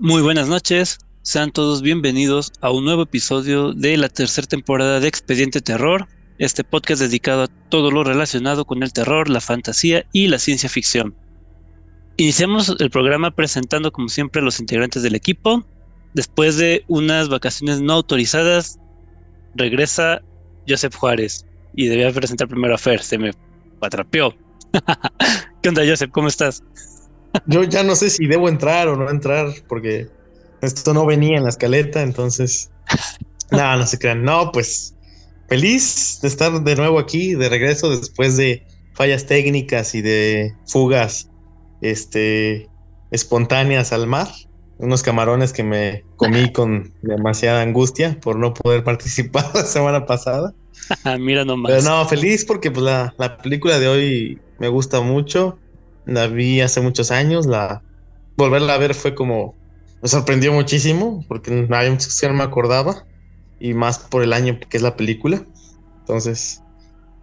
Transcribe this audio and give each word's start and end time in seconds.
Muy 0.00 0.22
buenas 0.22 0.46
noches, 0.46 1.00
sean 1.22 1.50
todos 1.50 1.82
bienvenidos 1.82 2.52
a 2.60 2.70
un 2.70 2.84
nuevo 2.84 3.02
episodio 3.02 3.72
de 3.72 3.96
la 3.96 4.08
tercera 4.08 4.46
temporada 4.46 5.00
de 5.00 5.08
Expediente 5.08 5.60
Terror, 5.60 6.06
este 6.38 6.62
podcast 6.62 7.00
dedicado 7.00 7.42
a 7.42 7.48
todo 7.48 7.90
lo 7.90 8.04
relacionado 8.04 8.64
con 8.64 8.84
el 8.84 8.92
terror, 8.92 9.28
la 9.28 9.40
fantasía 9.40 10.06
y 10.12 10.28
la 10.28 10.38
ciencia 10.38 10.68
ficción. 10.68 11.16
Iniciamos 12.16 12.76
el 12.78 12.90
programa 12.90 13.32
presentando 13.32 13.90
como 13.90 14.08
siempre 14.08 14.40
a 14.40 14.44
los 14.44 14.60
integrantes 14.60 15.02
del 15.02 15.16
equipo. 15.16 15.66
Después 16.14 16.56
de 16.56 16.84
unas 16.86 17.28
vacaciones 17.28 17.80
no 17.80 17.94
autorizadas, 17.94 18.78
regresa 19.56 20.22
Joseph 20.68 20.94
Juárez 20.94 21.44
y 21.74 21.88
debía 21.88 22.12
presentar 22.12 22.46
primero 22.46 22.76
a 22.76 22.78
Fer, 22.78 23.02
se 23.02 23.18
me 23.18 23.32
atrapeó. 23.80 24.32
¿Qué 25.60 25.70
onda 25.70 25.82
Joseph? 25.84 26.12
¿Cómo 26.12 26.28
estás? 26.28 26.62
Yo 27.46 27.64
ya 27.64 27.82
no 27.82 27.96
sé 27.96 28.10
si 28.10 28.26
debo 28.26 28.48
entrar 28.48 28.88
o 28.88 28.96
no 28.96 29.10
entrar 29.10 29.48
porque 29.68 30.08
esto 30.60 30.94
no 30.94 31.06
venía 31.06 31.36
en 31.36 31.44
la 31.44 31.50
escaleta, 31.50 32.02
entonces... 32.02 32.70
no, 33.50 33.76
no 33.76 33.86
se 33.86 33.98
crean. 33.98 34.24
No, 34.24 34.52
pues 34.52 34.94
feliz 35.48 36.18
de 36.22 36.28
estar 36.28 36.62
de 36.62 36.76
nuevo 36.76 36.98
aquí, 36.98 37.34
de 37.34 37.48
regreso 37.48 37.90
después 37.90 38.36
de 38.36 38.66
fallas 38.94 39.26
técnicas 39.26 39.94
y 39.94 40.02
de 40.02 40.54
fugas 40.66 41.30
este, 41.80 42.68
espontáneas 43.10 43.92
al 43.92 44.06
mar. 44.06 44.28
Unos 44.78 45.02
camarones 45.02 45.52
que 45.52 45.64
me 45.64 46.04
comí 46.16 46.52
con 46.52 46.92
demasiada 47.02 47.62
angustia 47.62 48.18
por 48.20 48.38
no 48.38 48.54
poder 48.54 48.84
participar 48.84 49.46
la 49.54 49.64
semana 49.64 50.06
pasada. 50.06 50.54
Mira 51.18 51.44
nomás. 51.44 51.72
Pero 51.72 51.82
no, 51.82 52.06
feliz 52.06 52.44
porque 52.44 52.70
pues, 52.70 52.84
la, 52.84 53.14
la 53.18 53.38
película 53.38 53.78
de 53.78 53.88
hoy 53.88 54.40
me 54.58 54.68
gusta 54.68 55.00
mucho. 55.00 55.58
La 56.08 56.26
vi 56.26 56.60
hace 56.60 56.80
muchos 56.80 57.10
años. 57.10 57.46
La 57.46 57.82
volverla 58.36 58.74
a 58.74 58.78
ver 58.78 58.94
fue 58.94 59.14
como 59.14 59.54
me 60.02 60.08
sorprendió 60.08 60.52
muchísimo 60.52 61.24
porque 61.28 61.50
hay 61.70 61.90
muchas 61.90 62.06
cosas 62.06 62.20
que 62.20 62.28
no 62.28 62.34
me 62.34 62.44
acordaba 62.44 63.04
y 63.60 63.74
más 63.74 63.98
por 63.98 64.22
el 64.22 64.32
año 64.32 64.58
que 64.68 64.76
es 64.76 64.82
la 64.82 64.96
película. 64.96 65.44
Entonces, 66.00 66.62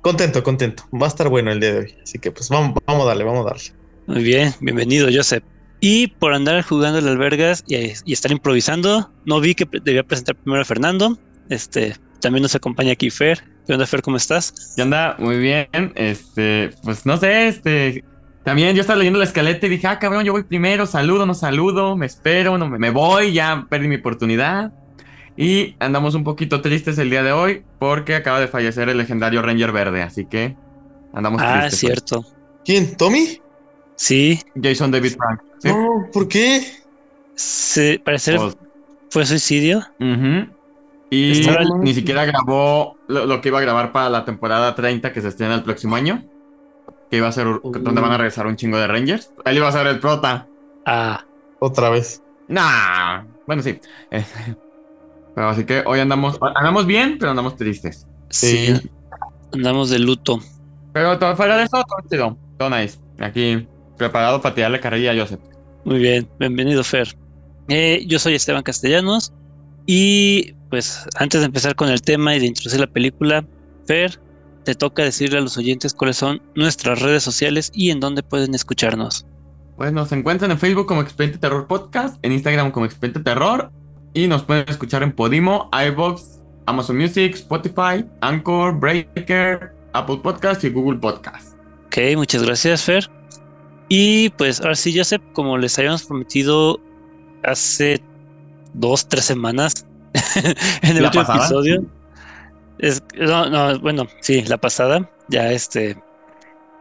contento, 0.01 0.43
contento. 0.43 0.83
Va 0.93 1.05
a 1.05 1.09
estar 1.09 1.29
bueno 1.29 1.51
el 1.51 1.59
día 1.59 1.73
de 1.73 1.79
hoy. 1.79 1.95
Así 2.03 2.19
que 2.19 2.31
pues 2.31 2.49
vamos, 2.49 2.77
vamos 2.85 3.03
a 3.03 3.07
darle, 3.07 3.23
vamos 3.23 3.45
a 3.45 3.49
darle. 3.49 3.71
Muy 4.07 4.23
bien, 4.23 4.53
bienvenido, 4.59 5.07
Joseph. 5.11 5.43
Y 5.79 6.07
por 6.07 6.33
andar 6.33 6.61
jugando 6.63 7.01
las 7.01 7.11
albergas 7.11 7.63
y, 7.67 7.75
y, 8.05 8.13
estar 8.13 8.31
improvisando, 8.31 9.11
no 9.25 9.39
vi 9.39 9.55
que 9.55 9.67
debía 9.83 10.03
presentar 10.03 10.35
primero 10.35 10.61
a 10.61 10.65
Fernando. 10.65 11.17
Este, 11.49 11.95
también 12.21 12.43
nos 12.43 12.55
acompaña 12.55 12.93
aquí 12.93 13.09
Fer. 13.09 13.43
¿Qué 13.67 13.73
onda, 13.73 13.85
Fer? 13.85 14.01
¿Cómo 14.01 14.17
estás? 14.17 14.73
¿Qué 14.75 14.81
onda? 14.81 15.15
Muy 15.19 15.37
bien. 15.37 15.67
Este, 15.95 16.71
pues 16.83 17.05
no 17.05 17.17
sé, 17.17 17.47
este. 17.47 18.03
También 18.45 18.75
yo 18.75 18.81
estaba 18.81 18.97
leyendo 18.97 19.17
la 19.17 19.25
escaleta 19.25 19.65
y 19.65 19.69
dije, 19.71 19.87
ah, 19.87 19.97
cabrón, 19.97 20.23
yo 20.23 20.31
voy 20.31 20.43
primero, 20.43 20.85
saludo, 20.85 21.25
no 21.25 21.33
saludo, 21.33 21.97
me 21.97 22.05
espero, 22.05 22.59
no 22.59 22.69
me, 22.69 22.77
me 22.77 22.91
voy, 22.91 23.33
ya 23.33 23.65
perdí 23.67 23.87
mi 23.87 23.95
oportunidad. 23.95 24.71
Y 25.35 25.75
andamos 25.79 26.13
un 26.13 26.23
poquito 26.23 26.61
tristes 26.61 26.99
el 26.99 27.09
día 27.09 27.23
de 27.23 27.31
hoy 27.31 27.63
porque 27.79 28.13
acaba 28.13 28.39
de 28.39 28.47
fallecer 28.47 28.87
el 28.87 28.99
legendario 28.99 29.41
Ranger 29.41 29.71
Verde, 29.71 30.03
así 30.03 30.25
que 30.25 30.55
andamos 31.11 31.41
ah, 31.43 31.61
tristes. 31.61 31.73
Ah, 31.73 31.77
cierto. 31.77 32.25
¿Quién? 32.63 32.95
¿Tommy? 32.95 33.41
Sí. 33.95 34.39
Jason 34.61 34.91
David 34.91 35.15
Frank. 35.17 35.41
¿sí? 35.57 35.67
No, 35.69 36.07
¿por 36.13 36.27
qué? 36.27 36.61
Sí, 37.33 37.99
parece 38.05 38.35
pues, 38.35 38.55
fue 39.09 39.25
suicidio. 39.25 39.79
Uh 39.99 40.03
-huh. 40.03 40.49
Y 41.09 41.47
ni 41.79 41.95
siquiera 41.95 42.25
grabó 42.25 42.97
lo, 43.07 43.25
lo, 43.25 43.41
que 43.41 43.49
iba 43.49 43.57
a 43.57 43.61
grabar 43.61 43.91
para 43.91 44.09
la 44.09 44.23
temporada 44.23 44.75
30 44.75 45.11
que 45.11 45.21
se 45.21 45.29
estrena 45.29 45.55
el 45.55 45.63
próximo 45.63 45.95
año. 45.95 46.23
Que 47.15 47.19
iba 47.19 47.29
a 47.29 47.31
ser 47.31 47.47
uh 47.47 47.61
-huh. 47.61 47.79
donde 47.79 48.01
van 48.01 48.11
a 48.11 48.17
regresar 48.17 48.45
un 48.45 48.57
chingo 48.57 48.77
de 48.77 48.87
Rangers. 48.87 49.31
Él 49.45 49.55
iba 49.55 49.69
a 49.69 49.71
ser 49.71 49.87
el 49.87 49.99
prota. 50.01 50.49
Ah. 50.85 51.23
Otra 51.59 51.89
vez. 51.89 52.21
Nah. 52.49 53.23
Bueno, 53.47 53.61
sí. 53.63 53.79
Pero 55.33 55.47
así 55.47 55.63
que 55.63 55.81
hoy 55.85 56.01
andamos, 56.01 56.37
andamos 56.41 56.85
bien, 56.85 57.15
pero 57.17 57.29
andamos 57.29 57.55
tristes. 57.55 58.05
Sí. 58.29 58.75
sí. 58.75 58.91
Andamos 59.53 59.91
de 59.91 59.99
luto. 59.99 60.41
Pero 60.91 61.17
todo 61.17 61.37
fuera 61.37 61.55
de 61.55 61.63
eso, 61.63 61.81
todo 61.83 62.09
chido. 62.09 62.37
Todo 62.57 62.69
nice. 62.69 62.99
Aquí, 63.19 63.65
preparado 63.97 64.41
para 64.41 64.53
tirarle 64.53 64.81
carrilla 64.81 65.13
a 65.13 65.15
Joseph. 65.15 65.39
Muy 65.85 65.99
bien, 65.99 66.27
bienvenido, 66.37 66.83
Fer. 66.83 67.15
Eh, 67.69 68.03
yo 68.07 68.19
soy 68.19 68.35
Esteban 68.35 68.63
Castellanos. 68.63 69.31
Y 69.85 70.53
pues 70.69 71.07
antes 71.15 71.39
de 71.39 71.45
empezar 71.45 71.75
con 71.75 71.87
el 71.87 72.01
tema 72.01 72.35
y 72.35 72.39
de 72.39 72.47
introducir 72.47 72.81
la 72.81 72.87
película, 72.87 73.45
Fer, 73.85 74.19
te 74.65 74.75
toca 74.75 75.03
decirle 75.03 75.37
a 75.37 75.41
los 75.41 75.57
oyentes 75.57 75.93
cuáles 75.93 76.17
son 76.17 76.41
nuestras 76.55 77.01
redes 77.01 77.23
sociales 77.23 77.71
y 77.73 77.91
en 77.91 78.01
dónde 78.01 78.23
pueden 78.23 78.53
escucharnos. 78.53 79.25
Pues 79.77 79.93
nos 79.93 80.11
encuentran 80.11 80.51
en 80.51 80.59
Facebook 80.59 80.87
como 80.87 81.01
Expediente 81.01 81.37
Terror 81.37 81.67
Podcast, 81.67 82.17
en 82.23 82.33
Instagram 82.33 82.71
como 82.71 82.85
Expediente 82.85 83.21
Terror 83.21 83.71
y 84.13 84.27
nos 84.27 84.43
pueden 84.43 84.65
escuchar 84.67 85.03
en 85.03 85.11
Podimo, 85.11 85.69
iVoox, 85.71 86.39
Amazon 86.65 86.97
Music, 86.97 87.35
Spotify, 87.35 88.05
Anchor, 88.21 88.77
Breaker, 88.79 89.73
Apple 89.93 90.17
Podcast 90.23 90.63
y 90.63 90.69
Google 90.69 90.99
Podcast. 90.99 91.57
Ok, 91.85 91.97
muchas 92.15 92.43
gracias, 92.43 92.83
Fer. 92.83 93.09
Y 93.87 94.29
pues 94.31 94.59
ahora 94.61 94.75
sí, 94.75 94.97
Joseph, 94.97 95.21
como 95.33 95.57
les 95.57 95.77
habíamos 95.77 96.03
prometido 96.03 96.79
hace 97.43 98.01
dos, 98.73 99.07
tres 99.07 99.25
semanas 99.25 99.85
en 100.81 100.97
el 100.97 101.03
último 101.03 101.23
pasada? 101.23 101.45
episodio. 101.45 101.85
Es, 102.79 103.01
no, 103.15 103.49
no, 103.49 103.79
bueno, 103.79 104.07
sí, 104.21 104.41
la 104.43 104.57
pasada. 104.57 105.09
Ya 105.27 105.51
este. 105.51 105.97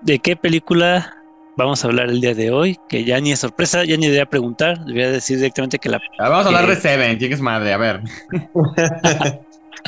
¿De 0.02 0.18
qué 0.18 0.36
película 0.36 1.16
vamos 1.56 1.84
a 1.84 1.88
hablar 1.88 2.08
el 2.08 2.20
día 2.20 2.34
de 2.34 2.50
hoy? 2.50 2.78
Que 2.88 3.04
ya 3.04 3.20
ni 3.20 3.32
es 3.32 3.40
sorpresa, 3.40 3.84
ya 3.84 3.96
ni 3.96 4.06
debería 4.06 4.26
preguntar. 4.26 4.84
Debería 4.84 5.10
decir 5.10 5.36
directamente 5.36 5.78
que 5.78 5.88
la. 5.88 6.00
Ya, 6.18 6.28
vamos 6.28 6.46
a 6.46 6.48
hablar 6.48 6.66
de 6.66 6.76
Seven, 6.76 7.18
chicas 7.18 7.40
madre, 7.40 7.72
a 7.72 7.76
ver. 7.78 8.00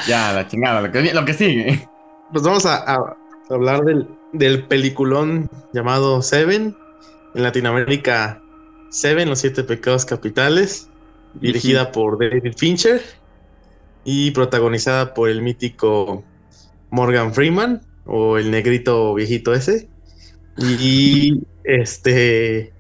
ya, 0.08 0.32
la 0.32 0.46
chingada, 0.48 0.80
lo 0.80 0.92
que, 0.92 1.12
lo 1.12 1.24
que 1.24 1.34
sigue. 1.34 1.88
Pues 2.32 2.44
vamos 2.44 2.66
a, 2.66 2.76
a 2.76 3.16
hablar 3.50 3.84
del, 3.84 4.08
del 4.32 4.64
peliculón 4.64 5.50
llamado 5.72 6.22
Seven. 6.22 6.76
En 7.34 7.42
Latinoamérica, 7.42 8.40
Seven, 8.88 9.28
los 9.28 9.40
siete 9.40 9.62
pecados 9.64 10.06
capitales. 10.06 10.88
Dirigida 11.34 11.82
uh 11.82 11.86
-huh. 11.86 11.92
por 11.92 12.18
David 12.18 12.54
Fincher 12.56 13.02
y 14.06 14.30
protagonizada 14.30 15.12
por 15.12 15.28
el 15.28 15.42
mítico 15.42 16.24
Morgan 16.90 17.34
Freeman 17.34 17.82
o 18.06 18.38
el 18.38 18.52
negrito 18.52 19.12
viejito 19.14 19.52
ese. 19.52 19.88
Y 20.56 21.42
este 21.64 22.72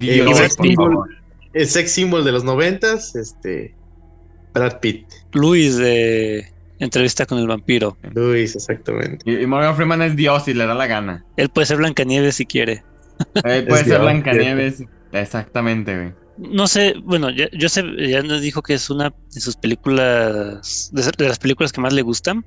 Dios, 0.00 0.26
el, 0.30 0.34
sex 0.34 0.56
symbol, 0.60 1.18
el, 1.52 1.66
sex 1.66 1.92
symbol, 1.92 2.24
de 2.24 2.32
los 2.32 2.42
noventas, 2.42 3.14
este 3.14 3.74
Brad 4.54 4.80
Pitt. 4.80 5.06
Luis 5.32 5.76
de 5.76 6.50
Entrevista 6.78 7.26
con 7.26 7.38
el 7.38 7.46
vampiro. 7.46 7.98
Luis, 8.14 8.56
exactamente. 8.56 9.30
Y, 9.30 9.42
y 9.42 9.46
Morgan 9.46 9.76
Freeman 9.76 10.00
es 10.00 10.16
Dios 10.16 10.48
y 10.48 10.54
le 10.54 10.66
da 10.66 10.74
la 10.74 10.86
gana. 10.86 11.24
Él 11.36 11.50
puede 11.50 11.66
ser 11.66 11.76
Blancanieves 11.76 12.36
si 12.36 12.46
quiere. 12.46 12.82
Él 13.44 13.66
puede 13.66 13.84
ser 13.84 14.00
Blancanieves. 14.00 14.82
Exactamente, 15.12 15.94
güey 15.94 16.21
no 16.38 16.66
sé, 16.66 16.94
bueno, 17.02 17.30
ya, 17.30 17.48
yo 17.52 17.68
sé, 17.68 17.82
ya 18.08 18.22
nos 18.22 18.40
dijo 18.40 18.62
que 18.62 18.74
es 18.74 18.90
una 18.90 19.12
de 19.32 19.40
sus 19.40 19.56
películas, 19.56 20.90
de, 20.92 21.02
de 21.02 21.28
las 21.28 21.38
películas 21.38 21.72
que 21.72 21.80
más 21.80 21.92
le 21.92 22.02
gustan. 22.02 22.44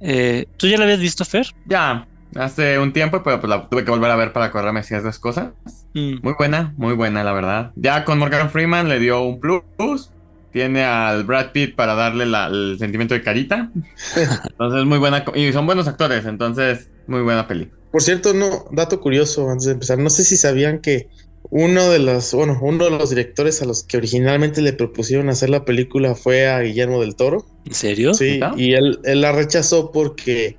Eh, 0.00 0.46
¿Tú 0.56 0.66
ya 0.66 0.76
la 0.76 0.84
habías 0.84 1.00
visto, 1.00 1.24
Fer? 1.24 1.46
Ya, 1.66 2.06
hace 2.34 2.78
un 2.78 2.92
tiempo, 2.92 3.22
pero 3.22 3.40
pues 3.40 3.48
la 3.48 3.68
tuve 3.68 3.84
que 3.84 3.90
volver 3.90 4.10
a 4.10 4.16
ver 4.16 4.32
para 4.32 4.46
acordarme 4.46 4.82
ciertas 4.82 5.18
cosas. 5.18 5.52
Mm. 5.94 6.16
Muy 6.22 6.34
buena, 6.36 6.74
muy 6.76 6.94
buena, 6.94 7.24
la 7.24 7.32
verdad. 7.32 7.72
Ya 7.76 8.04
con 8.04 8.18
Morgan 8.18 8.50
Freeman 8.50 8.88
le 8.88 8.98
dio 8.98 9.22
un 9.22 9.40
plus. 9.40 10.10
Tiene 10.52 10.84
al 10.84 11.24
Brad 11.24 11.50
Pitt 11.50 11.74
para 11.74 11.94
darle 11.94 12.26
la, 12.26 12.46
el 12.46 12.76
sentimiento 12.78 13.14
de 13.14 13.22
carita. 13.22 13.70
Entonces, 14.50 14.84
muy 14.84 14.98
buena. 14.98 15.24
Y 15.34 15.52
son 15.52 15.66
buenos 15.66 15.88
actores, 15.88 16.24
entonces, 16.26 16.90
muy 17.08 17.22
buena 17.22 17.48
peli. 17.48 17.70
Por 17.90 18.02
cierto, 18.02 18.34
no, 18.34 18.64
dato 18.70 19.00
curioso 19.00 19.50
antes 19.50 19.66
de 19.66 19.72
empezar. 19.72 19.98
No 19.98 20.10
sé 20.10 20.24
si 20.24 20.36
sabían 20.36 20.80
que 20.80 21.08
uno 21.50 21.90
de 21.90 21.98
los, 21.98 22.32
bueno, 22.32 22.58
uno 22.60 22.84
de 22.84 22.90
los 22.90 23.10
directores 23.10 23.62
a 23.62 23.64
los 23.64 23.82
que 23.84 23.96
originalmente 23.96 24.62
le 24.62 24.72
propusieron 24.72 25.28
hacer 25.28 25.50
la 25.50 25.64
película 25.64 26.14
fue 26.14 26.48
a 26.48 26.60
Guillermo 26.60 27.00
del 27.00 27.16
Toro. 27.16 27.46
¿En 27.64 27.74
serio? 27.74 28.14
Sí, 28.14 28.34
¿Está? 28.34 28.54
y 28.56 28.74
él, 28.74 28.98
él, 29.04 29.20
la 29.20 29.32
rechazó 29.32 29.92
porque 29.92 30.56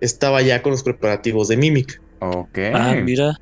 estaba 0.00 0.42
ya 0.42 0.62
con 0.62 0.72
los 0.72 0.82
preparativos 0.82 1.48
de 1.48 1.56
Mimic. 1.56 2.00
Ok. 2.20 2.58
Ah, 2.72 2.94
mira. 3.02 3.38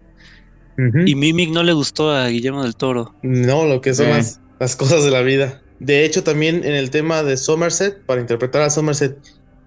Uh 0.79 0.83
-huh. 0.83 1.09
Y 1.09 1.15
Mimic 1.15 1.51
no 1.51 1.63
le 1.63 1.73
gustó 1.73 2.11
a 2.11 2.29
Guillermo 2.29 2.63
del 2.63 2.77
Toro. 2.77 3.15
No, 3.23 3.67
lo 3.67 3.81
que 3.81 3.95
son 3.95 4.09
las, 4.09 4.41
las, 4.59 4.77
cosas 4.77 5.05
de 5.05 5.11
la 5.11 5.23
vida. 5.23 5.63
De 5.81 6.05
hecho, 6.05 6.23
también 6.23 6.65
en 6.65 6.75
el 6.75 6.91
tema 6.91 7.23
de 7.23 7.37
Somerset, 7.37 8.05
para 8.07 8.21
interpretar 8.21 8.63
a 8.63 8.71
Somerset, 8.71 9.19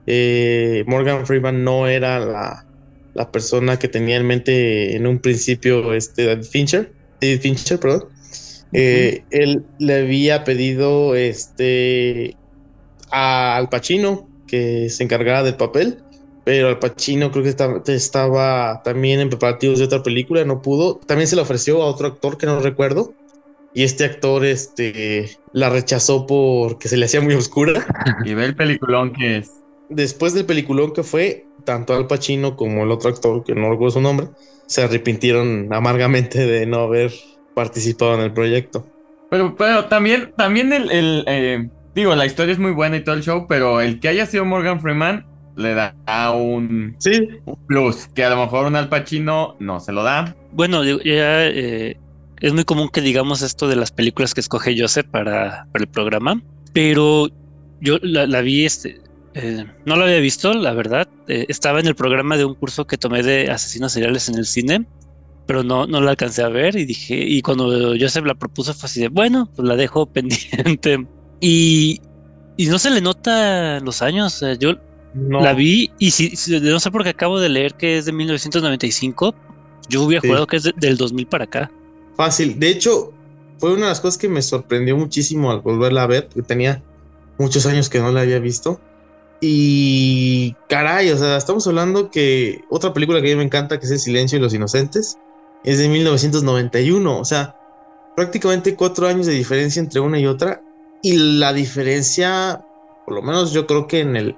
eh, 0.06 0.83
Morgan 0.88 1.25
Freeman 1.25 1.63
no 1.63 1.88
era 1.88 2.19
la, 2.19 2.65
la 3.13 3.31
persona 3.31 3.77
que 3.77 3.88
tenía 3.88 4.18
en 4.18 4.25
mente 4.25 4.95
en 4.95 5.06
un 5.06 5.19
principio 5.19 5.94
este 5.94 6.41
Fincher. 6.44 6.97
David 7.22 7.42
Fincher, 7.42 7.80
perdón. 7.80 8.04
Uh 8.04 8.10
-huh. 8.10 8.68
eh, 8.74 9.24
él 9.31 9.64
le 9.80 9.96
había 9.96 10.44
pedido 10.44 11.16
este 11.16 12.36
a 13.10 13.56
Al 13.56 13.69
Pacino 13.69 14.28
que 14.48 14.90
se 14.90 15.04
encargara 15.04 15.44
del 15.44 15.56
papel, 15.56 16.00
pero 16.44 16.68
Al 16.68 16.80
Pacino 16.80 17.31
creo 17.31 17.44
que 17.44 17.50
estaba, 17.50 17.81
estaba, 17.88 18.81
también 18.84 19.19
en 19.19 19.30
preparativos 19.30 19.80
de 19.80 19.86
otra 19.86 20.04
película, 20.04 20.44
no 20.46 20.62
pudo. 20.62 21.00
También 21.06 21.28
se 21.28 21.36
le 21.36 21.42
ofreció 21.42 21.81
a 21.81 21.86
otro 21.86 22.08
actor 22.08 22.38
que 22.38 22.46
no 22.46 22.60
recuerdo 22.60 23.14
y 23.74 23.84
este 23.84 24.06
actor 24.06 24.46
este, 24.46 25.30
la 25.54 25.70
rechazó 25.70 26.25
porque 26.25 26.88
se 26.88 26.98
le 26.98 27.06
hacía 27.06 27.22
muy 27.22 27.36
oscura. 27.36 27.86
Y 28.25 28.34
ve 28.34 28.46
el 28.46 28.56
peliculón 28.56 29.13
que 29.13 29.38
es. 29.38 29.52
Después 29.90 30.34
del 30.34 30.46
peliculón 30.46 30.94
que 30.94 31.04
fue, 31.04 31.46
tanto 31.68 31.94
Al 31.94 32.08
Pacino 32.08 32.56
como 32.56 32.84
el 32.84 32.92
otro 32.92 33.10
actor, 33.10 33.44
que 33.44 33.54
no 33.54 33.69
recuerdo 33.69 33.92
su 33.92 34.02
nombre, 34.02 34.30
se 34.68 34.84
arrepintieron 34.84 35.68
amargamente 35.74 36.46
de 36.46 36.66
no 36.66 36.80
haber 36.80 37.12
participado 37.54 38.16
en 38.16 38.22
el 38.22 38.31
proyecto. 38.31 38.88
Pero, 39.30 39.54
pero 39.58 39.86
también, 39.86 40.31
también 40.38 40.72
el, 40.72 40.90
el 40.90 41.25
eh, 41.28 41.69
digo, 41.94 42.16
la 42.16 42.25
historia 42.25 42.54
es 42.54 42.60
muy 42.60 42.72
buena 42.72 42.96
y 42.96 43.04
todo 43.04 43.16
el 43.16 43.22
show, 43.22 43.48
pero 43.50 43.81
el 43.81 44.00
que 44.00 44.08
haya 44.08 44.25
sido 44.25 44.46
Morgan 44.46 44.80
Freeman 44.80 45.25
le 45.58 45.74
da 45.74 45.94
un, 46.31 46.96
Sí, 47.00 47.28
un 47.44 47.58
plus, 47.68 48.08
que 48.16 48.24
a 48.24 48.30
lo 48.30 48.38
mejor 48.38 48.66
un 48.68 48.78
Al 48.78 48.88
Pacino 48.88 49.58
no 49.60 49.81
se 49.81 49.92
lo 49.92 50.04
da. 50.04 50.38
Bueno, 50.54 50.86
ya 50.86 51.48
eh, 51.48 51.98
es 52.40 52.54
muy 52.54 52.63
común 52.63 52.88
que 52.88 53.02
digamos 53.02 53.42
esto 53.42 53.68
de 53.68 53.75
las 53.75 53.92
películas 53.92 54.34
que 54.34 54.40
escoge 54.40 54.80
Joseph 54.80 55.08
para, 55.12 55.68
para 55.74 55.84
el 55.84 55.90
programa, 55.90 56.42
pero 56.72 57.28
yo 57.81 57.98
la, 58.02 58.25
la 58.25 58.40
vi, 58.40 58.66
este, 58.66 59.02
eh, 59.38 59.66
no 59.86 59.95
la 59.95 60.06
había 60.06 60.19
visto, 60.19 60.54
la 60.54 60.74
verdad. 60.74 61.07
Eh, 61.28 61.45
estaba 61.50 61.80
en 61.80 61.88
el 61.88 61.95
programa 61.95 62.38
de 62.38 62.45
un 62.45 62.56
curso 62.56 62.86
que 62.86 62.98
tomé 62.98 63.24
de 63.24 63.50
asesinos 63.51 63.92
seriales 63.94 64.28
en 64.30 64.38
el 64.38 64.45
cine, 64.45 64.88
pero 65.45 65.63
no, 65.63 65.88
no 65.88 66.01
la 66.01 66.12
alcancé 66.12 66.44
a 66.44 66.50
ver 66.50 66.75
y 66.75 66.86
dije, 66.86 67.16
y 67.16 67.42
cuando 67.42 67.94
Joseph 68.00 68.25
la 68.25 68.36
propuso 68.36 68.74
fue 68.74 68.88
así 68.88 69.00
de, 69.01 69.07
bueno, 69.10 69.50
pues 69.56 69.68
la 69.68 69.75
dejo 69.75 70.06
pendiente. 70.12 71.06
Y, 71.39 72.01
y 72.57 72.66
no 72.68 72.80
se 72.80 72.89
le 72.89 73.01
nota 73.01 73.80
los 73.80 74.01
años, 74.01 74.44
yo 74.60 74.74
no. 75.13 75.39
la 75.42 75.54
vi 75.54 75.92
y 76.00 76.12
si, 76.12 76.36
si- 76.36 76.60
no 76.60 76.80
sé 76.80 76.92
por 76.92 77.04
qué 77.04 77.10
acabo 77.10 77.39
de 77.39 77.50
leer 77.50 77.75
que 77.75 77.98
es 77.98 78.06
de 78.06 78.12
1995, 78.12 79.36
yo 79.89 80.04
hubiera 80.04 80.22
Sí. 80.22 80.28
jurado 80.28 80.48
que 80.48 80.57
es 80.57 80.63
de- 80.63 80.74
del 80.75 80.98
2000 80.98 81.28
para 81.28 81.45
acá. 81.45 81.72
Fácil. 82.16 82.60
De 82.60 82.69
hecho, 82.69 83.13
fue 83.60 83.72
una 83.74 83.84
de 83.84 83.89
las 83.89 84.01
cosas 84.01 84.18
que 84.18 84.28
me 84.30 84.42
sorprendió 84.42 84.98
muchísimo 84.98 85.51
al 85.51 85.62
volverla 85.62 86.04
a 86.04 86.07
ver, 86.07 86.28
porque 86.28 86.42
tenía 86.44 86.84
muchos 87.38 87.66
años 87.68 87.89
que 87.89 88.00
no 88.00 88.12
la 88.12 88.22
había 88.22 88.39
visto. 88.39 88.81
Y 89.39 90.56
caray, 90.68 91.12
o 91.12 91.18
sea, 91.18 91.38
estamos 91.38 91.68
hablando 91.68 92.10
que 92.10 92.63
otra 92.69 92.94
película 92.94 93.22
que 93.22 93.28
a 93.28 93.31
mí 93.31 93.38
me 93.38 93.44
encanta, 93.44 93.80
que 93.80 93.86
es 93.86 93.92
El 93.92 94.00
Silencio 94.00 94.38
y 94.38 94.42
los 94.42 94.54
Inocentes, 94.54 95.18
es 95.63 95.78
de 95.78 95.89
1991. 95.89 97.19
O 97.19 97.25
sea, 97.25 97.56
prácticamente 98.16 98.75
cuatro 98.75 99.07
años 99.07 99.25
de 99.28 99.34
diferencia 99.34 99.80
entre 99.80 100.00
una 100.00 100.19
y 100.19 100.25
otra. 100.25 100.62
Y 101.04 101.38
la 101.38 101.54
diferencia, 101.54 102.66
por 103.06 103.13
lo 103.16 103.22
menos 103.22 103.54
yo 103.54 103.68
creo 103.68 103.88
que 103.88 104.00
en 104.00 104.16
el 104.16 104.36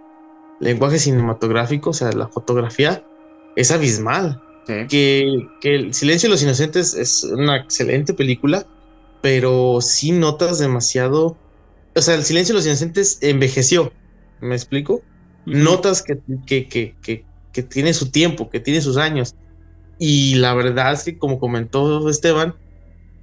lenguaje 0.59 0.99
cinematográfico, 0.99 1.91
o 1.91 1.93
sea, 1.93 2.11
la 2.11 2.27
fotografía, 2.27 3.03
es 3.55 3.71
abismal 3.71 4.41
Sí. 4.67 4.85
que, 4.87 5.47
que 5.61 5.75
El 5.75 5.93
Silencio 5.95 6.27
de 6.27 6.31
los 6.33 6.43
Inocentes 6.43 6.93
es 6.93 7.23
una 7.23 7.57
excelente 7.57 8.13
película, 8.13 8.67
pero 9.21 9.79
sí 9.81 10.11
notas 10.11 10.59
demasiado. 10.59 11.37
O 11.95 12.01
sea, 12.01 12.13
El 12.13 12.23
Silencio 12.23 12.53
de 12.53 12.59
los 12.59 12.67
Inocentes 12.67 13.17
envejeció. 13.21 13.91
¿Me 14.41 14.55
explico? 14.55 15.01
Notas 15.45 16.03
que, 16.03 16.19
que, 16.45 16.67
que, 16.67 16.95
que, 17.01 17.25
que 17.51 17.63
tiene 17.63 17.93
su 17.93 18.11
tiempo, 18.11 18.49
que 18.49 18.59
tiene 18.59 18.81
sus 18.81 18.97
años. 18.97 19.35
Y 19.97 20.35
la 20.35 20.53
verdad 20.53 20.93
es 20.93 21.03
que, 21.03 21.17
como 21.17 21.39
comentó 21.39 22.09
Esteban, 22.09 22.55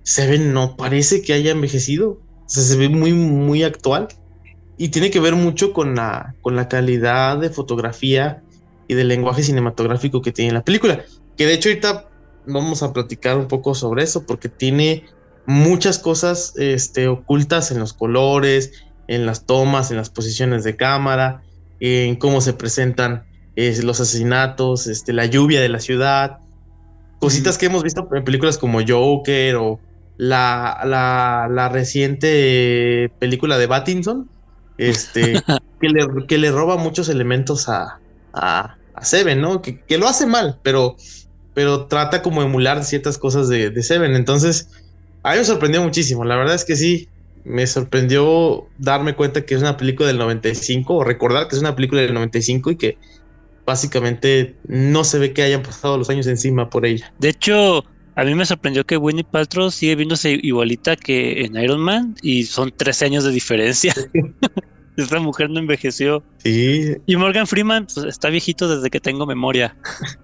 Seven 0.03 0.53
no 0.53 0.77
parece 0.77 1.23
que 1.23 1.33
haya 1.33 1.51
envejecido. 1.51 2.11
O 2.11 2.49
sea, 2.49 2.63
se 2.63 2.77
ve 2.77 2.89
muy, 2.89 3.13
muy 3.13 3.63
actual. 3.63 4.09
Y 4.79 4.91
tiene 4.91 5.11
que 5.11 5.21
ver 5.21 5.35
mucho 5.35 5.73
con 5.73 5.95
la, 5.95 6.35
con 6.43 6.55
la 6.55 6.69
calidad 6.69 7.39
de 7.39 7.51
fotografía 7.51 8.43
y 8.89 8.95
del 8.95 9.09
lenguaje 9.09 9.43
cinematográfico 9.43 10.23
que 10.23 10.33
tiene 10.33 10.53
la 10.53 10.65
película. 10.65 11.05
Que 11.37 11.47
de 11.47 11.55
hecho 11.55 11.71
ahorita 11.71 12.09
vamos 12.47 12.83
a 12.83 12.93
platicar 12.93 13.37
un 13.37 13.49
poco 13.49 13.75
sobre 13.75 14.05
eso 14.05 14.25
porque 14.25 14.49
tiene 14.49 15.05
muchas 15.47 15.99
cosas 15.99 16.53
este, 16.57 17.09
ocultas 17.09 17.71
en 17.71 17.79
los 17.79 17.93
colores, 17.93 18.73
en 19.09 19.27
las 19.27 19.47
tomas, 19.47 19.91
en 19.91 19.97
las 19.97 20.11
posiciones 20.11 20.65
de 20.65 20.77
cámara, 20.77 21.43
en 21.81 22.17
cómo 22.17 22.41
se 22.41 22.53
presentan 22.53 23.25
eh, 23.57 23.79
los 23.83 24.01
asesinatos, 24.01 24.87
este, 24.87 25.13
la 25.13 25.27
lluvia 25.27 25.61
de 25.61 25.69
la 25.69 25.81
ciudad, 25.81 26.39
cositas 27.19 27.59
que 27.59 27.67
hemos 27.67 27.83
visto 27.83 28.09
en 28.13 28.25
películas 28.25 28.59
como 28.59 28.81
Joker 28.87 29.57
o 29.57 29.81
la, 30.17 30.81
la, 30.85 31.49
la 31.51 31.69
reciente 31.69 33.11
película 33.19 33.59
de 33.59 33.67
Battinson, 33.67 34.29
este, 34.79 35.43
que, 35.81 35.89
le, 35.89 36.07
que 36.27 36.39
le 36.39 36.51
roba 36.51 36.77
muchos 36.77 37.09
elementos 37.09 37.69
a, 37.69 38.01
a, 38.33 38.77
a 38.95 39.05
Seven, 39.05 39.41
¿no? 39.41 39.63
Que, 39.63 39.81
que, 39.81 39.99
lo 39.99 40.09
hace 40.09 40.27
mal, 40.27 40.59
pero, 40.63 40.97
pero 41.55 41.87
trata 41.87 42.23
como 42.23 42.43
emular 42.43 42.85
ciertas 42.85 43.19
cosas 43.19 43.49
de, 43.49 43.71
de, 43.71 43.83
Seven. 43.83 44.15
Entonces, 44.15 44.71
a 45.23 45.33
mí 45.33 45.39
me 45.39 45.45
sorprendió 45.45 45.83
muchísimo. 45.83 46.25
La 46.25 46.37
verdad 46.37 46.55
es 46.55 46.65
que 46.65 46.77
sí, 46.77 47.09
me 47.47 47.67
sorprendió 47.67 48.69
darme 48.77 49.15
cuenta 49.15 49.47
que 49.47 49.55
es 49.55 49.61
una 49.61 49.77
película 49.77 50.09
del 50.09 50.19
95 50.19 50.95
o 50.95 51.05
recordar 51.05 51.47
que 51.49 51.55
es 51.55 51.61
una 51.61 51.77
película 51.77 52.03
del 52.03 52.13
95 52.13 52.73
y 52.73 52.77
que 52.77 52.99
básicamente 53.65 54.57
no 54.67 55.05
se 55.05 55.19
ve 55.19 55.33
que 55.33 55.43
hayan 55.43 55.63
pasado 55.63 55.97
los 55.97 56.11
años 56.11 56.27
encima 56.27 56.69
por 56.69 56.85
ella. 56.85 57.13
De 57.19 57.29
hecho, 57.29 57.85
a 58.17 58.25
mí 58.25 58.35
me 58.35 58.45
sorprendió 58.45 58.85
que 58.85 58.97
Winnie 58.97 59.25
Paltrow 59.25 59.71
sigue 59.71 59.95
viéndose 59.95 60.39
igualita 60.43 60.97
que 60.97 61.45
en 61.45 61.57
Iron 61.57 61.81
Man 61.81 62.17
y 62.21 62.45
son 62.45 62.73
13 62.77 63.05
años 63.07 63.25
de 63.25 63.31
diferencia. 63.31 63.95
Esta 64.97 65.21
mujer 65.21 65.51
no 65.51 65.61
envejeció. 65.61 66.25
Sí. 66.39 66.95
Y 67.07 67.17
Morgan 67.17 67.47
Freeman 67.47 67.87
pues, 67.93 68.07
está 68.07 68.29
viejito 68.29 68.75
desde 68.75 68.89
que 68.91 68.99
tengo 68.99 69.27
memoria. 69.27 69.77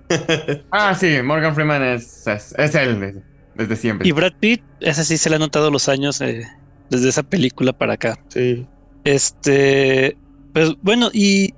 ah, 0.70 0.94
sí, 0.94 1.20
Morgan 1.22 1.54
Freeman 1.54 1.82
es, 1.82 2.26
es, 2.26 2.54
es 2.56 2.74
él 2.74 2.98
desde, 2.98 3.22
desde, 3.54 3.76
siempre. 3.76 4.08
Y 4.08 4.12
Brad 4.12 4.32
Pitt, 4.40 4.62
ese 4.80 5.04
sí 5.04 5.18
se 5.18 5.28
le 5.28 5.36
ha 5.36 5.38
notado 5.38 5.70
los 5.70 5.90
años 5.90 6.22
eh, 6.22 6.48
desde 6.92 7.08
esa 7.08 7.22
película 7.22 7.72
para 7.72 7.94
acá. 7.94 8.18
Sí. 8.28 8.66
Este, 9.04 10.16
pues 10.52 10.74
bueno, 10.82 11.10
y 11.12 11.54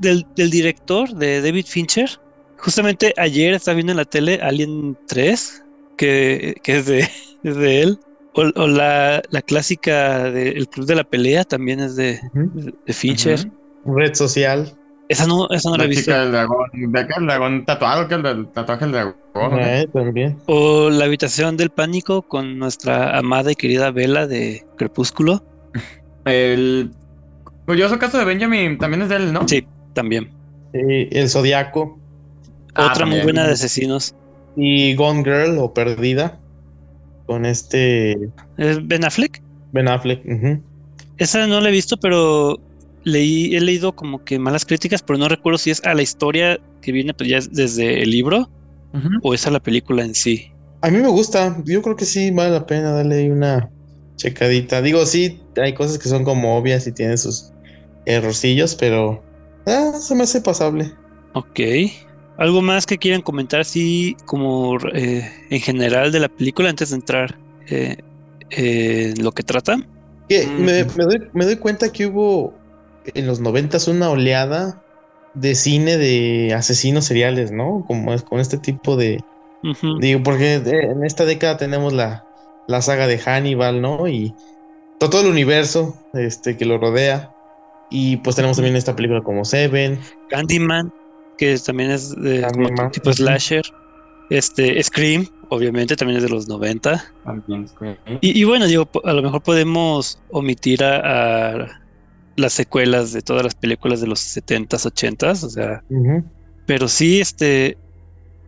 del, 0.00 0.26
del 0.34 0.50
director 0.50 1.10
de 1.14 1.42
David 1.42 1.66
Fincher, 1.66 2.08
justamente 2.56 3.12
ayer 3.18 3.54
estaba 3.54 3.76
viendo 3.76 3.92
en 3.92 3.98
la 3.98 4.04
tele 4.04 4.40
Alien 4.42 4.96
3, 5.06 5.64
que, 5.96 6.56
que 6.62 6.78
es, 6.78 6.86
de, 6.86 7.00
es 7.44 7.56
de 7.56 7.82
él. 7.82 8.00
O, 8.34 8.42
o 8.42 8.66
la, 8.66 9.22
la, 9.30 9.42
clásica 9.42 10.30
de 10.30 10.50
El 10.50 10.68
Club 10.68 10.86
de 10.86 10.94
la 10.94 11.04
Pelea 11.04 11.44
también 11.44 11.80
es 11.80 11.96
de, 11.96 12.20
uh 12.34 12.38
-huh. 12.38 12.74
de 12.86 12.92
Fincher. 12.92 13.40
Uh 13.84 13.92
-huh. 13.92 13.96
Red 13.96 14.14
social. 14.14 14.77
Esa 15.08 15.26
no, 15.26 15.48
esa 15.50 15.70
no 15.70 15.76
la, 15.76 15.84
la 15.84 15.84
he 15.84 15.88
visto. 15.88 16.04
Chica 16.04 16.20
del 16.20 16.32
dragón, 16.32 16.68
de 16.74 17.00
aquel 17.00 17.26
dragón 17.26 17.64
tatuado, 17.64 18.08
que 18.08 18.14
el 18.14 18.48
tatuaje 18.48 18.84
del 18.84 18.92
dragón. 18.92 19.14
Eh, 19.58 19.88
también. 19.92 20.36
O 20.46 20.90
La 20.90 21.06
habitación 21.06 21.56
del 21.56 21.70
pánico 21.70 22.22
con 22.22 22.58
nuestra 22.58 23.16
amada 23.16 23.52
y 23.52 23.54
querida 23.54 23.90
Vela 23.90 24.26
de 24.26 24.66
Crepúsculo. 24.76 25.42
El 26.24 26.90
curioso 27.64 27.98
caso 27.98 28.18
de 28.18 28.24
Benjamin 28.24 28.76
también 28.76 29.02
es 29.02 29.08
de 29.08 29.16
él, 29.16 29.32
¿no? 29.32 29.48
Sí, 29.48 29.66
también. 29.94 30.30
Sí, 30.74 31.08
el 31.10 31.30
Zodiaco. 31.30 31.98
Ah, 32.74 32.90
Otra 32.92 33.06
muy 33.06 33.20
buena 33.20 33.46
de 33.46 33.52
asesinos. 33.52 34.14
Y 34.56 34.94
Gone 34.94 35.24
Girl 35.24 35.56
o 35.58 35.72
Perdida. 35.72 36.38
Con 37.26 37.46
este. 37.46 38.18
¿Es 38.58 38.86
Ben 38.86 39.04
Affleck? 39.04 39.42
Ben 39.72 39.88
Affleck. 39.88 40.22
Uh 40.26 40.30
-huh. 40.30 40.62
Esa 41.16 41.46
no 41.46 41.60
la 41.60 41.68
he 41.68 41.72
visto, 41.72 41.96
pero 41.96 42.58
leí, 43.04 43.54
he 43.56 43.60
leído 43.60 43.94
como 43.94 44.24
que 44.24 44.38
malas 44.38 44.64
críticas, 44.64 45.02
pero 45.02 45.18
no 45.18 45.28
recuerdo 45.28 45.58
si 45.58 45.70
es 45.70 45.84
a 45.84 45.94
la 45.94 46.02
historia 46.02 46.58
que 46.82 46.92
viene 46.92 47.14
pues 47.14 47.28
ya 47.28 47.40
desde 47.50 48.02
el 48.02 48.10
libro 48.10 48.48
uh 48.92 48.98
-huh. 48.98 49.18
o 49.22 49.34
es 49.34 49.46
a 49.46 49.50
la 49.50 49.60
película 49.60 50.04
en 50.04 50.14
sí. 50.14 50.52
A 50.80 50.90
mí 50.90 50.98
me 50.98 51.08
gusta. 51.08 51.56
Yo 51.64 51.82
creo 51.82 51.96
que 51.96 52.04
sí 52.04 52.30
vale 52.30 52.50
la 52.50 52.66
pena 52.66 52.92
darle 52.92 53.16
ahí 53.16 53.30
una 53.30 53.70
checadita. 54.16 54.82
Digo, 54.82 55.04
sí, 55.06 55.40
hay 55.56 55.74
cosas 55.74 55.98
que 55.98 56.08
son 56.08 56.24
como 56.24 56.56
obvias 56.56 56.86
y 56.86 56.92
tienen 56.92 57.18
sus 57.18 57.52
errorcillos, 58.06 58.74
pero 58.74 59.22
ah, 59.66 59.92
se 59.98 60.14
me 60.14 60.24
hace 60.24 60.40
pasable. 60.40 60.92
Ok. 61.34 61.60
¿Algo 62.36 62.62
más 62.62 62.86
que 62.86 62.98
quieran 62.98 63.22
comentar, 63.22 63.64
sí, 63.64 64.16
como 64.24 64.78
eh, 64.94 65.28
en 65.50 65.60
general 65.60 66.12
de 66.12 66.20
la 66.20 66.28
película 66.28 66.70
antes 66.70 66.90
de 66.90 66.96
entrar 66.96 67.36
eh, 67.68 67.96
eh, 68.50 69.14
en 69.16 69.24
lo 69.24 69.32
que 69.32 69.42
trata? 69.42 69.76
Que 70.28 70.46
mm. 70.46 70.60
me, 70.60 70.84
me, 70.84 71.04
doy, 71.04 71.20
me, 71.32 71.44
doy, 71.44 71.56
cuenta 71.56 71.90
que 71.90 72.06
hubo 72.06 72.54
en 73.14 73.26
los 73.26 73.40
noventas 73.40 73.88
una 73.88 74.10
oleada 74.10 74.82
de 75.34 75.54
cine 75.54 75.96
de 75.96 76.52
asesinos 76.54 77.04
seriales, 77.04 77.50
¿no? 77.52 77.84
Como 77.86 78.12
es 78.12 78.22
con 78.22 78.40
este 78.40 78.58
tipo 78.58 78.96
de... 78.96 79.22
Uh 79.62 79.68
-huh. 79.68 80.00
Digo, 80.00 80.22
porque 80.22 80.54
en 80.54 81.04
esta 81.04 81.24
década 81.24 81.56
tenemos 81.56 81.92
la, 81.92 82.24
la 82.66 82.82
saga 82.82 83.06
de 83.06 83.18
Hannibal, 83.18 83.80
¿no? 83.80 84.08
Y 84.08 84.34
todo 84.98 85.20
el 85.20 85.26
universo 85.26 85.96
este, 86.14 86.56
que 86.56 86.64
lo 86.64 86.78
rodea. 86.78 87.32
Y 87.90 88.18
pues 88.18 88.36
tenemos 88.36 88.56
también 88.56 88.76
esta 88.76 88.94
película 88.94 89.22
como 89.22 89.44
Seven. 89.44 89.98
Candyman 90.28 90.92
que 91.38 91.56
también 91.58 91.92
es 91.92 92.14
de 92.20 92.42
como 92.42 92.90
tipo 92.90 93.10
slasher. 93.12 93.62
Este, 94.28 94.82
Scream, 94.82 95.26
obviamente, 95.48 95.96
también 95.96 96.18
es 96.18 96.24
de 96.24 96.28
los 96.28 96.48
90. 96.48 97.02
Y, 98.20 98.40
y, 98.40 98.44
bueno, 98.44 98.66
digo, 98.66 98.86
a 99.04 99.14
lo 99.14 99.22
mejor 99.22 99.42
podemos 99.42 100.18
omitir 100.30 100.84
a, 100.84 101.52
a, 101.62 101.80
las 102.38 102.52
secuelas 102.52 103.12
de 103.12 103.22
todas 103.22 103.42
las 103.42 103.54
películas 103.54 104.00
de 104.00 104.06
los 104.06 104.20
70s, 104.20 104.68
80s, 104.68 105.44
o 105.44 105.50
sea. 105.50 105.82
Uh 105.90 105.94
-huh. 105.94 106.24
Pero 106.66 106.88
sí, 106.88 107.20
este, 107.20 107.76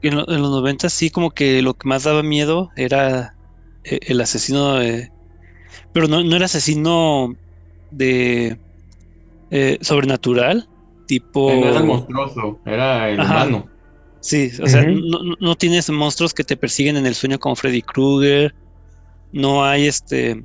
en, 0.02 0.16
lo, 0.16 0.30
en, 0.30 0.40
los 0.40 0.50
90 0.50 0.88
sí 0.88 1.10
como 1.10 1.30
que 1.30 1.60
lo 1.62 1.74
que 1.74 1.88
más 1.88 2.04
daba 2.04 2.22
miedo 2.22 2.70
era 2.76 3.34
eh, 3.84 3.98
el 4.02 4.20
asesino 4.20 4.74
de, 4.76 5.10
Pero 5.92 6.06
no, 6.06 6.22
no 6.22 6.36
era 6.36 6.44
asesino 6.44 7.34
de 7.90 8.58
eh, 9.50 9.78
sobrenatural, 9.80 10.68
tipo. 11.06 11.50
No 11.50 11.66
era 11.66 11.78
el 11.78 11.84
monstruoso, 11.84 12.60
era 12.64 13.10
el 13.10 13.20
humano. 13.20 13.66
Sí, 14.20 14.52
o 14.62 14.68
sea, 14.68 14.84
no, 14.84 15.34
no, 15.40 15.56
tienes 15.56 15.88
monstruos 15.88 16.34
que 16.34 16.44
te 16.44 16.56
persiguen 16.56 16.98
en 16.98 17.06
el 17.06 17.14
sueño 17.14 17.38
como 17.38 17.56
Freddy 17.56 17.82
Krueger. 17.82 18.54
No 19.32 19.64
hay 19.64 19.86
este. 19.86 20.44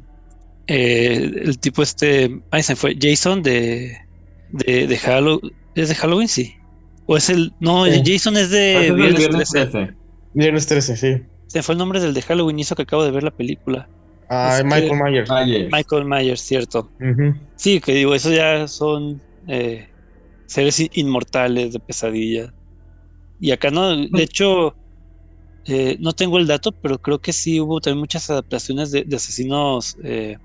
Eh, 0.68 1.32
el 1.44 1.60
tipo 1.60 1.82
este. 1.82 2.42
Ahí 2.52 2.64
se 2.64 2.76
fue. 2.76 2.96
Jason 3.00 3.44
de. 3.44 3.98
De, 4.52 4.88
de 4.88 4.98
Halloween. 4.98 5.54
¿Es 5.76 5.90
de 5.90 5.96
Halloween? 5.96 6.28
Sí. 6.28 6.56
O 7.06 7.18
es 7.18 7.30
el. 7.30 7.54
No, 7.60 7.86
Jason 8.04 8.38
es 8.38 8.50
de. 8.50 8.92
Viernes, 8.92 9.50
13. 9.50 9.94
Viernes 10.34 10.66
13, 10.68 10.98
sí. 10.98 11.22
Se 11.48 11.62
fue 11.62 11.74
el 11.74 11.80
nombre 11.80 12.00
del 12.00 12.14
de 12.14 12.22
Halloween, 12.22 12.60
hizo 12.60 12.76
que 12.76 12.82
acabo 12.82 13.04
de 13.04 13.12
ver 13.12 13.24
la 13.24 13.32
película. 13.32 13.88
Ah, 14.30 14.62
Michael 14.64 15.02
Myers. 15.02 15.30
Michael 15.72 16.06
Myers, 16.06 16.42
cierto. 16.42 16.90
Sí, 17.56 17.80
que 17.80 17.94
digo, 17.94 18.16
esos 18.16 18.34
ya 18.34 18.68
son 18.68 19.22
eh, 19.48 19.88
seres 20.48 20.84
inmortales 20.94 21.74
de 21.74 21.80
pesadilla. 21.80 22.54
Y 23.40 23.52
acá 23.52 23.70
no, 23.70 23.96
de 23.96 24.10
mm. 24.10 24.18
hecho, 24.18 24.76
eh, 25.66 25.98
no 26.00 26.14
tengo 26.14 26.40
el 26.40 26.48
dato, 26.48 26.72
pero 26.72 27.00
creo 27.00 27.20
que 27.20 27.34
sí 27.34 27.60
hubo 27.60 27.80
también 27.80 28.00
muchas 28.00 28.30
adaptaciones 28.30 28.92
de, 28.92 29.06
asesinos 29.16 29.98
eh, 30.04 30.38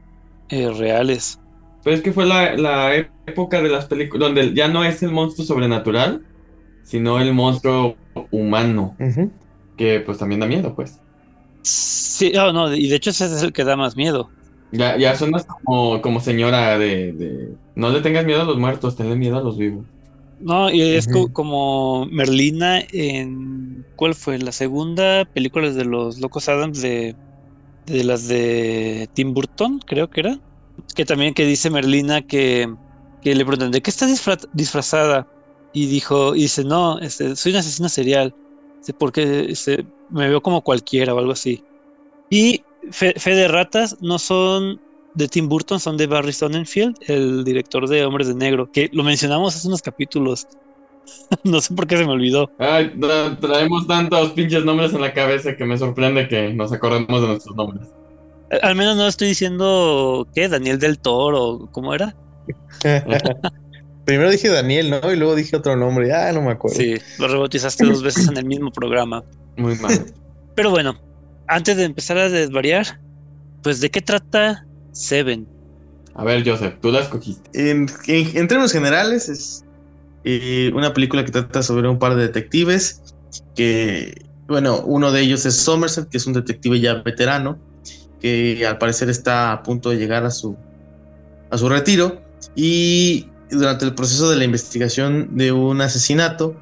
reales. 0.50 1.38
Pero 1.82 1.96
es 1.96 2.02
que 2.02 2.12
fue 2.12 2.26
la, 2.26 2.94
época 3.26 3.62
de 3.62 3.68
las 3.68 3.86
películas 3.86 4.28
donde 4.28 4.54
ya 4.54 4.68
no 4.68 4.84
es 4.84 5.02
el 5.02 5.12
monstruo 5.12 5.46
sobrenatural, 5.46 6.22
sino 6.82 7.20
el 7.20 7.32
monstruo 7.32 7.96
humano. 8.30 8.96
Que 9.76 10.00
pues 10.00 10.18
también 10.18 10.40
da 10.40 10.46
miedo, 10.46 10.74
pues. 10.74 11.00
Sí, 11.62 12.32
oh, 12.36 12.52
no, 12.52 12.74
y 12.74 12.88
de 12.88 12.96
hecho 12.96 13.10
ese 13.10 13.26
es 13.26 13.42
el 13.42 13.52
que 13.52 13.64
da 13.64 13.76
más 13.76 13.96
miedo. 13.96 14.30
Ya, 14.72 14.96
ya 14.96 15.16
suenas 15.16 15.46
como, 15.46 16.00
como 16.00 16.20
señora 16.20 16.78
de, 16.78 17.54
No 17.74 17.90
le 17.90 18.00
tengas 18.02 18.24
miedo 18.24 18.42
a 18.42 18.44
los 18.44 18.58
muertos, 18.58 18.96
tenle 18.96 19.16
miedo 19.16 19.38
a 19.38 19.42
los 19.42 19.58
vivos. 19.58 19.84
No, 20.38 20.70
y 20.70 20.80
es 20.80 21.08
como 21.32 22.06
Merlina 22.06 22.80
en... 22.92 23.84
¿Cuál 23.96 24.14
fue? 24.14 24.38
La 24.38 24.52
segunda 24.52 25.26
película 25.26 25.70
de 25.70 25.84
los 25.84 26.18
Locos 26.18 26.48
Adams 26.48 26.80
de, 26.80 27.14
de 27.90 28.04
las 28.04 28.28
de 28.28 29.08
Tim 29.14 29.34
Burton, 29.34 29.80
creo 29.80 30.08
que 30.10 30.20
era. 30.20 30.38
Que 30.94 31.04
también 31.04 31.34
que 31.34 31.44
dice 31.44 31.70
Merlina 31.70 32.22
que, 32.22 32.72
que 33.22 33.34
le 33.34 33.44
preguntan, 33.44 33.70
¿de 33.70 33.82
qué 33.82 33.90
está 33.90 34.06
disfrazada? 34.52 35.26
Y 35.72 35.86
dijo, 35.86 36.34
y 36.34 36.42
dice, 36.42 36.64
no, 36.64 36.98
este, 36.98 37.36
soy 37.36 37.52
una 37.52 37.60
asesina 37.60 37.88
serial. 37.88 38.34
Porque 38.98 39.46
este, 39.50 39.86
me 40.08 40.28
veo 40.28 40.42
como 40.42 40.62
cualquiera 40.62 41.14
o 41.14 41.18
algo 41.18 41.32
así. 41.32 41.62
Y 42.30 42.62
Fe, 42.90 43.14
de 43.24 43.48
Ratas 43.48 43.96
no 44.00 44.18
son 44.18 44.80
de 45.14 45.28
Tim 45.28 45.48
Burton, 45.48 45.80
son 45.80 45.96
de 45.96 46.06
Barry 46.06 46.32
Sonnenfeld, 46.32 46.96
el 47.06 47.44
director 47.44 47.88
de 47.88 48.04
Hombres 48.04 48.28
de 48.28 48.34
Negro, 48.34 48.70
que 48.70 48.88
lo 48.92 49.02
mencionamos 49.02 49.54
hace 49.54 49.68
unos 49.68 49.82
capítulos. 49.82 50.46
no 51.44 51.60
sé 51.60 51.74
por 51.74 51.86
qué 51.86 51.96
se 51.96 52.04
me 52.04 52.12
olvidó. 52.12 52.50
Ay, 52.58 52.92
traemos 53.40 53.86
tantos 53.86 54.32
pinches 54.32 54.64
nombres 54.64 54.92
en 54.92 55.00
la 55.00 55.12
cabeza 55.12 55.56
que 55.56 55.64
me 55.64 55.78
sorprende 55.78 56.28
que 56.28 56.52
nos 56.52 56.72
acordemos 56.72 57.20
de 57.20 57.28
nuestros 57.28 57.56
nombres. 57.56 57.88
Al 58.62 58.74
menos 58.74 58.96
no 58.96 59.06
estoy 59.06 59.28
diciendo, 59.28 60.26
¿qué? 60.34 60.48
Daniel 60.48 60.78
del 60.78 60.98
Toro, 60.98 61.68
¿cómo 61.72 61.94
era? 61.94 62.16
Primero 64.04 64.30
dije 64.30 64.48
Daniel, 64.48 64.90
¿no? 64.90 65.12
Y 65.12 65.16
luego 65.16 65.36
dije 65.36 65.56
otro 65.56 65.76
nombre. 65.76 66.12
Ah, 66.12 66.32
no 66.32 66.42
me 66.42 66.50
acuerdo. 66.50 66.76
Sí, 66.76 66.96
lo 67.18 67.28
rebautizaste 67.28 67.84
dos 67.86 68.02
veces 68.02 68.26
en 68.26 68.36
el 68.36 68.44
mismo 68.44 68.72
programa. 68.72 69.22
Muy 69.56 69.76
mal. 69.76 70.04
Pero 70.56 70.70
bueno, 70.70 71.00
antes 71.46 71.76
de 71.76 71.84
empezar 71.84 72.18
a 72.18 72.28
desvariar, 72.28 73.00
pues 73.62 73.80
¿de 73.80 73.90
qué 73.90 74.00
trata 74.00 74.66
Seven? 74.92 75.46
A 76.14 76.24
ver, 76.24 76.46
Joseph, 76.48 76.74
tú 76.80 76.90
la 76.90 77.00
escogiste. 77.00 77.70
En, 77.70 77.86
términos 78.48 78.72
generales, 78.72 79.28
es 79.28 79.64
eh, 80.24 80.70
una 80.74 80.92
película 80.92 81.24
que 81.24 81.32
trata 81.32 81.62
sobre 81.62 81.88
un 81.88 81.98
par 81.98 82.14
de 82.14 82.22
detectives 82.22 83.02
que, 83.54 84.26
bueno, 84.48 84.82
uno 84.84 85.12
de 85.12 85.20
ellos 85.22 85.46
es 85.46 85.56
Somerset, 85.56 86.08
que 86.08 86.18
es 86.18 86.26
un 86.26 86.32
detective 86.32 86.80
ya 86.80 86.94
veterano, 86.94 87.58
que 88.20 88.66
al 88.66 88.78
parecer 88.78 89.08
está 89.08 89.52
a 89.52 89.62
punto 89.62 89.90
de 89.90 89.96
llegar 89.96 90.24
a 90.24 90.30
su, 90.30 90.56
a 91.50 91.58
su 91.58 91.68
retiro. 91.68 92.20
Y 92.54 93.28
durante 93.50 93.84
el 93.84 93.94
proceso 93.94 94.30
de 94.30 94.36
la 94.36 94.44
investigación 94.44 95.36
de 95.36 95.52
un 95.52 95.80
asesinato, 95.80 96.56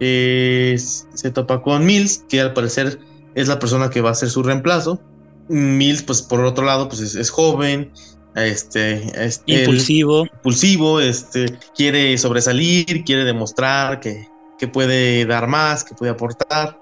se 0.00 1.30
topa 1.32 1.62
con 1.62 1.84
Mills, 1.84 2.24
que 2.28 2.40
al 2.40 2.52
parecer 2.52 2.98
es 3.34 3.48
la 3.48 3.58
persona 3.58 3.90
que 3.90 4.00
va 4.00 4.10
a 4.10 4.14
ser 4.14 4.30
su 4.30 4.42
reemplazo. 4.42 5.00
Mills, 5.48 6.02
pues 6.02 6.22
por 6.22 6.44
otro 6.44 6.64
lado, 6.64 6.88
pues 6.88 7.00
es, 7.14 7.30
joven, 7.30 7.90
este, 8.34 9.12
impulsivo, 9.46 10.26
impulsivo, 10.26 11.00
este, 11.00 11.58
quiere 11.76 12.16
sobresalir, 12.18 13.04
quiere 13.04 13.24
demostrar 13.24 14.00
que, 14.00 14.28
que, 14.58 14.68
puede 14.68 15.26
dar 15.26 15.46
más, 15.46 15.84
que 15.84 15.94
puede 15.94 16.12
aportar, 16.12 16.78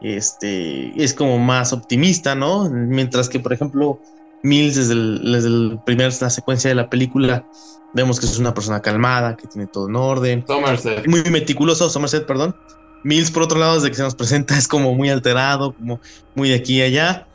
este, 0.00 0.92
es 1.02 1.14
como 1.14 1.38
más 1.38 1.72
optimista, 1.72 2.34
¿no? 2.34 2.68
Mientras 2.70 3.28
que, 3.28 3.40
por 3.40 3.52
ejemplo, 3.52 4.00
Mills 4.42 4.76
desde 4.76 4.94
el, 4.94 5.32
desde 5.32 5.48
el 5.48 5.80
primer 5.84 6.12
la 6.20 6.30
secuencia 6.30 6.68
de 6.68 6.74
la 6.74 6.90
película 6.90 7.46
Vemos 7.94 8.18
que 8.18 8.26
es 8.26 8.38
una 8.38 8.54
persona 8.54 8.80
calmada, 8.80 9.36
que 9.36 9.46
tiene 9.46 9.66
todo 9.66 9.88
en 9.88 9.96
orden. 9.96 10.44
Somerset. 10.46 11.06
Muy 11.06 11.22
meticuloso, 11.24 11.90
Somerset, 11.90 12.26
perdón. 12.26 12.56
Mills, 13.04 13.30
por 13.30 13.42
otro 13.42 13.58
lado, 13.58 13.74
desde 13.74 13.90
que 13.90 13.96
se 13.96 14.02
nos 14.02 14.14
presenta, 14.14 14.56
es 14.56 14.66
como 14.66 14.94
muy 14.94 15.10
alterado, 15.10 15.74
como 15.74 16.00
muy 16.34 16.48
de 16.48 16.54
aquí 16.56 16.78
y 16.78 16.82
allá. 16.82 17.26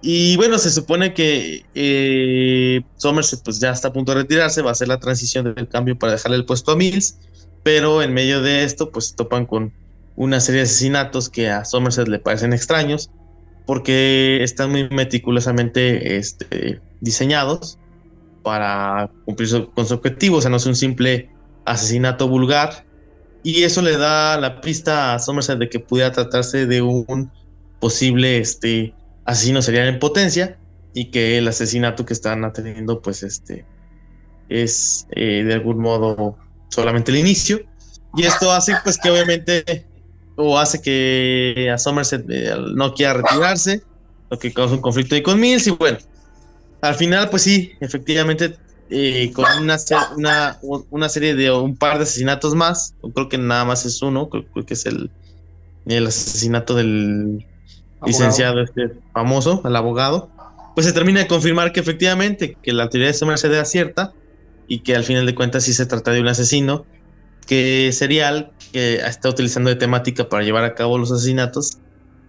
Y 0.00 0.36
bueno, 0.36 0.58
se 0.58 0.70
supone 0.70 1.12
que 1.12 1.64
eh, 1.74 2.82
Somerset 2.96 3.42
pues 3.42 3.58
ya 3.58 3.70
está 3.70 3.88
a 3.88 3.92
punto 3.92 4.12
de 4.12 4.22
retirarse, 4.22 4.62
va 4.62 4.70
a 4.70 4.72
hacer 4.72 4.88
la 4.88 5.00
transición 5.00 5.52
del 5.52 5.68
cambio 5.68 5.98
para 5.98 6.12
dejarle 6.12 6.36
el 6.36 6.44
puesto 6.44 6.72
a 6.72 6.76
Mills, 6.76 7.18
pero 7.64 8.02
en 8.02 8.14
medio 8.14 8.40
de 8.40 8.62
esto 8.62 8.90
pues 8.90 9.14
topan 9.16 9.44
con 9.44 9.72
una 10.14 10.40
serie 10.40 10.60
de 10.60 10.66
asesinatos 10.66 11.28
que 11.28 11.48
a 11.48 11.64
Somerset 11.64 12.08
le 12.08 12.20
parecen 12.20 12.52
extraños 12.52 13.10
porque 13.66 14.42
están 14.42 14.70
muy 14.70 14.88
meticulosamente 14.88 16.16
este, 16.16 16.80
diseñados 17.00 17.78
para 18.42 19.10
cumplir 19.24 19.68
con 19.74 19.86
su 19.86 19.94
objetivo, 19.94 20.38
o 20.38 20.40
sea, 20.40 20.50
no 20.50 20.56
es 20.56 20.66
un 20.66 20.76
simple 20.76 21.28
asesinato 21.66 22.28
vulgar. 22.28 22.86
Y 23.42 23.64
eso 23.64 23.82
le 23.82 23.96
da 23.96 24.38
la 24.38 24.60
pista 24.60 25.14
a 25.14 25.18
Somerset 25.18 25.58
de 25.58 25.68
que 25.68 25.80
pudiera 25.80 26.12
tratarse 26.12 26.66
de 26.66 26.82
un 26.82 27.30
posible 27.78 28.38
este, 28.38 28.94
asesino 29.28 29.62
serial 29.62 29.88
en 29.88 29.98
potencia 29.98 30.58
y 30.94 31.10
que 31.10 31.38
el 31.38 31.46
asesinato 31.48 32.04
que 32.04 32.14
están 32.14 32.44
atendiendo 32.44 33.00
pues 33.00 33.22
este 33.22 33.64
es 34.48 35.06
eh, 35.10 35.44
de 35.44 35.54
algún 35.54 35.78
modo 35.78 36.38
solamente 36.68 37.10
el 37.10 37.18
inicio. 37.18 37.60
Y 38.16 38.24
esto 38.24 38.50
hace 38.50 38.74
pues 38.82 38.98
que 38.98 39.10
obviamente 39.10 39.86
o 40.36 40.58
hace 40.58 40.80
que 40.80 41.70
a 41.72 41.78
Somerset 41.78 42.24
eh, 42.30 42.54
no 42.74 42.94
quiera 42.94 43.14
retirarse 43.14 43.82
lo 44.30 44.38
que 44.38 44.52
causa 44.52 44.74
un 44.74 44.80
conflicto 44.80 45.14
ahí 45.14 45.22
con 45.22 45.38
Mills 45.38 45.66
y 45.66 45.70
bueno 45.70 45.98
al 46.80 46.94
final, 46.94 47.28
pues 47.30 47.42
sí, 47.42 47.72
efectivamente, 47.80 48.56
eh, 48.90 49.32
con 49.34 49.44
una, 49.60 49.76
una, 50.16 50.58
una, 50.90 51.08
serie 51.08 51.34
de 51.34 51.50
un 51.50 51.76
par 51.76 51.98
de 51.98 52.04
asesinatos 52.04 52.54
más, 52.54 52.94
creo 53.14 53.28
que 53.28 53.38
nada 53.38 53.64
más 53.64 53.84
es 53.84 54.00
uno, 54.00 54.28
creo, 54.28 54.46
que 54.64 54.74
es 54.74 54.86
el, 54.86 55.10
el 55.86 56.06
asesinato 56.06 56.74
del 56.74 57.44
licenciado 58.04 58.62
este 58.62 58.92
famoso, 59.12 59.62
el 59.64 59.76
abogado, 59.76 60.30
pues 60.74 60.86
se 60.86 60.92
termina 60.92 61.20
de 61.20 61.26
confirmar 61.26 61.72
que 61.72 61.80
efectivamente, 61.80 62.56
que 62.62 62.72
la 62.72 62.88
teoría 62.88 63.08
de 63.08 63.14
Somerset 63.14 63.52
era 63.52 63.64
cierta 63.64 64.12
y 64.66 64.80
que 64.80 64.94
al 64.94 65.04
final 65.04 65.26
de 65.26 65.34
cuentas 65.34 65.64
sí 65.64 65.72
se 65.72 65.86
trata 65.86 66.12
de 66.12 66.20
un 66.20 66.28
asesino 66.28 66.84
que 67.46 67.90
serial 67.92 68.52
que 68.72 68.96
está 68.96 69.28
utilizando 69.28 69.70
de 69.70 69.76
temática 69.76 70.28
para 70.28 70.42
llevar 70.42 70.64
a 70.64 70.74
cabo 70.74 70.98
los 70.98 71.10
asesinatos 71.10 71.78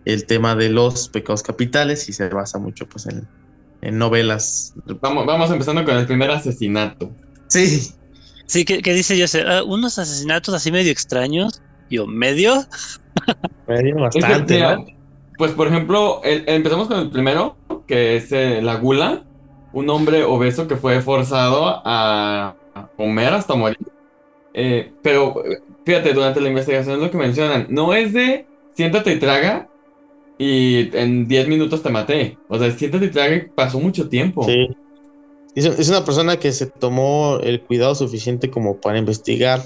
el 0.05 0.25
tema 0.25 0.55
de 0.55 0.69
los 0.69 1.09
pecados 1.09 1.43
capitales 1.43 2.07
y 2.09 2.13
se 2.13 2.29
basa 2.29 2.57
mucho 2.57 2.87
pues 2.87 3.05
en 3.07 3.27
en 3.81 3.97
novelas. 3.97 4.73
Vamos, 5.01 5.25
vamos 5.25 5.51
empezando 5.51 5.83
con 5.85 5.97
el 5.97 6.05
primer 6.05 6.31
asesinato. 6.31 7.11
Sí. 7.47 7.91
Sí, 8.45 8.65
¿qué, 8.65 8.93
dice 8.93 9.19
José? 9.19 9.43
Ah, 9.47 9.63
unos 9.63 9.99
asesinatos 9.99 10.53
así 10.53 10.71
medio 10.71 10.91
extraños. 10.91 11.61
Yo, 11.89 12.07
¿medio? 12.07 12.65
Medio 13.67 13.95
bastante, 13.95 14.63
Pues, 15.39 15.53
por 15.53 15.67
ejemplo, 15.67 16.19
empezamos 16.23 16.89
con 16.89 16.99
el 16.99 17.09
primero, 17.09 17.55
que 17.87 18.17
es 18.17 18.29
eh, 18.33 18.61
la 18.61 18.75
gula. 18.75 19.23
Un 19.71 19.89
hombre 19.89 20.25
obeso 20.25 20.67
que 20.67 20.75
fue 20.75 20.99
forzado 21.01 21.81
a 21.85 22.57
comer 22.97 23.33
hasta 23.33 23.55
morir. 23.55 23.77
Eh, 24.53 24.91
pero, 25.01 25.41
fíjate, 25.85 26.13
durante 26.13 26.41
la 26.41 26.49
investigación 26.49 26.95
es 26.95 27.01
lo 27.01 27.09
que 27.09 27.17
mencionan. 27.17 27.67
No 27.69 27.93
es 27.93 28.11
de 28.11 28.47
siéntate 28.73 29.13
y 29.13 29.19
traga, 29.19 29.69
y 30.37 30.93
en 30.97 31.29
10 31.29 31.47
minutos 31.47 31.81
te 31.81 31.89
maté. 31.89 32.37
O 32.49 32.59
sea, 32.59 32.69
siéntate 32.71 33.05
y 33.05 33.11
trague, 33.11 33.49
pasó 33.55 33.79
mucho 33.79 34.09
tiempo. 34.09 34.43
Sí. 34.43 34.67
Es 35.55 35.87
una 35.87 36.03
persona 36.03 36.35
que 36.35 36.51
se 36.51 36.65
tomó 36.65 37.39
el 37.41 37.61
cuidado 37.61 37.95
suficiente 37.95 38.51
como 38.51 38.81
para 38.81 38.97
investigar 38.97 39.61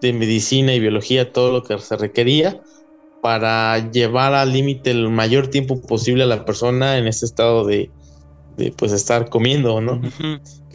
de 0.00 0.12
medicina 0.12 0.72
y 0.72 0.78
biología 0.78 1.32
todo 1.32 1.50
lo 1.50 1.64
que 1.64 1.76
se 1.78 1.96
requería 1.96 2.60
para 3.22 3.90
llevar 3.90 4.34
al 4.34 4.52
límite 4.52 4.90
el 4.90 5.08
mayor 5.10 5.48
tiempo 5.48 5.80
posible 5.80 6.22
a 6.24 6.26
la 6.26 6.44
persona 6.44 6.98
en 6.98 7.06
este 7.06 7.26
estado 7.26 7.64
de, 7.66 7.90
de 8.56 8.72
pues 8.72 8.92
estar 8.92 9.28
comiendo, 9.28 9.80
¿no? 9.80 10.00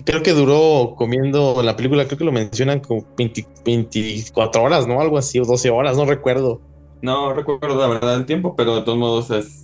Creo 0.05 0.21
que 0.21 0.33
duró 0.33 0.93
comiendo 0.97 1.55
en 1.59 1.65
la 1.65 1.75
película, 1.75 2.05
creo 2.05 2.17
que 2.17 2.25
lo 2.25 2.31
mencionan 2.31 2.79
como 2.79 3.05
20 3.17 3.47
24 3.65 4.61
horas, 4.63 4.87
¿no? 4.87 5.01
Algo 5.01 5.17
así, 5.17 5.39
o 5.39 5.45
12 5.45 5.69
horas, 5.71 5.97
no 5.97 6.05
recuerdo. 6.05 6.61
No 7.01 7.33
recuerdo 7.33 7.79
la 7.79 7.87
verdad 7.87 8.15
el 8.15 8.25
tiempo, 8.25 8.55
pero 8.55 8.75
de 8.75 8.81
todos 8.83 8.97
modos 8.97 9.31
es. 9.31 9.63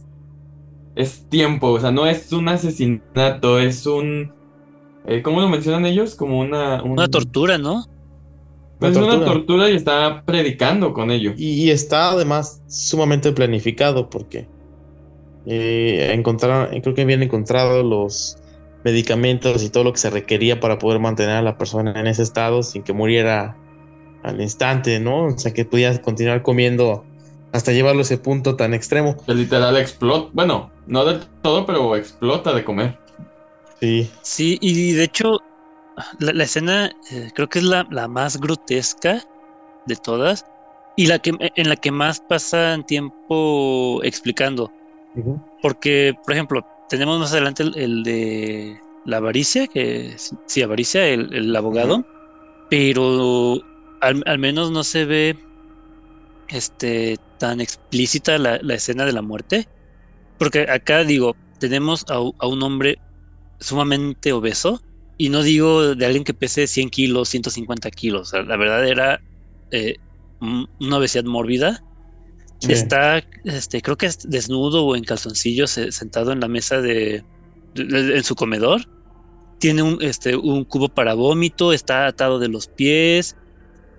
Es 0.95 1.27
tiempo, 1.29 1.67
o 1.67 1.79
sea, 1.79 1.91
no 1.91 2.05
es 2.05 2.31
un 2.33 2.49
asesinato, 2.49 3.59
es 3.59 3.85
un. 3.85 4.33
eh, 5.05 5.21
¿Cómo 5.21 5.39
lo 5.39 5.47
mencionan 5.47 5.85
ellos? 5.85 6.15
Como 6.15 6.39
una. 6.39 6.83
un- 6.83 6.91
Una 6.91 7.07
tortura, 7.07 7.57
¿no? 7.57 7.85
Es 8.81 8.97
Una 8.97 9.23
tortura. 9.23 9.69
y 9.69 9.75
está 9.75 10.23
predicando 10.25 10.93
con 10.93 11.11
ello. 11.11 11.33
Y, 11.37 11.65
y 11.65 11.69
está 11.71 12.11
además 12.11 12.61
sumamente 12.67 13.31
planificado 13.31 14.09
porque 14.09 14.47
eh, 15.45 16.11
encontraron, 16.13 16.79
creo 16.81 16.93
que 16.93 17.01
habían 17.01 17.23
encontrado 17.23 17.83
los 17.83 18.37
medicamentos 18.83 19.63
y 19.63 19.69
todo 19.69 19.83
lo 19.83 19.93
que 19.93 19.99
se 19.99 20.09
requería 20.09 20.59
para 20.59 20.77
poder 20.79 20.99
mantener 20.99 21.35
a 21.35 21.41
la 21.41 21.57
persona 21.57 21.99
en 21.99 22.07
ese 22.07 22.23
estado 22.23 22.63
sin 22.63 22.83
que 22.83 22.93
muriera 22.93 23.55
al 24.23 24.39
instante, 24.41 24.99
¿no? 24.99 25.25
O 25.25 25.37
sea, 25.37 25.53
que 25.53 25.65
pudiera 25.65 25.99
continuar 26.01 26.41
comiendo 26.41 27.03
hasta 27.51 27.71
llevarlo 27.71 27.99
a 27.99 28.03
ese 28.03 28.17
punto 28.17 28.55
tan 28.55 28.73
extremo. 28.73 29.17
Que 29.25 29.33
literal 29.33 29.77
explota. 29.77 30.29
Bueno, 30.33 30.71
no 30.87 31.05
del 31.05 31.19
todo, 31.41 31.65
pero 31.65 31.95
explota 31.95 32.53
de 32.53 32.63
comer. 32.63 32.97
Sí, 33.79 34.09
Sí, 34.21 34.57
y 34.61 34.93
de 34.93 35.03
hecho, 35.03 35.39
la, 36.19 36.33
la 36.33 36.43
escena 36.43 36.91
eh, 37.11 37.29
creo 37.33 37.49
que 37.49 37.59
es 37.59 37.65
la, 37.65 37.87
la 37.91 38.07
más 38.07 38.39
grotesca 38.39 39.23
de 39.85 39.95
todas 39.95 40.45
y 40.95 41.07
la 41.07 41.19
que 41.19 41.31
en 41.39 41.69
la 41.69 41.75
que 41.75 41.91
más 41.91 42.19
pasan 42.21 42.85
tiempo 42.85 44.01
explicando. 44.03 44.71
Porque, 45.61 46.15
por 46.23 46.33
ejemplo, 46.33 46.65
tenemos 46.89 47.19
más 47.19 47.31
adelante 47.33 47.63
el, 47.63 47.77
el 47.77 48.03
de 48.03 48.79
la 49.05 49.17
avaricia, 49.17 49.67
que 49.67 50.15
sí, 50.45 50.61
avaricia, 50.61 51.05
el, 51.07 51.33
el 51.33 51.55
abogado, 51.55 52.05
pero 52.69 53.61
al, 54.01 54.23
al 54.25 54.39
menos 54.39 54.71
no 54.71 54.83
se 54.83 55.05
ve 55.05 55.37
este 56.49 57.17
tan 57.39 57.59
explícita 57.59 58.37
la, 58.37 58.59
la 58.61 58.75
escena 58.75 59.05
de 59.05 59.13
la 59.13 59.21
muerte. 59.21 59.67
Porque 60.37 60.61
acá 60.69 61.03
digo, 61.03 61.35
tenemos 61.59 62.05
a, 62.09 62.15
a 62.15 62.47
un 62.47 62.63
hombre 62.63 62.97
sumamente 63.59 64.31
obeso, 64.31 64.81
y 65.25 65.29
no 65.29 65.43
digo 65.43 65.95
de 65.95 66.05
alguien 66.05 66.23
que 66.23 66.33
pese 66.33 66.67
100 66.67 66.89
kilos, 66.89 67.29
150 67.29 67.91
kilos, 67.91 68.21
o 68.23 68.25
sea, 68.25 68.43
la 68.43 68.57
verdad 68.57 68.87
era 68.87 69.21
eh, 69.71 69.97
un- 70.39 70.67
una 70.79 70.97
obesidad 70.97 71.23
mórbida. 71.25 71.83
Sí. 72.59 72.71
Está, 72.73 73.23
este, 73.43 73.81
creo 73.81 73.97
que 73.97 74.07
es 74.07 74.19
desnudo 74.23 74.85
o 74.85 74.95
en 74.95 75.03
calzoncillos, 75.03 75.77
eh, 75.77 75.91
sentado 75.91 76.31
en 76.31 76.39
la 76.41 76.47
mesa 76.47 76.81
de, 76.81 77.25
de- 77.73 78.17
en 78.17 78.23
su 78.23 78.35
comedor. 78.35 78.81
Tiene 79.59 79.83
un, 79.83 80.01
este, 80.01 80.35
un 80.35 80.65
cubo 80.65 80.89
para 80.89 81.13
vómito, 81.15 81.73
está 81.73 82.07
atado 82.07 82.39
de 82.39 82.49
los 82.49 82.67
pies. 82.69 83.37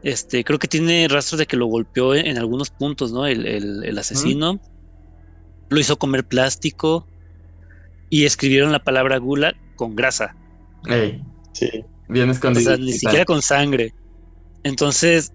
Este, 0.02 0.44
creo 0.44 0.58
que 0.58 0.68
tiene 0.68 1.08
rastros 1.08 1.38
de 1.40 1.46
que 1.46 1.56
lo 1.58 1.66
golpeó 1.66 2.14
en, 2.14 2.26
en 2.26 2.38
algunos 2.38 2.70
puntos, 2.70 3.12
¿no? 3.12 3.26
El, 3.26 3.46
el- 3.46 3.84
el 3.84 3.98
asesino. 3.98 4.60
Lo 5.70 5.80
hizo 5.80 5.96
comer 5.98 6.24
plástico. 6.24 7.08
Y 8.08 8.26
escribieron 8.26 8.70
la 8.72 8.78
palabra 8.84 9.16
gula 9.18 9.54
con 9.74 9.96
grasa. 9.96 10.36
Ey, 10.86 11.22
sí. 11.52 11.70
bien 12.08 12.28
O 12.28 12.32
escondido. 12.32 12.62
sea, 12.62 12.76
ni 12.76 12.92
siquiera 12.92 13.24
con 13.24 13.42
sangre. 13.42 13.94
Entonces, 14.64 15.32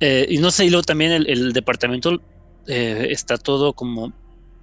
eh, 0.00 0.26
y 0.28 0.38
no 0.38 0.50
sé, 0.50 0.66
y 0.66 0.70
luego 0.70 0.82
también 0.84 1.12
el, 1.12 1.28
el 1.28 1.52
departamento 1.52 2.20
eh, 2.66 3.08
está 3.10 3.38
todo 3.38 3.74
como 3.74 4.12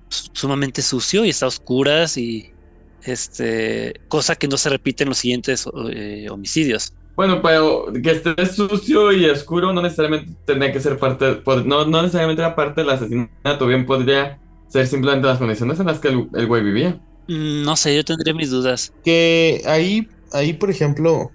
su- 0.09 0.29
sumamente 0.33 0.81
sucio 0.81 1.25
y 1.25 1.29
está 1.29 1.45
a 1.45 1.49
oscuras 1.49 2.17
y 2.17 2.55
este 3.03 3.93
cosa 4.07 4.35
que 4.35 4.47
no 4.47 4.57
se 4.57 4.69
repite 4.69 5.03
en 5.03 5.09
los 5.09 5.17
siguientes 5.19 5.65
eh, 5.91 6.27
homicidios. 6.29 6.93
Bueno, 7.15 7.41
pero 7.41 7.87
que 8.03 8.11
esté 8.11 8.45
sucio 8.45 9.11
y 9.11 9.25
oscuro 9.29 9.73
no 9.73 9.81
necesariamente 9.81 10.33
tendría 10.45 10.71
que 10.71 10.79
ser 10.79 10.97
parte, 10.97 11.41
no, 11.65 11.85
no 11.85 12.01
necesariamente 12.01 12.41
era 12.41 12.55
parte 12.55 12.81
del 12.81 12.89
asesinato, 12.89 13.67
bien 13.67 13.85
podría 13.85 14.39
ser 14.67 14.87
simplemente 14.87 15.27
las 15.27 15.37
condiciones 15.37 15.79
en 15.79 15.87
las 15.87 15.99
que 15.99 16.07
el, 16.09 16.29
el 16.33 16.47
güey 16.47 16.63
vivía. 16.63 16.99
Mm, 17.31 17.63
No 17.63 17.75
sé, 17.75 17.95
yo 17.95 18.03
tendría 18.03 18.33
mis 18.33 18.49
dudas. 18.49 18.91
Que 19.03 19.61
ahí, 19.65 20.07
ahí, 20.33 20.53
por 20.53 20.69
ejemplo, 20.69 21.31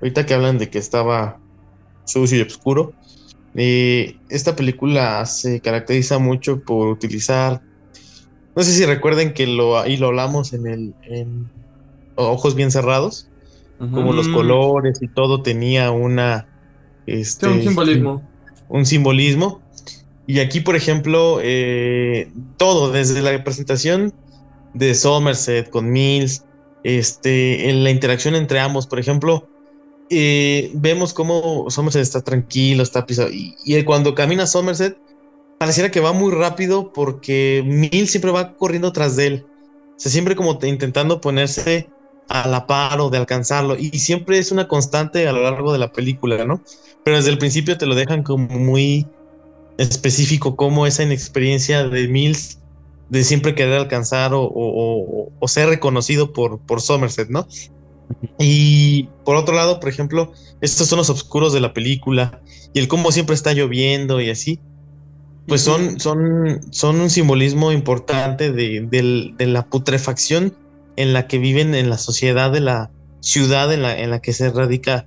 ahorita 0.00 0.26
que 0.26 0.34
hablan 0.34 0.58
de 0.58 0.70
que 0.70 0.78
estaba 0.78 1.38
sucio 2.06 2.38
y 2.38 2.42
oscuro, 2.42 2.92
eh, 3.54 4.16
esta 4.30 4.56
película 4.56 5.24
se 5.26 5.60
caracteriza 5.60 6.18
mucho 6.18 6.60
por 6.60 6.88
utilizar, 6.88 7.62
no 8.56 8.62
sé 8.62 8.72
si 8.72 8.84
recuerden 8.86 9.32
que 9.34 9.46
lo, 9.46 9.78
ahí 9.78 9.96
lo 9.96 10.08
hablamos 10.08 10.52
en 10.52 10.66
el 10.66 10.94
en 11.02 11.50
Ojos 12.16 12.54
Bien 12.54 12.70
Cerrados, 12.70 13.28
como 13.78 14.12
los 14.12 14.28
Mm. 14.28 14.34
colores 14.34 15.02
y 15.02 15.08
todo 15.08 15.42
tenía 15.42 15.90
una... 15.90 16.48
Este, 17.06 17.48
un 17.48 17.60
simbolismo. 17.62 18.22
un 18.68 18.86
simbolismo. 18.86 19.60
Y 20.26 20.38
aquí, 20.38 20.60
por 20.60 20.74
ejemplo, 20.76 21.38
eh, 21.42 22.30
todo, 22.56 22.92
desde 22.92 23.20
la 23.20 23.42
presentación 23.44 24.14
de 24.74 24.94
Somerset 24.94 25.70
con 25.70 25.90
Mills, 25.90 26.44
este, 26.82 27.70
en 27.70 27.82
la 27.84 27.90
interacción 27.90 28.34
entre 28.34 28.60
ambos, 28.60 28.86
por 28.86 28.98
ejemplo, 28.98 29.48
eh, 30.10 30.70
vemos 30.74 31.14
cómo 31.14 31.70
Somerset 31.70 32.02
está 32.02 32.22
tranquilo, 32.22 32.82
está 32.82 33.06
pisado, 33.06 33.30
y, 33.30 33.56
y 33.64 33.82
cuando 33.84 34.14
camina 34.14 34.46
Somerset, 34.46 34.98
pareciera 35.58 35.90
que 35.90 36.00
va 36.00 36.12
muy 36.12 36.32
rápido 36.32 36.92
porque 36.92 37.62
Mills 37.64 38.10
siempre 38.10 38.30
va 38.30 38.54
corriendo 38.54 38.92
tras 38.92 39.16
de 39.16 39.26
él. 39.26 39.46
O 39.96 40.00
sea, 40.00 40.12
siempre 40.12 40.36
como 40.36 40.58
te- 40.58 40.68
intentando 40.68 41.20
ponerse 41.20 41.88
a 42.28 42.48
la 42.48 42.66
par 42.66 43.00
o 43.00 43.10
de 43.10 43.18
alcanzarlo. 43.18 43.76
Y 43.78 43.90
siempre 43.98 44.38
es 44.38 44.50
una 44.50 44.66
constante 44.66 45.28
a 45.28 45.32
lo 45.32 45.42
largo 45.42 45.72
de 45.72 45.78
la 45.78 45.92
película, 45.92 46.44
¿no? 46.44 46.62
Pero 47.04 47.16
desde 47.16 47.30
el 47.30 47.38
principio 47.38 47.78
te 47.78 47.86
lo 47.86 47.94
dejan 47.94 48.22
como 48.22 48.48
muy 48.58 49.06
específico, 49.78 50.56
como 50.56 50.86
esa 50.86 51.04
inexperiencia 51.04 51.88
de 51.88 52.08
Mills 52.08 52.60
de 53.08 53.24
siempre 53.24 53.54
querer 53.54 53.74
alcanzar 53.74 54.34
o, 54.34 54.42
o- 54.42 55.32
o- 55.38 55.48
ser 55.48 55.68
reconocido 55.68 56.32
por, 56.32 56.58
por 56.60 56.80
Somerset, 56.80 57.28
¿no? 57.28 57.46
Y 58.38 59.08
por 59.24 59.36
otro 59.36 59.54
lado, 59.54 59.80
por 59.80 59.88
ejemplo, 59.88 60.32
estos 60.60 60.88
son 60.88 60.98
los 60.98 61.10
oscuros 61.10 61.52
de 61.52 61.60
la 61.60 61.72
película 61.72 62.40
y 62.72 62.78
el 62.80 62.88
cómo 62.88 63.12
siempre 63.12 63.34
está 63.34 63.52
lloviendo 63.52 64.20
y 64.20 64.30
así, 64.30 64.60
pues 65.46 65.60
son, 65.60 66.00
son, 66.00 66.60
son 66.70 67.00
un 67.00 67.10
simbolismo 67.10 67.72
importante 67.72 68.50
de, 68.52 68.86
de 69.36 69.46
la 69.46 69.66
putrefacción 69.66 70.54
en 70.96 71.12
la 71.12 71.26
que 71.26 71.38
viven 71.38 71.74
en 71.74 71.90
la 71.90 71.98
sociedad 71.98 72.50
de 72.50 72.60
la 72.60 72.90
ciudad 73.20 73.72
en 73.72 73.82
la, 73.82 73.98
en 73.98 74.10
la 74.10 74.20
que 74.20 74.32
se 74.32 74.50
radica 74.50 75.06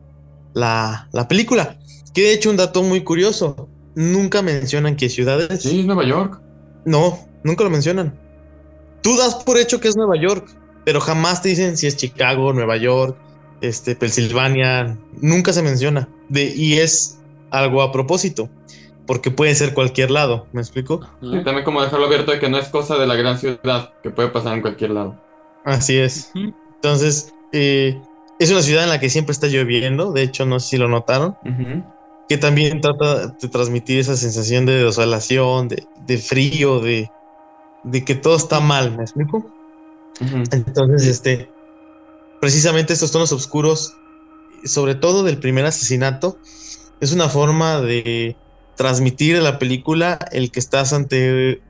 la, 0.53 1.07
la 1.11 1.27
película. 1.27 1.79
Que 2.13 2.21
de 2.23 2.33
hecho 2.33 2.49
un 2.49 2.57
dato 2.57 2.83
muy 2.83 3.03
curioso, 3.03 3.67
nunca 3.95 4.41
mencionan 4.41 4.95
qué 4.95 5.09
ciudades. 5.09 5.63
Sí, 5.63 5.81
es 5.81 5.85
Nueva 5.85 6.05
York. 6.05 6.41
No, 6.85 7.26
nunca 7.43 7.63
lo 7.63 7.69
mencionan. 7.69 8.13
Tú 9.01 9.15
das 9.17 9.35
por 9.35 9.57
hecho 9.57 9.79
que 9.79 9.87
es 9.87 9.95
Nueva 9.95 10.17
York, 10.17 10.47
pero 10.83 10.99
jamás 11.01 11.41
te 11.41 11.49
dicen 11.49 11.77
si 11.77 11.87
es 11.87 11.97
Chicago, 11.97 12.53
Nueva 12.53 12.77
York, 12.77 13.17
este, 13.61 13.95
Pensilvania. 13.95 14.97
Nunca 15.21 15.53
se 15.53 15.61
menciona. 15.61 16.07
De, 16.29 16.53
y 16.55 16.79
es 16.79 17.19
algo 17.51 17.81
a 17.81 17.91
propósito, 17.91 18.49
porque 19.05 19.31
puede 19.31 19.55
ser 19.55 19.73
cualquier 19.73 20.11
lado. 20.11 20.47
¿Me 20.51 20.61
explico? 20.61 21.01
Sí, 21.21 21.43
también 21.43 21.63
como 21.63 21.81
dejarlo 21.81 22.05
abierto 22.05 22.31
de 22.31 22.39
que 22.39 22.49
no 22.49 22.57
es 22.57 22.67
cosa 22.69 22.97
de 22.97 23.07
la 23.07 23.15
gran 23.15 23.37
ciudad, 23.37 23.93
que 24.03 24.09
puede 24.09 24.29
pasar 24.29 24.55
en 24.55 24.61
cualquier 24.61 24.91
lado. 24.91 25.15
Así 25.63 25.97
es. 25.97 26.31
Entonces, 26.75 27.33
eh, 27.51 27.99
es 28.39 28.51
una 28.51 28.61
ciudad 28.61 28.83
en 28.83 28.89
la 28.89 28.99
que 28.99 29.09
siempre 29.09 29.33
está 29.33 29.47
lloviendo. 29.47 30.11
De 30.11 30.23
hecho, 30.23 30.45
no 30.45 30.59
sé 30.59 30.69
si 30.69 30.77
lo 30.77 30.87
notaron. 30.87 31.37
Que 32.29 32.37
también 32.37 32.81
trata 32.81 33.27
de 33.27 33.47
transmitir 33.47 33.99
esa 33.99 34.17
sensación 34.17 34.65
de 34.65 34.83
desolación, 34.83 35.69
de, 35.69 35.85
de 36.05 36.17
frío, 36.17 36.79
de, 36.79 37.09
de 37.83 38.05
que 38.05 38.15
todo 38.15 38.35
está 38.37 38.59
mal, 38.59 38.95
¿me 38.97 39.03
explico? 39.03 39.53
Entonces, 40.51 41.05
este, 41.07 41.55
precisamente 42.39 42.93
estos 42.93 43.11
tonos 43.11 43.31
oscuros, 43.31 44.01
sobre 44.65 44.95
todo 44.95 45.23
del 45.23 45.39
primer 45.39 45.65
asesinato, 45.65 46.41
es 46.99 47.13
una 47.13 47.29
forma 47.29 47.81
de 47.81 48.39
transmitir 48.75 49.37
en 49.37 49.43
la 49.45 49.59
película 49.59 50.19
el 50.31 50.51
que 50.51 50.59
estás 50.59 50.93
ante 50.93 51.63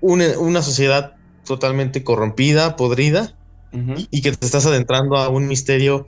una, 0.00 0.38
una 0.38 0.62
sociedad 0.62 1.12
totalmente 1.44 2.04
corrompida, 2.04 2.76
podrida, 2.76 3.36
y 4.10 4.22
que 4.22 4.32
te 4.32 4.46
estás 4.46 4.66
adentrando 4.66 5.16
a 5.18 5.28
un 5.30 5.48
misterio 5.48 6.06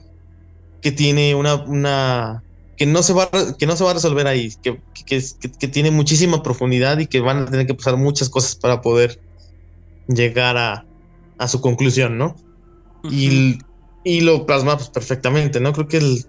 que 0.81 0.91
tiene 0.91 1.35
una, 1.35 1.55
una 1.55 2.43
que 2.75 2.85
no 2.85 3.03
se 3.03 3.13
va 3.13 3.23
a, 3.31 3.55
que 3.57 3.65
no 3.67 3.75
se 3.75 3.83
va 3.83 3.91
a 3.91 3.93
resolver 3.95 4.27
ahí, 4.27 4.51
que, 4.61 4.81
que, 5.05 5.21
que- 5.39 5.51
que 5.51 5.67
tiene 5.67 5.91
muchísima 5.91 6.43
profundidad 6.43 6.99
y 6.99 7.07
que 7.07 7.19
van 7.21 7.39
a 7.39 7.51
tener 7.51 7.67
que 7.67 7.73
pasar 7.75 7.97
muchas 7.97 8.29
cosas 8.29 8.55
para 8.55 8.81
poder 8.81 9.19
llegar 10.07 10.57
a, 10.57 10.87
a 11.37 11.47
su 11.47 11.61
conclusión, 11.61 12.17
¿no? 12.17 12.35
Y, 13.09 13.57
y 14.03 14.21
lo 14.21 14.45
plasma 14.45 14.77
pues, 14.77 14.89
perfectamente, 14.89 15.59
¿no? 15.59 15.73
Creo 15.73 15.87
que 15.87 15.97
el- 15.97 16.23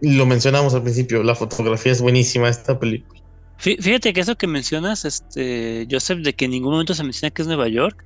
lo 0.00 0.26
mencionamos 0.26 0.74
al 0.74 0.82
principio, 0.82 1.22
la 1.22 1.34
fotografía 1.34 1.92
es 1.92 2.00
buenísima 2.02 2.48
esta 2.48 2.78
película. 2.78 3.20
Fí- 3.58 3.76
Fíjate 3.80 4.12
que 4.12 4.20
eso 4.20 4.36
que 4.36 4.46
mencionas, 4.46 5.04
este, 5.04 5.86
Joseph, 5.90 6.20
de 6.20 6.34
que 6.34 6.44
en 6.46 6.52
ningún 6.52 6.72
momento 6.72 6.94
se 6.94 7.04
menciona 7.04 7.30
que 7.30 7.42
es 7.42 7.48
Nueva 7.48 7.68
York, 7.68 8.04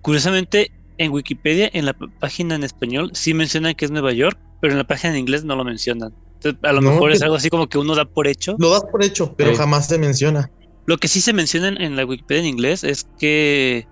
curiosamente, 0.00 0.72
en 0.98 1.12
Wikipedia, 1.12 1.70
en 1.72 1.86
la 1.86 1.94
página 2.18 2.56
en 2.56 2.64
español, 2.64 3.10
sí 3.14 3.34
mencionan 3.34 3.74
que 3.74 3.84
es 3.84 3.90
Nueva 3.90 4.12
York, 4.12 4.38
pero 4.60 4.72
en 4.72 4.78
la 4.78 4.84
página 4.84 5.12
en 5.14 5.20
inglés 5.20 5.44
no 5.44 5.56
lo 5.56 5.64
mencionan. 5.64 6.14
Entonces, 6.34 6.60
a 6.62 6.72
lo 6.72 6.82
mejor 6.82 7.12
es 7.12 7.22
algo 7.22 7.36
así 7.36 7.50
como 7.50 7.68
que 7.68 7.78
uno 7.78 7.94
da 7.94 8.04
por 8.04 8.26
hecho. 8.26 8.56
Lo 8.58 8.70
das 8.70 8.84
por 8.90 9.02
hecho, 9.04 9.34
pero 9.36 9.54
jamás 9.54 9.86
se 9.88 9.98
menciona. 9.98 10.50
Lo 10.86 10.98
que 10.98 11.08
sí 11.08 11.20
se 11.20 11.32
menciona 11.32 11.68
en 11.68 11.96
la 11.96 12.04
Wikipedia 12.04 12.40
en 12.40 12.46
inglés 12.48 12.84
es 12.84 13.04
que 13.18 13.86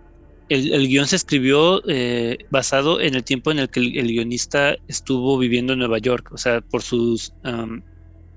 el, 0.48 0.88
guion 0.88 1.06
se 1.06 1.16
escribió 1.16 1.82
eh, 1.88 2.38
basado 2.50 3.00
en 3.00 3.14
el 3.14 3.24
tiempo 3.24 3.50
en 3.50 3.58
el 3.58 3.68
que 3.68 3.80
el, 3.80 4.06
guionista 4.08 4.76
estuvo 4.88 5.38
viviendo 5.38 5.72
en 5.72 5.80
Nueva 5.80 5.98
York, 5.98 6.30
o 6.32 6.38
sea, 6.38 6.60
por 6.60 6.82
sus 6.82 7.32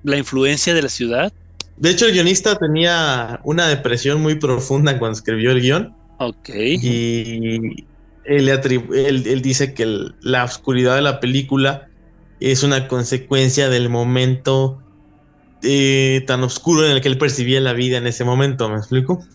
la 0.03 0.17
influencia 0.17 0.73
de 0.73 0.81
la 0.81 0.89
ciudad. 0.89 1.33
De 1.77 1.89
hecho, 1.91 2.05
el 2.05 2.13
guionista 2.13 2.57
tenía 2.57 3.39
una 3.43 3.67
depresión 3.67 4.21
muy 4.21 4.35
profunda 4.35 4.97
cuando 4.97 5.17
escribió 5.17 5.51
el 5.51 5.61
guion. 5.61 5.93
Ok. 6.19 6.49
Y 6.49 7.85
él, 8.23 8.49
él 8.49 9.41
dice 9.41 9.73
que 9.73 10.11
la 10.21 10.43
oscuridad 10.43 10.95
de 10.95 11.01
la 11.01 11.19
película 11.19 11.89
es 12.39 12.63
una 12.63 12.87
consecuencia 12.87 13.69
del 13.69 13.89
momento 13.89 14.81
eh, 15.61 16.23
tan 16.25 16.43
oscuro 16.43 16.85
en 16.85 16.91
el 16.91 17.01
que 17.01 17.09
él 17.09 17.17
percibía 17.17 17.59
la 17.59 17.73
vida 17.73 17.97
en 17.97 18.07
ese 18.07 18.23
momento, 18.23 18.69
¿me 18.69 18.77
explico? 18.77 19.25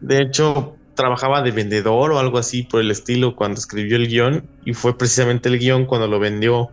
De 0.00 0.20
hecho, 0.20 0.76
trabajaba 0.98 1.42
de 1.42 1.52
vendedor 1.52 2.10
o 2.10 2.18
algo 2.18 2.38
así 2.38 2.64
por 2.64 2.80
el 2.80 2.90
estilo 2.90 3.36
cuando 3.36 3.60
escribió 3.60 3.96
el 3.96 4.08
guion 4.08 4.48
y 4.64 4.74
fue 4.74 4.98
precisamente 4.98 5.48
el 5.48 5.60
guion 5.60 5.86
cuando 5.86 6.08
lo 6.08 6.18
vendió 6.18 6.70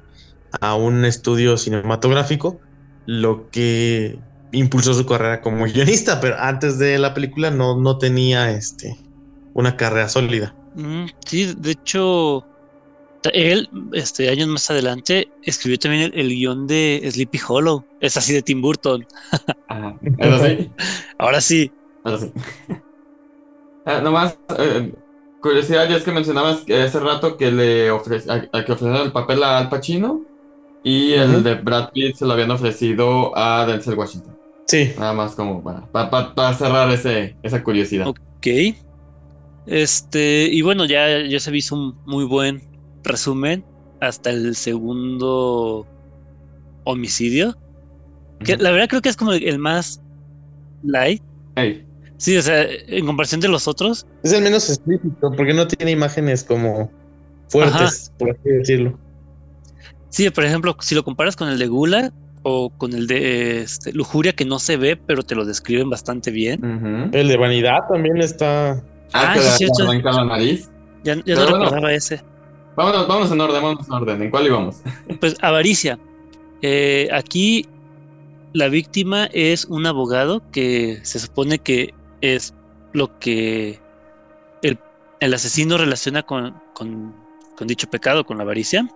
a 0.61 0.73
un 0.73 1.05
estudio 1.05 1.57
cinematográfico 1.57 2.59
lo 3.05 3.51
que 3.51 4.17
impulsó 4.51 4.95
su 4.95 5.05
carrera 5.05 5.41
como 5.41 5.65
guionista, 5.65 6.19
pero 6.19 6.37
antes 6.39 6.79
de 6.79 6.97
la 6.97 7.13
película 7.13 7.51
no, 7.51 7.79
no 7.79 7.99
tenía 7.99 8.49
este, 8.49 8.97
una 9.53 9.77
carrera 9.77 10.09
sólida. 10.09 10.55
Mm, 10.73 11.05
sí, 11.23 11.53
de 11.55 11.71
hecho, 11.71 12.43
él, 13.31 13.69
este, 13.93 14.29
años 14.29 14.47
más 14.47 14.71
adelante, 14.71 15.29
escribió 15.43 15.77
también 15.77 16.11
el, 16.15 16.29
guion 16.29 16.65
de 16.65 17.07
Sleepy 17.11 17.39
Hollow. 17.47 17.85
Es 18.01 18.17
así 18.17 18.33
de 18.33 18.41
Tim 18.41 18.59
Burton. 18.59 19.05
Ahora 19.67 20.47
sí. 20.47 20.71
Ahora 21.19 21.41
sí. 21.41 21.71
Ah, 23.85 24.01
nomás, 24.01 24.37
eh, 24.57 24.93
curiosidad, 25.41 25.87
ya 25.87 25.97
es 25.97 26.03
que 26.03 26.11
mencionabas 26.11 26.61
que 26.61 26.81
hace 26.81 26.99
rato 26.99 27.37
que 27.37 27.51
le 27.51 27.91
ofrece, 27.91 28.31
a, 28.31 28.41
que 28.41 28.71
ofrecieron 28.71 29.05
el 29.05 29.11
papel 29.11 29.43
a 29.43 29.59
Al 29.59 29.69
Pacino 29.69 30.21
y 30.83 31.13
el 31.13 31.43
de 31.43 31.55
Brad 31.55 31.91
Pitt 31.91 32.15
se 32.15 32.25
lo 32.25 32.33
habían 32.33 32.51
ofrecido 32.51 33.37
a 33.37 33.65
Denzel 33.65 33.95
Washington. 33.95 34.37
Sí. 34.65 34.91
Nada 34.97 35.13
más 35.13 35.35
como 35.35 35.63
para, 35.63 36.53
cerrar 36.53 36.91
ese, 36.91 37.35
esa 37.43 37.63
curiosidad. 37.63 38.07
Ok. 38.07 38.47
Este, 39.67 40.47
y 40.51 40.61
bueno, 40.61 40.85
ya, 40.85 41.21
ya 41.27 41.39
se 41.39 41.51
visto 41.51 41.75
un 41.75 41.97
muy 42.05 42.25
buen 42.25 42.61
resumen 43.03 43.63
hasta 44.01 44.29
el 44.29 44.55
segundo 44.55 45.87
homicidio. 46.83 47.55
Que 48.43 48.57
la 48.57 48.71
verdad 48.71 48.87
creo 48.89 49.01
que 49.01 49.09
es 49.09 49.15
como 49.15 49.31
el, 49.31 49.59
más 49.59 50.01
light. 50.83 51.21
Sí, 52.25 52.35
o 52.35 52.41
sea, 52.41 52.65
en 52.87 53.05
comparación 53.05 53.39
de 53.39 53.47
los 53.47 53.67
otros. 53.67 54.07
Es 54.23 54.33
el 54.33 54.41
menos 54.41 54.67
explícito, 54.67 55.31
porque 55.37 55.53
no 55.53 55.67
tiene 55.67 55.91
imágenes 55.91 56.43
como 56.43 56.91
fuertes, 57.49 58.11
por 58.17 58.31
así 58.31 58.49
decirlo. 58.49 58.97
Sí, 60.09 60.27
por 60.31 60.43
ejemplo, 60.43 60.75
si 60.79 60.95
lo 60.95 61.03
comparas 61.03 61.35
con 61.35 61.49
el 61.49 61.59
de 61.59 61.67
Gula 61.67 62.11
o 62.41 62.71
con 62.71 62.93
el 62.93 63.05
de 63.05 63.61
este, 63.61 63.93
Lujuria, 63.93 64.33
que 64.33 64.43
no 64.43 64.57
se 64.57 64.75
ve, 64.75 64.97
pero 64.97 65.21
te 65.21 65.35
lo 65.35 65.45
describen 65.45 65.87
bastante 65.87 66.31
bien. 66.31 67.11
El 67.13 67.27
de 67.27 67.37
Vanidad 67.37 67.81
también 67.87 68.17
está. 68.17 68.71
Ah, 69.13 69.35
ah 69.35 69.37
sí, 69.37 69.67
la 69.79 70.25
nariz. 70.25 70.67
Ya, 71.03 71.23
ya 71.23 71.35
no 71.35 71.45
recordaba 71.45 71.93
ese. 71.93 72.23
Vámonos, 72.75 73.07
vámonos 73.07 73.31
en 73.33 73.41
orden, 73.41 73.61
vámonos 73.61 73.87
en 73.87 73.93
orden. 73.93 74.21
¿En 74.23 74.31
cuál 74.31 74.47
íbamos? 74.47 74.77
Pues 75.19 75.35
avaricia. 75.41 75.99
Eh, 76.63 77.07
aquí 77.13 77.67
la 78.53 78.67
víctima 78.67 79.25
es 79.31 79.65
un 79.65 79.85
abogado 79.85 80.41
que 80.51 81.01
se 81.03 81.19
supone 81.19 81.59
que 81.59 81.93
es 82.33 82.53
lo 82.93 83.19
que 83.19 83.79
el, 84.61 85.33
asesino 85.33 85.77
relaciona 85.77 86.23
con, 86.23 86.53
dicho 87.61 87.89
pecado, 87.89 88.25
con 88.25 88.37
la 88.37 88.43
avaricia. 88.43 88.87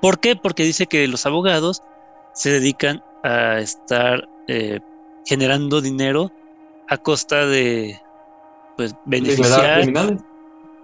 ¿Por 0.00 0.20
qué? 0.20 0.36
Porque 0.36 0.62
dice 0.62 0.86
que 0.86 1.06
los 1.08 1.26
abogados 1.26 1.82
se 2.34 2.50
dedican 2.50 3.02
a 3.24 3.58
estar 3.58 4.28
eh, 4.46 4.80
generando 5.26 5.80
dinero 5.80 6.32
a 6.88 6.96
costa 6.96 7.46
de 7.46 8.00
pues 8.76 8.94
beneficiar 9.04 9.82
criminales. 9.82 10.20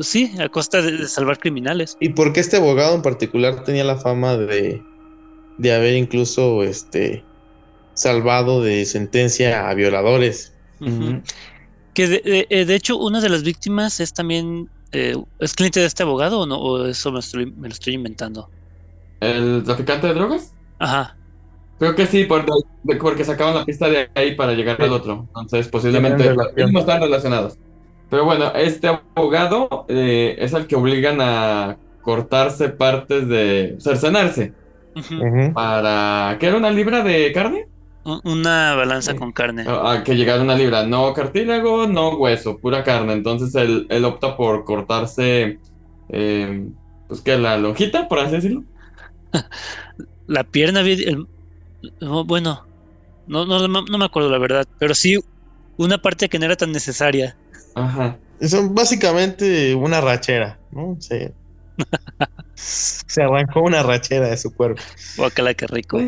Sí, 0.00 0.32
a 0.40 0.48
costa 0.48 0.82
de, 0.82 1.06
salvar 1.06 1.38
criminales. 1.38 1.96
¿Y 2.00 2.10
por 2.10 2.32
qué 2.32 2.40
este 2.40 2.56
abogado 2.56 2.96
en 2.96 3.02
particular 3.02 3.62
tenía 3.62 3.84
la 3.84 3.96
fama 3.96 4.36
de, 4.36 4.82
de 5.58 5.72
haber 5.72 5.94
incluso 5.94 6.64
este 6.64 7.24
salvado 7.94 8.60
de 8.60 8.84
sentencia 8.86 9.68
a 9.68 9.74
violadores? 9.74 10.52
Que 11.94 12.08
de, 12.08 12.46
eh, 12.50 12.64
de, 12.64 12.74
hecho, 12.74 12.96
una 12.98 13.20
de 13.20 13.28
las 13.28 13.42
víctimas 13.42 14.00
es 14.00 14.12
también. 14.12 14.68
Eh, 14.92 15.16
¿Es 15.40 15.54
cliente 15.54 15.80
de 15.80 15.86
este 15.86 16.02
abogado 16.02 16.40
o 16.40 16.46
no? 16.46 16.56
¿O 16.56 16.86
eso 16.86 17.12
me, 17.12 17.20
lo 17.20 17.68
estoy 17.68 17.94
inventando? 17.94 18.48
¿El 19.20 19.62
traficante 19.64 20.08
de 20.08 20.14
drogas? 20.14 20.54
Ajá. 20.78 21.16
Creo 21.78 21.94
que 21.94 22.06
sí, 22.06 22.24
porque 22.24 23.24
sacaban 23.24 23.54
la 23.54 23.64
pista 23.64 23.88
de 23.88 24.08
ahí 24.14 24.34
para 24.36 24.52
llegar 24.52 24.80
al 24.80 24.92
otro. 24.92 25.26
Entonces, 25.28 25.68
posiblemente 25.68 26.34
no 26.34 26.78
están 26.78 27.00
relacionados. 27.00 27.58
Pero 28.10 28.24
bueno, 28.24 28.52
este 28.54 28.86
abogado 28.86 29.86
eh, 29.88 30.36
es 30.38 30.52
el 30.52 30.66
que 30.66 30.76
obligan 30.76 31.20
a 31.20 31.76
cortarse 32.02 32.68
partes 32.68 33.26
de. 33.28 33.76
cercenarse. 33.80 34.52
Para. 35.52 36.36
¿Qué 36.38 36.46
era 36.46 36.56
una 36.56 36.70
libra 36.70 37.02
de 37.02 37.32
carne? 37.32 37.66
Una 38.04 38.74
balanza 38.74 39.16
con 39.16 39.32
carne. 39.32 39.64
A 39.66 40.02
que 40.04 40.14
llegara 40.14 40.42
una 40.42 40.54
libra. 40.54 40.84
No 40.84 41.14
cartílago, 41.14 41.86
no 41.86 42.16
hueso, 42.16 42.58
pura 42.58 42.84
carne. 42.84 43.14
Entonces 43.14 43.54
él, 43.54 43.86
él 43.88 44.04
opta 44.04 44.36
por 44.36 44.64
cortarse. 44.64 45.58
Eh, 46.10 46.68
pues 47.08 47.22
que 47.22 47.38
la 47.38 47.56
lonjita, 47.56 48.06
por 48.08 48.18
así 48.18 48.32
decirlo. 48.32 48.62
la 50.26 50.44
pierna. 50.44 50.82
bueno, 52.26 52.66
no, 53.26 53.46
no, 53.46 53.68
no 53.68 53.98
me 53.98 54.04
acuerdo 54.04 54.30
la 54.30 54.38
verdad. 54.38 54.66
Pero 54.78 54.94
sí, 54.94 55.18
una 55.76 55.98
parte 55.98 56.28
que 56.28 56.38
no 56.38 56.44
era 56.44 56.56
tan 56.56 56.72
necesaria. 56.72 57.36
Ajá. 57.74 58.18
Son 58.40 58.74
básicamente 58.74 59.74
una 59.74 60.00
rachera, 60.00 60.58
¿no? 60.70 60.96
Se, 61.00 61.32
se 62.54 63.22
arrancó 63.22 63.62
una 63.62 63.82
rachera 63.82 64.28
de 64.28 64.36
su 64.36 64.54
cuerpo. 64.54 64.82
Guacala, 65.16 65.54
qué 65.54 65.66
rico. 65.66 66.00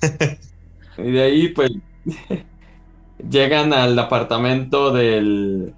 y 0.98 1.10
de 1.10 1.22
ahí, 1.22 1.48
pues, 1.48 1.70
llegan 3.30 3.72
al 3.72 3.98
apartamento 3.98 4.92
del, 4.92 5.74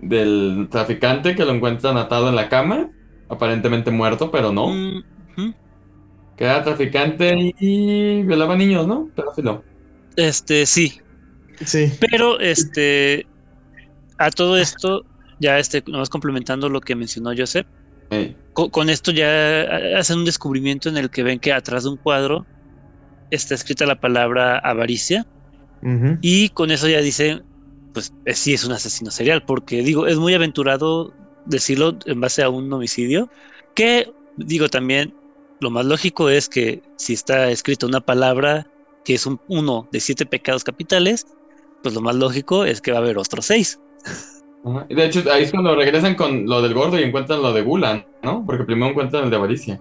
del 0.00 0.68
traficante 0.70 1.34
que 1.34 1.44
lo 1.44 1.52
encuentran 1.52 1.96
atado 1.96 2.28
en 2.28 2.36
la 2.36 2.48
cama, 2.48 2.90
aparentemente 3.28 3.90
muerto, 3.90 4.30
pero 4.30 4.52
no. 4.52 4.72
Que 6.36 6.44
era 6.44 6.64
traficante 6.64 7.54
y 7.60 8.22
violaba 8.22 8.56
niños, 8.56 8.86
¿no? 8.86 9.08
Pedófilo. 9.14 9.62
Este, 10.16 10.66
sí. 10.66 11.00
Sí. 11.64 11.92
Pero, 12.00 12.40
este, 12.40 13.26
a 14.18 14.30
todo 14.30 14.56
esto, 14.56 15.04
ya 15.38 15.58
este, 15.58 15.84
nomás 15.86 16.08
complementando 16.08 16.68
lo 16.68 16.80
que 16.80 16.94
mencionó 16.96 17.32
Joseph, 17.36 17.66
con, 18.52 18.90
esto 18.90 19.10
ya 19.10 19.62
hacen 19.96 20.18
un 20.18 20.24
descubrimiento 20.24 20.88
en 20.88 20.96
el 20.96 21.10
que 21.10 21.22
ven 21.22 21.38
que 21.38 21.52
atrás 21.52 21.84
de 21.84 21.90
un 21.90 21.96
cuadro 21.96 22.44
está 23.32 23.54
escrita 23.54 23.86
la 23.86 24.00
palabra 24.00 24.58
avaricia. 24.58 25.26
Y 26.20 26.50
con 26.50 26.70
eso 26.70 26.86
ya 26.86 27.00
dicen, 27.00 27.42
pues 27.92 28.14
eh, 28.24 28.34
sí 28.34 28.54
es 28.54 28.64
un 28.64 28.70
asesino 28.70 29.10
serial, 29.10 29.42
porque 29.44 29.82
digo, 29.82 30.06
es 30.06 30.16
muy 30.16 30.32
aventurado 30.32 31.12
decirlo 31.44 31.98
en 32.06 32.20
base 32.20 32.44
a 32.44 32.50
un 32.50 32.72
homicidio, 32.72 33.28
que 33.74 34.12
digo 34.36 34.68
también, 34.68 35.12
lo 35.60 35.70
más 35.70 35.84
lógico 35.84 36.28
es 36.28 36.48
que 36.48 36.82
si 36.96 37.14
está 37.14 37.50
escrita 37.50 37.86
una 37.86 38.00
palabra 38.00 38.68
que 39.04 39.14
es 39.14 39.26
un, 39.26 39.40
uno 39.48 39.88
de 39.90 39.98
siete 39.98 40.24
pecados 40.24 40.62
capitales, 40.62 41.26
pues 41.82 41.96
lo 41.96 42.00
más 42.00 42.14
lógico 42.14 42.64
es 42.64 42.80
que 42.80 42.92
va 42.92 42.98
a 42.98 43.00
haber 43.00 43.18
otros 43.18 43.46
seis. 43.46 43.80
De 44.88 45.04
hecho, 45.04 45.24
ahí 45.32 45.42
es 45.42 45.50
cuando 45.50 45.74
regresan 45.74 46.14
con 46.14 46.46
lo 46.46 46.62
del 46.62 46.74
gordo 46.74 46.96
y 47.00 47.02
encuentran 47.02 47.42
lo 47.42 47.52
de 47.52 47.62
Gulan, 47.62 48.06
¿no? 48.22 48.44
Porque 48.46 48.62
primero 48.62 48.90
encuentran 48.90 49.24
el 49.24 49.30
de 49.30 49.36
avaricia. 49.36 49.80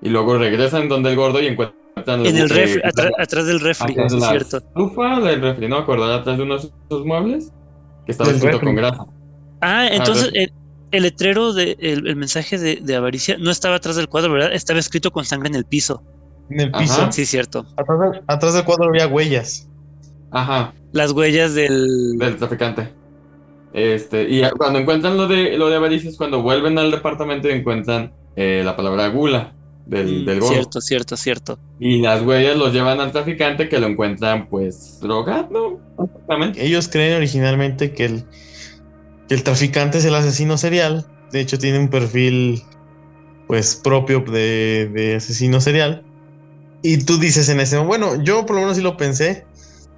Y 0.00 0.10
luego 0.10 0.38
regresan 0.38 0.88
donde 0.88 1.10
el 1.10 1.16
gordo 1.16 1.40
y 1.40 1.48
encuentran 1.48 1.77
En 2.06 2.36
el 2.36 2.48
refri, 2.48 2.80
atrás, 2.84 3.46
del 3.46 3.60
refri, 3.60 3.94
es 3.96 4.12
cierto. 4.12 4.58
Estufa 4.58 5.20
del 5.20 5.40
refri, 5.40 5.68
¿no? 5.68 5.78
Acordar 5.78 6.20
atrás 6.20 6.36
de 6.36 6.42
unos 6.42 6.72
esos 6.86 7.04
muebles 7.04 7.52
que 8.06 8.12
estaba 8.12 8.30
escrito 8.30 8.60
con 8.60 8.74
grasa. 8.74 9.04
Ah, 9.60 9.80
ah 9.82 9.88
entonces 9.88 10.30
el, 10.32 11.02
letrero 11.02 11.52
de 11.52 11.76
el, 11.80 12.16
mensaje 12.16 12.58
de, 12.58 12.96
avaricia 12.96 13.36
no 13.38 13.50
estaba 13.50 13.76
atrás 13.76 13.96
del 13.96 14.08
cuadro, 14.08 14.32
¿verdad? 14.32 14.52
Estaba 14.52 14.78
escrito 14.78 15.10
con 15.10 15.24
sangre 15.24 15.48
en 15.48 15.54
el 15.54 15.64
piso. 15.64 16.02
En 16.50 16.60
el 16.60 16.72
piso. 16.72 17.10
Sí, 17.12 17.26
cierto. 17.26 17.66
Atrás 18.26 18.54
del, 18.54 18.64
cuadro 18.64 18.88
había 18.88 19.06
huellas. 19.06 19.68
Ajá. 20.30 20.72
Las 20.92 21.12
huellas 21.12 21.54
del. 21.54 22.16
Del 22.18 22.36
traficante. 22.36 22.92
Este, 23.72 24.28
y 24.28 24.42
cuando 24.56 24.78
encuentran 24.78 25.16
lo 25.16 25.28
de 25.28 25.58
lo 25.58 25.68
de 25.68 25.76
avaricia 25.76 26.08
es 26.08 26.16
cuando 26.16 26.40
vuelven 26.40 26.78
al 26.78 26.90
departamento 26.90 27.48
y 27.48 27.52
encuentran 27.52 28.12
eh, 28.34 28.62
la 28.64 28.74
palabra 28.74 29.08
gula 29.08 29.52
del, 29.88 30.22
Mm, 30.22 30.24
del 30.26 30.40
gordo. 30.40 30.52
Cierto, 30.54 30.80
cierto, 30.80 31.16
cierto. 31.16 31.58
Y 31.80 32.00
las 32.00 32.22
huellas 32.22 32.56
los 32.56 32.72
llevan 32.72 33.00
al 33.00 33.12
traficante 33.12 33.68
que 33.68 33.80
lo 33.80 33.86
encuentran 33.86 34.48
pues 34.48 34.98
drogado. 35.00 35.80
Exactamente. 35.98 36.64
Ellos 36.64 36.88
creen 36.88 37.16
originalmente 37.16 37.92
que 37.92 38.04
el, 38.04 38.24
que 39.28 39.34
el 39.34 39.42
traficante 39.42 39.98
es 39.98 40.04
el 40.04 40.14
asesino 40.14 40.58
serial. 40.58 41.06
De 41.32 41.40
hecho, 41.40 41.58
tiene 41.58 41.78
un 41.78 41.88
perfil 41.88 42.62
pues 43.46 43.76
propio 43.76 44.20
de, 44.20 44.90
de 44.92 45.16
asesino 45.16 45.60
serial. 45.60 46.04
Y 46.82 47.04
tú 47.04 47.18
dices 47.18 47.48
en 47.48 47.60
ese 47.60 47.76
momento, 47.76 48.08
bueno, 48.08 48.22
yo 48.22 48.46
por 48.46 48.56
lo 48.56 48.62
menos 48.62 48.76
sí 48.76 48.82
lo 48.82 48.96
pensé. 48.96 49.46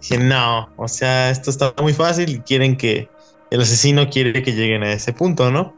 Dije, 0.01 0.19
no, 0.19 0.71
o 0.77 0.89
sea, 0.89 1.31
esto 1.31 1.51
está 1.51 1.75
muy 1.83 1.93
fácil 1.93 2.31
y 2.31 2.41
quieren 2.41 2.77
que 2.77 3.11
el 3.51 3.61
asesino 3.61 4.09
quiere 4.09 4.43
que 4.43 4.53
lleguen 4.53 4.83
a 4.83 4.93
ese 4.93 5.13
punto, 5.13 5.51
¿no? 5.51 5.75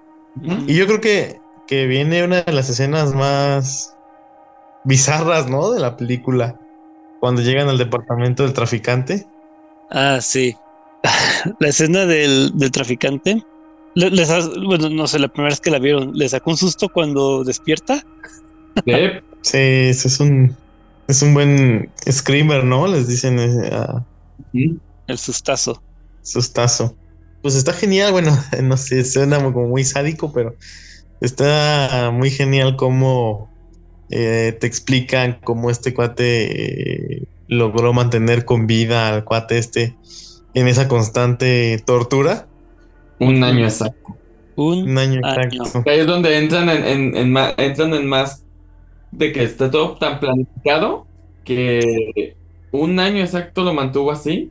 Y 0.67 0.75
yo 0.75 0.87
creo 0.87 1.01
que, 1.01 1.41
que 1.67 1.87
viene 1.87 2.25
una 2.25 2.43
de 2.43 2.53
las 2.53 2.71
escenas 2.71 3.15
más 3.15 3.97
bizarras, 4.85 5.49
¿no? 5.49 5.73
De 5.73 5.81
la 5.81 5.97
película. 5.97 6.61
Cuando 7.21 7.43
llegan 7.43 7.69
al 7.69 7.79
departamento 7.79 8.45
del 8.45 8.55
traficante. 8.55 9.31
Ah, 9.91 10.21
sí. 10.21 10.57
La 11.59 11.69
escena 11.69 12.07
del, 12.07 12.51
del 12.55 12.71
traficante. 12.71 13.43
le- 13.95 14.11
Les, 14.11 14.29
bueno, 14.67 14.89
no 14.91 15.07
sé, 15.07 15.19
la 15.19 15.29
primera 15.29 15.51
vez 15.53 15.61
que 15.61 15.71
la 15.71 15.79
vieron, 15.79 16.13
¿le 16.15 16.29
sacó 16.29 16.51
un 16.51 16.57
susto 16.57 16.89
cuando 16.89 17.45
despierta? 17.45 18.03
Sí, 19.43 19.59
es 19.59 20.21
un, 20.21 20.59
es 21.07 21.23
un 21.23 21.35
buen 21.35 21.93
screamer, 22.11 22.65
¿no? 22.65 22.87
Les 22.87 23.09
dicen 23.09 23.39
eh, 23.39 23.71
El 25.07 25.17
sustazo. 25.19 25.81
sustazo. 26.23 26.99
Pues 27.41 27.55
está 27.57 27.73
genial, 27.73 28.13
bueno, 28.13 28.33
no 28.63 28.77
sé, 28.77 29.05
suena 29.05 29.43
como 29.43 29.69
muy 29.69 29.85
sádico, 29.85 30.33
pero 30.33 30.57
está 31.21 32.11
muy 32.13 32.31
genial 32.31 32.77
cómo 32.77 33.52
eh, 34.13 34.53
te 34.61 34.67
explican 34.67 35.39
cómo 35.43 35.71
este 35.71 35.93
cuate 35.95 37.17
eh, 37.17 37.23
logró 37.49 37.93
mantener 37.93 38.45
con 38.45 38.67
vida 38.67 39.09
al 39.09 39.25
cuate 39.25 39.59
este 39.59 39.97
en 40.55 40.69
esa 40.69 40.87
constante 40.89 41.83
tortura. 41.87 42.47
un 43.19 43.43
año 43.43 43.65
exacto. 43.65 44.17
Un 44.55 44.91
Un 44.91 44.99
año 44.99 45.21
Año. 45.25 45.43
exacto. 45.43 45.83
Ahí 45.91 46.01
es 46.01 46.07
donde 46.07 46.37
entran 46.39 46.69
en, 46.69 46.85
en, 46.85 47.17
en 47.17 47.33
ma- 47.33 47.55
entran 47.57 47.95
en 47.95 48.07
más 48.07 48.45
de 49.11 49.33
que 49.33 49.43
está 49.45 49.71
todo 49.71 49.97
tan 49.99 50.21
planificado 50.21 51.07
que 51.45 52.37
un 52.71 52.99
año 53.01 53.23
exacto 53.23 53.63
lo 53.65 53.73
mantuvo 53.75 54.11
así 54.13 54.51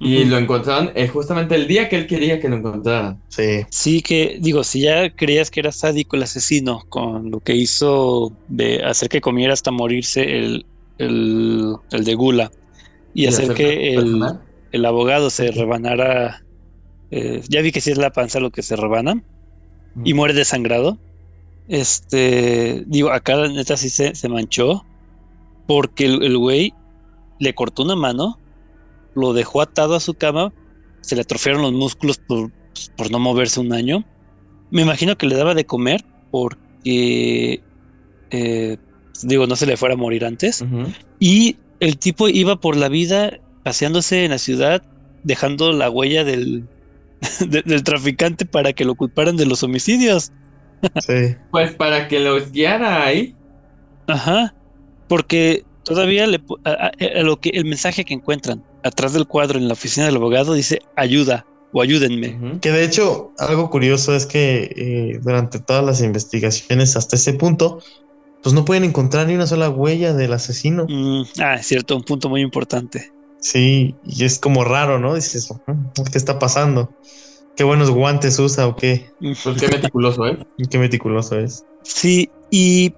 y 0.00 0.24
lo 0.24 0.38
encontraron 0.38 0.92
eh, 0.94 1.08
justamente 1.08 1.56
el 1.56 1.66
día 1.66 1.88
que 1.88 1.96
él 1.96 2.06
quería 2.06 2.38
que 2.40 2.48
lo 2.48 2.56
encontraran. 2.56 3.20
Sí, 3.28 3.64
Sí 3.70 4.02
que, 4.02 4.38
digo, 4.40 4.62
si 4.62 4.82
ya 4.82 5.10
creías 5.10 5.50
que 5.50 5.60
era 5.60 5.72
sádico 5.72 6.16
el 6.16 6.22
asesino 6.22 6.84
con 6.88 7.30
lo 7.30 7.40
que 7.40 7.56
hizo 7.56 8.32
de 8.48 8.84
hacer 8.84 9.08
que 9.08 9.20
comiera 9.20 9.52
hasta 9.52 9.70
morirse 9.70 10.38
el, 10.38 10.66
el, 10.98 11.74
el 11.90 12.04
de 12.04 12.14
Gula 12.14 12.52
y, 13.12 13.26
hacer 13.26 13.44
hacer 13.44 13.56
que 13.56 13.94
el, 13.94 14.22
el 14.70 14.84
abogado 14.84 15.30
se 15.30 15.50
rebanara, 15.50 16.44
eh, 17.10 17.42
ya 17.48 17.60
vi 17.60 17.72
que 17.72 17.80
sí 17.80 17.90
es 17.90 17.98
la 17.98 18.12
panza 18.12 18.38
lo 18.38 18.50
que 18.50 18.62
se 18.62 18.76
rebana 18.76 19.22
y 20.04 20.14
muere 20.14 20.34
desangrado. 20.34 20.98
Este, 21.66 22.84
digo, 22.86 23.10
acá 23.10 23.36
la 23.36 23.48
neta 23.48 23.76
sí 23.76 23.90
se, 23.90 24.14
se 24.14 24.28
manchó 24.28 24.84
porque 25.66 26.06
el 26.06 26.22
el 26.22 26.38
güey 26.38 26.72
le 27.38 27.54
cortó 27.54 27.82
una 27.82 27.96
mano, 27.96 28.38
lo 29.14 29.32
dejó 29.32 29.60
atado 29.62 29.94
a 29.94 30.00
su 30.00 30.14
cama, 30.14 30.52
se 31.00 31.14
le 31.14 31.22
atrofiaron 31.22 31.62
los 31.62 31.72
músculos 31.72 32.18
por, 32.18 32.50
por 32.96 33.10
no 33.10 33.18
moverse 33.18 33.60
un 33.60 33.72
año. 33.72 34.04
Me 34.70 34.82
imagino 34.82 35.16
que 35.16 35.26
le 35.26 35.36
daba 35.36 35.54
de 35.54 35.64
comer 35.64 36.04
porque, 36.30 37.62
eh, 38.30 38.76
digo, 39.22 39.46
no 39.46 39.56
se 39.56 39.66
le 39.66 39.76
fuera 39.76 39.94
a 39.94 39.98
morir 39.98 40.24
antes. 40.24 40.64
Y 41.18 41.56
el 41.80 41.98
tipo 41.98 42.28
iba 42.28 42.56
por 42.60 42.76
la 42.76 42.88
vida 42.88 43.38
paseándose 43.62 44.24
en 44.24 44.30
la 44.32 44.38
ciudad, 44.38 44.82
dejando 45.24 45.72
la 45.72 45.90
huella 45.90 46.24
del, 46.24 46.64
de- 47.48 47.62
del 47.62 47.82
traficante 47.82 48.44
para 48.46 48.72
que 48.72 48.84
lo 48.84 48.94
culparan 48.94 49.36
de 49.36 49.46
los 49.46 49.62
homicidios. 49.62 50.32
sí. 51.00 51.34
Pues 51.50 51.74
para 51.74 52.08
que 52.08 52.20
los 52.20 52.52
guiara 52.52 53.04
ahí. 53.04 53.34
Ajá. 54.06 54.54
Porque 55.08 55.64
todavía 55.84 56.26
le, 56.26 56.40
pu- 56.40 56.60
a- 56.64 56.86
a- 56.86 57.20
a 57.20 57.22
lo 57.22 57.40
que 57.40 57.50
el 57.50 57.64
mensaje 57.64 58.04
que 58.04 58.14
encuentran 58.14 58.62
atrás 58.82 59.12
del 59.12 59.26
cuadro 59.26 59.58
en 59.58 59.68
la 59.68 59.74
oficina 59.74 60.06
del 60.06 60.16
abogado 60.16 60.54
dice 60.54 60.80
ayuda 60.96 61.46
o 61.72 61.82
ayúdenme. 61.82 62.58
Que 62.60 62.72
de 62.72 62.84
hecho, 62.84 63.32
algo 63.38 63.70
curioso 63.70 64.14
es 64.14 64.26
que 64.26 64.72
eh, 64.76 65.20
durante 65.22 65.58
todas 65.60 65.84
las 65.84 66.00
investigaciones 66.00 66.96
hasta 66.96 67.16
ese 67.16 67.34
punto, 67.34 67.82
pues 68.42 68.54
no 68.54 68.64
pueden 68.64 68.84
encontrar 68.84 69.26
ni 69.26 69.34
una 69.34 69.46
sola 69.46 69.68
huella 69.68 70.14
del 70.14 70.32
asesino. 70.32 70.86
Mm, 70.88 71.22
ah, 71.40 71.54
es 71.56 71.66
cierto, 71.66 71.96
un 71.96 72.04
punto 72.04 72.28
muy 72.28 72.40
importante. 72.40 73.12
Sí, 73.40 73.94
y 74.04 74.24
es 74.24 74.38
como 74.38 74.64
raro, 74.64 74.98
¿no? 74.98 75.14
Dices, 75.14 75.48
"Mm, 75.66 76.02
¿qué 76.10 76.18
está 76.18 76.38
pasando? 76.38 76.90
¿Qué 77.56 77.64
buenos 77.64 77.90
guantes 77.90 78.38
usa 78.38 78.66
o 78.66 78.76
qué? 78.76 79.10
Pues 79.20 79.60
qué 79.60 79.68
meticuloso, 79.68 80.26
¿eh? 80.26 80.38
¿Qué 80.70 80.78
meticuloso 80.78 81.38
es? 81.38 81.64
Sí, 81.82 82.30
y 82.50 82.94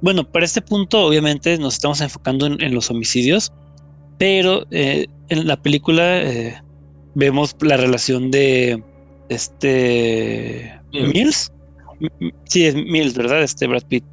bueno, 0.00 0.24
para 0.24 0.44
este 0.44 0.62
punto 0.62 1.06
obviamente 1.06 1.56
nos 1.58 1.74
estamos 1.74 2.00
enfocando 2.00 2.46
en, 2.46 2.60
en 2.62 2.74
los 2.74 2.90
homicidios, 2.90 3.52
pero 4.22 4.64
eh, 4.70 5.06
en 5.30 5.48
la 5.48 5.56
película 5.56 6.22
eh, 6.22 6.54
vemos 7.16 7.56
la 7.60 7.76
relación 7.76 8.30
de 8.30 8.80
este 9.28 10.80
Mills. 10.92 11.50
Mills. 11.98 12.32
Sí, 12.44 12.66
es 12.66 12.74
Mills, 12.76 13.14
¿verdad? 13.14 13.42
Este 13.42 13.66
Brad 13.66 13.82
Pitt. 13.88 14.04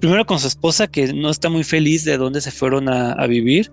Primero 0.00 0.26
con 0.26 0.38
su 0.38 0.48
esposa 0.48 0.86
que 0.86 1.14
no 1.14 1.30
está 1.30 1.48
muy 1.48 1.64
feliz 1.64 2.04
de 2.04 2.18
dónde 2.18 2.40
se 2.42 2.50
fueron 2.50 2.88
a, 2.90 3.12
a 3.12 3.26
vivir 3.26 3.70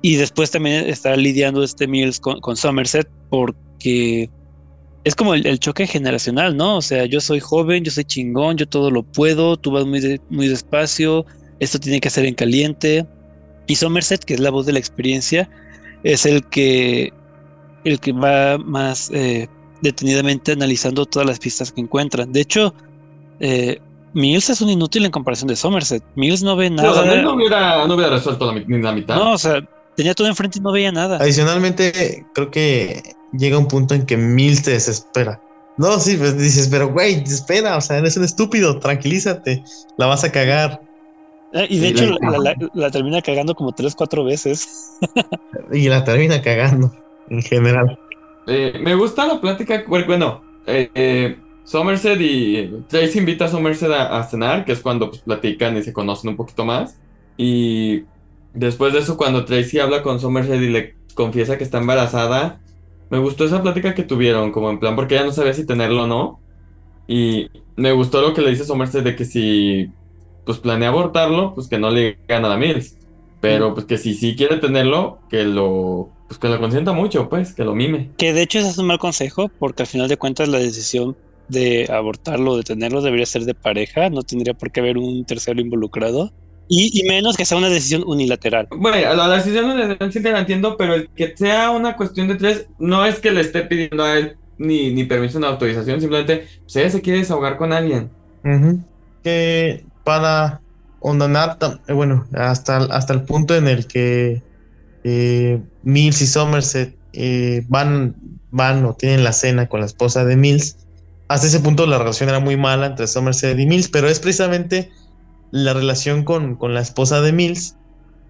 y 0.00 0.16
después 0.16 0.50
también 0.50 0.88
está 0.88 1.14
lidiando 1.16 1.62
este 1.62 1.86
Mills 1.86 2.20
con, 2.20 2.40
con 2.40 2.56
Somerset 2.56 3.08
porque 3.28 4.30
es 5.04 5.14
como 5.14 5.34
el, 5.34 5.46
el 5.46 5.58
choque 5.58 5.86
generacional, 5.86 6.56
¿no? 6.56 6.76
O 6.78 6.82
sea, 6.82 7.04
yo 7.06 7.20
soy 7.20 7.40
joven, 7.40 7.84
yo 7.84 7.90
soy 7.90 8.04
chingón, 8.04 8.56
yo 8.56 8.66
todo 8.66 8.90
lo 8.90 9.02
puedo, 9.02 9.56
tú 9.58 9.72
vas 9.72 9.84
muy, 9.84 10.00
de- 10.00 10.20
muy 10.30 10.48
despacio, 10.48 11.26
esto 11.60 11.78
tiene 11.78 12.00
que 12.00 12.08
ser 12.10 12.24
en 12.24 12.34
caliente. 12.34 13.06
Y 13.68 13.76
Somerset, 13.76 14.24
que 14.24 14.34
es 14.34 14.40
la 14.40 14.50
voz 14.50 14.66
de 14.66 14.72
la 14.72 14.80
experiencia, 14.80 15.48
es 16.02 16.26
el 16.26 16.44
que, 16.46 17.12
el 17.84 18.00
que 18.00 18.12
va 18.12 18.58
más 18.58 19.10
eh, 19.12 19.48
detenidamente 19.82 20.52
analizando 20.52 21.06
todas 21.06 21.28
las 21.28 21.38
pistas 21.38 21.70
que 21.70 21.80
encuentran. 21.80 22.32
De 22.32 22.40
hecho, 22.40 22.74
eh, 23.40 23.78
Mills 24.14 24.50
es 24.50 24.60
un 24.60 24.70
inútil 24.70 25.04
en 25.04 25.10
comparación 25.12 25.48
de 25.48 25.56
Somerset. 25.56 26.02
Mills 26.16 26.42
no 26.42 26.56
ve 26.56 26.70
No, 26.70 26.90
o 26.90 26.94
sea, 26.94 27.02
nada. 27.04 27.14
él 27.14 27.22
no 27.22 27.34
hubiera, 27.34 27.86
no 27.86 27.94
hubiera 27.94 28.10
resuelto 28.10 28.52
la, 28.52 28.60
ni 28.66 28.82
la 28.82 28.92
mitad. 28.92 29.16
No, 29.16 29.32
o 29.34 29.38
sea, 29.38 29.60
tenía 29.96 30.14
todo 30.14 30.26
enfrente 30.26 30.58
y 30.58 30.62
no 30.62 30.72
veía 30.72 30.90
nada. 30.90 31.18
Adicionalmente, 31.18 32.26
creo 32.34 32.50
que 32.50 33.14
llega 33.32 33.58
un 33.58 33.68
punto 33.68 33.94
en 33.94 34.06
que 34.06 34.16
Mills 34.16 34.62
te 34.62 34.72
desespera. 34.72 35.40
No, 35.76 36.00
sí, 36.00 36.16
pues 36.16 36.36
dices, 36.36 36.68
pero 36.68 36.88
güey, 36.88 37.22
espera, 37.22 37.76
o 37.76 37.80
sea, 37.80 37.98
eres 37.98 38.16
un 38.16 38.24
estúpido, 38.24 38.80
tranquilízate, 38.80 39.62
la 39.96 40.06
vas 40.06 40.24
a 40.24 40.32
cagar. 40.32 40.80
Eh, 41.52 41.66
y 41.70 41.78
de 41.80 41.88
Y 41.88 41.90
hecho 41.90 42.06
la- 42.06 42.18
la, 42.20 42.38
la- 42.38 42.56
la 42.74 42.90
termina 42.90 43.22
cagando 43.22 43.54
como 43.54 43.72
tres, 43.72 43.94
cuatro 43.94 44.24
veces. 44.24 44.98
Y 45.72 45.88
la 45.88 46.04
termina 46.04 46.42
cagando, 46.42 46.92
en 47.28 47.42
general. 47.42 47.98
Eh, 48.46 48.78
me 48.80 48.94
gusta 48.94 49.26
la 49.26 49.40
plática. 49.40 49.84
Bueno, 49.86 50.42
eh, 50.66 50.90
eh, 50.94 51.44
Somerset 51.64 52.18
y 52.20 52.84
Tracy 52.88 53.18
invita 53.18 53.46
a 53.46 53.48
Somerset 53.48 53.90
a, 53.92 54.18
a 54.18 54.24
cenar, 54.24 54.64
que 54.64 54.72
es 54.72 54.80
cuando 54.80 55.10
pues, 55.10 55.22
platican 55.22 55.76
y 55.76 55.82
se 55.82 55.92
conocen 55.92 56.30
un 56.30 56.36
poquito 56.36 56.64
más. 56.64 57.00
Y 57.36 58.04
después 58.52 58.92
de 58.92 59.00
eso, 59.00 59.16
cuando 59.16 59.44
Tracy 59.44 59.78
habla 59.80 60.02
con 60.02 60.20
Somerset 60.20 60.60
y 60.62 60.68
le 60.70 60.98
confiesa 61.14 61.58
que 61.58 61.64
está 61.64 61.78
embarazada, 61.78 62.60
me 63.10 63.18
gustó 63.18 63.44
esa 63.44 63.62
plática 63.62 63.94
que 63.94 64.04
tuvieron, 64.04 64.52
como 64.52 64.70
en 64.70 64.78
plan, 64.80 64.96
porque 64.96 65.14
ella 65.16 65.24
no 65.24 65.32
sabía 65.32 65.54
si 65.54 65.66
tenerlo 65.66 66.04
o 66.04 66.06
no. 66.06 66.40
Y 67.06 67.48
me 67.76 67.92
gustó 67.92 68.20
lo 68.22 68.34
que 68.34 68.42
le 68.42 68.50
dice 68.50 68.64
Somerset 68.64 69.04
de 69.04 69.16
que 69.16 69.24
si 69.24 69.92
pues 70.48 70.60
planea 70.60 70.88
abortarlo, 70.88 71.54
pues 71.54 71.68
que 71.68 71.78
no 71.78 71.90
le 71.90 72.16
gana 72.26 72.50
a 72.50 72.56
Mills. 72.56 72.96
Pero 73.42 73.74
pues 73.74 73.84
que 73.84 73.98
si 73.98 74.14
sí 74.14 74.34
quiere 74.34 74.56
tenerlo, 74.56 75.18
que 75.28 75.44
lo 75.44 76.08
pues 76.26 76.38
que 76.38 76.48
lo 76.48 76.58
consienta 76.58 76.92
mucho, 76.92 77.28
pues, 77.28 77.52
que 77.52 77.64
lo 77.64 77.74
mime. 77.74 78.12
Que 78.16 78.32
de 78.32 78.40
hecho 78.40 78.58
ese 78.60 78.70
es 78.70 78.78
un 78.78 78.86
mal 78.86 78.98
consejo, 78.98 79.50
porque 79.58 79.82
al 79.82 79.86
final 79.86 80.08
de 80.08 80.16
cuentas 80.16 80.48
la 80.48 80.58
decisión 80.58 81.18
de 81.48 81.86
abortarlo 81.92 82.52
o 82.52 82.56
de 82.56 82.62
tenerlo 82.62 83.02
debería 83.02 83.26
ser 83.26 83.42
de 83.42 83.52
pareja, 83.52 84.08
no 84.08 84.22
tendría 84.22 84.54
por 84.54 84.72
qué 84.72 84.80
haber 84.80 84.96
un 84.96 85.26
tercero 85.26 85.60
involucrado. 85.60 86.32
Y, 86.66 86.98
y 86.98 87.06
menos 87.06 87.36
que 87.36 87.44
sea 87.44 87.58
una 87.58 87.68
decisión 87.68 88.04
unilateral. 88.06 88.68
Bueno, 88.70 88.96
la, 88.98 89.14
la 89.14 89.36
decisión 89.36 89.76
de 89.76 90.12
sí 90.12 90.22
te 90.22 90.32
la 90.32 90.40
entiendo, 90.40 90.78
pero 90.78 90.94
el 90.94 91.10
que 91.10 91.36
sea 91.36 91.70
una 91.72 91.94
cuestión 91.94 92.28
de 92.28 92.36
tres 92.36 92.68
no 92.78 93.04
es 93.04 93.20
que 93.20 93.32
le 93.32 93.42
esté 93.42 93.62
pidiendo 93.64 94.02
a 94.02 94.16
él 94.16 94.36
ni, 94.56 94.90
ni 94.92 95.04
permiso 95.04 95.38
ni 95.38 95.46
autorización, 95.46 96.00
simplemente 96.00 96.46
pues 96.62 96.76
ella 96.76 96.90
se 96.90 97.02
quiere 97.02 97.18
desahogar 97.18 97.58
con 97.58 97.74
alguien. 97.74 98.10
Que 99.22 99.84
para 100.08 100.62
hondonar, 101.00 101.58
tam- 101.58 101.80
eh, 101.86 101.92
bueno, 101.92 102.26
hasta, 102.32 102.78
hasta 102.78 103.12
el 103.12 103.24
punto 103.24 103.54
en 103.54 103.68
el 103.68 103.86
que 103.86 104.42
eh, 105.04 105.60
Mills 105.82 106.22
y 106.22 106.26
Somerset 106.26 106.96
eh, 107.12 107.62
van 107.68 108.16
van 108.50 108.86
o 108.86 108.94
tienen 108.94 109.22
la 109.22 109.34
cena 109.34 109.68
con 109.68 109.80
la 109.80 109.86
esposa 109.86 110.24
de 110.24 110.34
Mills, 110.34 110.78
hasta 111.28 111.46
ese 111.46 111.60
punto 111.60 111.84
la 111.86 111.98
relación 111.98 112.30
era 112.30 112.40
muy 112.40 112.56
mala 112.56 112.86
entre 112.86 113.06
Somerset 113.06 113.58
y 113.58 113.66
Mills, 113.66 113.90
pero 113.90 114.08
es 114.08 114.18
precisamente 114.18 114.90
la 115.50 115.74
relación 115.74 116.24
con, 116.24 116.56
con 116.56 116.72
la 116.72 116.80
esposa 116.80 117.20
de 117.20 117.32
Mills 117.34 117.76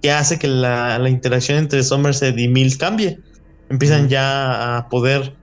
que 0.02 0.10
hace 0.10 0.40
que 0.40 0.48
la, 0.48 0.98
la, 0.98 1.08
interacción 1.08 1.58
entre 1.58 1.84
Somerset 1.84 2.36
y 2.36 2.48
Mills 2.48 2.76
cambie. 2.76 3.20
Empiezan 3.70 4.08
ya 4.08 4.78
a 4.78 4.88
poder 4.88 5.36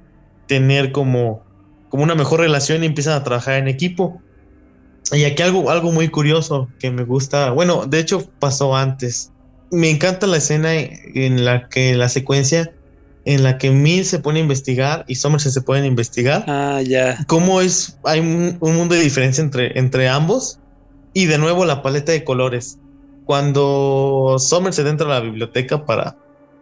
tener 0.48 0.92
como, 0.92 1.46
como 1.88 2.04
una 2.04 2.16
mejor 2.16 2.42
relación 2.42 2.84
y 2.84 2.88
empiezan 2.88 3.14
a 3.14 3.24
trabajar 3.24 3.54
en 3.54 3.70
equipo. 3.70 4.22
Y 5.12 5.24
aquí 5.24 5.44
algo, 5.44 5.70
algo 5.70 5.92
muy 5.92 6.10
curioso 6.10 6.70
que 6.80 6.90
me 6.92 7.04
gusta, 7.04 7.52
bueno, 7.52 7.86
de 7.86 8.00
hecho 8.00 8.30
pasó 8.40 8.76
antes. 8.76 9.32
Me 9.72 9.90
encanta 9.90 10.28
la 10.28 10.38
escena 10.38 10.74
en 10.74 11.46
la 11.46 11.70
que 11.70 11.96
la 11.96 12.10
secuencia 12.10 12.72
en 13.26 13.44
la 13.44 13.58
que 13.58 13.72
Mills 13.72 14.08
se 14.08 14.20
pone 14.20 14.40
a 14.40 14.44
investigar 14.44 15.04
y 15.08 15.16
Somerset 15.16 15.52
se 15.52 15.62
pueden 15.62 15.86
investigar. 15.86 16.46
Ah, 16.48 16.82
ya. 16.82 17.18
Cómo 17.28 17.60
es, 17.60 17.98
hay 18.04 18.20
un, 18.20 18.58
un, 18.60 18.76
mundo 18.76 18.94
de 18.94 19.02
diferencia 19.02 19.44
entre, 19.44 19.78
entre 19.78 20.08
ambos. 20.08 20.60
Y 21.14 21.26
de 21.26 21.38
nuevo 21.38 21.66
la 21.66 21.82
paleta 21.82 22.12
de 22.12 22.24
colores. 22.24 22.78
Cuando 23.26 24.36
Somerset 24.38 24.86
entra 24.86 25.08
a 25.08 25.10
la 25.10 25.20
biblioteca 25.22 25.86
para, 25.86 26.18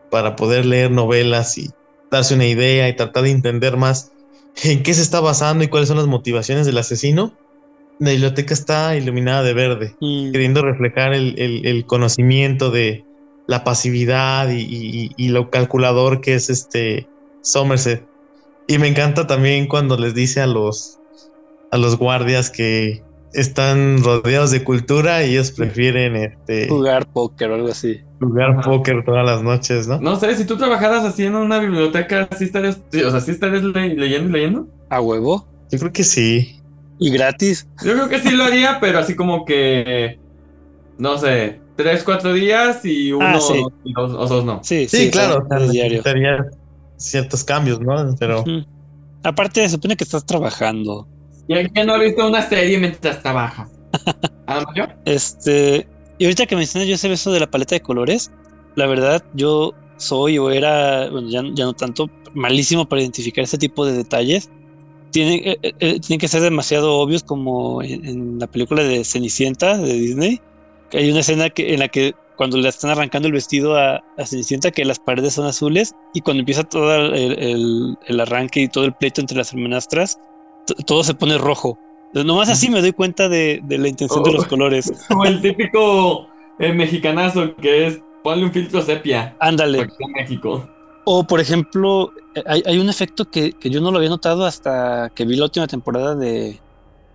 para 0.10 0.36
poder 0.36 0.66
leer 0.66 0.90
novelas 0.90 1.58
y 1.58 1.70
darse 2.10 2.36
una 2.36 2.46
idea 2.46 2.88
y 2.88 2.96
tratar 2.96 3.24
de 3.24 3.32
entender 3.32 3.76
más 3.76 4.12
en 4.64 4.84
qué 4.84 4.94
se 4.94 5.02
está 5.02 5.20
basando 5.20 5.64
y 5.64 5.68
cuáles 5.68 5.90
son 5.90 5.98
las 5.98 6.08
motivaciones 6.08 6.66
del 6.66 6.78
asesino, 6.78 7.36
la 8.04 8.12
biblioteca 8.12 8.54
está 8.54 8.96
iluminada 8.96 9.44
de 9.44 9.54
verde, 9.54 9.96
mm. 10.02 10.32
queriendo 10.32 10.62
reflejar 10.62 11.14
el, 11.14 11.36
el, 11.40 11.66
el, 11.66 11.86
conocimiento 11.86 12.70
de 12.70 13.06
la 13.48 13.64
pasividad 13.64 14.50
y, 14.50 14.62
y, 14.62 15.12
y, 15.16 15.30
lo 15.30 15.50
calculador 15.50 16.22
que 16.22 16.36
es 16.36 16.50
este 16.50 17.08
Somerset. 17.42 18.06
Y 18.68 18.78
me 18.78 18.88
encanta 18.88 19.26
también 19.28 19.68
cuando 19.68 19.98
les 19.98 20.14
dice 20.14 20.42
a 20.42 20.48
los, 20.48 21.00
a 21.72 21.78
los 21.78 21.98
guardias 21.98 22.50
que 22.50 23.04
están 23.34 24.04
rodeados 24.04 24.52
de 24.52 24.64
cultura 24.64 25.26
y 25.26 25.32
ellos 25.32 25.52
prefieren 25.52 26.16
este, 26.16 26.68
jugar 26.68 27.08
póker 27.08 27.52
o 27.52 27.56
algo 27.56 27.70
así. 27.70 28.02
Jugar 28.20 28.62
póker 28.64 29.04
todas 29.06 29.26
las 29.26 29.44
noches, 29.44 29.88
¿no? 29.88 30.00
No 30.00 30.18
sé, 30.18 30.36
si 30.36 30.46
tú 30.46 30.58
trabajaras 30.58 31.04
así 31.04 31.26
en 31.26 31.36
una 31.36 31.60
biblioteca, 31.60 32.28
¿sí 32.38 32.46
estarías, 32.46 32.80
o 32.80 33.12
sea, 33.12 33.20
¿sí 33.20 33.32
estarías 33.32 33.64
le 33.64 33.96
leyendo 33.96 34.30
y 34.30 34.32
leyendo? 34.34 34.68
¿A 34.90 35.02
huevo? 35.02 35.48
Yo 35.72 35.80
creo 35.80 35.92
que 35.92 36.04
sí. 36.04 36.60
¿Y 37.00 37.12
gratis? 37.12 37.68
Yo 37.84 37.94
creo 37.94 38.10
que 38.10 38.20
sí 38.20 38.32
lo 38.32 38.44
haría, 38.44 38.80
pero 38.80 39.00
así 39.00 39.16
como 39.16 39.46
que, 39.46 40.20
no 40.98 41.18
sé, 41.18 41.60
tres, 41.76 42.04
cuatro 42.04 42.34
días 42.34 42.86
y 42.86 43.12
uno 43.12 43.26
ah, 43.26 43.40
sí. 43.40 43.64
o, 43.96 44.08
dos, 44.08 44.14
o, 44.14 44.28
dos, 44.28 44.46
no. 44.46 44.64
Sí, 44.64 44.88
sí, 44.88 45.06
sí 45.06 45.12
claro. 45.12 45.46
Necesitaría 45.50 46.46
ciertos 46.98 47.44
cambios, 47.44 47.80
¿no? 47.80 48.16
Pero... 48.20 48.42
Uh 48.42 48.46
-huh. 48.46 48.68
Aparte, 49.24 49.62
se 49.62 49.70
supone 49.70 49.96
que 49.96 50.04
estás 50.04 50.26
trabajando. 50.26 51.08
¿Y 51.48 51.54
alguien 51.54 51.88
no 51.88 51.94
ha 51.94 51.98
visto 51.98 52.28
una 52.28 52.42
serie 52.42 52.78
mientras 52.78 53.22
trabaja? 53.22 53.68
¿Ah, 54.48 54.66
yo? 54.76 54.86
Este, 55.06 55.88
y 56.18 56.26
ahorita 56.26 56.46
que 56.46 56.56
mencionas 56.56 56.88
yo 56.88 56.96
ese 56.96 57.10
beso 57.10 57.32
de 57.32 57.40
la 57.40 57.50
paleta 57.50 57.76
de 57.76 57.82
colores, 57.82 58.32
la 58.76 58.86
verdad, 58.88 59.24
yo 59.34 59.74
soy 59.98 60.38
o 60.38 60.52
era, 60.52 61.10
bueno, 61.10 61.30
ya, 61.30 61.42
ya 61.54 61.66
no 61.66 61.74
tanto, 61.74 62.10
malísimo 62.34 62.88
para 62.88 63.02
identificar 63.02 63.44
ese 63.44 63.58
tipo 63.58 63.86
de 63.86 63.94
detalles. 63.94 64.50
Tienen, 65.14 65.42
eh, 65.46 65.58
eh, 65.62 66.00
tienen 66.02 66.20
que 66.20 66.28
ser 66.28 66.42
demasiado 66.42 66.96
obvios 66.96 67.24
como 67.24 67.82
en, 67.82 68.06
en, 68.06 68.40
la 68.40 68.48
película 68.48 68.84
de 68.84 69.06
Cenicienta 69.06 69.78
de 69.78 69.94
Disney. 69.94 70.42
Que 70.90 70.98
hay 70.98 71.12
una 71.12 71.22
escena 71.22 71.50
que, 71.50 71.74
en 71.74 71.80
la 71.80 71.88
que 71.88 72.14
cuando 72.36 72.58
le 72.58 72.68
están 72.68 72.92
arrancando 72.92 73.28
el 73.28 73.34
vestido 73.34 73.78
a, 73.78 74.04
a 74.18 74.26
Cenicienta, 74.26 74.72
que 74.72 74.84
las 74.84 75.00
paredes 75.00 75.36
son 75.36 75.46
azules 75.46 75.94
y 76.14 76.22
cuando 76.22 76.42
empieza 76.42 76.64
todo 76.64 76.94
el, 76.96 77.40
el, 77.40 77.98
el 78.06 78.20
arranque 78.20 78.62
y 78.62 78.68
todo 78.68 78.84
el 78.84 78.94
pleito 78.94 79.22
entre 79.22 79.38
las 79.38 79.54
hermanastras, 79.54 80.20
todo 80.86 81.04
se 81.04 81.14
pone 81.14 81.38
rojo. 81.38 81.78
Nomás 82.14 82.50
así 82.50 82.70
me 82.70 82.82
doy 82.82 82.92
cuenta 82.92 83.30
de, 83.30 83.62
de 83.64 83.78
la 83.78 83.88
intención 83.88 84.22
oh, 84.22 84.24
de 84.24 84.34
los 84.34 84.46
colores. 84.46 84.92
Como 85.08 85.26
el 85.26 85.42
típico 85.42 86.28
eh, 86.60 86.74
mexicanazo 86.74 87.56
que 87.56 87.88
es 87.88 88.02
ponle 88.24 88.46
un 88.46 88.52
filtro 88.52 88.82
sepia. 88.82 89.36
Ándale. 89.40 89.88
México. 90.16 90.68
O 91.06 91.26
por 91.26 91.40
ejemplo, 91.40 92.14
hay, 92.46 92.64
hay 92.66 92.80
un 92.80 92.90
efecto 92.90 93.30
que, 93.30 93.54
que, 93.54 93.70
yo 93.70 93.82
no 93.82 93.92
lo 93.92 93.98
había 93.98 94.10
notado 94.10 94.46
hasta 94.46 95.12
que 95.16 95.26
vi 95.26 95.36
la 95.36 95.46
última 95.46 95.68
temporada 95.68 96.16
de 96.16 96.60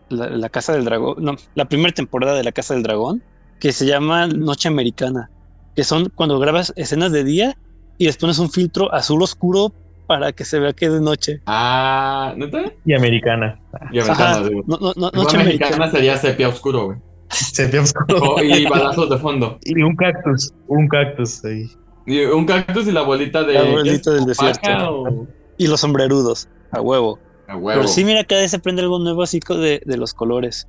La, 0.09 0.29
la 0.29 0.48
Casa 0.48 0.72
del 0.74 0.85
Dragón. 0.85 1.16
No, 1.18 1.37
la 1.55 1.64
primera 1.66 1.92
temporada 1.92 2.35
de 2.37 2.44
La 2.44 2.53
Casa 2.53 2.74
del 2.74 2.83
Dragón, 2.83 3.22
que 3.61 3.72
se 3.72 3.87
llama 3.87 4.27
Noche 4.27 4.68
Americana. 4.68 5.31
Que 5.74 5.85
son 5.85 6.11
cuando 6.14 6.38
grabas 6.38 6.72
escenas 6.77 7.12
de 7.12 7.24
día 7.24 7.57
y 7.98 8.07
les 8.07 8.16
pones 8.16 8.38
un 8.38 8.51
filtro 8.51 8.92
azul 8.92 9.22
oscuro 9.22 9.72
para 10.07 10.33
que 10.33 10.44
se 10.44 10.59
vea 10.59 10.72
que 10.72 10.87
es 10.87 10.92
de 10.92 11.01
noche. 11.01 11.40
Ah, 11.46 12.33
¿neta? 12.37 12.72
Y 12.85 12.94
americana. 12.94 13.61
Y 13.92 14.01
americana, 14.01 14.31
Ajá, 14.31 14.51
no, 14.66 14.79
no, 14.79 14.92
no, 14.96 15.11
noche 15.11 15.37
americana, 15.37 15.77
americana 15.77 15.90
sería 15.90 16.16
sepia 16.16 16.48
oscuro, 16.48 16.87
güey. 16.87 16.98
Sepia 17.31 17.83
oscuro. 17.83 18.18
Oh, 18.22 18.42
y 18.42 18.64
balazos 18.66 19.11
de 19.11 19.18
fondo. 19.18 19.59
Y 19.64 19.83
un 19.83 19.94
cactus, 19.94 20.53
un 20.66 20.88
cactus 20.88 21.44
ahí. 21.44 21.70
Un 22.08 22.46
cactus 22.46 22.86
y 22.86 22.92
la 22.92 23.02
bolita 23.02 23.44
de. 23.44 23.54
La 23.54 23.64
bolita 23.64 24.10
del 24.12 24.24
desierto. 24.24 24.68
O... 24.90 25.26
Y 25.58 25.66
los 25.66 25.80
sombrerudos, 25.80 26.48
a 26.70 26.80
huevo. 26.80 27.18
A 27.46 27.56
huevo. 27.56 27.80
Pero 27.80 27.88
sí, 27.88 28.04
mira, 28.04 28.24
cada 28.24 28.40
vez 28.40 28.50
se 28.50 28.56
aprende 28.56 28.82
algo 28.82 28.98
nuevo 28.98 29.22
así 29.22 29.40
de, 29.48 29.82
de 29.84 29.96
los 29.96 30.14
colores. 30.14 30.66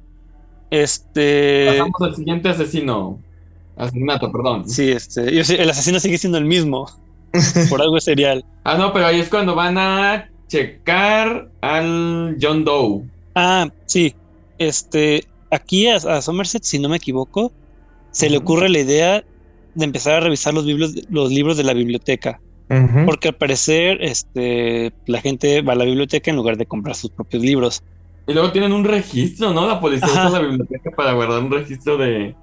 Este. 0.70 1.68
Pasamos 1.70 2.02
al 2.02 2.16
siguiente 2.16 2.50
asesino. 2.50 3.20
Asesinato, 3.78 4.32
perdón. 4.32 4.70
Sí, 4.70 4.92
este. 4.92 5.34
Yo, 5.34 5.42
el 5.56 5.70
asesino 5.70 6.00
sigue 6.00 6.18
siendo 6.18 6.38
el 6.38 6.46
mismo. 6.46 6.90
Por 7.70 7.82
algo 7.82 8.00
serial. 8.00 8.44
Ah, 8.64 8.76
no, 8.76 8.92
pero 8.92 9.06
ahí 9.06 9.20
es 9.20 9.30
cuando 9.30 9.56
van 9.56 9.78
a 9.78 10.30
checar 10.48 11.50
al 11.62 12.38
John 12.42 12.66
Doe. 12.66 13.04
Ah, 13.36 13.70
sí. 13.86 14.16
Este, 14.58 15.24
aquí 15.52 15.88
a, 15.88 15.96
a 15.96 16.22
Somerset, 16.22 16.64
si 16.64 16.80
no 16.80 16.90
me 16.90 16.98
equivoco, 16.98 17.54
se 18.12 18.26
uh 18.26 18.30
-huh. 18.30 18.32
le 18.32 18.38
ocurre 18.38 18.70
la 18.70 18.80
idea 18.80 19.24
de 19.76 19.86
empezar 19.86 20.16
a 20.16 20.20
revisar 20.22 20.54
los 20.54 20.66
libros, 20.66 20.94
los 21.10 21.32
libros 21.32 21.58
de 21.58 21.64
la 21.64 21.74
biblioteca. 21.74 22.40
Uh 22.70 22.74
-huh. 22.74 23.06
Porque 23.06 23.30
al 23.30 23.36
parecer, 23.36 23.98
este, 24.02 24.94
la 25.08 25.22
gente 25.22 25.62
va 25.62 25.74
a 25.74 25.76
la 25.76 25.86
biblioteca 25.86 26.30
en 26.30 26.38
lugar 26.38 26.58
de 26.58 26.66
comprar 26.66 26.96
sus 26.96 27.10
propios 27.10 27.44
libros. 27.44 27.84
Y 28.28 28.34
luego 28.34 28.52
tienen 28.52 28.74
un 28.74 28.84
registro, 28.84 29.54
¿no? 29.54 29.68
La 29.68 29.80
policía 29.80 30.08
usa 30.08 30.30
la 30.30 30.40
biblioteca 30.40 30.92
para 30.96 31.14
guardar 31.14 31.42
un 31.42 31.52
registro 31.52 31.98
de 31.98 32.36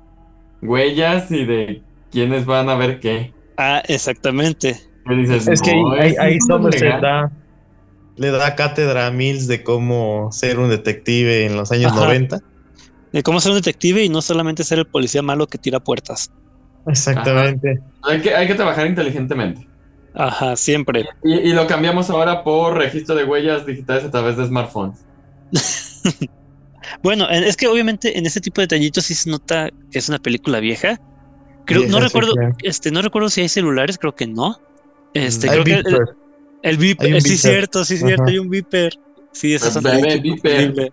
huellas 0.62 1.30
y 1.30 1.44
de 1.44 1.82
quiénes 2.10 2.44
van 2.44 2.68
a 2.68 2.74
ver 2.74 2.98
qué. 2.98 3.32
Ah, 3.56 3.82
exactamente. 3.86 4.76
Dices, 5.08 5.46
es 5.46 5.62
que 5.62 5.72
no, 5.72 5.92
ahí, 5.92 6.10
ahí, 6.10 6.14
ahí 6.18 6.40
Somerset 6.40 7.00
da, 7.00 7.30
le 8.16 8.30
da 8.30 8.54
cátedra 8.56 9.06
a 9.06 9.10
Mills 9.10 9.46
de 9.46 9.62
cómo 9.62 10.30
ser 10.32 10.58
un 10.58 10.70
detective 10.70 11.46
en 11.46 11.56
los 11.56 11.70
años 11.70 11.92
Ajá. 11.92 12.00
90. 12.00 12.40
De 13.12 13.22
cómo 13.22 13.40
ser 13.40 13.52
un 13.52 13.58
detective 13.58 14.02
y 14.02 14.08
no 14.08 14.20
solamente 14.22 14.64
ser 14.64 14.78
el 14.78 14.86
policía 14.86 15.22
malo 15.22 15.46
que 15.46 15.58
tira 15.58 15.78
puertas. 15.80 16.32
Exactamente. 16.86 17.80
Hay 18.02 18.20
que, 18.20 18.34
hay 18.34 18.46
que 18.46 18.54
trabajar 18.54 18.86
inteligentemente. 18.86 19.66
Ajá, 20.14 20.56
siempre. 20.56 21.04
Y, 21.22 21.34
y, 21.34 21.52
lo 21.52 21.66
cambiamos 21.66 22.08
ahora 22.08 22.42
por 22.42 22.76
registro 22.76 23.14
de 23.14 23.24
huellas 23.24 23.66
digitales 23.66 24.04
a 24.04 24.10
través 24.10 24.36
de 24.36 24.46
smartphones. 24.46 25.04
bueno, 27.02 27.28
es 27.28 27.56
que 27.56 27.68
obviamente 27.68 28.18
en 28.18 28.24
ese 28.24 28.40
tipo 28.40 28.60
de 28.60 28.66
detallitos 28.66 29.04
sí 29.04 29.14
se 29.14 29.28
nota 29.28 29.68
que 29.90 29.98
es 29.98 30.08
una 30.08 30.18
película 30.18 30.60
vieja, 30.60 30.98
Creo, 31.66 31.86
no 31.88 31.98
recuerdo, 31.98 32.32
este, 32.62 32.92
no 32.92 33.02
recuerdo 33.02 33.28
si 33.28 33.40
hay 33.40 33.48
celulares, 33.48 33.98
creo 33.98 34.14
que 34.14 34.26
no. 34.26 34.60
Este, 35.12 35.50
hay 35.50 35.62
creo 35.62 35.82
que 35.82 35.88
el, 35.88 35.98
el 36.62 36.76
beeper, 36.78 37.20
sí, 37.20 37.36
cierto, 37.36 37.84
sí, 37.84 37.98
cierto, 37.98 38.24
hay 38.26 38.38
un 38.38 38.48
beeper. 38.48 38.94
Sí, 39.32 39.52
eso 39.52 39.68
es 39.68 40.22
beeper. 40.22 40.92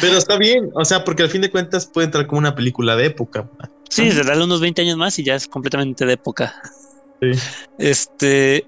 Pero 0.00 0.16
está 0.16 0.38
bien, 0.38 0.70
o 0.74 0.84
sea, 0.84 1.04
porque 1.04 1.22
al 1.22 1.28
fin 1.28 1.42
de 1.42 1.50
cuentas 1.50 1.86
puede 1.86 2.06
entrar 2.06 2.26
como 2.26 2.38
una 2.38 2.54
película 2.54 2.96
de 2.96 3.06
época. 3.06 3.48
Sí, 3.92 4.10
se 4.10 4.22
darle 4.22 4.44
unos 4.44 4.62
20 4.62 4.80
años 4.80 4.96
más 4.96 5.18
y 5.18 5.22
ya 5.22 5.34
es 5.34 5.46
completamente 5.46 6.06
de 6.06 6.14
época. 6.14 6.54
Sí. 7.20 7.38
Este, 7.78 8.66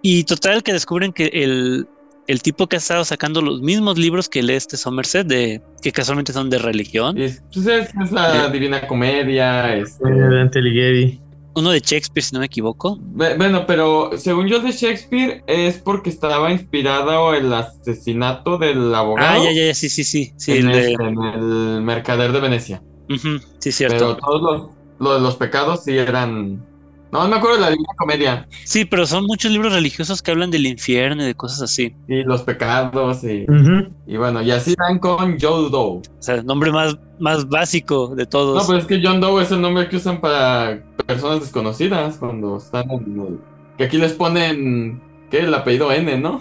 y 0.00 0.22
total 0.22 0.62
que 0.62 0.72
descubren 0.72 1.12
que 1.12 1.26
el, 1.32 1.88
el 2.28 2.40
tipo 2.40 2.68
que 2.68 2.76
ha 2.76 2.78
estado 2.78 3.04
sacando 3.04 3.42
los 3.42 3.62
mismos 3.62 3.98
libros 3.98 4.28
que 4.28 4.44
lee 4.44 4.54
este 4.54 4.76
Somerset, 4.76 5.26
de, 5.26 5.60
que 5.82 5.90
casualmente 5.90 6.32
son 6.32 6.50
de 6.50 6.58
religión. 6.58 7.18
Es, 7.18 7.42
pues 7.52 7.66
es, 7.66 7.88
es 8.00 8.12
la 8.12 8.46
¿Sí? 8.46 8.52
Divina 8.52 8.86
Comedia. 8.86 9.74
Este... 9.74 10.08
Dante 10.08 10.60
Alighieri. 10.60 11.20
Uno 11.56 11.72
de 11.72 11.80
Shakespeare, 11.80 12.22
si 12.22 12.32
no 12.32 12.38
me 12.38 12.46
equivoco. 12.46 12.96
Bueno, 13.00 13.66
pero 13.66 14.12
según 14.18 14.46
yo 14.46 14.60
de 14.60 14.70
Shakespeare 14.70 15.42
es 15.48 15.78
porque 15.78 16.10
estaba 16.10 16.52
inspirado 16.52 17.34
el 17.34 17.52
asesinato 17.52 18.56
del 18.56 18.94
abogado. 18.94 19.42
Ah, 19.42 19.44
ya, 19.44 19.66
ya, 19.66 19.74
sí, 19.74 19.88
sí, 19.88 20.04
sí. 20.04 20.32
sí 20.36 20.52
en, 20.52 20.68
el 20.68 20.72
de... 20.72 20.92
este, 20.92 21.02
en 21.02 21.20
el 21.20 21.82
Mercader 21.82 22.30
de 22.30 22.38
Venecia. 22.38 22.82
Uh 23.10 23.14
-huh, 23.14 23.42
sí, 23.58 23.72
cierto. 23.72 23.96
Pero 23.98 24.16
todos 24.16 24.42
los, 24.42 24.70
los, 24.98 25.22
los 25.22 25.36
pecados 25.36 25.84
sí 25.84 25.98
eran 25.98 26.64
no, 27.12 27.24
no 27.24 27.28
me 27.28 27.36
acuerdo 27.36 27.56
de 27.56 27.62
la 27.62 27.70
Divina 27.70 27.92
Comedia. 27.98 28.48
Sí, 28.64 28.84
pero 28.84 29.04
son 29.04 29.24
muchos 29.24 29.50
libros 29.50 29.72
religiosos 29.72 30.22
que 30.22 30.30
hablan 30.30 30.50
del 30.50 30.66
infierno 30.66 31.24
y 31.24 31.26
de 31.26 31.34
cosas 31.34 31.62
así. 31.62 31.94
Y 32.06 32.22
los 32.22 32.42
pecados 32.42 33.24
y, 33.24 33.42
uh 33.48 33.52
-huh. 33.52 33.92
y 34.06 34.16
bueno, 34.16 34.42
y 34.42 34.50
así 34.52 34.74
dan 34.78 35.00
con 35.00 35.38
Joe 35.40 35.70
Doe. 35.70 35.98
O 35.98 36.02
sea, 36.20 36.36
el 36.36 36.46
nombre 36.46 36.70
más, 36.70 36.96
más 37.18 37.48
básico 37.48 38.14
de 38.14 38.26
todos. 38.26 38.62
No, 38.62 38.66
pero 38.66 38.78
es 38.78 38.86
que 38.86 39.00
John 39.02 39.20
Doe 39.20 39.42
es 39.42 39.50
el 39.50 39.60
nombre 39.60 39.88
que 39.88 39.96
usan 39.96 40.20
para 40.20 40.82
personas 41.04 41.40
desconocidas 41.40 42.16
cuando 42.16 42.58
están 42.58 42.88
en 42.90 43.20
el... 43.20 43.38
Que 43.76 43.84
aquí 43.84 43.98
les 43.98 44.12
ponen, 44.12 45.02
¿qué? 45.30 45.40
El 45.40 45.54
apellido 45.54 45.90
N, 45.90 46.16
¿no? 46.18 46.40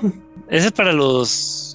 Ese 0.49 0.67
es 0.67 0.71
para 0.71 0.93
los 0.93 1.68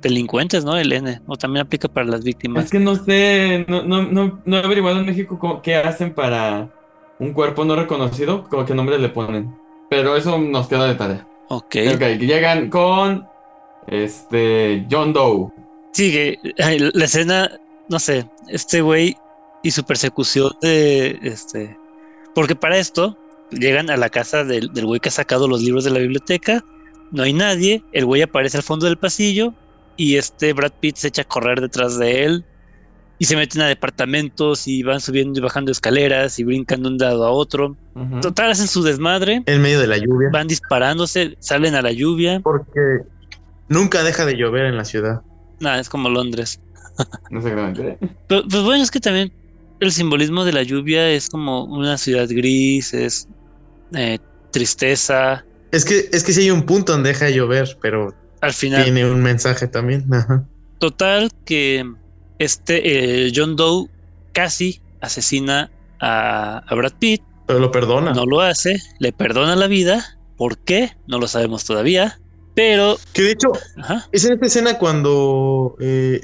delincuentes, 0.00 0.64
¿no? 0.64 0.76
El 0.76 0.92
N. 0.92 1.20
O 1.26 1.36
también 1.36 1.66
aplica 1.66 1.88
para 1.88 2.06
las 2.06 2.22
víctimas. 2.24 2.64
Es 2.66 2.70
que 2.70 2.78
no 2.78 2.94
sé, 2.96 3.64
no, 3.68 3.82
no, 3.82 4.02
no, 4.02 4.40
no 4.44 4.56
he 4.56 4.60
averiguado 4.64 4.98
en 5.00 5.06
México 5.06 5.38
cómo- 5.38 5.60
qué 5.62 5.76
hacen 5.76 6.14
para 6.14 6.68
un 7.18 7.32
cuerpo 7.32 7.64
no 7.64 7.74
reconocido, 7.76 8.44
como 8.48 8.64
qué 8.64 8.74
nombre 8.74 8.98
le 8.98 9.08
ponen. 9.08 9.54
Pero 9.90 10.16
eso 10.16 10.38
nos 10.38 10.68
queda 10.68 10.86
de 10.86 10.94
tarea. 10.94 11.26
Ok. 11.48 11.76
Ok, 11.94 12.02
llegan 12.20 12.68
con 12.70 13.26
este 13.86 14.86
John 14.90 15.12
Doe. 15.12 15.48
Sigue. 15.92 16.38
ay, 16.62 16.78
La 16.94 17.04
escena, 17.06 17.50
no 17.88 17.98
sé, 17.98 18.28
este 18.48 18.80
güey 18.82 19.16
y 19.62 19.70
su 19.70 19.84
persecución 19.84 20.52
de 20.60 21.18
este. 21.22 21.76
Porque 22.34 22.54
para 22.54 22.78
esto 22.78 23.16
llegan 23.50 23.90
a 23.90 23.96
la 23.96 24.10
casa 24.10 24.44
del, 24.44 24.72
del 24.72 24.86
güey 24.86 25.00
que 25.00 25.08
ha 25.08 25.12
sacado 25.12 25.48
los 25.48 25.62
libros 25.62 25.84
de 25.84 25.90
la 25.90 25.98
biblioteca. 25.98 26.62
No 27.10 27.22
hay 27.22 27.32
nadie. 27.32 27.82
El 27.92 28.04
güey 28.04 28.20
aparece 28.22 28.58
al 28.58 28.62
fondo 28.62 28.86
del 28.86 28.98
pasillo. 28.98 29.54
Y 29.98 30.16
este 30.16 30.54
Brad 30.54 30.72
Pitt 30.80 30.96
se 30.96 31.08
echa 31.08 31.22
a 31.22 31.24
correr 31.26 31.60
detrás 31.60 31.98
de 31.98 32.24
él. 32.24 32.44
Y 33.18 33.24
se 33.24 33.34
meten 33.34 33.62
a 33.62 33.66
departamentos 33.66 34.68
y 34.68 34.84
van 34.84 35.00
subiendo 35.00 35.40
y 35.40 35.42
bajando 35.42 35.72
escaleras 35.72 36.38
y 36.38 36.44
brincan 36.44 36.82
de 36.82 36.88
un 36.88 36.98
lado 36.98 37.26
a 37.26 37.30
otro. 37.30 37.76
Total, 38.22 38.52
hacen 38.52 38.68
su 38.68 38.84
desmadre. 38.84 39.42
En 39.44 39.60
medio 39.60 39.80
de 39.80 39.88
la 39.88 39.98
lluvia. 39.98 40.28
Van 40.32 40.46
disparándose, 40.46 41.36
salen 41.40 41.74
a 41.74 41.82
la 41.82 41.90
lluvia. 41.90 42.38
Porque 42.38 43.00
nunca 43.68 44.04
deja 44.04 44.24
de 44.24 44.36
llover 44.36 44.66
en 44.66 44.76
la 44.76 44.84
ciudad. 44.84 45.20
Nada, 45.58 45.80
es 45.80 45.88
como 45.88 46.08
Londres. 46.08 46.60
Exactamente. 47.30 47.98
Pero, 48.28 48.44
pues 48.48 48.62
bueno, 48.62 48.84
es 48.84 48.90
que 48.92 49.00
también 49.00 49.32
el 49.80 49.90
simbolismo 49.90 50.44
de 50.44 50.52
la 50.52 50.62
lluvia 50.62 51.10
es 51.10 51.28
como 51.28 51.64
una 51.64 51.98
ciudad 51.98 52.28
gris, 52.28 52.94
es 52.94 53.26
eh, 53.94 54.20
tristeza. 54.52 55.44
Es 55.72 55.84
que, 55.84 56.08
es 56.12 56.22
que 56.22 56.32
sí 56.32 56.42
hay 56.42 56.50
un 56.50 56.62
punto 56.62 56.92
donde 56.92 57.08
deja 57.08 57.26
de 57.26 57.34
llover, 57.34 57.76
pero 57.80 58.14
Al 58.40 58.52
final, 58.52 58.84
tiene 58.84 59.10
un 59.10 59.22
mensaje 59.22 59.66
también. 59.68 60.12
Ajá. 60.12 60.44
total 60.78 61.30
que 61.44 61.84
este 62.38 63.26
eh, 63.26 63.32
John 63.34 63.56
Doe 63.56 63.88
casi 64.32 64.80
asesina 65.00 65.70
a, 66.00 66.58
a 66.66 66.74
Brad 66.74 66.92
Pitt, 66.98 67.22
Pero 67.46 67.58
lo 67.58 67.70
perdona. 67.72 68.12
no 68.12 68.26
lo 68.26 68.40
hace, 68.40 68.76
le 69.00 69.12
perdona 69.12 69.56
la 69.56 69.66
vida. 69.66 70.18
¿Por 70.36 70.58
qué? 70.58 70.92
No 71.08 71.18
lo 71.18 71.26
sabemos 71.26 71.64
todavía. 71.64 72.20
Pero, 72.54 72.96
Que 73.12 73.22
de 73.22 73.30
hecho, 73.32 73.52
ajá, 73.76 74.06
es 74.12 74.24
en 74.24 74.34
esta 74.34 74.46
escena 74.46 74.78
cuando 74.78 75.76
eh, 75.80 76.20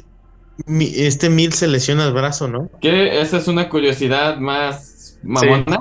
mi- 0.66 0.92
este 0.94 1.30
Mil 1.30 1.52
se 1.52 1.66
lesiona 1.66 2.04
el 2.06 2.12
brazo, 2.12 2.46
¿no? 2.48 2.70
Que 2.80 3.20
esa 3.20 3.38
es 3.38 3.48
una 3.48 3.68
curiosidad 3.68 4.36
más 4.38 5.18
mamona. 5.24 5.78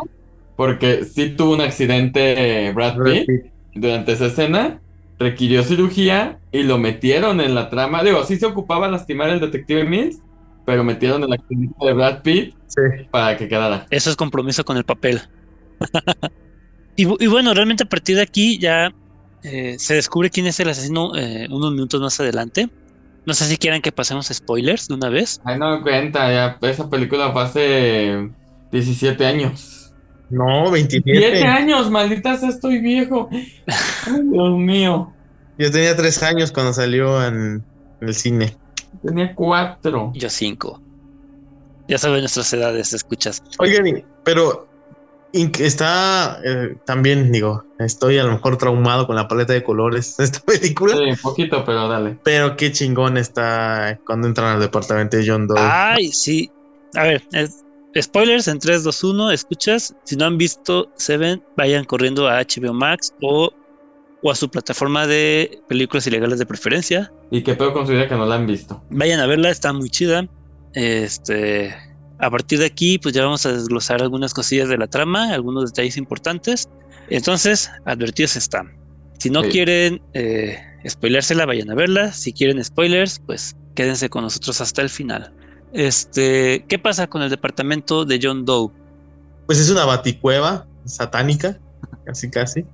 Porque 0.55 1.03
sí 1.05 1.29
tuvo 1.29 1.53
un 1.53 1.61
accidente 1.61 2.67
eh, 2.67 2.73
Brad 2.73 2.97
Pitt 3.03 3.51
durante 3.73 4.11
esa 4.13 4.27
escena. 4.27 4.79
Requirió 5.24 5.63
cirugía 5.63 6.39
y 6.51 6.63
lo 6.63 6.78
metieron 6.78 7.39
en 7.39 7.55
la 7.55 7.69
trama. 7.69 8.03
Digo, 8.03 8.24
sí 8.26 8.36
se 8.38 8.45
ocupaba 8.45 8.89
lastimar 8.89 9.30
al 9.30 9.39
detective 9.39 9.86
Mills, 9.86 10.17
pero 10.65 10.84
metieron 10.84 11.24
el 11.24 11.32
accidente 11.32 11.74
de 11.86 11.93
Brad 11.93 12.21
Pitt 12.21 12.53
Sí. 12.67 12.82
para 13.11 13.38
que 13.38 13.47
quedara. 13.47 13.86
eso 13.91 14.09
es 14.09 14.15
compromiso 14.15 14.65
con 14.65 14.76
el 14.78 14.84
papel. 14.84 15.21
y, 16.95 17.05
bu- 17.05 17.17
y 17.19 17.28
bueno, 17.28 17.53
realmente 17.53 17.84
a 17.84 17.88
partir 17.89 18.15
de 18.15 18.24
aquí 18.24 18.57
ya 18.59 18.91
eh, 19.43 19.76
se 19.78 19.93
descubre 19.95 20.30
quién 20.30 20.47
es 20.47 20.59
el 20.59 20.69
asesino 20.69 21.15
eh, 21.15 21.47
unos 21.51 21.71
minutos 21.71 22.01
más 22.01 22.19
adelante. 22.19 22.69
No 23.26 23.34
sé 23.34 23.45
si 23.45 23.57
quieran 23.57 23.82
que 23.82 23.91
pasemos 23.91 24.28
spoilers 24.28 24.88
de 24.88 24.95
una 24.95 25.09
vez. 25.09 25.39
Ay, 25.45 25.57
no 25.57 25.78
me 25.78 25.82
cuenta, 25.82 26.30
ya 26.32 26.57
esa 26.67 26.89
película 26.89 27.32
fue 27.32 27.43
hace 27.43 28.30
17 28.71 29.26
años. 29.26 29.93
No, 30.30 30.65
7 30.74 31.03
27. 31.03 31.43
años, 31.43 31.91
maldita 31.91 32.36
sea, 32.38 32.49
estoy 32.49 32.80
viejo. 32.80 33.30
Ay, 34.07 34.21
Dios 34.32 34.57
mío. 34.57 35.12
Yo 35.58 35.72
tenía 35.72 35.95
tres 35.95 36.22
años 36.24 36.51
cuando 36.51 36.74
salió 36.74 37.24
en 37.26 37.64
el 38.01 38.16
cine. 38.16 38.56
Tenía 39.04 39.34
4. 39.36 40.12
Yo 40.16 40.30
cinco. 40.30 40.82
Ya 41.88 41.97
saben 41.97 42.22
nuestras 42.22 42.51
edades, 42.54 42.93
escuchas. 42.93 43.41
Oigan, 43.60 44.04
pero 44.24 44.68
está 45.34 46.39
eh, 46.45 46.78
también, 46.86 47.32
digo, 47.32 47.66
estoy 47.80 48.20
a 48.20 48.24
lo 48.24 48.34
mejor 48.34 48.58
traumado 48.58 49.08
con 49.08 49.16
la 49.16 49.28
paleta 49.28 49.54
de 49.54 49.64
colores 49.64 50.16
de 50.18 50.24
esta 50.26 50.39
película. 50.45 50.95
Sí, 50.95 51.22
poquito, 51.22 51.64
pero 51.66 51.88
dale. 51.88 52.18
Pero 52.24 52.56
qué 52.56 52.72
chingón 52.72 53.18
está 53.18 53.99
cuando 54.06 54.28
entran 54.28 54.56
al 54.56 54.60
departamento 54.62 55.18
de 55.18 55.28
John 55.28 55.47
Doe. 55.47 55.58
Ay, 55.60 56.12
sí. 56.12 56.49
A 56.95 57.04
ver, 57.04 57.24
es- 57.32 57.64
spoilers 57.99 58.47
en 58.47 58.60
3, 58.60 58.84
2, 58.84 59.04
1. 59.04 59.32
Escuchas. 59.32 59.95
Si 60.04 60.16
no 60.16 60.26
han 60.26 60.38
visto 60.38 60.89
Seven, 60.95 61.43
vayan 61.58 61.84
corriendo 61.86 62.28
a 62.28 62.39
HBO 62.41 62.74
Max 62.74 63.14
o, 63.22 63.51
o 64.24 64.32
a 64.32 64.36
su 64.36 64.49
plataforma 64.49 65.05
de 65.05 65.59
películas 65.67 66.07
ilegales 66.07 66.39
de 66.39 66.45
preferencia. 66.45 67.11
Y 67.30 67.43
que 67.43 67.55
puedo 67.55 67.74
considerar 67.74 68.07
que 68.07 68.15
no 68.15 68.26
la 68.26 68.36
han 68.36 68.47
visto. 68.47 68.82
Vayan 68.89 69.19
a 69.19 69.28
verla, 69.28 69.49
está 69.49 69.74
muy 69.74 69.89
chida. 69.89 70.28
Este, 70.74 71.76
a 72.19 72.32
partir 72.32 72.59
de 72.59 72.65
aquí, 72.65 72.97
pues 72.97 73.13
ya 73.13 73.24
vamos 73.24 73.45
a 73.45 73.51
desglosar 73.51 74.01
algunas 74.01 74.34
cosillas 74.34 74.69
de 74.69 74.78
la 74.78 74.88
trama, 74.88 75.34
algunos 75.34 75.65
detalles 75.65 75.97
importantes. 75.97 76.69
Entonces, 77.09 77.69
advertidos 77.86 78.36
están. 78.38 78.71
Si 79.19 79.30
no 79.30 79.43
Sí. 79.43 79.49
quieren 79.49 80.01
eh, 80.13 80.57
spoileársela, 80.88 81.45
vayan 81.45 81.69
a 81.69 81.76
verla. 81.76 82.13
Si 82.13 82.32
quieren 82.34 82.63
spoilers, 82.63 83.19
pues 83.26 83.55
quédense 83.76 84.09
con 84.09 84.24
nosotros 84.24 84.61
hasta 84.61 84.82
el 84.82 84.89
final. 84.89 85.34
Este, 85.74 86.65
¿qué 86.69 86.80
pasa 86.80 87.07
con 87.07 87.21
el 87.24 87.30
departamento 87.30 88.05
de 88.05 88.19
John 88.21 88.45
Doe? 88.45 88.69
Pues 89.47 89.59
es 89.59 89.69
una 89.69 89.86
baticueva 89.86 90.65
satánica, 90.86 91.59
casi 92.05 92.30
casi. 92.30 92.65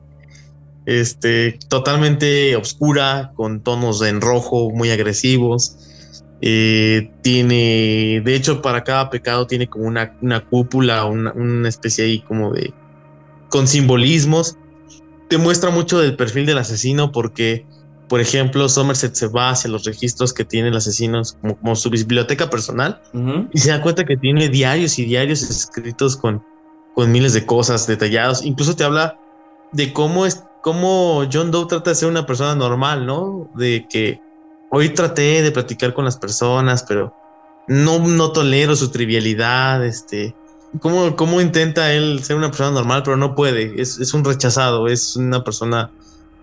Este, 0.85 1.59
totalmente 1.67 2.55
oscura, 2.55 3.31
con 3.35 3.61
tonos 3.61 4.01
en 4.01 4.21
rojo 4.21 4.71
muy 4.71 4.89
agresivos. 4.89 5.77
Eh, 6.41 7.11
tiene, 7.21 8.21
de 8.23 8.35
hecho, 8.35 8.61
para 8.61 8.83
cada 8.83 9.09
pecado 9.09 9.45
tiene 9.45 9.67
como 9.67 9.85
una, 9.85 10.17
una 10.21 10.45
cúpula, 10.45 11.05
una, 11.05 11.33
una 11.33 11.67
especie 11.67 12.05
ahí 12.05 12.19
como 12.21 12.53
de, 12.53 12.73
con 13.49 13.67
simbolismos. 13.67 14.57
Te 15.27 15.37
muestra 15.37 15.69
mucho 15.69 15.99
del 15.99 16.15
perfil 16.15 16.45
del 16.45 16.57
asesino 16.57 17.11
porque, 17.11 17.65
por 18.07 18.21
ejemplo, 18.21 18.67
Somerset 18.69 19.13
se 19.13 19.27
va 19.27 19.51
hacia 19.51 19.69
los 19.69 19.83
registros 19.83 20.33
que 20.33 20.45
tiene 20.45 20.69
el 20.69 20.77
asesino 20.77 21.21
como, 21.41 21.59
como 21.59 21.75
su 21.75 21.89
biblioteca 21.89 22.49
personal 22.49 23.01
Ujú. 23.13 23.47
y 23.53 23.59
se 23.59 23.69
da 23.69 23.81
cuenta 23.81 24.05
que 24.05 24.17
tiene 24.17 24.49
diarios 24.49 24.97
y 24.97 25.05
diarios 25.05 25.43
escritos 25.43 26.15
con, 26.15 26.43
con 26.95 27.11
miles 27.11 27.33
de 27.33 27.45
cosas 27.45 27.85
detallados. 27.85 28.43
Incluso 28.43 28.75
te 28.75 28.85
habla 28.85 29.19
de 29.73 29.93
cómo 29.93 30.25
es 30.25 30.43
cómo 30.61 31.25
John 31.31 31.51
Doe 31.51 31.67
trata 31.67 31.91
de 31.91 31.95
ser 31.95 32.09
una 32.09 32.25
persona 32.25 32.55
normal, 32.55 33.05
¿no? 33.05 33.49
De 33.55 33.85
que 33.89 34.21
hoy 34.71 34.89
traté 34.89 35.41
de 35.41 35.51
platicar 35.51 35.93
con 35.93 36.05
las 36.05 36.17
personas, 36.17 36.83
pero 36.83 37.13
no, 37.67 37.99
no 37.99 38.31
tolero 38.31 38.75
su 38.75 38.89
trivialidad, 38.89 39.85
este. 39.85 40.35
¿Cómo, 40.81 41.15
¿Cómo 41.15 41.41
intenta 41.41 41.93
él 41.93 42.21
ser 42.23 42.35
una 42.35 42.49
persona 42.51 42.71
normal, 42.71 43.01
pero 43.03 43.17
no 43.17 43.33
puede? 43.35 43.81
Es, 43.81 43.97
es 43.99 44.13
un 44.13 44.23
rechazado, 44.23 44.87
es 44.87 45.15
una 45.15 45.43
persona 45.43 45.89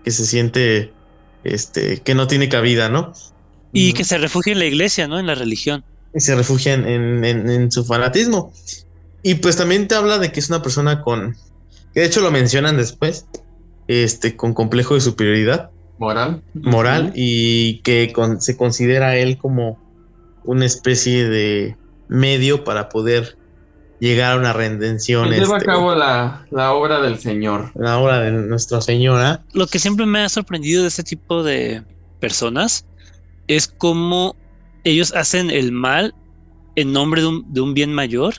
que 0.03 0.11
se 0.11 0.25
siente, 0.25 0.91
este, 1.45 1.99
que 2.01 2.13
no 2.15 2.27
tiene 2.27 2.49
cabida, 2.49 2.89
¿no? 2.89 3.13
Y 3.71 3.89
Ujú. 3.89 3.97
que 3.97 4.03
se 4.03 4.17
refugia 4.17 4.53
en 4.53 4.59
la 4.59 4.65
iglesia, 4.65 5.07
¿no? 5.07 5.19
En 5.19 5.27
la 5.27 5.35
religión. 5.35 5.83
y 6.13 6.19
se 6.21 6.35
refugia 6.35 6.73
en, 6.73 6.87
en- 6.87 7.23
en- 7.25 7.49
en 7.49 7.71
su 7.71 7.85
fanatismo. 7.85 8.51
Y 9.23 9.35
pues 9.35 9.55
también 9.57 9.87
te 9.87 9.95
habla 9.95 10.17
de 10.17 10.31
que 10.31 10.39
es 10.39 10.49
una 10.49 10.61
persona 10.63 11.01
con, 11.01 11.35
que 11.93 11.99
de 11.99 12.05
hecho 12.07 12.21
lo 12.21 12.31
mencionan 12.31 12.75
después, 12.77 13.27
este, 13.87 14.35
con 14.35 14.53
complejo 14.53 14.95
de 14.95 15.01
superioridad 15.01 15.71
Moral. 15.99 16.43
moral 16.53 17.11
y 17.15 17.79
que 17.79 18.11
con- 18.13 18.39
se 18.41 18.55
considera 18.57 19.15
él 19.17 19.37
como 19.37 19.79
una 20.43 20.65
especie 20.65 21.27
de 21.27 21.75
medio 22.07 22.63
para 22.63 22.87
poder 22.89 23.37
llegar 23.99 24.33
a 24.33 24.39
una 24.39 24.53
redención. 24.53 25.29
Que 25.29 25.39
lleva 25.39 25.55
a 25.55 25.57
este, 25.57 25.65
cabo 25.65 25.95
la, 25.95 26.45
la 26.51 26.73
obra 26.73 27.01
del 27.01 27.17
Señor. 27.17 27.71
la 27.75 27.97
obra 27.97 28.19
de 28.19 28.31
Nuestra 28.31 28.79
Señora. 28.81 29.43
Lo 29.53 29.65
que 29.67 29.79
siempre 29.79 30.05
me 30.05 30.19
ha 30.19 30.29
sorprendido 30.29 30.83
de 30.83 30.89
este 30.89 31.03
tipo 31.03 31.41
de 31.43 31.83
personas 32.19 32.85
es 33.47 33.67
cómo 33.67 34.35
ellos 34.83 35.13
hacen 35.15 35.49
el 35.49 35.71
mal 35.71 36.13
en 36.75 36.93
nombre 36.93 37.21
de 37.21 37.27
un, 37.27 37.53
de 37.53 37.61
un 37.61 37.73
bien 37.73 37.91
mayor, 37.91 38.35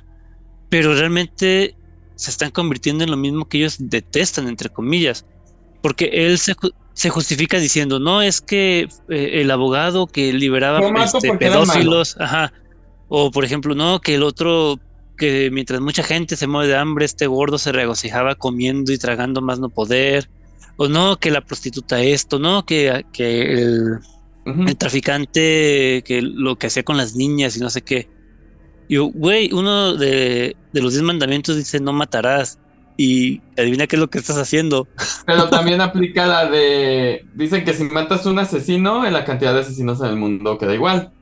pero 0.69 0.95
realmente 0.95 1.75
se 2.15 2.31
están 2.31 2.51
convirtiendo 2.53 3.03
en 3.05 3.11
lo 3.11 3.17
mismo 3.17 3.49
que 3.49 3.59
ellos 3.59 3.77
detestan, 3.79 4.47
entre 4.49 4.69
comillas, 4.71 5.27
porque 5.81 6.11
él 6.13 6.39
se, 6.39 6.55
se 6.93 7.11
justifica 7.11 7.59
diciendo, 7.59 7.99
no, 7.99 8.23
es 8.23 8.41
que 8.41 8.89
eh, 9.09 9.31
el 9.35 9.51
abogado 9.51 10.07
que 10.07 10.33
liberaba 10.33 10.81
este, 11.05 11.29
porque 11.29 11.47
era 11.47 11.57
malo". 11.57 11.67
pedófilos, 11.67 12.17
ajá, 12.19 12.53
o 13.09 13.31
por 13.31 13.45
ejemplo, 13.45 13.75
no, 13.75 14.01
que 14.01 14.17
el 14.17 14.23
otro 14.23 14.79
que 15.17 15.51
mientras 15.51 15.81
mucha 15.81 16.03
gente 16.03 16.37
se 16.37 16.47
muere 16.47 16.69
de 16.69 16.77
hambre, 16.77 17.05
este 17.05 17.27
gordo 17.27 17.59
se 17.59 17.73
regocijaba 17.73 18.37
comiendo 18.37 18.93
y 18.93 18.99
tragando 18.99 19.41
más 19.43 19.59
no 19.59 19.69
poder, 19.69 20.31
o 20.77 20.89
no, 20.89 21.19
que 21.19 21.31
la 21.31 21.41
prostituta 21.41 22.01
esto, 22.01 22.39
no, 22.39 22.65
que, 22.65 23.05
que 23.13 23.53
el, 23.53 23.99
traficante, 24.79 26.03
que 26.07 26.23
lo 26.23 26.57
que 26.57 26.69
hacía 26.69 26.85
con 26.85 26.97
las 26.97 27.17
niñas 27.17 27.57
y 27.57 27.61
no 27.61 27.69
sé 27.69 27.83
qué. 27.83 28.09
Y 28.89 28.97
güey, 28.97 29.53
uno 29.53 29.95
de, 29.95 30.57
de 30.73 30.81
los 30.81 30.93
diez 30.93 31.03
mandamientos 31.03 31.57
dice 31.57 31.81
no 31.81 31.93
matarás. 31.93 32.59
Y 32.99 33.41
adivina 33.57 33.87
qué 33.87 33.97
es 33.97 34.01
lo 34.01 34.11
que 34.11 34.19
estás 34.19 34.39
haciendo. 34.39 34.89
Pero 35.25 35.49
también 35.49 35.81
aplica 35.81 36.27
la 36.27 36.51
de. 36.51 37.23
Dicen 37.35 37.65
que 37.65 37.73
si 37.75 37.85
matas 37.85 38.27
un 38.27 38.39
asesino, 38.41 39.07
en 39.07 39.15
la 39.15 39.25
cantidad 39.25 39.55
de 39.55 39.61
asesinos 39.61 40.01
en 40.03 40.09
el 40.09 40.17
mundo 40.17 40.59
queda 40.59 40.75
igual. 40.75 41.15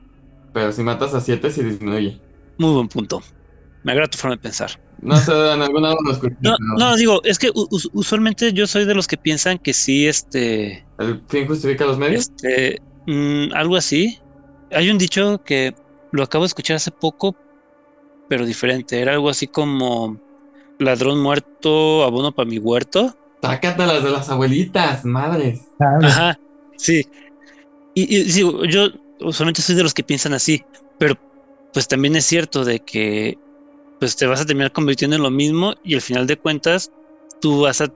Pero 0.53 0.71
si 0.73 0.83
matas 0.83 1.13
a 1.13 1.21
siete, 1.21 1.51
sí 1.51 1.63
disminuye. 1.63 2.19
Muy 2.57 2.73
buen 2.73 2.89
punto. 2.89 3.21
Me 3.83 3.91
agrada 3.93 4.09
tu 4.09 4.17
forma 4.17 4.35
de 4.37 4.41
pensar. 4.41 4.71
No 4.99 5.15
sé, 5.17 5.31
en 5.31 5.61
alguna 5.61 5.91
lo 6.03 6.11
escuché. 6.11 6.35
No, 6.41 6.55
pero 6.57 6.77
no, 6.79 6.95
digo, 6.97 7.21
es 7.23 7.37
que 7.37 7.51
us- 7.53 7.89
usualmente 7.93 8.51
yo 8.53 8.65
soy 8.65 8.85
de 8.85 8.95
los 8.95 9.07
que 9.07 9.17
piensan 9.17 9.59
que 9.59 9.73
sí, 9.73 10.07
este, 10.07 10.87
¿El 10.97 11.23
fin 11.29 11.47
justifica 11.47 11.85
los 11.85 11.99
medios? 11.99 12.29
este, 12.29 12.81
mm, 13.05 13.53
algo 13.53 13.75
así. 13.75 14.17
Hay 14.71 14.89
un 14.89 14.97
dicho 14.97 15.43
que 15.45 15.75
lo 16.11 16.23
acabo 16.23 16.43
de 16.45 16.47
escuchar 16.47 16.77
hace 16.77 16.91
poco, 16.91 17.35
pero 18.27 18.45
diferente. 18.45 18.99
Era 18.99 19.13
algo 19.13 19.29
así 19.29 19.47
como 19.47 20.19
ladrón 20.79 21.21
muerto, 21.21 22.03
abono 22.03 22.31
para 22.31 22.49
mi 22.49 22.57
huerto. 22.59 23.15
Sácatelas 23.41 24.03
de 24.03 24.11
las 24.11 24.29
abuelitas, 24.29 25.05
madres. 25.05 25.61
Ajá, 25.79 26.39
sí. 26.77 27.05
Y, 27.93 28.15
y 28.15 28.31
sí, 28.31 28.43
yo 28.69 28.87
usualmente 29.19 29.61
soy 29.61 29.75
de 29.75 29.83
los 29.83 29.93
que 29.93 30.03
piensan 30.03 30.33
así, 30.33 30.63
pero 30.97 31.15
pues 31.73 31.87
también 31.87 32.15
es 32.15 32.25
cierto 32.25 32.65
de 32.65 32.79
que 32.79 33.37
pues 33.99 34.15
te 34.15 34.27
vas 34.27 34.41
a 34.41 34.45
terminar 34.45 34.71
convirtiendo 34.71 35.15
en 35.15 35.23
lo 35.23 35.31
mismo 35.31 35.73
y 35.83 35.95
al 35.95 36.01
final 36.01 36.27
de 36.27 36.37
cuentas 36.37 36.91
tú 37.41 37.61
vas 37.61 37.81
a 37.81 37.87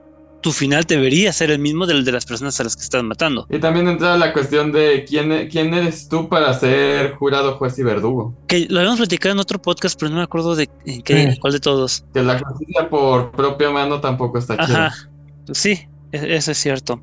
tu 0.42 0.52
final 0.52 0.84
debería 0.84 1.32
ser 1.32 1.50
el 1.50 1.58
mismo 1.58 1.86
del 1.86 2.04
de 2.04 2.12
las 2.12 2.26
personas 2.26 2.60
a 2.60 2.64
las 2.64 2.76
que 2.76 2.82
estás 2.82 3.02
matando. 3.02 3.46
Y 3.48 3.58
también 3.58 3.88
entra 3.88 4.16
la 4.18 4.32
cuestión 4.32 4.72
de 4.72 5.04
quién, 5.08 5.48
quién 5.48 5.72
eres 5.72 6.08
tú 6.08 6.28
para 6.28 6.52
ser 6.52 7.14
jurado, 7.14 7.56
juez 7.56 7.78
y 7.78 7.82
verdugo. 7.82 8.34
Que 8.48 8.66
lo 8.68 8.80
habíamos 8.80 8.98
platicado 8.98 9.32
en 9.32 9.38
otro 9.38 9.62
podcast, 9.62 9.98
pero 9.98 10.10
no 10.10 10.16
me 10.18 10.22
acuerdo 10.24 10.54
de 10.54 10.68
en 10.84 11.00
qué, 11.02 11.32
Sí. 11.32 11.38
cuál 11.40 11.52
de 11.54 11.60
todos. 11.60 12.04
Que 12.12 12.22
la 12.22 12.38
justicia 12.38 12.90
por 12.90 13.30
propia 13.32 13.70
mano 13.70 14.00
tampoco 14.00 14.36
está 14.38 14.54
chida. 14.66 14.86
Ajá. 14.88 15.08
Sí, 15.52 15.80
e- 16.12 16.34
eso 16.36 16.50
es 16.52 16.58
cierto. 16.58 17.00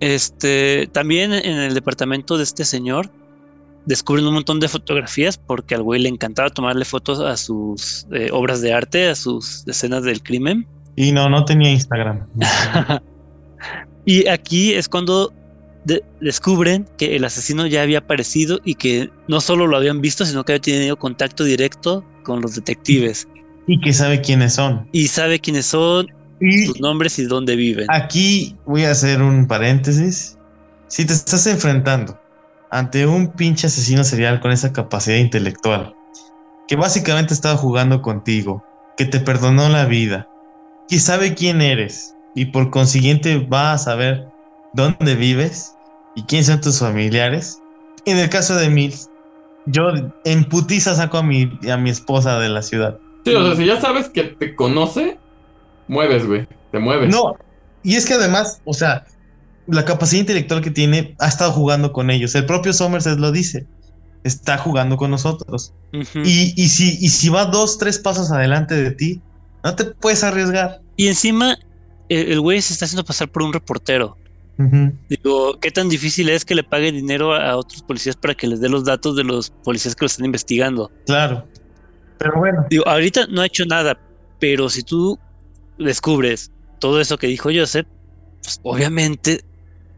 Este, 0.00 0.88
también 0.92 1.32
en 1.32 1.56
el 1.58 1.74
departamento 1.74 2.36
de 2.36 2.44
este 2.44 2.64
señor 2.64 3.10
descubren 3.86 4.26
un 4.26 4.34
montón 4.34 4.60
de 4.60 4.68
fotografías 4.68 5.38
porque 5.38 5.74
al 5.74 5.82
güey 5.82 6.00
le 6.00 6.08
encantaba 6.08 6.50
tomarle 6.50 6.84
fotos 6.84 7.20
a 7.20 7.36
sus 7.36 8.06
eh, 8.12 8.30
obras 8.32 8.60
de 8.60 8.72
arte, 8.72 9.08
a 9.08 9.14
sus 9.14 9.66
escenas 9.68 10.02
del 10.04 10.22
crimen. 10.22 10.66
Y 10.96 11.12
no, 11.12 11.28
no 11.28 11.44
tenía 11.44 11.70
Instagram. 11.70 12.26
y 14.04 14.26
aquí 14.28 14.74
es 14.74 14.88
cuando 14.88 15.32
de- 15.84 16.04
descubren 16.20 16.86
que 16.98 17.16
el 17.16 17.24
asesino 17.24 17.66
ya 17.66 17.82
había 17.82 17.98
aparecido 17.98 18.60
y 18.64 18.74
que 18.74 19.10
no 19.28 19.40
solo 19.40 19.66
lo 19.66 19.76
habían 19.76 20.00
visto, 20.00 20.24
sino 20.24 20.44
que 20.44 20.52
había 20.52 20.60
tenido 20.62 20.98
contacto 20.98 21.44
directo 21.44 22.04
con 22.22 22.40
los 22.40 22.54
detectives 22.54 23.28
Y 23.66 23.80
que 23.80 23.92
sabe 23.92 24.20
quiénes 24.20 24.54
son. 24.54 24.88
y 24.92 25.08
sabe 25.08 25.40
quiénes 25.40 25.66
son, 25.66 26.06
Y 26.40 26.66
sus 26.66 26.80
nombres 26.80 27.18
y 27.18 27.24
dónde 27.24 27.56
viven. 27.56 27.86
aquí 27.90 28.56
voy 28.66 28.84
a 28.84 28.90
hacer 28.92 29.20
un 29.22 29.46
paréntesis. 29.46 30.38
Si 30.88 31.04
te 31.04 31.12
estás 31.12 31.46
enfrentando 31.46 32.20
ante 32.70 33.06
un 33.06 33.28
pinche 33.32 33.66
asesino 33.66 34.04
serial 34.04 34.40
con 34.40 34.52
esa 34.52 34.72
capacidad 34.72 35.16
intelectual, 35.18 35.94
que 36.68 36.76
básicamente 36.76 37.34
estaba 37.34 37.56
jugando 37.56 38.00
contigo, 38.02 38.64
que 38.96 39.04
te 39.04 39.20
perdonó 39.20 39.68
la 39.68 39.84
vida, 39.86 40.28
que 40.88 40.98
sabe 40.98 41.34
quién 41.34 41.62
eres 41.62 42.14
y 42.34 42.46
por 42.46 42.70
consiguiente 42.70 43.38
va 43.38 43.72
a 43.72 43.78
saber 43.78 44.26
dónde 44.72 45.14
vives 45.14 45.74
y 46.14 46.22
quiénes 46.22 46.46
son 46.46 46.60
tus 46.60 46.78
familiares. 46.78 47.60
En 48.04 48.18
el 48.18 48.28
caso 48.28 48.54
de 48.56 48.68
Mills, 48.68 49.08
yo 49.66 49.84
en 50.24 50.44
putiza 50.44 50.94
saco 50.94 51.18
a 51.18 51.22
mi, 51.22 51.50
a 51.70 51.76
mi 51.76 51.90
esposa 51.90 52.38
de 52.38 52.48
la 52.48 52.62
ciudad. 52.62 52.98
Sí, 53.24 53.34
o 53.34 53.44
sea, 53.44 53.56
si 53.56 53.66
ya 53.66 53.80
sabes 53.80 54.10
que 54.10 54.24
te 54.24 54.54
conoce, 54.54 55.18
mueves, 55.88 56.26
güey. 56.26 56.46
Te 56.70 56.78
mueves. 56.78 57.08
No, 57.08 57.36
y 57.82 57.94
es 57.96 58.04
que 58.04 58.14
además, 58.14 58.60
o 58.64 58.74
sea, 58.74 59.06
la 59.66 59.84
capacidad 59.84 60.20
intelectual 60.20 60.60
que 60.60 60.70
tiene 60.70 61.14
ha 61.18 61.28
estado 61.28 61.52
jugando 61.52 61.92
con 61.92 62.10
ellos. 62.10 62.34
El 62.34 62.46
propio 62.46 62.72
Somerset 62.72 63.18
lo 63.18 63.32
dice. 63.32 63.66
Está 64.24 64.56
jugando 64.58 64.96
con 64.96 65.10
nosotros. 65.10 65.74
Y, 65.92 66.54
y 66.56 66.68
si, 66.68 66.98
y 66.98 67.08
si 67.10 67.28
va 67.28 67.44
dos, 67.44 67.76
tres 67.78 67.98
pasos 67.98 68.30
adelante 68.30 68.74
de 68.74 68.90
ti, 68.90 69.20
no 69.64 69.74
te 69.74 69.84
puedes 69.86 70.22
arriesgar. 70.22 70.80
Y 70.96 71.08
encima, 71.08 71.56
el 72.08 72.32
el 72.32 72.40
güey 72.40 72.60
se 72.62 72.72
está 72.74 72.84
haciendo 72.84 73.04
pasar 73.04 73.28
por 73.30 73.42
un 73.42 73.52
reportero. 73.52 74.16
Digo, 75.08 75.58
¿qué 75.60 75.72
tan 75.72 75.88
difícil 75.88 76.28
es 76.28 76.44
que 76.44 76.54
le 76.54 76.62
pague 76.62 76.92
dinero 76.92 77.34
a 77.34 77.56
otros 77.56 77.82
policías 77.82 78.14
para 78.14 78.34
que 78.36 78.46
les 78.46 78.60
dé 78.60 78.68
los 78.68 78.84
datos 78.84 79.16
de 79.16 79.24
los 79.24 79.50
policías 79.64 79.96
que 79.96 80.04
lo 80.04 80.06
están 80.06 80.26
investigando? 80.26 80.92
Claro. 81.06 81.44
Pero 82.18 82.38
bueno, 82.38 82.64
Digo, 82.70 82.86
ahorita 82.86 83.26
no 83.26 83.40
ha 83.42 83.46
hecho 83.46 83.64
nada, 83.66 83.98
pero 84.38 84.68
si 84.68 84.84
tú 84.84 85.18
descubres 85.76 86.52
todo 86.78 87.00
eso 87.00 87.18
que 87.18 87.26
dijo 87.26 87.50
Joseph, 87.52 87.88
pues 88.42 88.60
obviamente 88.62 89.40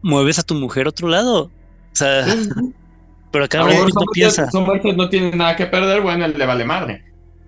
mueves 0.01 0.39
a 0.39 0.43
tu 0.43 0.55
mujer 0.55 0.87
a 0.87 0.89
otro 0.89 1.07
lado. 1.07 1.43
O 1.43 1.51
sea, 1.95 2.25
Sí, 2.25 2.49
pero 3.31 3.45
acá 3.45 3.59
no 3.59 3.85
piensa. 4.11 4.49
Somerset 4.49 4.95
no 4.95 5.07
tiene 5.09 5.31
nada 5.35 5.55
que 5.55 5.67
perder, 5.67 6.01
bueno, 6.01 6.25
él 6.25 6.33
le 6.35 6.45
vale 6.47 6.65
madre. 6.65 7.03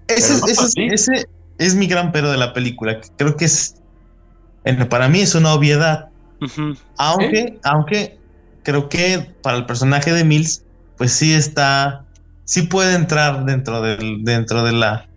ese, 0.07 0.33
es- 0.35 0.41
no 0.41 0.47
ese 0.47 0.85
ese 1.13 1.25
es 1.59 1.75
mi 1.75 1.87
gran 1.87 2.11
pero 2.11 2.31
de 2.31 2.37
la 2.37 2.53
película. 2.53 2.99
que 3.01 3.09
Creo 3.17 3.37
que 3.37 3.45
es, 3.45 3.75
en- 4.63 4.89
para 4.89 5.09
mí 5.09 5.21
es 5.21 5.35
una 5.35 5.53
obviedad. 5.53 6.05
Aunque, 6.97 7.59
aunque 7.63 8.19
creo 8.63 8.89
que 8.89 9.35
para 9.43 9.57
el 9.57 9.65
personaje 9.65 10.13
de 10.13 10.23
Mills, 10.25 10.63
pues 10.97 11.13
sí 11.13 11.33
está, 11.33 12.05
sí 12.45 12.63
puede 12.63 12.95
entrar 12.95 13.45
dentro 13.45 13.81
del, 13.81 14.23
dentro 14.23 14.63
de 14.63 14.73
la 14.73 15.09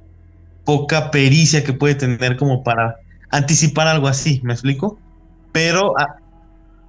poca 0.64 1.11
pericia 1.11 1.64
que 1.64 1.72
puede 1.72 1.95
tener 1.97 2.36
como 2.36 2.62
para 2.62 2.97
anticipar 3.30 3.88
algo 3.88 4.09
así, 4.09 4.40
¿me 4.45 4.53
explico? 4.53 5.01
Pero 5.53 5.99
a- 5.99 6.21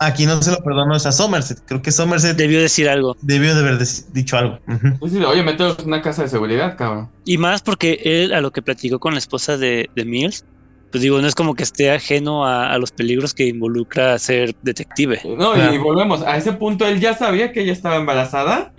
aquí 0.06 0.26
no 0.26 0.42
se 0.42 0.52
lo 0.52 0.58
perdono 0.58 0.96
es 0.96 1.06
a 1.06 1.12
Somerset. 1.12 1.60
Creo 1.66 1.82
que 1.82 1.92
Somerset 1.92 2.38
Debió 2.38 2.60
decir 2.62 2.90
algo. 2.90 3.16
debió 3.22 3.54
de 3.56 3.62
haber 3.62 3.80
dicho 4.14 4.38
algo. 4.38 4.60
Ujú. 4.68 5.08
Sí, 5.10 5.18
sí, 5.18 5.24
oye, 5.24 5.42
en 5.42 5.86
una 5.88 6.02
casa 6.02 6.24
de 6.24 6.30
seguridad, 6.30 6.78
cabrón. 6.78 7.10
Y 7.26 7.38
más 7.38 7.62
porque 7.62 8.00
él, 8.04 8.34
a 8.34 8.42
lo 8.42 8.52
que 8.52 8.62
platicó 8.62 9.00
con 9.00 9.14
la 9.14 9.20
esposa 9.20 9.58
de, 9.58 9.90
de 9.96 10.06
Mills, 10.06 10.46
pues 10.92 11.02
digo, 11.02 11.20
no 11.22 11.28
es 11.28 11.34
como 11.34 11.56
que 11.56 11.64
esté 11.64 11.90
ajeno 11.90 12.46
a, 12.46 12.72
a 12.72 12.78
los 12.78 12.92
peligros 12.92 13.34
que 13.34 13.48
involucra 13.48 14.20
ser 14.20 14.56
detective. 14.62 15.22
No, 15.26 15.54
Claro. 15.54 15.74
y 15.74 15.78
volvemos. 15.80 16.22
A 16.22 16.38
ese 16.38 16.54
punto 16.54 16.86
él 16.86 17.00
ya 17.00 17.16
sabía 17.16 17.52
que 17.52 17.62
ella 17.62 17.74
estaba 17.74 17.96
embarazada. 17.96 18.72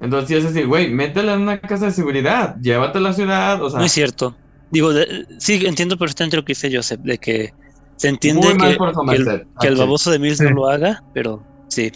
Entonces, 0.00 0.38
es 0.38 0.44
decir, 0.54 0.68
güey, 0.68 0.90
métela 0.90 1.34
en 1.34 1.40
una 1.40 1.58
casa 1.60 1.86
de 1.86 1.92
seguridad. 1.92 2.54
Llévate 2.60 2.98
a 2.98 3.00
la 3.00 3.12
ciudad. 3.12 3.60
O 3.62 3.70
sea, 3.70 3.80
No 3.80 3.84
es 3.84 3.90
cierto. 3.92 4.36
Digo, 4.70 4.92
de- 4.92 5.26
sí, 5.38 5.60
entiendo 5.66 5.96
perfectamente 5.98 6.36
lo 6.36 6.44
que 6.44 6.52
dice 6.52 6.70
Joseph, 6.74 7.00
de 7.00 7.18
que 7.18 7.52
se 7.96 8.08
entiende 8.08 8.54
muy 8.54 8.58
que, 8.58 8.76
que 9.60 9.66
el, 9.68 9.74
que 9.74 9.80
baboso 9.80 10.10
de 10.10 10.18
Mills 10.18 10.38
Sí. 10.38 10.44
no 10.44 10.50
lo 10.50 10.68
haga, 10.68 11.02
pero 11.14 11.42
sí. 11.68 11.90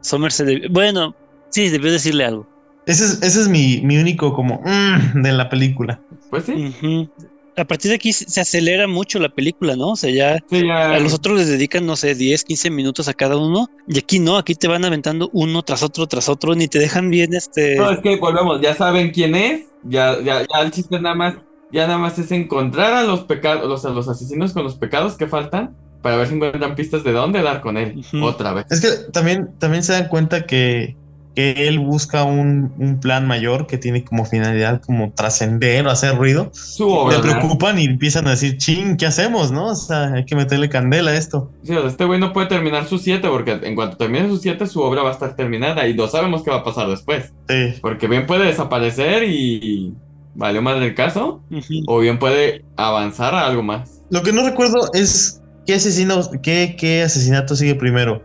Somerset, 0.00 0.70
bueno, 0.70 1.14
sí, 1.50 1.68
debió 1.68 1.92
decirle 1.92 2.24
algo. 2.24 2.46
Ese 2.86 3.04
es, 3.04 3.22
ese 3.22 3.42
es 3.42 3.48
mi, 3.48 3.80
mi 3.82 3.96
único 3.98 4.34
como 4.34 4.60
mm, 4.64 5.22
de 5.22 5.32
la 5.32 5.48
película. 5.48 6.00
Pues 6.30 6.44
sí. 6.44 7.08
A 7.56 7.64
partir 7.64 7.90
de 7.90 7.96
aquí 7.96 8.12
se 8.14 8.28
se 8.30 8.40
acelera 8.40 8.88
mucho 8.88 9.18
la 9.18 9.28
película, 9.28 9.76
¿no? 9.76 9.90
O 9.90 9.96
sea, 9.96 10.10
ya 10.10 10.38
Sí, 10.48 10.66
ya. 10.66 10.92
a 10.94 10.98
los 10.98 11.12
otros 11.12 11.36
les 11.38 11.48
dedican, 11.48 11.84
no 11.84 11.96
sé, 11.96 12.14
10, 12.14 12.44
15 12.44 12.70
minutos 12.70 13.08
a 13.08 13.14
cada 13.14 13.36
uno, 13.36 13.68
y 13.86 13.98
aquí 13.98 14.18
no, 14.18 14.38
aquí 14.38 14.54
te 14.54 14.68
van 14.68 14.84
aventando 14.86 15.28
uno 15.34 15.62
tras 15.62 15.82
otro, 15.82 16.06
tras 16.06 16.28
otro, 16.30 16.54
ni 16.54 16.66
te 16.66 16.78
dejan 16.78 17.10
bien 17.10 17.34
este... 17.34 17.76
No, 17.76 17.90
es 17.90 17.98
que 18.00 18.16
volvemos, 18.16 18.60
ya 18.62 18.74
saben 18.74 19.10
quién 19.10 19.34
es, 19.34 19.66
ya, 19.84 20.16
ya, 20.22 20.40
ya 20.50 20.60
el 20.62 20.70
chiste 20.70 20.98
nada 20.98 21.14
más, 21.14 21.34
ya 21.72 21.86
nada 21.86 21.98
más 21.98 22.18
es 22.18 22.30
encontrar 22.32 22.92
a 22.92 23.02
los 23.02 23.20
pecados, 23.20 23.68
los, 23.68 23.84
a 23.84 23.90
los 23.90 24.08
asesinos 24.08 24.52
con 24.52 24.64
los 24.64 24.76
pecados 24.76 25.16
que 25.16 25.26
faltan, 25.26 25.74
para 26.02 26.16
ver 26.16 26.26
si 26.26 26.34
encuentran 26.34 26.74
pistas 26.74 27.04
de 27.04 27.12
dónde 27.12 27.42
dar 27.42 27.60
con 27.60 27.76
él, 27.76 28.04
otra 28.22 28.52
vez. 28.52 28.66
Es 28.70 28.80
que 28.80 29.10
también, 29.12 29.50
también 29.58 29.82
se 29.82 29.92
dan 29.92 30.08
cuenta 30.08 30.46
que, 30.46 30.96
que 31.34 31.68
él 31.68 31.78
busca 31.78 32.24
un, 32.24 32.72
un 32.78 33.00
plan 33.00 33.26
mayor 33.26 33.66
que 33.66 33.78
tiene 33.78 34.04
como 34.04 34.24
finalidad 34.24 34.82
como 34.82 35.12
trascender 35.12 35.86
o 35.86 35.90
hacer 35.90 36.16
ruido. 36.16 36.50
Su 36.52 36.90
obra. 36.90 37.16
Le 37.16 37.22
preocupan 37.22 37.78
y 37.78 37.84
empiezan 37.84 38.26
a 38.26 38.30
decir, 38.30 38.58
ching, 38.58 38.96
¿qué 38.96 39.06
hacemos? 39.06 39.52
¿No? 39.52 39.68
O 39.68 39.74
sea, 39.74 40.12
hay 40.12 40.24
que 40.24 40.34
meterle 40.34 40.68
candela 40.68 41.12
a 41.12 41.14
esto. 41.14 41.50
Sí, 41.62 41.72
o 41.72 41.80
sea, 41.80 41.88
este 41.88 42.04
güey 42.04 42.20
no 42.20 42.32
puede 42.32 42.48
terminar 42.48 42.86
su 42.86 42.98
7 42.98 43.26
porque 43.28 43.52
en 43.62 43.74
cuanto 43.74 43.96
termine 43.96 44.28
su 44.28 44.36
7 44.36 44.66
su 44.66 44.82
obra 44.82 45.02
va 45.02 45.10
a 45.10 45.12
estar 45.12 45.36
terminada 45.36 45.86
y 45.88 45.94
no 45.94 46.08
sabemos 46.08 46.42
qué 46.42 46.50
va 46.50 46.58
a 46.58 46.64
pasar 46.64 46.88
después. 46.88 47.32
Sí. 47.48 47.74
Porque 47.80 48.08
bien 48.08 48.26
puede 48.26 48.46
desaparecer 48.46 49.22
y 49.22 49.94
valió 50.34 50.62
más 50.62 50.80
el 50.80 50.94
caso, 50.94 51.42
Ujú. 51.50 51.82
o 51.86 51.98
bien 52.00 52.18
puede 52.18 52.64
avanzar 52.76 53.34
a 53.34 53.46
algo 53.46 53.62
más. 53.62 54.02
Lo 54.10 54.22
que 54.22 54.32
no 54.32 54.42
recuerdo 54.44 54.90
es 54.94 55.42
qué 55.66 55.74
asesino, 55.74 56.20
qué, 56.42 56.76
qué 56.78 57.02
asesinato 57.02 57.54
sigue 57.56 57.74
primero. 57.74 58.22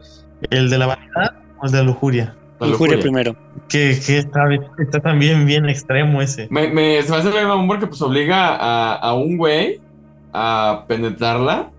¿El 0.49 0.69
de 0.69 0.77
la 0.77 0.87
vanidad 0.87 1.33
o 1.61 1.65
el 1.65 1.71
de 1.71 1.77
la 1.79 1.83
lujuria? 1.83 2.35
La 2.59 2.67
Lujuria 2.67 2.95
lujuria. 2.97 3.01
primero. 3.01 3.35
Que, 3.69 3.99
que 4.05 4.17
está, 4.17 4.41
está 4.79 4.99
también 4.99 5.45
bien 5.45 5.69
extremo 5.69 6.21
ese. 6.21 6.47
Me, 6.49 6.67
me, 6.69 7.01
se 7.03 7.11
me 7.11 7.17
hace 7.17 7.29
bien 7.29 7.47
mamón 7.47 7.67
porque 7.67 7.85
pues 7.87 8.01
obliga 8.01 8.55
a, 8.55 8.95
a 8.95 9.13
un 9.13 9.37
güey 9.37 9.79
a 10.33 10.85
penetrarla 10.87 11.69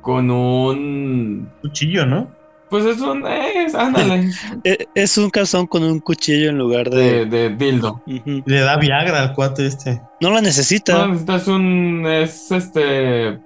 con 0.00 0.30
un... 0.30 1.48
Cuchillo, 1.60 2.06
¿no? 2.06 2.30
Pues 2.72 2.86
es 2.86 3.00
un... 3.02 3.26
Es, 3.26 3.74
ándale. 3.74 4.30
E- 4.64 4.86
Es 4.94 5.18
un 5.18 5.28
calzón 5.28 5.66
con 5.66 5.82
un 5.84 6.00
cuchillo 6.00 6.48
en 6.48 6.56
lugar 6.56 6.88
de... 6.88 7.26
de, 7.26 7.50
de 7.50 7.50
dildo. 7.54 8.02
Le 8.06 8.60
da 8.60 8.76
Viagra 8.78 9.20
al 9.20 9.34
cuate 9.34 9.66
este. 9.66 10.00
No 10.22 10.30
la 10.30 10.40
necesita. 10.40 10.96
No, 10.98 11.08
necesitas 11.08 11.48
un... 11.48 12.06
Es 12.06 12.50
este... 12.50 13.38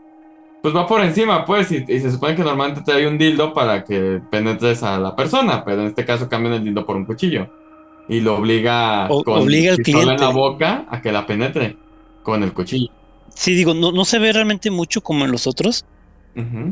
pues 0.63 0.75
va 0.77 0.87
por 0.87 1.01
encima, 1.01 1.45
pues, 1.45 1.73
y, 1.73 1.85
y 1.89 2.01
se 2.01 2.13
supone 2.13 2.37
que 2.37 2.45
normalmente 2.45 2.83
te 2.83 2.93
hay 2.93 3.05
un 3.05 3.19
dildo 3.19 3.53
para 3.53 3.83
que 3.83 4.21
penetres 4.31 4.85
a 4.85 4.97
la 4.99 5.17
persona, 5.17 5.65
pero 5.65 5.81
en 5.83 5.89
este 5.89 6.05
caso 6.05 6.29
cambian 6.29 6.55
el 6.55 6.63
dildo 6.65 6.87
por 6.87 6.95
un 6.95 7.05
cuchillo. 7.05 7.49
Y 8.09 8.21
lo 8.21 8.37
obliga 8.37 9.09
O- 9.11 9.25
con 9.25 9.43
obliga 9.43 9.73
al 9.73 9.79
pistola 9.79 10.13
en 10.13 10.19
cliente. 10.19 10.25
la 10.25 10.31
boca 10.31 10.87
a 10.89 11.03
que 11.03 11.11
la 11.11 11.27
penetre 11.27 11.77
con 12.23 12.45
el 12.45 12.53
cuchillo. 12.53 12.93
Sí, 13.35 13.55
digo, 13.57 13.75
no, 13.75 13.91
no 13.91 14.05
se 14.05 14.21
ve 14.21 14.33
realmente 14.33 14.71
mucho 14.71 15.01
como 15.01 15.25
en 15.25 15.33
los 15.33 15.49
otros, 15.49 15.85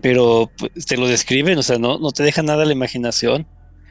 Pero 0.02 0.50
pues, 0.58 0.84
te 0.86 0.96
lo 0.96 1.06
describen, 1.08 1.56
o 1.58 1.62
sea, 1.62 1.78
no, 1.78 1.98
no 1.98 2.10
te 2.10 2.22
deja 2.22 2.42
nada 2.42 2.64
la 2.64 2.72
imaginación. 2.72 3.46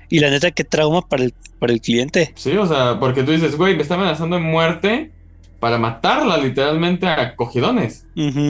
Y 0.10 0.20
la 0.20 0.30
neta, 0.30 0.52
qué 0.52 0.64
trauma 0.64 1.02
para 1.08 1.24
el, 1.24 1.34
para 1.60 1.74
el 1.74 1.82
cliente. 1.82 2.32
Sí, 2.36 2.56
o 2.58 2.68
sea, 2.68 3.00
porque 3.00 3.24
tú 3.24 3.32
dices, 3.32 3.58
güey, 3.58 3.76
me 3.76 3.82
está 3.82 3.96
amenazando 3.96 4.36
de 4.36 4.44
muerte 4.44 5.12
para 5.60 5.80
matarla 5.80 6.38
literalmente 6.38 7.08
a 7.08 7.36
cogidones. 7.36 8.06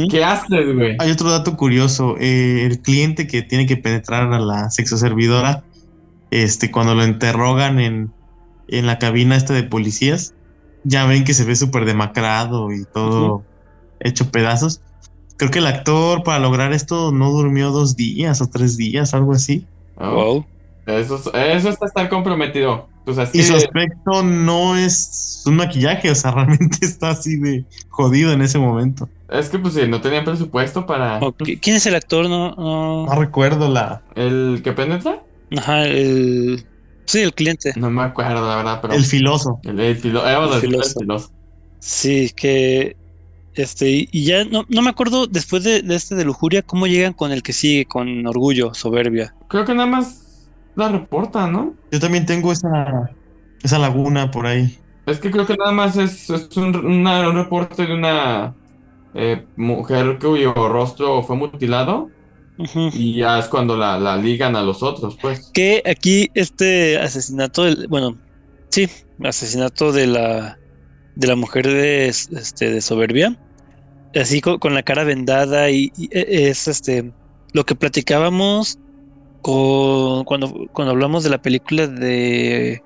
¿Qué 0.09 0.23
haces, 0.23 0.75
güey? 0.75 0.97
Hay 0.99 1.11
otro 1.11 1.29
dato 1.29 1.55
curioso. 1.55 2.15
eh, 2.19 2.65
el 2.65 2.81
cliente 2.81 3.27
que 3.27 3.43
tiene 3.43 3.67
que 3.67 3.77
penetrar 3.77 4.33
a 4.33 4.39
la 4.39 4.69
sexoservidora, 4.71 5.63
este, 6.31 6.71
cuando 6.71 6.95
lo 6.95 7.05
interrogan 7.05 7.79
en, 7.79 8.11
en 8.67 8.87
la 8.87 8.97
cabina 8.97 9.35
esta 9.35 9.53
de 9.53 9.63
policías, 9.63 10.33
ya 10.83 11.05
ven 11.05 11.23
que 11.23 11.35
se 11.35 11.45
ve 11.45 11.55
súper 11.55 11.85
demacrado 11.85 12.71
y 12.73 12.83
todo 12.91 13.45
hecho 13.99 14.31
pedazos. 14.31 14.81
Creo 15.37 15.51
que 15.51 15.59
el 15.59 15.67
actor 15.67 16.23
para 16.23 16.39
lograr 16.39 16.73
esto 16.73 17.11
no 17.11 17.31
durmió 17.31 17.71
dos 17.71 17.95
días 17.95 18.41
o 18.41 18.47
tres 18.49 18.77
días, 18.77 19.13
algo 19.13 19.33
así. 19.33 19.65
Oh, 19.97 20.11
Wow. 20.13 20.45
Eso, 20.85 21.15
es- 21.15 21.27
eso 21.33 21.69
está 21.69 21.85
estar 21.85 22.09
comprometido. 22.09 22.87
Pues 23.05 23.17
así 23.17 23.39
Y 23.39 23.43
su 23.43 23.53
de- 23.53 23.57
aspecto 23.59 24.23
no 24.23 24.77
es 24.77 25.43
un 25.45 25.55
maquillaje, 25.57 26.09
o 26.11 26.15
sea, 26.15 26.31
realmente 26.35 26.85
está 26.85 27.09
así 27.11 27.37
de 27.37 27.65
jodido 27.89 28.31
en 28.31 28.41
ese 28.41 28.59
momento. 28.59 29.09
es 29.29 29.49
que 29.49 29.59
pues 29.59 29.73
sí, 29.73 29.81
no 29.87 29.99
tenía 30.01 30.23
presupuesto 30.23 30.85
para 30.85 31.19
Ok, 31.19 31.43
¿Quién 31.61 31.75
es 31.77 31.85
el 31.85 31.95
actor? 31.95 32.29
No, 32.29 32.53
no- 32.55 33.05
No 33.07 33.15
recuerdo 33.15 33.69
la, 33.69 34.01
el 34.15 34.61
que 34.63 34.71
penetra. 34.73 35.21
Ajá, 35.57 35.85
el. 35.85 36.65
Sí, 37.05 37.19
el 37.19 37.33
cliente. 37.33 37.73
No 37.75 37.89
me 37.89 38.01
acuerdo, 38.03 38.47
la 38.47 38.55
verdad, 38.57 38.79
pero 38.81 38.93
el 38.93 39.03
filoso. 39.03 39.59
el, 39.63 39.79
el 39.79 39.97
filo- 39.97 40.25
eh, 40.25 40.35
El 40.47 40.53
el 40.53 40.61
filoso. 40.61 40.99
filoso. 40.99 41.31
Sí, 41.79 42.31
que. 42.35 42.95
Este, 43.55 44.07
y- 44.11 44.25
ya 44.25 44.45
no, 44.45 44.65
no 44.67 44.81
me 44.81 44.89
acuerdo 44.89 45.27
después 45.27 45.63
de, 45.63 45.81
de 45.81 45.95
este 45.95 46.15
de 46.15 46.25
lujuria, 46.25 46.61
cómo 46.61 46.87
llegan 46.87 47.13
con 47.13 47.31
el 47.31 47.43
que 47.43 47.53
sigue, 47.53 47.85
con 47.85 48.25
orgullo, 48.25 48.73
soberbia. 48.73 49.33
Creo 49.47 49.65
que 49.65 49.73
nada 49.75 49.87
más 49.87 50.49
la 50.75 50.89
reporta, 50.89 51.47
¿no? 51.47 51.75
Yo 51.91 51.99
también 51.99 52.25
tengo 52.25 52.51
esa, 52.51 53.09
esa 53.61 53.77
laguna 53.79 54.31
por 54.31 54.47
ahí. 54.47 54.77
Es 55.05 55.19
que 55.19 55.29
creo 55.29 55.45
que 55.45 55.55
nada 55.57 55.71
más 55.71 55.97
es, 55.97 56.29
es 56.29 56.55
un, 56.57 56.75
una- 56.75 57.29
un 57.29 57.35
reporte 57.35 57.85
de 57.85 57.93
una 57.93 58.55
eh, 59.13 59.45
mujer 59.55 60.17
cuyo 60.19 60.53
rostro 60.53 61.21
fue 61.23 61.35
mutilado 61.35 62.09
y 62.93 63.15
ya 63.17 63.39
es 63.39 63.45
cuando 63.47 63.75
la, 63.75 63.99
la 63.99 64.15
ligan 64.15 64.55
a 64.55 64.61
los 64.63 64.81
otros, 64.81 65.17
pues. 65.21 65.51
Que 65.53 65.83
aquí 65.85 66.29
este 66.33 66.97
asesinato, 66.97 67.63
del- 67.63 67.87
bueno, 67.87 68.17
sí, 68.69 68.87
asesinato 69.23 69.91
de 69.91 70.07
la 70.07 70.57
de 71.15 71.27
la 71.27 71.35
mujer 71.35 71.67
de 71.67 72.07
este 72.07 72.71
de 72.71 72.81
soberbia, 72.81 73.37
así 74.15 74.41
co- 74.41 74.59
con, 74.59 74.73
la 74.73 74.83
cara 74.83 75.03
vendada 75.03 75.69
y, 75.69 75.91
y 75.97 76.05
e- 76.17 76.49
es 76.49 76.67
este 76.67 77.13
lo 77.53 77.65
que 77.65 77.75
platicábamos 77.75 78.77
con 79.41 80.23
cuando 80.25 80.67
cuando 80.73 80.91
hablamos 80.91 81.23
de 81.23 81.29
la 81.29 81.41
película 81.41 81.87
de 81.87 82.81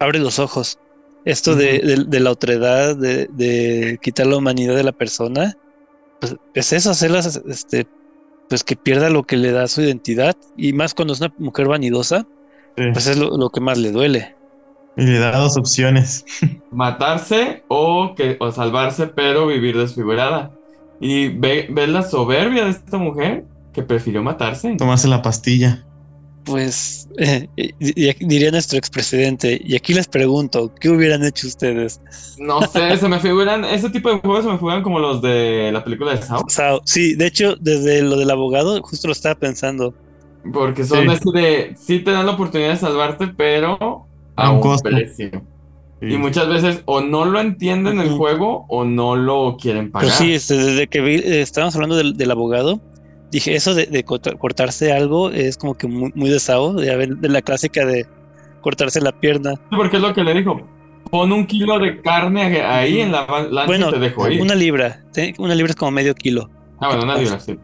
Abre 0.00 0.20
los 0.20 0.38
ojos. 0.38 0.78
Esto 1.24 1.56
de, 1.56 1.80
de- 1.80 2.04
de 2.06 2.20
la 2.20 2.30
otredad, 2.30 2.96
de, 2.96 3.26
de 3.32 3.98
quitar 4.00 4.26
la 4.26 4.36
humanidad 4.36 4.76
de 4.76 4.84
la 4.84 4.92
persona, 4.92 5.54
pues 6.20 6.36
es 6.54 6.72
eso, 6.72 6.90
hacerlas 6.90 7.42
este 7.48 7.86
pues 8.48 8.64
que 8.64 8.76
pierda 8.76 9.10
lo 9.10 9.24
que 9.24 9.36
le 9.36 9.52
da 9.52 9.68
su 9.68 9.82
identidad 9.82 10.34
y 10.56 10.72
más 10.72 10.94
cuando 10.94 11.12
es 11.12 11.20
una 11.20 11.34
mujer 11.36 11.66
vanidosa, 11.68 12.26
Sí. 12.76 12.84
pues 12.92 13.08
es 13.08 13.18
lo, 13.18 13.36
lo 13.36 13.50
que 13.50 13.60
más 13.60 13.76
le 13.76 13.90
duele. 13.90 14.37
Y 14.96 15.04
le 15.04 15.18
da 15.18 15.36
dos 15.38 15.56
opciones. 15.56 16.24
Matarse 16.72 17.64
o, 17.68 18.14
que, 18.16 18.36
o 18.40 18.50
salvarse, 18.52 19.06
pero 19.06 19.46
vivir 19.46 19.76
desfigurada. 19.76 20.50
Y 21.00 21.28
ve, 21.28 21.68
ve 21.70 21.86
la 21.86 22.02
soberbia 22.02 22.64
de 22.64 22.70
esta 22.70 22.98
mujer 22.98 23.44
que 23.72 23.82
prefirió 23.82 24.22
matarse. 24.22 24.74
Tomarse 24.76 25.06
la 25.06 25.22
pastilla. 25.22 25.84
Pues 26.44 27.08
eh, 27.18 27.46
y- 27.56 27.72
y- 27.78 28.14
diría 28.26 28.50
nuestro 28.50 28.78
expresidente, 28.78 29.60
y 29.62 29.76
aquí 29.76 29.92
les 29.94 30.08
pregunto, 30.08 30.74
¿qué 30.80 30.88
hubieran 30.88 31.22
hecho 31.24 31.46
ustedes? 31.46 32.00
No 32.38 32.62
sé, 32.62 32.96
se 32.96 33.08
me 33.08 33.20
figuran, 33.20 33.64
ese 33.66 33.90
tipo 33.90 34.08
de 34.10 34.18
juegos 34.18 34.44
se 34.44 34.50
me 34.50 34.56
figuran 34.56 34.82
como 34.82 34.98
los 34.98 35.20
de 35.22 35.70
la 35.72 35.84
película 35.84 36.12
de 36.16 36.22
Saw. 36.22 36.42
Sao, 36.48 36.80
sí, 36.84 37.14
de 37.14 37.26
hecho, 37.26 37.54
desde 37.60 38.02
lo 38.02 38.16
del 38.16 38.30
abogado, 38.30 38.80
justo 38.82 39.06
lo 39.08 39.12
estaba 39.12 39.34
pensando. 39.36 39.94
Porque 40.52 40.84
son 40.84 41.02
Sí. 41.04 41.08
así 41.10 41.30
de, 41.34 41.74
sí 41.78 41.98
te 42.00 42.10
dan 42.12 42.24
la 42.26 42.32
oportunidad 42.32 42.70
de 42.70 42.76
salvarte, 42.78 43.28
pero 43.28 44.07
a, 44.46 44.50
un 44.50 44.60
costo. 44.60 44.88
precio. 44.88 45.30
Sí. 46.00 46.06
Y 46.14 46.16
muchas 46.18 46.48
veces 46.48 46.82
o 46.84 47.00
no 47.00 47.24
lo 47.24 47.40
entienden 47.40 47.98
el 48.00 48.10
juego 48.10 48.66
o 48.68 48.84
no 48.84 49.16
lo 49.16 49.56
quieren 49.60 49.90
pagar. 49.90 50.08
Pero 50.08 50.16
sí, 50.18 50.34
este, 50.34 50.56
desde 50.56 50.86
que 50.86 51.00
vi, 51.00 51.16
eh, 51.16 51.40
estábamos 51.40 51.74
hablando 51.74 51.96
del, 51.96 52.16
del 52.16 52.30
abogado, 52.30 52.80
dije, 53.32 53.56
eso 53.56 53.74
de, 53.74 53.86
de 53.86 54.04
corta- 54.04 54.36
cortarse 54.38 54.92
algo 54.92 55.30
es 55.30 55.56
como 55.56 55.74
que 55.74 55.88
muy, 55.88 56.12
muy 56.14 56.30
de 56.30 56.38
Sao, 56.38 56.80
ya 56.80 56.96
ven, 56.96 57.20
de 57.20 57.28
la 57.28 57.42
clásica 57.42 57.84
de 57.84 58.06
cortarse 58.60 59.00
la 59.00 59.10
pierna. 59.12 59.54
Porque 59.70 59.96
es 59.96 60.02
lo 60.02 60.14
que 60.14 60.22
le 60.22 60.34
dijo. 60.34 60.60
Pon 61.10 61.32
un 61.32 61.46
kilo 61.46 61.78
de 61.80 62.00
carne 62.02 62.62
ahí 62.62 63.00
en 63.00 63.10
la 63.12 63.26
lanza 63.50 63.66
Bueno, 63.66 63.88
y 63.88 63.92
te 63.92 63.98
dejo 63.98 64.28
ir. 64.28 64.40
una 64.42 64.54
libra, 64.54 65.02
¿sí? 65.10 65.34
una 65.38 65.54
libra 65.56 65.70
es 65.70 65.76
como 65.76 65.90
medio 65.90 66.14
kilo. 66.14 66.48
Ah, 66.80 66.88
bueno, 66.88 67.02
una 67.04 67.16
libra, 67.16 67.40
sí. 67.40 67.58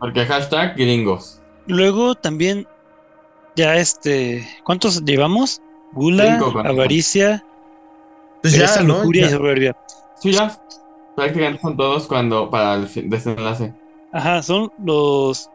Porque 0.00 0.24
hashtag 0.24 0.74
gringos. 0.76 1.40
Luego 1.68 2.14
también, 2.16 2.66
ya 3.54 3.76
este, 3.76 4.44
¿cuántos 4.64 5.04
llevamos? 5.04 5.60
Gula, 5.92 6.38
avaricia, 6.64 7.44
Pues 8.42 8.54
pereza, 8.54 8.80
ya, 8.80 8.82
¿no? 8.86 8.98
lujuria 8.98 9.22
Ya. 9.22 9.28
y 9.28 9.30
soberbia. 9.30 9.76
Sí, 10.20 10.32
ya. 10.32 10.58
Prácticamente 11.14 11.62
son 11.62 11.76
todos 11.76 12.06
cuando 12.06 12.50
para 12.50 12.74
el 12.74 12.88
desenlace. 13.08 13.72
Ajá, 14.12 14.42
son 14.42 14.70
los 14.84 15.48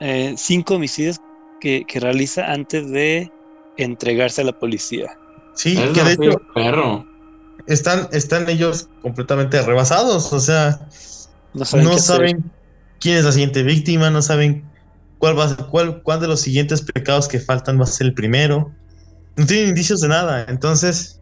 eh, 0.00 0.34
cinco 0.36 0.76
homicidios 0.76 1.20
que, 1.60 1.84
que 1.86 1.98
realiza 2.00 2.52
antes 2.52 2.88
de 2.90 3.30
entregarse 3.76 4.42
a 4.42 4.44
la 4.44 4.52
policía. 4.52 5.16
Sí, 5.54 5.76
Es 5.80 5.90
que 5.90 6.02
de 6.04 6.12
hecho 6.12 6.40
perro. 6.54 7.04
están, 7.66 8.08
están 8.12 8.48
ellos 8.48 8.88
completamente 9.02 9.60
rebasados. 9.62 10.32
O 10.32 10.40
sea, 10.40 10.86
No 11.54 11.64
saben 11.64 11.84
no 11.84 11.98
saben 11.98 12.50
quién 13.00 13.16
es 13.16 13.24
la 13.24 13.32
siguiente 13.32 13.62
víctima, 13.64 14.10
no 14.10 14.22
saben 14.22 14.64
cuál 15.18 15.38
va 15.38 15.44
a 15.44 15.48
ser- 15.48 15.66
cuál, 15.66 16.02
cuál 16.02 16.20
de 16.20 16.28
los 16.28 16.40
siguientes 16.40 16.82
pecados 16.82 17.28
que 17.28 17.38
faltan 17.40 17.78
va 17.78 17.84
a 17.84 17.86
ser 17.88 18.06
el 18.06 18.14
primero. 18.14 18.72
No 19.36 19.46
tienen 19.46 19.70
indicios 19.70 20.00
de 20.00 20.08
nada. 20.08 20.46
Entonces, 20.48 21.20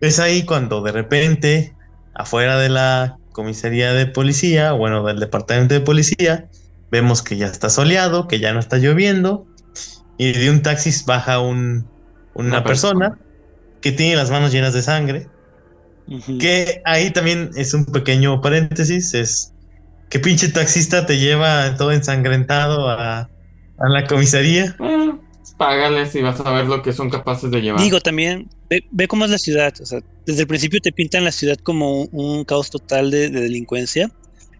es 0.00 0.18
ahí 0.18 0.44
cuando 0.44 0.82
de 0.82 0.92
repente, 0.92 1.74
afuera 2.14 2.58
de 2.58 2.68
la 2.68 3.18
comisaría 3.32 3.92
de 3.92 4.06
policía, 4.06 4.72
bueno, 4.72 5.04
del 5.04 5.20
departamento 5.20 5.74
de 5.74 5.80
policía, 5.80 6.48
vemos 6.90 7.22
que 7.22 7.36
ya 7.36 7.46
está 7.46 7.68
soleado, 7.68 8.28
que 8.28 8.40
ya 8.40 8.52
no 8.52 8.60
está 8.60 8.78
lloviendo, 8.78 9.46
y 10.18 10.32
de 10.32 10.50
un 10.50 10.62
taxi 10.62 10.90
baja 11.04 11.40
un, 11.40 11.86
una 12.34 12.64
persona 12.64 13.18
que 13.80 13.92
tiene 13.92 14.16
las 14.16 14.30
manos 14.30 14.52
llenas 14.52 14.72
de 14.72 14.82
sangre. 14.82 15.28
Que 16.38 16.80
ahí 16.84 17.10
también 17.10 17.50
es 17.56 17.74
un 17.74 17.84
pequeño 17.84 18.40
paréntesis, 18.40 19.12
es 19.14 19.52
que 20.08 20.20
pinche 20.20 20.48
taxista 20.48 21.04
te 21.04 21.18
lleva 21.18 21.76
todo 21.76 21.92
ensangrentado 21.92 22.88
a, 22.88 23.28
a 23.78 23.88
la 23.88 24.06
comisaría. 24.06 24.76
Eh, 24.78 25.12
págales 25.56 26.14
y 26.14 26.22
vas 26.22 26.40
a 26.40 26.52
ver 26.52 26.66
lo 26.66 26.82
que 26.82 26.92
son 26.92 27.10
capaces 27.10 27.50
de 27.50 27.60
llevar. 27.60 27.80
Digo 27.80 28.00
también, 28.00 28.48
ve, 28.70 28.84
ve 28.90 29.08
cómo 29.08 29.24
es 29.24 29.30
la 29.30 29.38
ciudad. 29.38 29.72
O 29.80 29.86
sea, 29.86 30.00
desde 30.26 30.42
el 30.42 30.46
principio 30.46 30.80
te 30.80 30.92
pintan 30.92 31.24
la 31.24 31.32
ciudad 31.32 31.56
como 31.62 32.02
un, 32.02 32.08
un 32.12 32.44
caos 32.44 32.70
total 32.70 33.10
de, 33.10 33.30
de 33.30 33.40
delincuencia. 33.40 34.10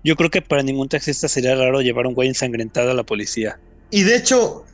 Yo 0.05 0.17
creo 0.17 0.31
que 0.31 0.43
para 0.43 0.63
ningún 0.63 0.89
taxista 0.89 1.29
sería 1.29 1.55
raro 1.57 1.81
llevar 1.81 2.07
un 2.07 2.15
güey 2.15 2.29
ensangrentado 2.29 2.91
a 2.91 2.95
la 2.95 3.03
policía. 3.03 3.59
Y 3.91 4.03
de 4.05 4.17
hecho, 4.17 4.65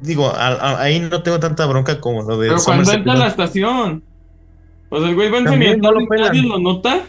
digo, 0.00 0.26
a- 0.28 0.48
a- 0.54 0.82
ahí 0.82 0.98
no 1.00 1.22
tengo 1.22 1.38
tanta 1.40 1.66
bronca 1.66 2.00
como 2.00 2.22
lo 2.22 2.38
de 2.38 2.48
Pero 2.48 2.60
cuando 2.64 2.84
Somerset, 2.84 2.96
entra 2.98 3.12
a 3.12 3.16
la 3.16 3.26
estación. 3.28 4.02
O 4.88 4.98
sea, 5.00 5.08
el 5.08 5.14
güey 5.14 5.30
va 5.30 5.38
ensangrentado 5.38 5.94
no 6.00 6.06
nadie 6.16 6.42
lo 6.42 6.58
nota. 6.58 7.06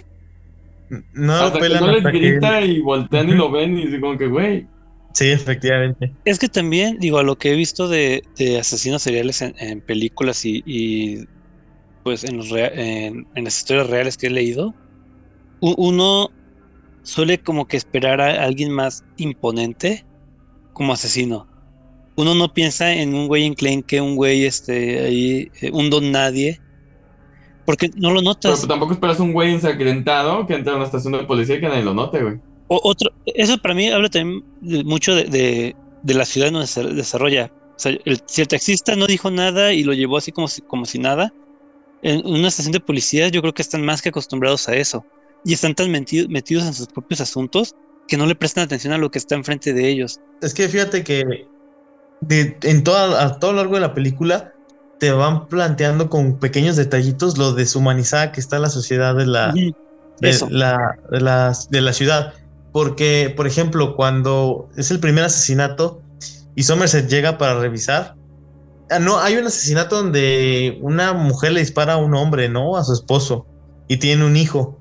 No 1.13 1.51
que 1.53 1.69
no 1.69 1.91
les 1.91 2.03
que- 2.03 2.11
grita 2.11 2.61
y 2.61 2.79
voltean 2.81 3.29
y 3.29 3.33
lo 3.33 3.49
ven 3.49 3.77
y 3.77 3.85
dicen 3.85 4.01
como 4.01 4.17
que, 4.17 4.27
güey. 4.27 4.67
Sí, 5.13 5.31
efectivamente. 5.31 6.17
Es 6.25 6.39
que 6.39 6.47
también, 6.49 6.97
digo, 6.99 7.17
a 7.19 7.23
lo 7.23 7.35
que 7.37 7.51
he 7.51 7.55
visto 7.55 7.87
de, 7.89 8.21
de 8.37 8.59
asesinos 8.59 9.01
seriales 9.03 9.41
en, 9.41 9.53
en 9.57 9.81
películas 9.81 10.45
y, 10.45 10.61
y, 10.65 11.25
pues 12.03 12.23
en, 12.25 12.37
los 12.37 12.49
rea- 12.49 12.69
en, 12.73 13.27
en 13.33 13.43
las 13.45 13.57
historias 13.57 13.89
reales 13.89 14.17
que 14.17 14.27
he 14.27 14.29
leído, 14.31 14.77
uno 15.59 16.29
suele 17.03 17.39
como 17.39 17.67
que 17.67 17.77
esperar 17.77 18.21
a 18.21 18.43
alguien 18.45 18.71
más 18.71 19.05
imponente 19.17 20.07
como 20.73 20.93
asesino. 20.93 21.49
Uno 22.17 22.35
no 22.35 22.49
piensa 22.53 22.93
en 22.93 23.15
un 23.15 23.27
güey 23.27 23.45
enclenque, 23.45 24.01
un 24.01 24.15
güey 24.17 24.45
este 24.45 25.01
ahí, 25.05 25.49
eh, 25.61 25.71
un 25.73 25.89
don 25.89 26.11
nadie, 26.11 26.61
porque 27.65 27.89
no 27.95 28.11
lo 28.11 28.21
Pero 28.21 28.29
notas. 28.29 28.67
tampoco 28.67 28.93
esperas 28.93 29.19
un 29.19 29.33
güey 29.33 29.53
ensangrentado 29.53 30.45
que 30.47 30.55
entra 30.55 30.73
a 30.73 30.75
una 30.77 30.85
estación 30.85 31.13
de 31.13 31.23
policía 31.25 31.55
y 31.55 31.61
que 31.61 31.67
nadie 31.67 31.83
lo 31.83 31.93
note, 31.93 32.21
güey. 32.23 32.41
Otro, 32.83 33.11
eso 33.25 33.57
para 33.57 33.73
mí 33.73 33.89
habla 33.89 34.09
también 34.09 34.43
mucho 34.85 35.15
de, 35.15 35.75
la 36.03 36.25
ciudad 36.25 36.51
donde 36.51 36.67
se 36.67 36.83
desarrolla. 36.83 37.51
O 37.75 37.79
sea, 37.79 37.97
el, 38.05 38.21
si 38.25 38.41
el 38.41 38.47
taxista 38.47 38.95
no 38.95 39.07
dijo 39.07 39.31
nada 39.31 39.73
y 39.73 39.83
lo 39.83 39.93
llevó 39.93 40.17
así 40.17 40.31
como 40.31 40.47
si, 40.47 40.61
como 40.61 40.85
si 40.85 40.99
nada, 40.99 41.33
en 42.01 42.25
una 42.25 42.49
estación 42.49 42.73
de 42.73 42.79
policía 42.79 43.29
yo 43.29 43.41
creo 43.41 43.53
que 43.53 43.61
están 43.61 43.83
más 43.83 44.01
que 44.01 44.09
acostumbrados 44.09 44.67
a 44.69 44.75
eso. 44.75 45.05
Y 45.45 45.53
están 45.53 45.75
tan 45.75 45.91
metidos 45.91 46.65
en 46.65 46.73
sus 46.73 46.87
propios 46.87 47.19
asuntos 47.19 47.75
que 48.07 48.17
no 48.17 48.25
le 48.25 48.35
prestan 48.35 48.63
atención 48.63 48.93
a 48.93 48.97
lo 48.97 49.11
que 49.11 49.17
está 49.17 49.35
enfrente 49.35 49.73
de 49.73 49.89
ellos. 49.89 50.19
Es 50.41 50.53
que 50.53 50.69
fíjate 50.69 51.03
que 51.03 51.47
en 52.29 52.83
toda, 52.83 53.25
a 53.25 53.39
todo 53.39 53.51
lo 53.51 53.57
largo 53.57 53.75
de 53.75 53.81
la 53.81 53.93
película 53.93 54.53
te 54.99 55.11
van 55.11 55.47
planteando 55.47 56.09
con 56.09 56.39
pequeños 56.39 56.75
detallitos 56.75 57.37
lo 57.37 57.53
deshumanizada 57.53 58.31
que 58.31 58.39
está 58.39 58.59
la 58.59 58.69
sociedad 58.69 59.15
de 59.15 59.25
la, 59.25 59.53
de, 60.19 60.33
la, 60.49 60.97
de, 61.69 61.81
la, 61.81 61.93
ciudad. 61.93 62.33
Porque, 62.73 63.31
por 63.37 63.47
ejemplo, 63.47 63.95
cuando 63.95 64.67
es 64.75 64.91
el 64.91 64.99
primer 64.99 65.23
asesinato 65.23 66.01
y 66.55 66.63
Somerset 66.63 67.07
llega 67.07 67.37
para 67.37 67.59
revisar, 67.59 68.15
ah, 68.89 68.99
no, 68.99 69.19
hay 69.19 69.37
un 69.37 69.45
asesinato 69.45 69.97
donde 69.97 70.79
una 70.81 71.13
mujer 71.13 71.53
le 71.53 71.59
dispara 71.59 71.93
a 71.93 71.97
un 71.97 72.15
hombre, 72.15 72.49
¿no? 72.49 72.75
A 72.75 72.83
su 72.83 72.93
esposo 72.93 73.45
y 73.87 73.97
tiene 73.97 74.25
un 74.25 74.35
hijo. 74.35 74.79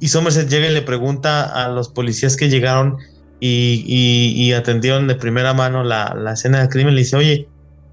Y 0.00 0.08
Somerset 0.08 0.48
llega 0.48 0.66
y 0.66 0.72
le 0.72 0.82
pregunta 0.82 1.44
a 1.44 1.68
los 1.68 1.90
policías 1.90 2.36
que 2.36 2.48
llegaron 2.48 2.96
y, 3.38 4.52
atendieron 4.52 5.06
de 5.06 5.14
primera 5.14 5.52
mano 5.52 5.84
la, 5.84 6.14
la, 6.18 6.32
escena 6.32 6.60
del 6.60 6.70
crimen. 6.70 6.94
Le 6.94 7.02
dice, 7.02 7.16
oye, 7.16 7.48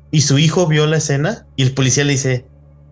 ¿y 0.10 0.22
su 0.22 0.38
hijo 0.38 0.68
vio 0.68 0.88
la 0.88 0.98
escena? 0.98 1.46
Y 1.58 1.64
el 1.64 1.74
policía 1.74 2.06
le 2.06 2.14
dice, 2.14 2.46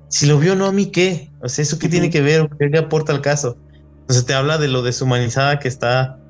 si 0.10 0.26
lo 0.26 0.38
vio, 0.38 0.58
no 0.58 0.66
a 0.66 0.74
mí 0.74 0.88
qué. 0.88 1.32
O 1.41 1.47
sea, 1.47 1.64
¿eso 1.64 1.80
qué 1.80 1.88
tiene 1.88 2.10
que 2.10 2.22
ver? 2.22 2.49
¿Qué 2.60 2.78
aporta 2.78 3.14
al 3.14 3.22
caso? 3.22 3.58
Entonces 4.02 4.26
te 4.26 4.34
habla 4.34 4.58
de 4.58 4.68
lo 4.68 4.82
deshumanizada 4.82 5.60
que 5.60 5.70
está 5.70 6.20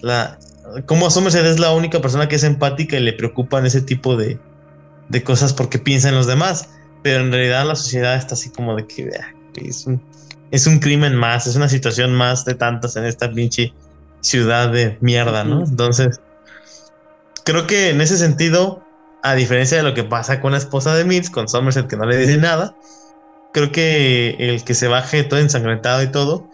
la... 0.00 0.38
Como 0.86 1.10
Somerset 1.10 1.46
es 1.46 1.58
la 1.58 1.72
única 1.72 2.00
persona 2.00 2.28
que 2.28 2.36
es 2.36 2.44
empática 2.44 2.96
y 2.96 3.00
le 3.00 3.14
preocupan 3.14 3.64
ese 3.64 3.80
tipo 3.80 4.16
de, 4.16 4.38
de 5.08 5.22
cosas 5.22 5.54
porque 5.54 5.78
piensa 5.78 6.10
en 6.10 6.14
los 6.14 6.26
demás. 6.26 6.68
Pero 7.02 7.24
en 7.24 7.32
realidad 7.32 7.66
la 7.66 7.76
sociedad 7.76 8.16
está 8.16 8.34
así 8.34 8.50
como 8.50 8.76
de 8.76 8.86
que 8.86 9.08
es 9.54 9.86
un 9.86 10.02
es 10.50 10.66
un 10.66 10.78
crimen 10.78 11.14
más, 11.14 11.46
es 11.46 11.56
una 11.56 11.68
situación 11.68 12.14
más 12.14 12.44
de 12.44 12.54
tantas 12.54 12.96
en 12.96 13.04
esta 13.04 13.30
pinche 13.30 13.72
ciudad 14.20 14.70
de 14.70 14.96
mierda, 15.00 15.44
¿no? 15.44 15.64
Entonces, 15.64 16.20
creo 17.44 17.66
que 17.66 17.90
en 17.90 18.00
ese 18.00 18.16
sentido, 18.16 18.82
a 19.22 19.34
diferencia 19.34 19.76
de 19.76 19.82
lo 19.82 19.94
que 19.94 20.04
pasa 20.04 20.40
con 20.40 20.52
la 20.52 20.58
esposa 20.58 20.94
de 20.94 21.04
Mills, 21.04 21.30
con 21.30 21.48
Somerset 21.48 21.86
que 21.86 21.96
no 21.96 22.06
le 22.06 22.16
dice 22.16 22.38
nada, 22.38 22.74
creo 23.52 23.72
que 23.72 24.36
el 24.38 24.64
que 24.64 24.74
se 24.74 24.88
baje 24.88 25.22
todo 25.24 25.38
ensangrentado 25.38 26.02
y 26.02 26.08
todo, 26.08 26.48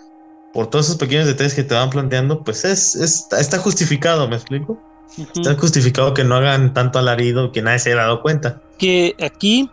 por 0.55 0.69
todos 0.69 0.87
esos 0.87 0.99
pequeños 0.99 1.27
detalles 1.27 1.53
que 1.53 1.65
te 1.65 1.75
van 1.75 1.91
planteando, 1.91 2.45
pues 2.45 2.65
es, 2.65 2.95
está 2.95 3.59
justificado, 3.59 4.29
¿me 4.29 4.37
explico? 4.37 4.81
Está 5.19 5.55
justificado 5.55 6.15
que 6.15 6.25
no 6.25 6.37
hagan 6.37 6.73
tanto 6.73 6.99
alarido 6.99 7.53
que 7.53 7.61
nadie 7.61 7.81
se 7.81 7.93
haya 7.93 8.03
dado 8.03 8.23
cuenta. 8.23 8.63
Que 8.79 9.17
aquí 9.21 9.69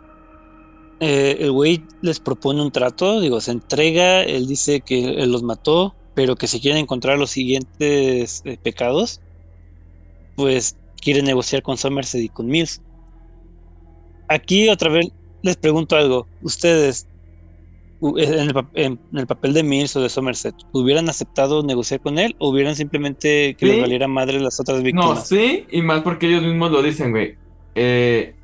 eh, 1.00 1.36
el 1.38 1.52
güey 1.52 1.84
les 2.00 2.18
propone 2.18 2.60
un 2.60 2.72
trato, 2.72 3.20
digo, 3.20 3.40
se 3.40 3.52
entrega, 3.52 4.22
él 4.22 4.46
dice 4.48 4.80
que 4.80 5.22
él 5.22 5.30
los 5.30 5.44
mató, 5.44 5.94
pero 6.14 6.34
que 6.34 6.48
si 6.48 6.60
quieren 6.60 6.80
encontrar 6.80 7.16
los 7.16 7.30
siguientes 7.30 8.42
eh, 8.44 8.58
pecados, 8.60 9.20
pues 10.34 10.76
quiere 11.00 11.22
negociar 11.22 11.62
con 11.62 11.76
Somerset 11.76 12.22
y 12.22 12.28
con 12.28 12.46
Mills. 12.46 12.80
Aquí 14.28 14.68
otra 14.68 14.90
vez 14.90 15.08
les 15.42 15.56
pregunto 15.56 15.96
algo, 15.96 16.26
ustedes 16.42 17.06
en 18.16 18.98
el, 19.12 19.26
papel 19.26 19.54
de 19.54 19.62
Mills 19.62 19.94
o 19.94 20.00
de 20.00 20.08
Somerset, 20.08 20.54
¿hubieran 20.72 21.08
aceptado 21.08 21.62
negociar 21.62 22.00
con 22.00 22.18
él 22.18 22.34
o 22.38 22.50
hubieran 22.50 22.74
simplemente 22.74 23.54
que 23.56 23.66
les 23.66 23.80
valiera 23.80 24.08
madre 24.08 24.40
las 24.40 24.58
otras 24.58 24.82
víctimas? 24.82 25.06
No, 25.06 25.16
sí, 25.16 25.66
y 25.70 25.82
más 25.82 26.02
porque 26.02 26.26
ellos 26.26 26.42
mismos 26.42 26.72
lo 26.72 26.82
dicen, 26.82 27.12
güey. 27.12 27.36
Eh, 27.74 28.34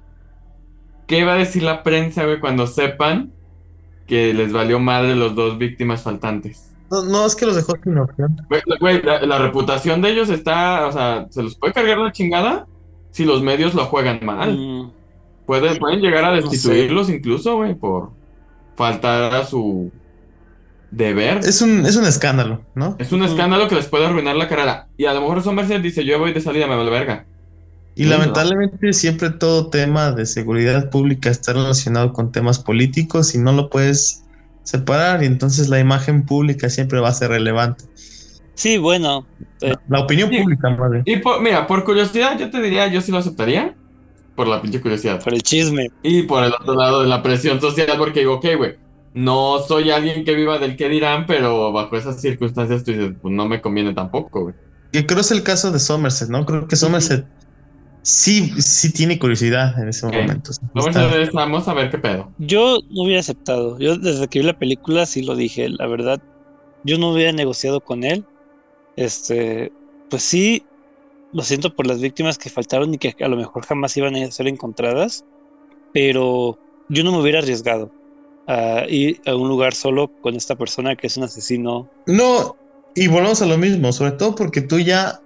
¿Qué 1.07 1.25
va 1.25 1.35
a 1.35 1.39
decir 1.39 1.63
la 1.63 1.83
prensa, 1.83 2.25
güey, 2.25 2.39
cuando 2.39 2.67
sepan 2.67 3.33
que 4.07 4.33
les 4.33 4.53
valió 4.53 4.79
madre 4.79 5.17
los 5.17 5.35
dos 5.35 5.59
víctimas 5.59 6.03
faltantes? 6.03 6.73
No, 6.91 7.03
no 7.03 7.27
es 7.27 7.35
que 7.35 7.47
los 7.47 7.57
dejó 7.57 7.75
sin 7.83 7.99
opción. 7.99 8.37
Güey, 8.81 9.03
la, 9.03 9.39
reputación 9.39 10.01
de 10.01 10.11
ellos 10.11 10.31
está, 10.31 10.87
o 10.87 10.93
sea, 10.93 11.27
¿se 11.31 11.43
los 11.43 11.57
puede 11.57 11.73
cargar 11.73 11.99
la 11.99 12.13
chingada 12.13 12.67
si 13.11 13.25
los 13.25 13.43
medios 13.43 13.75
lo 13.75 13.87
juegan 13.87 14.21
mal? 14.23 14.57
Mm. 14.57 14.93
Pueden, 15.47 15.79
pueden 15.79 16.01
llegar 16.01 16.25
a 16.25 16.33
destituirlos 16.33 17.11
incluso, 17.11 17.57
güey, 17.57 17.75
por 17.75 18.18
faltar 18.79 19.35
a 19.35 19.45
su 19.45 19.91
deber. 20.93 21.39
Es 21.39 21.61
un, 21.61 21.85
es 21.85 21.97
un 21.97 22.05
escándalo, 22.05 22.63
¿no? 22.77 22.97
Es 22.99 23.13
un 23.13 23.25
escándalo 23.25 23.69
que 23.69 23.75
les 23.75 23.87
puede 23.87 24.07
arruinar 24.07 24.37
la 24.37 24.49
carrera. 24.49 24.87
Y 24.97 25.07
a 25.07 25.13
lo 25.13 25.21
mejor 25.21 25.43
Somerset 25.43 25.83
dice, 25.83 26.05
yo 26.05 26.19
voy 26.19 26.33
de 26.33 26.41
salida, 26.41 26.69
me 26.69 26.77
vale 26.77 26.91
verga. 26.91 27.27
Y 27.97 28.05
lamentablemente 28.05 28.93
siempre 28.93 29.31
todo 29.31 29.71
tema 29.71 30.13
de 30.13 30.25
seguridad 30.25 30.89
pública 30.89 31.31
está 31.31 31.53
relacionado 31.53 32.13
con 32.13 32.31
temas 32.31 32.61
políticos 32.61 33.35
y 33.35 33.39
no 33.39 33.53
lo 33.53 33.69
puedes 33.71 34.25
separar 34.63 35.25
y 35.25 35.27
entonces 35.27 35.69
la 35.69 35.81
imagen 35.81 36.25
pública 36.25 36.71
siempre 36.71 37.01
va 37.01 37.09
a 37.09 37.13
ser 37.13 37.31
relevante. 37.31 37.85
Sí, 38.55 38.79
bueno. 38.79 39.27
Eh, 39.61 39.75
la, 39.89 40.01
opinión 40.01 40.31
pública, 40.31 40.71
madre. 40.71 41.03
Y 41.07 41.21
mira, 41.41 41.67
por 41.67 41.83
curiosidad 41.83 42.39
yo 42.39 42.51
te 42.51 42.63
diría, 42.63 42.87
yo 42.87 43.01
sí 43.01 43.11
lo 43.11 43.19
aceptaría. 43.19 43.75
Por 44.39 44.47
la 44.47 44.63
pinche 44.63 44.81
curiosidad. 44.81 45.21
Por 45.21 45.35
el 45.35 45.43
chisme. 45.43 45.91
Y 46.01 46.23
por 46.23 46.45
el 46.45 46.53
otro 46.53 46.77
lado 46.77 47.03
de 47.03 47.09
la 47.09 47.25
presión 47.25 47.61
social, 47.61 47.99
porque 47.99 48.21
digo, 48.21 48.35
ok, 48.35 48.47
güey, 48.57 48.77
no 49.13 49.59
soy 49.59 49.91
alguien 49.91 50.25
que 50.25 50.33
viva 50.33 50.61
del 50.61 50.77
que 50.77 50.89
dirán, 50.89 51.27
pero 51.27 51.73
bajo 51.73 51.97
esas 51.97 52.21
circunstancias 52.21 52.85
tú 52.85 52.93
dices, 52.93 53.15
pues 53.21 53.35
no 53.35 53.49
me 53.49 53.61
conviene 53.61 53.95
tampoco, 53.95 54.43
güey. 54.43 54.55
Que 54.93 55.05
creo 55.07 55.23
es 55.23 55.33
el 55.33 55.43
caso 55.43 55.73
de 55.73 55.81
Somerset, 55.81 56.29
¿no? 56.29 56.47
Creo 56.47 56.69
que 56.69 56.77
Somerset 56.77 57.27
sí, 58.03 58.53
sí 58.63 58.93
tiene 58.93 59.19
curiosidad 59.19 59.77
en 59.83 59.89
ese 59.89 60.07
momento. 60.07 60.53
Vamos, 60.73 61.67
a 61.67 61.75
ver, 61.75 61.91
qué 61.91 61.99
pedo. 61.99 62.31
Yo 62.39 62.79
no 62.91 63.03
hubiera 63.03 63.19
aceptado. 63.19 63.77
Yo 63.81 63.99
desde 63.99 64.29
que 64.29 64.39
vi 64.39 64.47
la 64.47 64.57
película 64.57 65.05
sí 65.07 65.25
lo 65.25 65.35
dije. 65.35 65.69
La 65.69 65.89
verdad, 65.89 66.23
yo 66.85 66.97
no 66.97 67.11
hubiera 67.11 67.33
negociado 67.33 67.81
con 67.81 68.05
él. 68.05 68.25
Este, 68.95 69.73
pues 70.09 70.23
sí, 70.23 70.63
lo 71.33 71.43
siento 71.43 71.75
por 71.75 71.87
las 71.87 72.01
víctimas 72.01 72.39
que 72.39 72.51
faltaron 72.51 72.95
y 72.95 72.99
que 72.99 73.15
a 73.23 73.29
lo 73.29 73.37
mejor 73.37 73.65
jamás 73.65 73.97
iban 73.97 74.17
a 74.17 74.31
ser 74.31 74.49
encontradas. 74.49 75.25
Pero 75.93 76.59
yo 76.89 77.05
no 77.05 77.13
me 77.13 77.21
hubiera 77.21 77.39
arriesgado 77.39 77.91
a 78.47 78.85
ir 78.89 79.21
a 79.27 79.35
un 79.35 79.49
lugar 79.49 79.75
solo 79.75 80.11
con 80.21 80.35
esta 80.37 80.57
persona 80.57 80.97
que 80.97 81.07
es 81.07 81.17
un 81.17 81.25
asesino. 81.25 81.89
No, 82.07 82.57
y 82.95 83.09
volvemos 83.09 83.43
a 83.43 83.47
lo 83.47 83.59
mismo, 83.59 83.93
sobre 83.93 84.13
todo 84.13 84.35
porque 84.35 84.61
tú 84.61 84.79
ya 84.79 85.21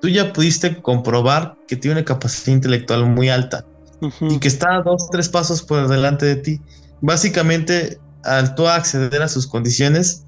tú 0.00 0.08
ya 0.08 0.32
pudiste 0.32 0.80
comprobar 0.80 1.56
que 1.66 1.76
tiene 1.76 1.96
una 1.96 2.04
capacidad 2.04 2.54
intelectual 2.54 3.06
muy 3.06 3.28
alta 3.28 3.64
y 4.20 4.38
que 4.38 4.48
está 4.48 4.76
a 4.76 4.82
dos, 4.82 5.10
tres 5.10 5.28
pasos 5.28 5.62
por 5.62 5.88
delante 5.88 6.24
de 6.24 6.36
ti. 6.36 6.60
Básicamente, 7.00 7.98
al 8.22 8.54
tú 8.54 8.68
acceder 8.68 9.22
a 9.22 9.28
sus 9.28 9.46
condiciones, 9.46 10.24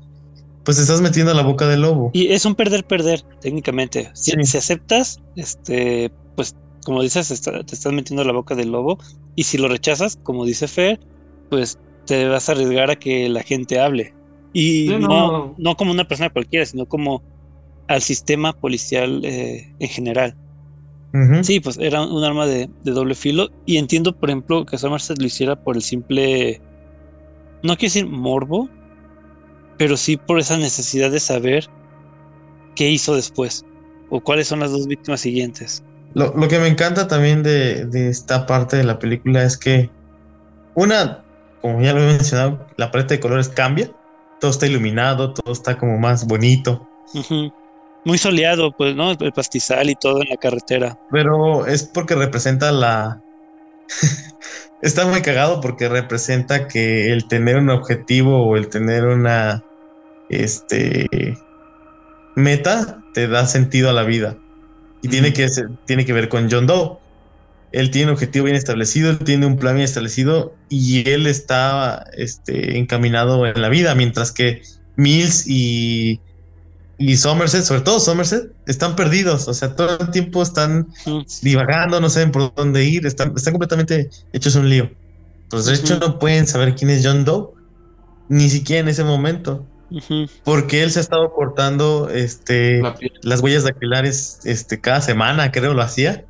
pues 0.64 0.78
estás 0.78 1.00
metiendo 1.00 1.32
la 1.34 1.42
boca 1.42 1.66
del 1.66 1.82
lobo. 1.82 2.10
Y 2.12 2.32
es 2.32 2.44
un 2.44 2.54
perder-perder, 2.54 3.22
técnicamente. 3.40 4.10
Si, 4.14 4.32
aceptas, 4.56 5.20
este, 5.36 6.10
pues 6.36 6.54
como 6.84 7.02
dices, 7.02 7.28
te 7.28 7.74
estás 7.74 7.92
metiendo 7.92 8.24
la 8.24 8.32
boca 8.32 8.54
del 8.54 8.70
lobo. 8.70 8.98
Y 9.36 9.44
si 9.44 9.58
lo 9.58 9.68
rechazas, 9.68 10.18
como 10.22 10.44
dice 10.44 10.68
Fer, 10.68 11.00
pues 11.48 11.78
te 12.06 12.26
vas 12.28 12.48
a 12.48 12.52
arriesgar 12.52 12.90
a 12.90 12.96
que 12.96 13.28
la 13.28 13.42
gente 13.42 13.78
hable. 13.78 14.14
Y 14.52 14.88
no, 14.98 15.54
no 15.56 15.76
como 15.76 15.92
una 15.92 16.08
persona 16.08 16.30
cualquiera, 16.30 16.66
sino 16.66 16.86
como 16.86 17.22
al 17.90 18.02
sistema 18.02 18.52
policial 18.52 19.24
eh, 19.24 19.74
en 19.78 19.88
general. 19.88 20.36
Sí, 21.42 21.58
pues 21.58 21.76
era 21.78 22.02
un 22.02 22.22
arma 22.22 22.46
de, 22.46 22.70
doble 22.84 23.16
filo 23.16 23.48
y 23.66 23.78
entiendo, 23.78 24.16
por 24.16 24.30
ejemplo, 24.30 24.64
que 24.64 24.78
Somerset 24.78 25.18
lo 25.18 25.26
hiciera 25.26 25.56
por 25.56 25.74
el 25.74 25.82
simple, 25.82 26.60
no 27.64 27.76
quiero 27.76 27.92
decir 27.92 28.06
morbo, 28.06 28.68
pero 29.80 29.96
sí 29.96 30.18
por 30.18 30.38
esa 30.38 30.58
necesidad 30.58 31.10
de 31.10 31.20
saber 31.20 31.66
qué 32.76 32.90
hizo 32.90 33.14
después 33.14 33.64
o 34.10 34.20
cuáles 34.20 34.46
son 34.46 34.60
las 34.60 34.72
dos 34.72 34.86
víctimas 34.86 35.22
siguientes. 35.22 35.82
Lo, 36.12 36.34
que 36.48 36.58
me 36.58 36.68
encanta 36.68 37.08
también 37.08 37.42
de, 37.42 37.88
esta 38.10 38.44
parte 38.44 38.76
de 38.76 38.84
la 38.84 38.98
película 38.98 39.42
es 39.42 39.56
que 39.56 39.88
una, 40.74 41.24
como 41.62 41.80
ya 41.80 41.94
lo 41.94 42.02
he 42.02 42.08
mencionado, 42.08 42.66
la 42.76 42.90
paleta 42.90 43.14
de 43.14 43.20
colores 43.20 43.48
cambia, 43.48 43.90
todo 44.38 44.50
está 44.50 44.66
iluminado, 44.66 45.32
todo 45.32 45.50
está 45.50 45.78
como 45.78 45.98
más 45.98 46.26
bonito 46.26 46.86
muy 48.04 48.18
soleado, 48.18 48.72
pues, 48.76 48.94
¿no? 48.94 49.12
El 49.12 49.32
pastizal 49.32 49.88
y 49.88 49.94
todo 49.94 50.20
en 50.20 50.28
la 50.28 50.36
carretera. 50.36 50.98
Pero 51.10 51.66
es 51.66 51.84
porque 51.84 52.14
representa 52.16 52.70
la... 52.70 53.22
Está 54.82 55.06
muy 55.06 55.20
cagado 55.20 55.60
porque 55.60 55.88
representa 55.90 56.66
que 56.66 57.12
el 57.12 57.28
tener 57.28 57.56
un 57.56 57.70
objetivo 57.70 58.46
o 58.46 58.56
el 58.56 58.68
tener 58.68 59.06
una... 59.06 59.64
Este... 60.30 61.06
Meta 62.36 63.02
te 63.12 63.28
da 63.28 63.46
sentido 63.46 63.90
a 63.90 63.92
la 63.92 64.04
vida. 64.04 64.38
Y 65.02 65.08
tiene, 65.08 65.32
que 65.32 65.46
tiene 65.86 66.06
que 66.06 66.12
ver 66.12 66.28
con 66.28 66.50
John 66.50 66.66
Doe. 66.66 66.98
Él 67.72 67.90
tiene 67.90 68.08
un 68.08 68.14
objetivo 68.14 68.44
bien 68.46 68.56
establecido, 68.56 69.10
él 69.10 69.18
tiene 69.18 69.46
un 69.46 69.56
plan 69.56 69.74
bien 69.74 69.84
establecido 69.84 70.54
y 70.68 71.08
él 71.08 71.26
está 71.26 72.04
este, 72.16 72.78
encaminado 72.78 73.46
en 73.46 73.60
la 73.60 73.68
vida, 73.68 73.94
mientras 73.94 74.32
que 74.32 74.62
Mills 74.96 75.44
y 75.46 76.20
y 77.00 77.16
Somerset, 77.16 77.64
sobre 77.64 77.80
todo 77.80 77.98
Somerset, 77.98 78.52
están 78.66 78.94
perdidos. 78.94 79.48
O 79.48 79.54
sea, 79.54 79.74
todo 79.74 79.98
el 79.98 80.10
tiempo 80.10 80.42
están 80.42 80.86
divagando, 81.40 81.98
no 81.98 82.10
saben 82.10 82.30
por 82.30 82.54
dónde 82.54 82.84
ir, 82.84 83.06
están, 83.06 83.32
están 83.34 83.54
completamente 83.54 84.10
hechos 84.34 84.54
un 84.54 84.68
lío. 84.68 84.90
Pues 85.48 85.64
de 85.64 85.76
hecho 85.76 85.98
no 85.98 86.18
pueden 86.18 86.46
saber 86.46 86.74
quién 86.74 86.90
es 86.90 87.00
John 87.02 87.24
Doe, 87.24 87.54
ni 88.28 88.50
siquiera 88.50 88.82
en 88.82 88.88
ese 88.88 89.02
momento, 89.02 89.66
Porque 90.44 90.82
él 90.82 90.90
se 90.90 91.00
ha 91.00 91.02
estado 91.02 91.32
cortando 91.32 92.08
este, 92.10 92.82
las 93.22 93.40
huellas 93.42 93.64
dactilares 93.64 94.40
este, 94.44 94.80
cada 94.80 95.00
semana, 95.00 95.50
creo 95.52 95.74
lo 95.74 95.82
hacía, 95.82 96.24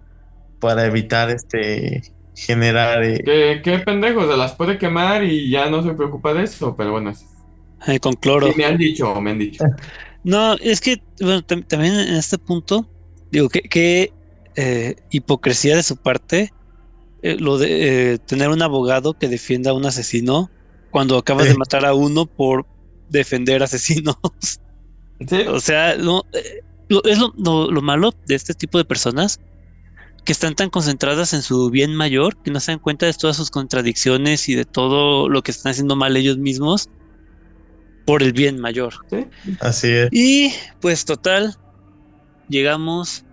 para 0.59 0.87
evitar 0.87 1.31
este 1.31 2.03
generar... 2.35 3.05
eh, 3.05 3.21
¿Qué, 3.25 3.61
qué 3.63 3.79
pendejo, 3.81 4.31
se 4.31 4.37
las 4.37 4.55
puede 4.55 4.79
quemar 4.79 5.25
y 5.25 5.51
ya 5.51 5.69
no 5.71 5.83
se 5.83 5.93
preocupa 5.95 6.33
de 6.35 6.45
eso, 6.45 6.75
pero 6.77 6.93
bueno, 6.93 7.15
sí, 7.15 7.27
Eh, 7.87 7.99
con 8.01 8.15
cloro. 8.15 8.49
me 8.57 8.65
han 8.65 8.77
dicho, 8.77 9.21
me 9.21 9.31
han 9.31 9.39
dicho. 9.39 9.65
No, 10.23 10.55
es 10.61 10.81
que, 10.81 11.03
bueno, 11.21 11.41
tam- 11.43 11.67
también 11.67 11.95
en 11.95 12.15
este 12.17 12.39
punto, 12.39 12.91
digo, 13.31 13.49
que, 13.49 13.63
que 13.63 14.13
eh, 14.55 14.97
hipocresía 15.11 15.77
de 15.77 15.83
su 15.83 15.97
parte, 15.97 16.55
eh, 17.23 17.37
lo 17.39 17.59
de 17.59 18.15
eh, 18.15 18.19
tener 18.21 18.51
un 18.51 18.63
abogado 18.63 19.15
que 19.15 19.29
defienda 19.29 19.71
a 19.71 19.75
un 19.75 19.87
asesino 19.87 20.53
cuando 20.91 21.19
acabas 21.19 21.49
de 21.49 21.55
Sí. 21.55 21.57
matar 21.57 21.85
a 21.87 21.95
uno 21.95 22.27
por 22.27 22.67
defender 23.11 23.63
asesinos. 23.63 24.17
Sí, 25.29 25.43
O 25.49 25.61
sea, 25.61 25.97
no, 25.97 26.23
eh, 26.33 26.61
lo- 26.89 27.05
es 27.05 27.19
lo, 27.19 27.33
lo- 27.37 27.71
lo 27.71 27.83
malo 27.83 28.13
de 28.25 28.35
este 28.37 28.55
tipo 28.55 28.79
de 28.79 28.87
personas 28.87 29.39
que 30.25 30.33
están 30.33 30.55
tan 30.55 30.71
concentradas 30.71 31.33
en 31.35 31.43
su 31.43 31.71
bien 31.71 31.95
mayor 31.95 32.37
que 32.43 32.51
no 32.51 32.61
se 32.61 32.73
dan 32.73 32.79
cuenta 32.79 33.07
de 33.07 33.15
todas 33.15 33.37
sus 33.37 33.51
contradicciones 33.51 34.49
y 34.49 34.55
de 34.55 34.65
todo 34.65 35.29
lo 35.29 35.43
que 35.43 35.51
están 35.51 35.71
haciendo 35.73 35.97
mal 35.97 36.17
ellos 36.17 36.39
mismos 36.39 36.89
por 38.05 38.23
el 38.23 38.33
bien 38.33 38.59
mayor. 38.61 38.95
sí. 39.11 39.27
así 39.61 39.89
es. 39.89 40.09
Y 40.13 40.53
pues 40.81 41.05
total, 41.05 41.55
llegamos 42.49 43.25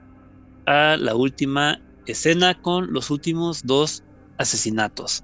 a 0.65 0.97
la 0.97 1.15
última 1.15 1.80
escena 2.05 2.55
con 2.55 2.91
los 2.93 3.09
últimos 3.09 3.61
dos 3.63 4.03
asesinatos. 4.38 5.23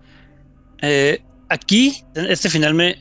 Eh, 0.81 1.23
aquí, 1.49 1.97
este 2.13 2.49
final 2.49 2.73
me, 2.73 2.95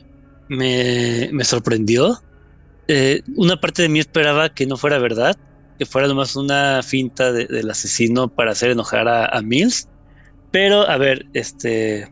me, 0.53 1.29
sorprendió. 1.43 2.17
Eh, 2.87 3.21
una 3.35 3.57
parte 3.57 3.81
de 3.81 3.89
mí 3.89 3.99
esperaba 3.99 4.49
que 4.49 4.65
no 4.65 4.77
fuera 4.77 4.97
verdad, 4.99 5.35
que 5.79 5.85
fuera 5.85 6.07
nomás 6.07 6.35
una 6.35 6.81
finta 6.83 7.31
de- 7.31 7.47
del 7.47 7.69
asesino 7.69 8.27
para 8.27 8.51
hacer 8.51 8.71
enojar 8.71 9.07
a, 9.07 9.25
Mills. 9.41 9.87
Pero, 10.51 10.87
a 10.89 10.97
ver, 10.97 11.25
este, 11.33 12.09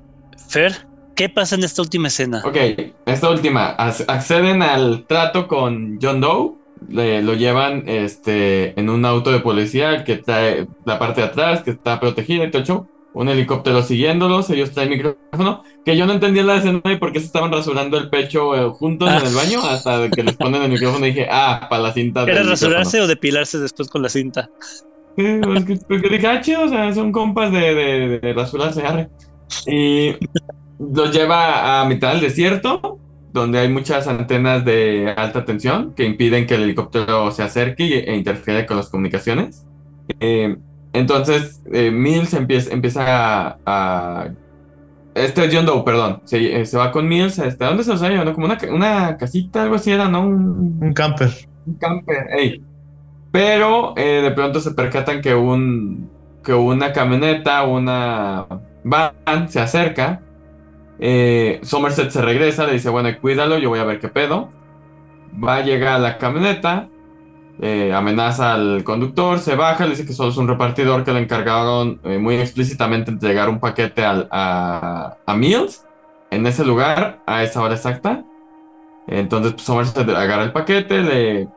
Fer, 0.49 0.87
¿qué 1.15 1.29
pasa 1.29 1.55
en 1.55 1.63
esta 1.63 1.81
última 1.81 2.07
escena? 2.07 2.41
Ok, 2.43 2.57
esta 3.05 3.29
última. 3.29 3.77
ac- 3.77 4.05
acceden 4.07 4.61
al 4.63 5.05
trato 5.07 5.47
con 5.47 5.99
John 6.01 6.21
Doe. 6.21 6.55
le- 6.89 7.21
lo 7.21 7.35
llevan 7.35 7.83
este, 7.87 8.79
en 8.79 8.89
un 8.89 9.05
auto 9.05 9.31
de 9.31 9.39
policía 9.41 10.03
que 10.03 10.17
trae 10.17 10.65
la 10.83 10.97
parte 10.97 11.21
de 11.21 11.27
atrás, 11.27 11.61
que 11.61 11.69
está 11.69 11.99
protegida 11.99 12.45
y 12.45 12.49
todo. 12.51 12.87
Un 13.13 13.27
helicóptero 13.29 13.81
siguiéndolos. 13.83 14.49
Ellos 14.49 14.71
traen 14.71 14.89
micrófono. 14.89 15.63
Que 15.83 15.97
yo 15.97 16.05
no 16.05 16.13
entendía 16.13 16.43
la 16.43 16.55
escena 16.57 16.81
y 16.85 16.95
por 16.97 17.11
qué 17.11 17.19
se 17.19 17.25
estaban 17.25 17.51
rasurando 17.51 17.97
el 17.97 18.09
pecho 18.09 18.55
eh, 18.55 18.69
juntos 18.69 19.09
Ah. 19.11 19.19
en 19.19 19.27
el 19.27 19.33
baño. 19.35 19.59
Hasta 19.63 20.09
que 20.09 20.23
les 20.23 20.35
ponen 20.37 20.61
el 20.63 20.71
micrófono 20.71 21.05
y 21.05 21.09
dije, 21.09 21.27
ah, 21.29 21.67
para 21.69 21.83
la 21.83 21.93
cinta. 21.93 22.23
¿Era 22.23 22.43
rasurarse 22.43 23.01
o 23.01 23.07
depilarse 23.07 23.59
después 23.59 23.89
con 23.89 24.01
la 24.01 24.09
cinta? 24.09 24.49
Sí, 25.17 25.25
es 25.25 25.65
que- 25.65 25.75
porque 25.87 26.07
dije, 26.09 26.27
ah, 26.27 26.39
chido, 26.41 26.63
o 26.63 26.67
sea, 26.69 26.93
son 26.93 27.11
compas 27.11 27.51
de, 27.51 27.75
de, 27.75 28.19
de 28.19 28.33
rasurarse, 28.33 28.81
arre. 28.83 29.09
Y 29.67 30.15
los 30.79 31.11
lleva 31.11 31.81
a 31.81 31.85
mitad 31.85 32.11
del 32.13 32.21
desierto, 32.21 32.97
donde 33.33 33.59
hay 33.59 33.67
muchas 33.69 34.07
antenas 34.07 34.63
de 34.63 35.13
alta 35.17 35.43
tensión 35.43 35.93
que 35.95 36.05
impiden 36.05 36.47
que 36.47 36.55
el 36.55 36.63
helicóptero 36.63 37.29
se 37.31 37.43
acerque 37.43 37.99
e 37.99 38.15
interfiere 38.15 38.65
con 38.65 38.77
las 38.77 38.89
comunicaciones. 38.89 39.65
Eh, 40.19 40.55
entonces, 40.93 41.61
eh, 41.73 41.91
Mills 41.91 42.33
empieza, 42.33 42.71
empieza 42.73 43.03
a, 43.47 43.59
a- 43.65 44.29
Este 45.15 45.45
es 45.45 45.55
John 45.55 45.65
Doe, 45.65 45.83
perdón. 45.85 46.21
Se, 46.25 46.61
eh, 46.61 46.65
se 46.65 46.77
va 46.77 46.91
con 46.91 47.07
Mills. 47.07 47.39
Este, 47.39 47.65
¿a 47.65 47.69
dónde 47.69 47.83
se 47.83 47.91
los 47.91 48.01
ha 48.03 48.09
llevado? 48.09 48.33
Como 48.33 48.47
una, 48.47 48.57
una 48.71 49.17
casita, 49.17 49.63
algo 49.63 49.75
así 49.75 49.91
era, 49.91 50.09
¿no? 50.09 50.21
Un, 50.27 50.81
Un 50.81 50.93
camper. 50.93 51.31
un 51.65 51.75
camper, 51.77 52.27
ey. 52.37 52.63
Pero 53.31 53.93
eh, 53.97 54.21
de 54.23 54.31
pronto 54.31 54.59
se 54.61 54.71
percatan 54.73 55.21
que 55.21 55.35
un 55.35 56.11
que 56.43 56.53
una 56.53 56.93
camioneta, 56.93 57.63
una 57.65 58.47
van 58.83 59.49
se 59.49 59.59
acerca. 59.61 60.25
Eh, 60.99 61.59
Somerset 61.63 62.11
se 62.11 62.21
regresa, 62.21 62.67
le 62.67 62.73
dice, 62.73 62.89
bueno, 62.89 63.09
cuídalo, 63.21 63.59
yo 63.59 63.69
voy 63.69 63.79
a 63.79 63.85
ver 63.85 63.99
qué 63.99 64.09
pedo. 64.09 64.49
Va 65.33 65.57
a 65.57 65.61
llegar 65.63 65.95
a 65.95 65.99
la 65.99 66.17
camioneta, 66.17 66.90
eh, 67.61 67.93
amenaza 67.93 68.53
al 68.53 68.83
conductor, 68.83 69.39
se 69.39 69.55
baja, 69.55 69.85
le 69.85 69.91
dice 69.91 70.05
que 70.05 70.13
solo 70.13 70.31
es 70.31 70.37
un 70.37 70.47
repartidor 70.47 71.03
que 71.03 71.13
le 71.13 71.19
encargaron 71.21 72.01
eh, 72.03 72.17
muy 72.17 72.35
explícitamente 72.37 73.11
entregar 73.11 73.49
un 73.49 73.59
paquete 73.59 74.03
al- 74.03 74.27
a, 74.31 75.17
a 75.25 75.35
Mills 75.35 75.85
en 76.31 76.47
ese 76.47 76.65
lugar, 76.65 77.21
a 77.27 77.43
esa 77.43 77.61
hora 77.61 77.75
exacta. 77.75 78.23
Entonces 79.07 79.53
pues, 79.53 79.63
Somerset 79.63 80.07
agarra 80.09 80.43
el 80.43 80.51
paquete, 80.53 81.01
le 81.01 81.41
eh, 81.41 81.47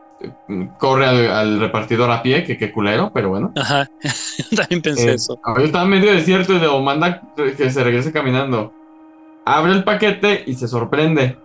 corre 0.78 1.06
al, 1.06 1.30
al 1.30 1.60
repartidor 1.60 2.10
a 2.10 2.22
pie, 2.22 2.44
que 2.44 2.56
qué 2.58 2.72
culero, 2.72 3.10
pero 3.14 3.30
bueno. 3.30 3.52
Ajá, 3.56 3.88
también 4.56 4.82
pensé 4.82 5.10
Eh, 5.10 5.14
eso. 5.14 5.38
está 5.58 5.82
en 5.82 5.88
medio 5.88 6.12
desierto 6.12 6.52
y 6.54 6.58
le 6.58 6.68
manda 6.80 7.22
que 7.36 7.70
se 7.70 7.84
regrese 7.84 8.12
caminando. 8.12 8.72
Abre 9.44 9.72
el 9.72 9.84
paquete 9.84 10.42
y 10.46 10.54
se 10.54 10.68
sorprende. 10.68 11.38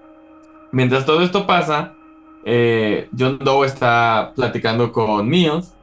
Mientras 0.72 1.06
todo 1.06 1.22
esto 1.22 1.46
pasa, 1.48 1.94
eh, 2.46 3.10
John 3.18 3.40
Doe 3.40 3.66
está 3.66 4.34
platicando 4.36 4.92
con 4.92 5.28
Mills 5.28 5.74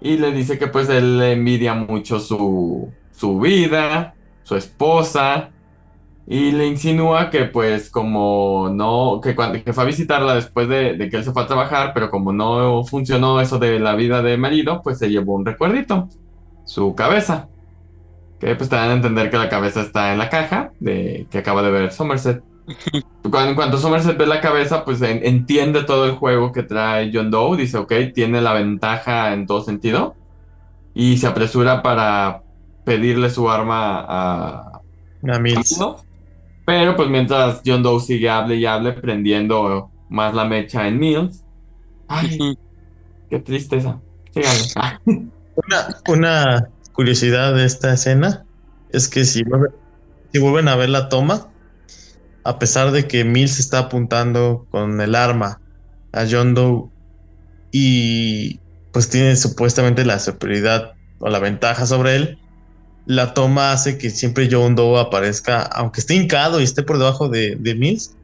y 0.00 0.16
le 0.16 0.32
dice 0.32 0.58
que 0.58 0.66
pues 0.66 0.88
él 0.88 1.18
le 1.18 1.32
envidia 1.32 1.74
mucho 1.74 2.20
su, 2.20 2.92
su 3.12 3.38
vida, 3.40 4.14
su 4.42 4.56
esposa 4.56 5.50
y 6.26 6.52
le 6.52 6.66
insinúa 6.66 7.30
que 7.30 7.44
pues 7.44 7.90
como 7.90 8.70
no, 8.72 9.20
que, 9.22 9.34
cuando, 9.34 9.62
que 9.62 9.72
fue 9.72 9.84
a 9.84 9.86
visitarla 9.86 10.34
después 10.34 10.68
de, 10.68 10.94
de 10.96 11.10
que 11.10 11.16
él 11.18 11.24
se 11.24 11.32
fue 11.32 11.42
a 11.42 11.46
trabajar, 11.46 11.92
pero 11.94 12.10
como 12.10 12.32
no 12.32 12.84
funcionó 12.84 13.40
eso 13.40 13.58
de 13.58 13.80
la 13.80 13.94
vida 13.94 14.22
de 14.22 14.36
marido, 14.36 14.80
pues 14.82 14.98
se 14.98 15.10
llevó 15.10 15.34
un 15.34 15.44
recuerdito 15.44 16.08
su 16.70 16.94
cabeza. 16.94 17.48
Que 18.38 18.54
pues 18.54 18.70
te 18.70 18.76
dan 18.76 18.90
a 18.90 18.94
entender 18.94 19.30
que 19.30 19.36
la 19.36 19.48
cabeza 19.48 19.82
está 19.82 20.12
en 20.12 20.18
la 20.18 20.30
caja 20.30 20.72
de 20.80 21.26
que 21.30 21.38
acaba 21.38 21.62
de 21.62 21.70
ver 21.70 21.92
Somerset. 21.92 22.42
Cuando, 23.22 23.50
en 23.50 23.54
cuanto 23.54 23.78
Somerset 23.78 24.16
ve 24.16 24.26
la 24.26 24.40
cabeza, 24.40 24.84
pues 24.84 25.00
en- 25.02 25.24
entiende 25.24 25.84
todo 25.84 26.06
el 26.06 26.12
juego 26.12 26.52
que 26.52 26.62
trae 26.62 27.10
John 27.12 27.30
Doe. 27.30 27.56
Dice, 27.56 27.78
ok, 27.78 27.92
tiene 28.14 28.40
la 28.40 28.52
ventaja 28.54 29.32
en 29.32 29.46
todo 29.46 29.62
sentido. 29.62 30.14
Y 30.94 31.18
se 31.18 31.26
apresura 31.26 31.82
para 31.82 32.42
pedirle 32.84 33.30
su 33.30 33.50
arma 33.50 34.04
a, 34.08 34.80
A 35.32 35.38
Mills. 35.38 35.78
¿no? 35.78 35.96
Pero 36.66 36.96
pues 36.96 37.08
mientras 37.08 37.62
John 37.64 37.82
Doe 37.82 38.00
sigue 38.00 38.28
hable 38.30 38.56
y 38.56 38.66
hable, 38.66 38.92
prendiendo 38.92 39.90
más 40.08 40.34
la 40.34 40.44
mecha 40.44 40.86
en 40.88 40.98
Mills. 40.98 41.44
Ay, 42.08 42.56
qué 43.28 43.38
tristeza. 43.38 44.00
Una, 45.04 45.96
una 46.08 46.68
curiosidad 46.92 47.54
de 47.54 47.64
esta 47.64 47.92
escena 47.92 48.44
es 48.92 49.08
que 49.08 49.24
si, 49.24 49.42
si 50.32 50.38
vuelven 50.40 50.68
a 50.68 50.76
ver 50.76 50.88
la 50.88 51.08
toma, 51.08 51.48
a 52.44 52.58
pesar 52.58 52.90
de 52.92 53.06
que 53.06 53.24
Mills 53.24 53.58
está 53.58 53.78
apuntando 53.80 54.66
con 54.70 55.00
el 55.00 55.14
arma 55.14 55.60
a 56.12 56.26
John 56.28 56.54
Doe 56.54 56.88
y 57.72 58.60
pues 58.92 59.08
tiene 59.08 59.36
supuestamente 59.36 60.04
la 60.04 60.18
superioridad 60.18 60.94
o 61.18 61.28
la 61.28 61.38
ventaja 61.38 61.86
sobre 61.86 62.16
él, 62.16 62.38
la 63.06 63.34
toma 63.34 63.72
hace 63.72 63.98
que 63.98 64.10
siempre 64.10 64.48
John 64.50 64.74
Doe 64.74 65.00
aparezca, 65.00 65.62
aunque 65.62 66.00
esté 66.00 66.14
hincado 66.14 66.60
y 66.60 66.64
esté 66.64 66.82
por 66.82 66.98
debajo 66.98 67.28
de, 67.28 67.56
de 67.56 67.74
Mills, 67.74 68.16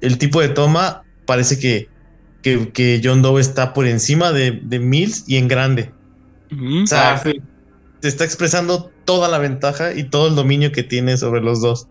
el 0.00 0.18
tipo 0.18 0.40
de 0.40 0.48
toma 0.48 1.02
parece 1.26 1.58
que, 1.58 1.88
que, 2.42 2.70
que 2.70 3.00
John 3.02 3.22
Doe 3.22 3.40
está 3.40 3.72
por 3.72 3.86
encima 3.86 4.32
de, 4.32 4.60
de 4.62 4.78
Mills 4.78 5.24
y 5.26 5.36
en 5.36 5.48
grande. 5.48 5.92
O 6.52 6.86
sea, 6.86 7.14
ah, 7.14 7.18
sí. 7.18 7.40
te 8.00 8.08
está 8.08 8.24
expresando 8.24 8.90
toda 9.04 9.28
la 9.28 9.38
ventaja 9.38 9.94
y 9.94 10.04
todo 10.04 10.28
el 10.28 10.34
dominio 10.34 10.70
que 10.70 10.82
tiene 10.82 11.16
sobre 11.16 11.40
los 11.40 11.62
dos. 11.62 11.88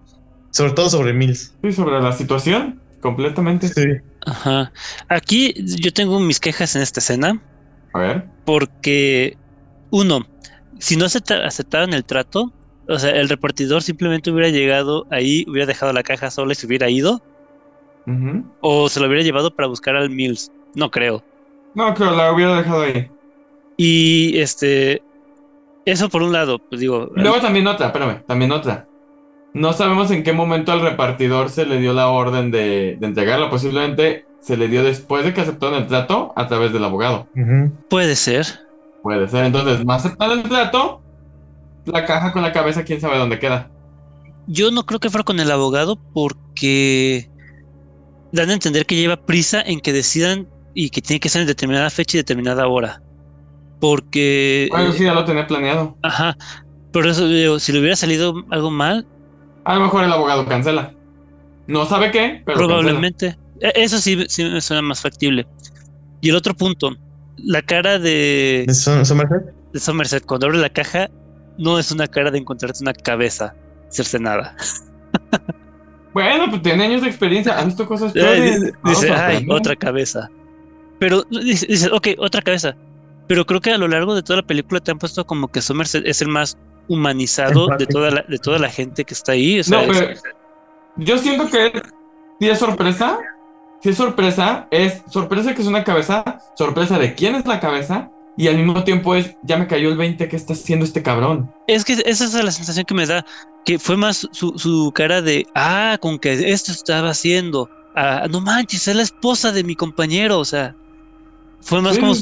Sobre 0.52 0.72
todo 0.74 0.90
sobre 0.90 1.14
Mills. 1.14 1.54
Sí, 1.64 1.72
sobre 1.72 2.02
la 2.02 2.12
situación, 2.12 2.80
completamente. 3.02 4.02
Ajá. 4.26 4.72
Aquí 5.10 5.54
yo 5.58 5.92
tengo 5.94 6.20
mis 6.20 6.40
quejas 6.40 6.76
en 6.76 6.82
esta 6.82 7.00
escena 7.00 7.42
A 7.94 8.00
ver. 8.00 8.26
porque, 8.46 9.38
uno, 9.90 10.28
si 10.80 10.96
no 10.98 11.06
acepta- 11.06 11.46
aceptaran 11.46 11.94
el 11.94 12.04
trato, 12.06 12.52
o 12.88 13.00
sea, 13.00 13.12
el 13.12 13.30
repartidor 13.30 13.82
simplemente 13.82 14.30
hubiera 14.32 14.50
llegado 14.50 15.08
ahí, 15.10 15.46
hubiera 15.48 15.66
dejado 15.66 15.94
la 15.94 16.04
caja 16.04 16.30
sola 16.30 16.52
y 16.52 16.56
se 16.56 16.68
hubiera 16.68 16.90
ido, 16.90 17.22
o 18.62 18.90
se 18.90 19.00
lo 19.00 19.08
hubiera 19.08 19.24
llevado 19.24 19.56
para 19.56 19.68
buscar 19.68 19.96
al 19.96 20.10
Mills. 20.10 20.52
No 20.76 20.92
creo. 20.92 21.24
No, 21.76 21.94
creo 21.94 22.12
la 22.16 22.32
hubiera 22.34 22.58
dejado 22.58 22.82
ahí. 22.82 23.10
Y 23.78 24.38
este, 24.40 25.02
eso 25.86 26.10
por 26.10 26.22
un 26.22 26.34
lado, 26.34 26.60
pues 26.60 26.82
digo, 26.82 27.10
Luego 27.16 27.40
también 27.40 27.66
otra, 27.68 27.88
espérame, 27.88 28.22
también 28.28 28.52
otra. 28.52 28.86
No 29.54 29.74
sabemos 29.74 30.12
en 30.12 30.24
qué 30.24 30.34
momento 30.34 30.72
al 30.72 30.82
repartidor 30.82 31.50
se 31.50 31.66
le 31.66 31.80
dio 31.80 31.94
la 31.94 32.08
orden 32.08 32.52
de, 32.52 32.98
de 33.00 33.08
entregarla. 33.08 33.50
Posiblemente 33.50 34.26
se 34.42 34.58
le 34.58 34.68
dio 34.68 34.84
después 34.84 35.24
de 35.24 35.34
que 35.34 35.42
aceptaron 35.42 35.76
el 35.76 35.88
trato 35.88 36.34
a 36.36 36.48
través 36.48 36.74
del 36.74 36.84
abogado. 36.84 37.28
Puede 37.90 38.16
ser. 38.16 38.46
Puede 39.04 39.28
ser. 39.28 39.46
Entonces, 39.46 39.86
no 39.86 39.94
aceptar 39.94 40.32
el 40.32 40.44
trato, 40.44 41.02
la 41.86 42.06
caja 42.06 42.32
con 42.34 42.42
la 42.42 42.52
cabeza, 42.52 42.84
quién 42.84 43.00
sabe 43.00 43.18
dónde 43.18 43.40
queda. 43.40 43.70
Yo 44.48 44.72
no 44.72 44.86
creo 44.86 45.00
que 45.00 45.10
fuera 45.10 45.24
con 45.24 45.40
el 45.40 45.52
abogado 45.52 45.98
porque 46.14 47.30
dan 48.32 48.50
a 48.50 48.54
entender 48.54 48.86
que 48.86 48.96
lleva 48.96 49.18
prisa 49.26 49.62
en 49.62 49.80
que 49.80 49.94
decidan 49.94 50.48
y 50.74 50.90
que 50.90 51.02
tiene 51.02 51.20
que 51.20 51.30
ser 51.30 51.42
en 51.42 51.48
determinada 51.48 51.90
fecha 51.90 52.18
y 52.18 52.22
determinada 52.22 52.68
hora. 52.68 53.02
Porque. 53.80 54.68
Bueno, 54.72 54.92
sí, 54.92 55.04
ya 55.04 55.14
lo 55.14 55.26
tenía 55.26 55.46
planeado. 55.48 55.98
Ajá. 56.02 56.36
Por 56.92 57.08
eso 57.08 57.28
digo, 57.28 57.60
si 57.60 57.72
le 57.72 57.80
hubiera 57.80 57.96
salido 57.96 58.34
algo 58.50 58.72
mal. 58.72 59.08
A 59.64 59.76
lo 59.76 59.82
mejor 59.82 60.04
el 60.04 60.12
abogado 60.12 60.46
cancela. 60.46 60.94
No 61.68 61.86
sabe 61.86 62.12
qué, 62.12 62.42
pero. 62.46 62.58
Probablemente. 62.58 63.38
E, 63.60 63.72
eso 63.76 64.00
sí, 64.00 64.26
sí 64.28 64.44
me 64.44 64.62
suena 64.62 64.82
más 64.82 65.02
factible. 65.02 65.48
Y 66.22 66.30
el 66.30 66.36
otro 66.36 66.54
punto, 66.54 66.96
la 67.38 67.62
cara 67.62 68.00
de. 68.00 68.66
¿De 68.68 68.74
Somerset? 68.74 69.54
De 69.74 69.80
Somerset, 69.80 70.26
cuando 70.26 70.48
abre 70.48 70.60
la 70.60 70.70
caja, 70.70 71.10
no 71.58 71.80
es 71.80 71.92
una 71.92 72.08
cara 72.08 72.32
de 72.32 72.40
encontrarte 72.40 72.80
una 72.82 72.94
cabeza 72.94 73.56
cercenada. 73.90 74.56
bueno, 76.14 76.50
pues 76.50 76.62
tiene 76.62 76.86
años 76.86 77.02
de 77.02 77.08
experiencia, 77.08 77.58
ha 77.60 77.64
visto 77.64 77.86
cosas 77.86 78.12
peores. 78.14 78.74
Dice, 78.84 79.12
ay, 79.12 79.46
otra 79.50 79.76
cabeza. 79.76 80.30
Pero 81.00 81.24
dice, 81.30 81.66
dice, 81.68 81.90
ok, 81.92 82.10
otra 82.18 82.42
cabeza. 82.42 82.76
Pero 83.28 83.46
creo 83.46 83.62
que 83.62 83.72
a 83.72 83.78
lo 83.78 83.88
largo 83.88 84.14
de 84.14 84.24
toda 84.24 84.42
la 84.42 84.48
película 84.48 84.80
te 84.82 84.92
han 84.92 85.00
puesto 85.00 85.26
como 85.26 85.48
que 85.48 85.62
Somerset 85.62 86.06
es 86.06 86.22
el 86.22 86.28
más 86.28 86.58
humanizado 86.88 87.68
de 87.78 87.86
toda 87.86 88.12
la, 88.12 88.26
de 88.28 88.38
toda 88.38 88.60
la 88.60 88.70
gente 88.70 89.04
que 89.04 89.14
está 89.14 89.34
ahí. 89.34 89.62
no, 89.68 89.82
pero 89.88 90.14
yo 90.98 91.18
siento 91.18 91.48
que 91.50 91.72
si 92.40 92.50
es 92.50 92.60
sorpresa, 92.60 93.20
si 93.82 93.90
es 93.90 93.98
sorpresa, 93.98 94.68
es 94.72 95.02
sorpresa 95.10 95.54
que 95.54 95.62
es 95.62 95.68
una 95.68 95.84
cabeza, 95.84 96.40
sorpresa 96.56 97.00
de 97.00 97.16
quién 97.16 97.36
es 97.36 97.46
la 97.46 97.60
cabeza, 97.60 98.10
y 98.38 98.48
al 98.48 98.58
mismo 98.58 98.84
tiempo 98.84 99.16
es, 99.16 99.36
ya 99.44 99.58
me 99.58 99.68
cayó 99.68 99.90
el 99.90 99.98
20 99.98 100.28
que 100.28 100.36
está 100.36 100.54
haciendo 100.54 100.86
este 100.86 101.04
cabrón. 101.04 101.54
Es 101.68 101.84
que 101.84 101.94
esa 102.06 102.26
es 102.26 102.34
la 102.34 102.52
sensación 102.52 102.86
que 102.86 102.94
me 102.94 103.06
da, 103.06 103.26
que 103.66 103.78
fue 103.78 103.98
más 103.98 104.28
su, 104.32 104.58
su 104.58 104.92
cara 104.94 105.22
de, 105.22 105.46
ah, 105.54 105.98
con 106.02 106.18
que 106.18 106.52
esto 106.52 106.72
estaba 106.72 107.10
haciendo, 107.10 107.70
ah, 107.96 108.28
no 108.30 108.42
manches, 108.42 108.88
es 108.88 108.96
la 108.96 109.04
esposa 109.04 109.52
de 109.52 109.64
mi 109.64 109.76
compañero, 109.76 110.40
o 110.40 110.46
sea, 110.46 110.76
fue 111.62 111.82
más 111.82 112.00
como, 112.00 112.14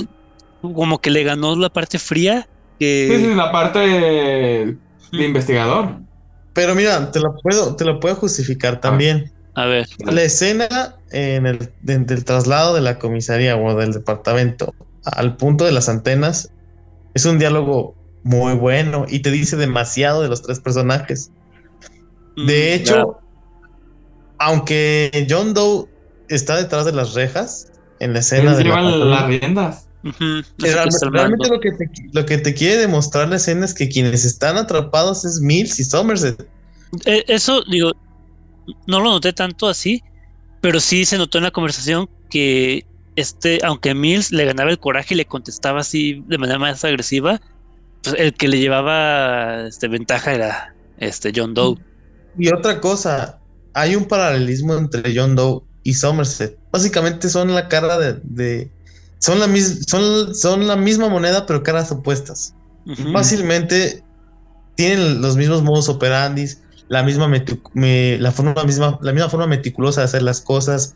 como 0.62 1.00
que 1.00 1.12
le 1.12 1.24
ganó 1.24 1.56
la 1.56 1.70
parte 1.70 2.00
fría 2.00 2.48
que... 2.80 3.10
Sí, 3.12 3.26
sí, 3.26 3.36
la 3.36 3.52
parte 3.52 3.80
de, 3.80 4.78
investigador. 5.12 5.98
Pero 6.54 6.76
mira, 6.76 7.12
te 7.12 7.20
la 7.20 7.32
puedo, 7.32 7.76
te 7.76 7.86
lo 7.86 8.00
puedo 8.00 8.16
justificar 8.16 8.80
también. 8.82 9.32
A 9.56 9.66
ver. 9.66 9.88
La 10.00 10.24
escena 10.24 10.96
en 11.12 11.46
el 11.46 11.72
del 11.82 12.24
traslado 12.24 12.74
de 12.74 12.82
la 12.82 13.00
comisaría 13.00 13.58
o 13.58 13.76
del 13.76 13.94
departamento 13.94 14.74
al 15.04 15.38
punto 15.38 15.66
de 15.66 15.72
las 15.72 15.90
antenas 15.90 16.52
es 17.14 17.26
un 17.26 17.40
diálogo 17.40 17.96
muy 18.24 18.54
bueno 18.54 19.06
y 19.08 19.20
te 19.20 19.32
dice 19.32 19.56
demasiado 19.56 20.22
de 20.22 20.30
los 20.30 20.42
tres 20.42 20.60
personajes. 20.60 21.32
De 22.36 22.44
mm, 22.44 22.82
hecho, 22.82 23.20
aunque 24.38 25.28
John 25.30 25.54
Doe 25.54 25.88
está 26.30 26.56
detrás 26.56 26.86
de 26.86 26.94
las 26.94 27.14
rejas 27.14 27.72
en 28.00 28.14
la 28.14 28.20
escena 28.20 28.56
de 28.56 28.64
las 28.64 29.28
riendas. 29.28 29.89
Realmente 30.58 31.50
lo 31.50 31.60
que, 31.60 31.72
te, 31.72 31.90
lo 32.14 32.26
que 32.26 32.38
te 32.38 32.54
quiere 32.54 32.78
demostrar 32.78 33.28
la 33.28 33.36
escena 33.36 33.66
es 33.66 33.74
que 33.74 33.90
quienes 33.90 34.26
están 34.26 34.58
atrapados 34.58 35.26
es 35.26 35.42
Mills 35.42 35.80
y 35.80 35.84
Somerset. 35.84 36.48
Eh, 37.06 37.24
eso, 37.28 37.64
digo, 37.70 37.92
no 38.88 39.00
lo 39.00 39.12
noté 39.12 39.34
tanto 39.34 39.68
así, 39.68 40.02
pero 40.62 40.80
sí 40.80 41.06
se 41.06 41.18
notó 41.18 41.38
en 41.38 41.46
la 41.46 41.52
conversación 41.52 42.10
que 42.30 42.86
este, 43.16 43.60
aunque 43.64 43.94
Mills 43.94 44.32
le 44.32 44.46
ganaba 44.46 44.72
el 44.72 44.80
coraje 44.80 45.14
y 45.14 45.18
le 45.18 45.26
contestaba 45.26 45.82
así 45.82 46.24
de 46.28 46.38
manera 46.38 46.60
más 46.60 46.86
agresiva, 46.86 47.42
pues 48.04 48.16
el 48.18 48.34
que 48.34 48.48
le 48.48 48.60
llevaba 48.60 49.68
este, 49.68 49.88
ventaja 49.88 50.34
era 50.34 50.76
este 50.98 51.34
John 51.36 51.54
Doe. 51.54 51.78
Y 52.38 52.50
otra 52.50 52.80
cosa, 52.80 53.40
hay 53.74 53.96
un 53.96 54.06
paralelismo 54.06 54.76
entre 54.76 55.14
John 55.14 55.36
Doe 55.36 55.64
y 55.84 55.94
Somerset. 55.94 56.58
Básicamente 56.72 57.30
son 57.30 57.54
la 57.54 57.68
cara 57.68 57.98
de, 57.98 58.72
son 59.20 59.40
la 59.40 59.48
son, 59.88 60.34
son 60.34 60.68
la 60.68 60.76
misma 60.76 61.10
moneda 61.10 61.46
pero 61.46 61.64
caras 61.64 61.92
opuestas. 61.92 62.56
Fácilmente 63.14 64.04
tienen 64.76 65.22
los 65.22 65.36
mismos 65.36 65.62
modos 65.62 65.90
operandis, 65.90 66.62
la 66.88 67.04
misma 67.04 67.30
la 67.76 68.32
forma 68.32 68.64
misma, 68.64 68.98
la 69.02 69.12
misma 69.12 69.30
forma 69.30 69.46
meticulosa 69.46 70.02
de 70.02 70.06
hacer 70.06 70.24
las 70.24 70.42
cosas, 70.42 70.96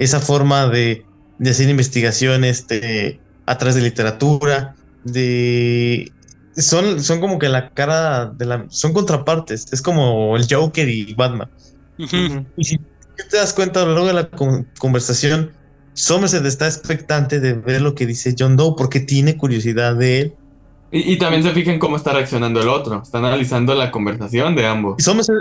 esa 0.00 0.18
forma 0.18 0.66
de, 0.68 1.04
de 1.38 1.50
hacer 1.50 1.68
investigaciones 1.68 2.60
este, 2.60 3.20
a 3.46 3.56
través 3.56 3.76
de 3.76 3.82
literatura, 3.82 4.74
de 5.04 6.10
son, 6.56 7.02
son 7.02 7.20
como 7.20 7.38
que 7.38 7.48
la 7.48 7.70
cara 7.70 8.26
de 8.26 8.46
la 8.46 8.66
son 8.68 8.92
contrapartes, 8.92 9.66
es 9.72 9.80
como 9.80 10.36
el 10.36 10.46
Joker 10.50 10.88
y 10.88 11.14
Batman. 11.14 11.48
Y 11.96 12.64
si 12.64 12.78
te 13.30 13.36
das 13.36 13.52
cuenta 13.52 13.82
a 13.82 13.84
lo 13.84 13.92
largo 13.92 14.06
de 14.06 14.14
la 14.14 14.30
conversación, 14.78 15.52
Somerset 15.98 16.44
está 16.46 16.66
expectante 16.66 17.40
de 17.40 17.54
ver 17.54 17.82
lo 17.82 17.94
que 17.94 18.06
dice 18.06 18.34
John 18.38 18.56
Doe 18.56 18.74
porque 18.76 19.00
tiene 19.00 19.36
curiosidad 19.36 19.96
de 19.96 20.20
él 20.20 20.34
y, 20.90 21.18
también 21.18 21.42
se 21.42 21.50
fijen 21.52 21.78
cómo 21.78 21.96
está 21.96 22.14
reaccionando 22.14 22.62
el 22.62 22.68
otro. 22.68 23.02
Está 23.02 23.18
analizando 23.18 23.74
la 23.74 23.90
conversación 23.90 24.56
de 24.56 24.66
ambos. 24.66 24.96
Y 24.98 25.02
Somerset, 25.02 25.36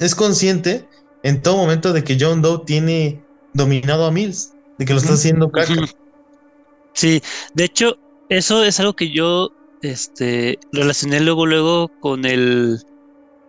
es 0.00 0.14
consciente 0.14 0.88
en 1.22 1.42
todo 1.42 1.58
momento 1.58 1.92
de 1.92 2.02
que 2.02 2.16
John 2.18 2.40
Doe 2.40 2.62
tiene 2.64 3.22
dominado 3.52 4.06
a 4.06 4.10
Mills, 4.10 4.54
de 4.78 4.86
que 4.86 4.94
lo 4.94 5.00
está 5.00 5.14
haciendo 5.14 5.50
caca. 5.50 5.74
Sí, 6.94 7.22
de 7.52 7.64
hecho, 7.64 7.98
eso 8.30 8.64
es 8.64 8.80
algo 8.80 8.96
que 8.96 9.10
yo 9.10 9.50
este, 9.82 10.58
relacioné 10.72 11.20
luego, 11.20 11.44
luego 11.44 11.88
con 12.00 12.24
el, 12.24 12.80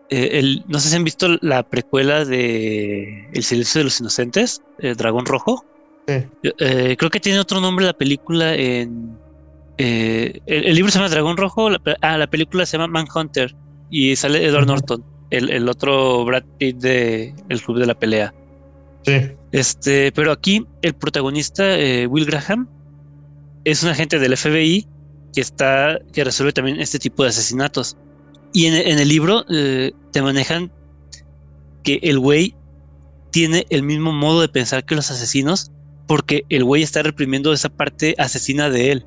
eh, 0.09 0.31
el. 0.33 0.65
No 0.67 0.79
sé 0.79 0.89
si 0.89 0.97
han 0.97 1.05
visto 1.05 1.29
la 1.41 1.63
precuela 1.63 2.25
de 2.25 3.29
El 3.33 3.43
silencio 3.43 3.79
de 3.79 3.85
los 3.85 4.01
inocentes, 4.01 4.61
el 4.79 4.97
Dragón 4.97 5.25
Rojo. 5.25 5.63
Sí. 6.09 6.49
Eh, 6.59 6.95
creo 6.97 7.09
que 7.11 7.19
tiene 7.19 7.39
otro 7.39 7.61
nombre 7.61 7.85
la 7.85 7.93
película 7.93 8.55
en 8.55 9.17
eh, 9.81 10.41
el, 10.45 10.75
libro 10.75 10.91
se 10.91 10.99
llama 10.99 11.09
Dragón 11.09 11.37
Rojo, 11.37 11.69
la, 11.69 11.79
ah, 12.01 12.17
la 12.17 12.27
película 12.27 12.65
se 12.65 12.77
llama 12.77 12.87
Manhunter 12.87 13.55
y 13.89 14.13
sale 14.17 14.45
Edward 14.45 14.67
Norton, 14.67 15.05
el, 15.29 15.69
otro 15.69 16.25
Brad 16.25 16.43
Pitt 16.57 16.77
de 16.79 17.33
El 17.47 17.61
Club 17.61 17.79
de 17.79 17.85
la 17.85 17.97
Pelea. 17.97 18.33
Sí. 19.03 19.31
Este, 19.53 20.11
pero 20.11 20.33
aquí 20.33 20.67
el 20.81 20.93
protagonista, 20.95 21.79
eh, 21.79 22.07
Will 22.07 22.25
Graham, 22.25 22.67
es 23.63 23.81
un 23.81 23.87
agente 23.87 24.19
del 24.19 24.35
FBI 24.35 24.85
que 25.33 25.39
está, 25.39 25.97
que 26.11 26.25
resuelve 26.25 26.51
también 26.51 26.81
este 26.81 26.99
tipo 26.99 27.23
de 27.23 27.29
asesinatos. 27.29 27.95
Y 28.51 28.65
en, 28.65 28.99
el 28.99 29.07
libro 29.07 29.45
eh, 29.49 29.93
te 30.11 30.21
manejan 30.21 30.73
que 31.83 31.99
el 32.03 32.19
güey 32.19 32.53
tiene 33.31 33.65
el 33.69 33.83
mismo 33.83 34.11
modo 34.11 34.41
de 34.41 34.49
pensar 34.49 34.83
que 34.83 34.95
los 34.95 35.09
asesinos, 35.09 35.71
porque 36.09 36.43
el 36.49 36.63
güey 36.63 36.81
está 36.81 37.03
reprimiendo 37.03 37.53
esa 37.53 37.69
parte 37.69 38.15
asesina 38.17 38.71
de 38.71 38.91
él. 38.91 39.05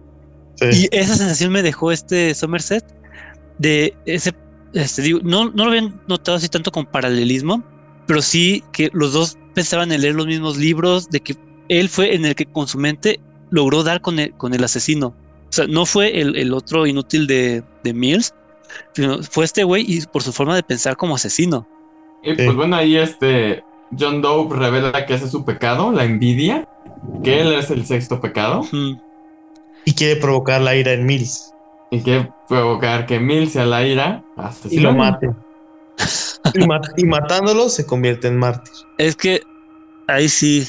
Y 0.70 0.88
esa 0.92 1.16
sensación 1.16 1.50
me 1.50 1.60
dejó 1.60 1.90
este 1.90 2.32
Somerset 2.32 2.84
de 3.58 3.92
ese, 4.06 4.32
este, 4.72 5.02
digo, 5.02 5.18
no, 5.24 5.46
no 5.46 5.64
lo 5.64 5.70
habían 5.70 6.00
notado 6.06 6.36
así 6.36 6.48
tanto 6.48 6.70
con 6.70 6.86
paralelismo, 6.86 7.64
pero 8.06 8.22
sí 8.22 8.62
que 8.72 8.88
los 8.92 9.14
dos 9.14 9.36
pensaban 9.52 9.90
en 9.90 10.00
leer 10.00 10.14
los 10.14 10.28
mismos 10.28 10.56
libros, 10.56 11.10
de 11.10 11.18
que 11.18 11.34
él 11.68 11.88
fue 11.88 12.14
en 12.14 12.24
el 12.24 12.36
que 12.36 12.46
con 12.46 12.68
su 12.68 12.78
mente 12.78 13.18
logró 13.50 13.82
dar 13.82 14.00
con 14.00 14.20
el, 14.20 14.32
con 14.34 14.54
el 14.54 14.62
asesino. 14.62 15.08
O 15.08 15.52
sea, 15.52 15.66
no 15.66 15.86
fue 15.86 16.20
el, 16.20 16.54
otro 16.54 16.86
inútil 16.86 17.26
de, 17.26 17.64
de, 17.82 17.92
Mills, 17.92 18.32
sino 18.94 19.20
fue 19.24 19.44
este 19.44 19.64
güey 19.64 19.84
y 19.88 20.02
por 20.02 20.22
su 20.22 20.32
forma 20.32 20.54
de 20.54 20.62
pensar 20.62 20.96
como 20.96 21.16
asesino. 21.16 21.66
Y 22.22 22.34
pues 22.34 22.54
bueno, 22.54 22.76
ahí 22.76 22.96
este 22.96 23.64
John 23.98 24.22
Doe 24.22 24.48
revela 24.54 25.06
que 25.06 25.14
ese 25.14 25.26
es 25.26 25.30
su 25.30 25.44
pecado, 25.44 25.92
la 25.92 26.04
envidia, 26.04 26.68
que 27.22 27.40
él 27.40 27.52
es 27.52 27.70
el 27.70 27.86
sexto 27.86 28.20
pecado. 28.20 28.62
Y 29.84 29.94
quiere 29.94 30.20
provocar 30.20 30.60
la 30.60 30.76
ira 30.76 30.92
en 30.92 31.04
Mills. 31.06 31.52
Y 31.90 32.00
quiere 32.00 32.32
provocar 32.48 33.06
que 33.06 33.18
Mills 33.18 33.52
sea 33.52 33.66
la 33.66 33.86
ira 33.86 34.24
hasta 34.36 34.68
y 34.68 34.78
lo 34.78 34.94
mate. 34.94 35.30
y, 36.96 37.04
matándolo 37.04 37.68
se 37.68 37.84
convierte 37.84 38.28
en 38.28 38.38
mártir. 38.38 38.72
Es 38.98 39.16
que 39.16 39.42
ahí 40.08 40.28
sí, 40.28 40.66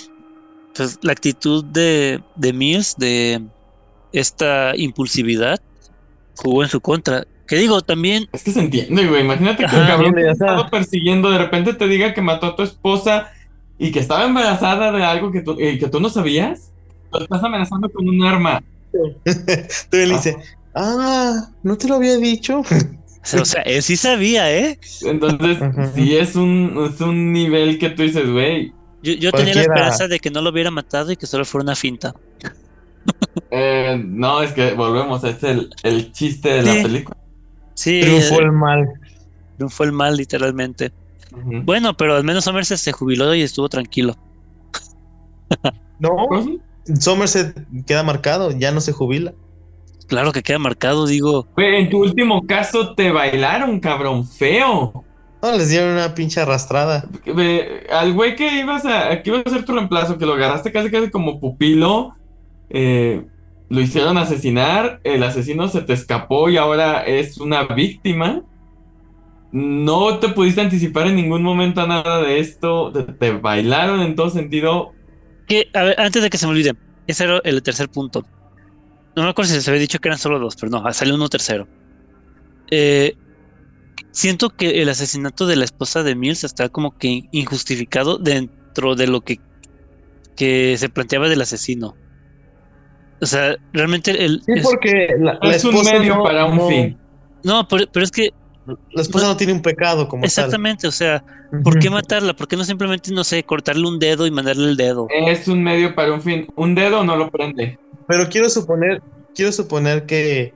pues 0.75 0.99
la 1.01 1.13
actitud 1.13 1.63
de, 1.63 2.21
de 2.35 2.53
Mills, 2.53 2.95
de 2.97 3.41
esta 4.11 4.75
impulsividad, 4.75 5.61
jugó 6.35 6.63
en 6.63 6.69
su 6.69 6.81
contra. 6.81 7.25
Que 7.47 7.57
digo, 7.57 7.81
también. 7.81 8.27
Es 8.31 8.43
que 8.43 8.51
se 8.51 8.61
entiende, 8.61 9.05
güey. 9.07 9.21
Imagínate 9.21 9.65
que 9.65 9.75
el 9.75 9.87
cabrón 9.87 10.13
te 10.13 10.29
estaba 10.29 10.69
persiguiendo, 10.69 11.29
de 11.29 11.37
repente 11.37 11.73
te 11.73 11.87
diga 11.87 12.13
que 12.13 12.21
mató 12.21 12.47
a 12.47 12.55
tu 12.55 12.63
esposa 12.63 13.31
y 13.77 13.91
que 13.91 13.99
estaba 13.99 14.25
embarazada 14.25 14.91
de 14.91 15.03
algo 15.03 15.31
que 15.31 15.41
tú, 15.41 15.57
que 15.57 15.89
tú 15.91 15.99
no 15.99 16.09
sabías. 16.09 16.71
Lo 17.11 17.21
estás 17.21 17.43
amenazando 17.43 17.89
con 17.89 18.07
un 18.07 18.23
arma. 18.23 18.63
Tú 18.93 19.97
le 19.97 20.05
dices, 20.05 20.35
ah, 20.75 21.49
no 21.63 21.77
te 21.77 21.87
lo 21.87 21.95
había 21.95 22.17
dicho. 22.17 22.61
O 23.39 23.45
sea, 23.45 23.63
sí 23.81 23.95
sabía, 23.95 24.53
¿eh? 24.53 24.77
Entonces, 25.03 25.57
sí 25.95 26.17
es 26.17 26.35
un, 26.35 26.91
es 26.91 26.99
un 26.99 27.31
nivel 27.31 27.79
que 27.79 27.89
tú 27.89 28.03
dices, 28.03 28.29
güey, 28.29 28.73
Yo, 29.01 29.13
yo 29.13 29.31
tenía 29.31 29.55
la 29.55 29.61
esperanza 29.61 30.09
de 30.09 30.19
que 30.19 30.29
no 30.29 30.41
lo 30.41 30.49
hubiera 30.49 30.71
matado 30.71 31.09
y 31.09 31.15
que 31.15 31.25
solo 31.25 31.45
fuera 31.45 31.63
una 31.63 31.75
finta. 31.77 32.13
Eh, 33.49 34.01
no, 34.05 34.41
es 34.41 34.51
que 34.51 34.73
volvemos, 34.73 35.23
es 35.23 35.41
el, 35.43 35.69
el 35.83 36.11
chiste 36.11 36.49
de 36.49 36.63
la 36.63 36.83
película. 36.83 37.17
Sí. 37.73 38.01
Triunfó 38.01 38.39
el 38.39 38.51
mal. 38.51 38.89
Triunfó 39.57 39.83
el 39.83 39.91
mal, 39.91 40.15
literalmente. 40.17 40.91
Bueno, 41.63 41.95
pero 41.95 42.15
al 42.15 42.23
menos 42.23 42.43
Somerset 42.43 42.77
se 42.77 42.91
jubiló 42.91 43.33
y 43.33 43.41
estuvo 43.41 43.67
tranquilo. 43.69 44.15
no, 45.99 46.15
Somerset 46.99 47.55
queda 47.85 48.03
marcado, 48.03 48.51
ya 48.51 48.71
no 48.71 48.81
se 48.81 48.91
jubila. 48.91 49.33
Claro 50.07 50.31
que 50.31 50.43
queda 50.43 50.59
marcado, 50.59 51.07
digo. 51.07 51.47
en 51.57 51.89
tu 51.89 52.01
último 52.01 52.45
caso 52.45 52.93
te 52.93 53.11
bailaron, 53.11 53.79
cabrón, 53.79 54.27
feo. 54.27 55.03
No, 55.41 55.51
les 55.57 55.69
dieron 55.69 55.91
una 55.91 56.13
pinche 56.13 56.39
arrastrada. 56.39 57.05
Al 57.91 58.13
güey 58.13 58.35
que 58.35 58.59
ibas 58.59 58.85
a, 58.85 59.21
que 59.21 59.29
iba 59.29 59.39
a 59.39 59.49
ser 59.49 59.65
tu 59.65 59.73
reemplazo, 59.73 60.17
que 60.17 60.25
lo 60.25 60.33
agarraste 60.33 60.71
casi 60.71 60.89
casi 60.91 61.09
como 61.09 61.39
pupilo, 61.39 62.15
eh, 62.69 63.25
lo 63.73 63.81
hicieron 63.81 64.19
asesinar, 64.19 65.01
el 65.03 65.23
asesino 65.23 65.67
se 65.67 65.81
te 65.81 65.93
escapó 65.93 66.47
y 66.47 66.57
ahora 66.57 67.03
es 67.07 67.39
una 67.39 67.63
víctima. 67.63 68.43
No 69.51 70.19
te 70.19 70.29
pudiste 70.29 70.61
anticipar 70.61 71.07
en 71.07 71.15
ningún 71.15 71.41
momento 71.41 71.81
a 71.81 71.87
nada 71.87 72.21
de 72.21 72.39
esto, 72.39 72.91
te, 72.91 73.31
bailaron 73.31 74.01
en 74.01 74.15
todo 74.15 74.29
sentido. 74.29 74.91
Que, 75.47 75.69
a 75.73 75.81
ver, 75.81 75.99
antes 75.99 76.21
de 76.21 76.29
que 76.29 76.37
se 76.37 76.45
me 76.45 76.51
olvide, 76.51 76.73
ese 77.07 77.23
era 77.23 77.41
el 77.43 77.63
tercer 77.63 77.89
punto. 77.89 78.23
No 79.15 79.23
me 79.23 79.29
acuerdo 79.29 79.51
si 79.51 79.59
se 79.59 79.71
había 79.71 79.81
dicho 79.81 79.97
que 79.97 80.07
eran 80.07 80.19
solo 80.19 80.37
dos, 80.37 80.55
pero 80.55 80.69
no, 80.69 80.93
salió 80.93 81.15
uno 81.15 81.27
tercero. 81.27 81.67
Eh, 82.69 83.15
siento 84.11 84.51
que 84.51 84.83
el 84.83 84.89
asesinato 84.89 85.47
de 85.47 85.55
la 85.55 85.65
esposa 85.65 86.03
de 86.03 86.13
Mills 86.13 86.43
está 86.43 86.69
como 86.69 86.95
que 86.95 87.23
injustificado 87.31 88.19
dentro 88.19 88.93
de 88.93 89.07
lo 89.07 89.21
que, 89.21 89.39
que 90.35 90.75
se 90.77 90.89
planteaba 90.89 91.27
del 91.27 91.41
asesino. 91.41 91.95
O 93.23 93.25
sea, 93.25 93.55
realmente 93.71 94.11
el... 94.23 94.41
Sí, 94.45 94.51
porque 94.61 95.07
la, 95.17 95.39
es 95.43 95.63
un 95.63 95.81
medio 95.81 96.21
para 96.21 96.45
un 96.45 96.67
fin. 96.67 96.97
No, 97.41 97.65
pero, 97.67 98.03
es 98.03 98.11
que... 98.11 98.31
La 98.91 99.01
esposa 99.01 99.27
no, 99.27 99.37
tiene 99.37 99.53
un 99.53 99.61
pecado 99.61 100.07
como 100.09 100.23
Exactamente, 100.23 100.87
o 100.87 100.91
sea, 100.91 101.23
¿por 101.63 101.79
qué 101.79 101.89
matarla? 101.89 102.33
¿Por 102.33 102.47
qué 102.47 102.55
no 102.57 102.63
simplemente, 102.65 103.11
no 103.11 103.23
sé, 103.23 103.43
cortarle 103.43 103.87
un 103.87 103.97
dedo 103.97 104.27
y 104.27 104.31
mandarle 104.31 104.69
el 104.69 104.77
dedo? 104.77 105.07
Es 105.09 105.47
un 105.47 105.63
medio 105.63 105.95
para 105.95 106.13
un 106.13 106.21
fin. 106.21 106.47
Un 106.55 106.75
dedo 106.75 107.03
no 107.03 107.15
lo 107.15 107.29
prende. 107.29 107.79
Pero 108.07 108.27
quiero 108.29 108.49
suponer, 108.49 109.01
quiero 109.33 109.53
suponer 109.53 110.05
que 110.05 110.53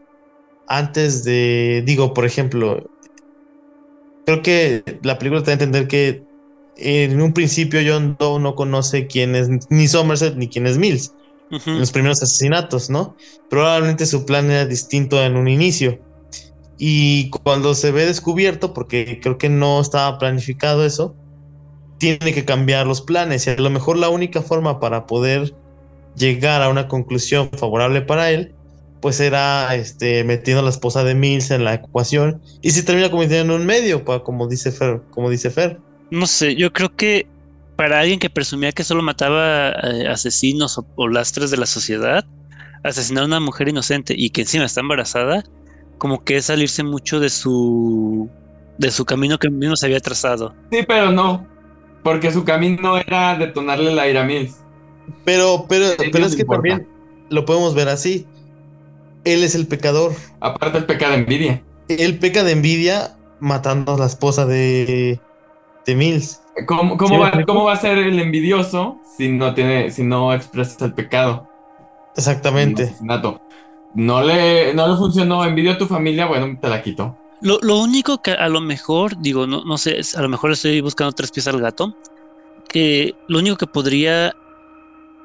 antes 0.68 1.24
de, 1.24 1.84
digo, 1.86 2.14
por 2.14 2.26
ejemplo, 2.26 2.90
creo 4.26 4.42
que 4.42 4.84
la 5.04 5.18
película 5.18 5.42
te 5.42 5.48
da 5.48 5.52
a 5.52 5.54
entender 5.54 5.88
que 5.88 6.24
en 6.76 7.22
un 7.22 7.34
principio 7.34 7.80
John 7.86 8.18
Doe 8.20 8.40
no 8.40 8.56
conoce 8.56 9.08
quién 9.08 9.36
es 9.36 9.50
ni 9.70 9.88
Somerset 9.88 10.36
ni 10.36 10.48
quién 10.48 10.68
es 10.68 10.78
Mills 10.78 11.14
los 11.50 11.92
primeros 11.92 12.22
asesinatos, 12.22 12.90
¿no? 12.90 13.16
Probablemente 13.50 14.06
su 14.06 14.26
plan 14.26 14.50
era 14.52 14.66
distinto 14.66 15.22
en 15.24 15.36
un 15.36 15.48
inicio. 15.48 16.00
Y 16.78 17.30
cuando 17.30 17.74
se 17.74 17.92
ve 17.92 18.06
descubierto, 18.06 18.74
porque 18.74 19.20
creo 19.22 19.38
que 19.38 19.50
no 19.50 19.82
estaba 19.82 20.20
planificado 20.20 20.86
eso, 20.86 21.16
tiene 21.98 22.34
que 22.34 22.46
cambiar 22.46 22.86
los 22.86 23.02
planes. 23.02 23.48
Y 23.48 23.52
a 23.52 23.56
lo 23.56 23.70
mejor 23.70 23.98
la 23.98 24.10
única 24.10 24.42
forma 24.42 24.80
para 24.80 25.08
poder 25.08 25.56
llegar 26.16 26.62
a 26.62 26.70
una 26.70 26.88
conclusión 26.88 27.50
favorable 27.52 28.02
para 28.02 28.30
él, 28.32 28.54
pues 29.02 29.20
era 29.20 29.74
este, 29.76 30.24
metiendo 30.24 30.62
a 30.62 30.64
la 30.64 30.70
esposa 30.70 31.04
de 31.04 31.16
Mills 31.16 31.52
en 31.52 31.64
la 31.64 31.76
ecuación. 31.76 32.42
Y 32.62 32.72
se 32.72 32.84
termina 32.84 33.10
convirtiendo 33.10 33.56
en 33.56 33.62
un 33.62 33.68
medio, 33.68 34.04
como 34.24 34.48
dice 34.48 34.72
Fer, 34.72 35.02
como 35.12 35.30
dice 35.30 35.50
Fer. 35.50 35.80
No 36.10 36.28
sé, 36.28 36.56
yo 36.56 36.72
creo 36.72 36.96
que 36.96 37.28
para 37.78 38.00
alguien 38.00 38.20
que 38.20 38.30
presumía 38.30 38.72
que 38.74 38.84
solo 38.84 39.02
mataba 39.04 39.70
eh, 39.70 40.08
asesinos 40.10 40.82
o, 40.96 41.08
lastres 41.08 41.52
de 41.52 41.58
la 41.58 41.68
sociedad, 41.68 42.26
asesinar 42.84 43.24
a 43.24 43.28
una 43.28 43.40
mujer 43.40 43.70
inocente 43.70 44.16
y 44.18 44.32
que 44.32 44.42
encima 44.42 44.66
está 44.66 44.82
embarazada, 44.82 45.44
como 46.00 46.24
que 46.24 46.38
es 46.38 46.46
salirse 46.46 46.84
mucho 46.84 47.20
de 47.20 47.30
su 47.30 48.30
de 48.78 48.92
su 48.92 49.06
camino 49.06 49.38
que 49.38 49.50
mismo 49.50 49.76
se 49.76 49.86
había 49.86 50.00
trazado. 50.00 50.54
Sí, 50.72 50.80
pero 50.88 51.12
no, 51.12 51.48
porque 52.04 52.32
su 52.32 52.44
camino 52.44 52.98
era 52.98 53.38
detonarle 53.38 53.94
la 53.94 54.08
ira 54.08 54.22
a 54.22 54.26
Mills. 54.26 54.58
Pero, 55.24 55.66
pero, 55.70 55.86
pero 56.12 56.26
es 56.26 56.36
que 56.36 56.46
también 56.46 56.88
lo 57.30 57.46
podemos 57.46 57.76
ver 57.76 57.90
así. 57.90 58.26
Él 59.24 59.44
es 59.44 59.56
el 59.56 59.68
pecador. 59.68 60.14
Aparte 60.40 60.80
el 60.80 60.86
peca 60.86 61.10
de 61.10 61.16
envidia. 61.16 61.64
Él 61.90 62.18
peca 62.18 62.44
de 62.44 62.54
envidia 62.54 63.18
matando 63.40 63.96
a 63.96 63.98
la 63.98 64.06
esposa 64.06 64.46
de, 64.46 65.20
de 65.86 65.96
Mills. 65.96 66.42
¿Cómo, 66.66 66.98
cómo, 66.98 67.20
va, 67.20 67.32
¿Cómo, 67.46 67.66
va, 67.66 67.74
a 67.74 67.78
ser 67.78 67.98
el 67.98 68.20
envidioso 68.20 69.00
si 69.18 69.30
no 69.30 69.54
tiene, 69.54 69.92
si 69.92 70.04
no 70.04 70.34
expresas 70.34 70.82
el 70.82 70.94
pecado? 70.94 71.48
Exactamente. 72.16 72.94
No 73.94 74.24
le, 74.24 74.74
no 74.74 74.88
le 74.88 74.98
funcionó, 74.98 75.46
envidio 75.46 75.74
a 75.74 75.78
tu 75.78 75.86
familia, 75.86 76.26
bueno, 76.26 76.58
te 76.60 76.68
la 76.68 76.82
quito. 76.82 77.18
Lo, 77.42 77.60
lo, 77.62 77.80
único 77.80 78.22
que 78.22 78.32
a 78.32 78.50
lo 78.50 78.62
mejor, 78.62 79.20
digo, 79.22 79.46
no, 79.46 79.64
no 79.64 79.78
sé, 79.78 80.00
a 80.16 80.22
lo 80.22 80.30
mejor 80.30 80.52
estoy 80.52 80.82
buscando 80.82 81.12
tres 81.12 81.32
pies 81.32 81.48
al 81.48 81.62
gato, 81.62 81.96
que 82.68 83.16
lo 83.28 83.40
único 83.40 83.58
que 83.58 83.68
podría 83.68 84.36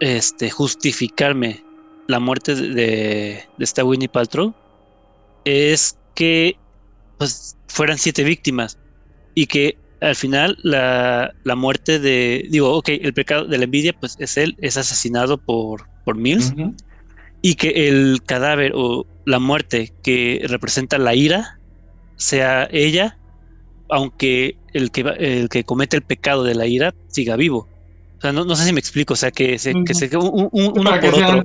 este, 0.01 0.51
justificarme 0.51 1.65
la 2.07 2.21
muerte 2.21 2.55
de, 2.55 2.69
de, 2.69 3.45
esta 3.59 3.85
Winnie 3.85 4.09
Paltrow 4.09 4.53
es 5.45 5.97
que 6.15 6.57
pues 7.19 7.57
fueran 7.69 7.99
siete 7.99 8.25
víctimas 8.25 8.79
y 9.35 9.47
que 9.47 9.79
al 10.03 10.17
final 10.17 10.59
la, 10.63 11.33
la, 11.45 11.55
muerte 11.55 11.99
de, 11.99 12.47
digo, 12.51 12.75
ok, 12.77 12.89
el 12.89 13.15
pecado 13.15 13.47
de 13.47 13.57
la 13.57 13.65
envidia, 13.65 13.93
pues 13.93 14.17
es 14.19 14.37
él, 14.37 14.57
es 14.59 14.77
asesinado 14.77 15.39
por, 15.39 15.87
por 16.05 16.17
Mills, 16.17 16.53
y 17.41 17.55
que 17.55 17.89
el 17.89 18.21
cadáver 18.25 18.73
o 18.75 19.07
la 19.25 19.39
muerte 19.39 19.93
que 20.03 20.45
representa 20.49 20.99
la 20.99 21.15
ira 21.15 21.61
sea 22.17 22.69
ella, 22.73 23.19
aunque 23.89 24.57
el 24.73 24.91
que, 24.91 25.03
el 25.19 25.49
que 25.49 25.65
comete 25.65 25.97
el 25.97 26.03
pecado 26.03 26.43
de 26.43 26.57
la 26.57 26.67
ira 26.67 26.95
siga 27.09 27.37
vivo. 27.37 27.69
O 28.19 28.21
sea, 28.21 28.33
no, 28.33 28.45
no 28.45 28.57
sé 28.57 28.65
si 28.65 28.73
me 28.73 28.81
explico, 28.81 29.15
o 29.15 29.17
sea, 29.17 29.31
que 29.31 29.59
se, 29.59 29.73
que 29.85 29.95
se 29.95 30.17
un, 30.17 30.49
uno 30.53 30.73
por 31.01 31.15
otro. 31.15 31.45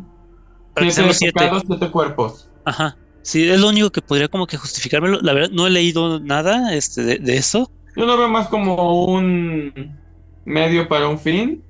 Para 0.74 0.86
que 0.88 0.92
sean 0.92 1.08
los 1.08 1.18
siete. 1.18 1.50
siete 1.66 1.92
cuerpos. 1.92 2.50
Ajá. 2.66 2.98
Sí, 3.22 3.48
es 3.50 3.60
lo 3.60 3.70
único 3.70 3.90
que 3.90 4.02
podría 4.02 4.30
como 4.30 4.48
que 4.48 4.58
justificármelo. 4.58 5.20
La 5.22 5.34
verdad, 5.34 5.50
no 5.52 5.68
he 5.68 5.70
leído 5.70 6.20
nada 6.20 6.74
este, 6.76 7.04
de, 7.04 7.18
de 7.18 7.38
eso. 7.38 7.72
Yo 7.98 8.06
lo 8.06 8.16
veo 8.16 8.30
más 8.30 8.48
como 8.48 9.06
un 9.06 9.98
medio 10.46 10.88
para 10.88 11.08
un 11.08 11.18
fin. 11.18 11.64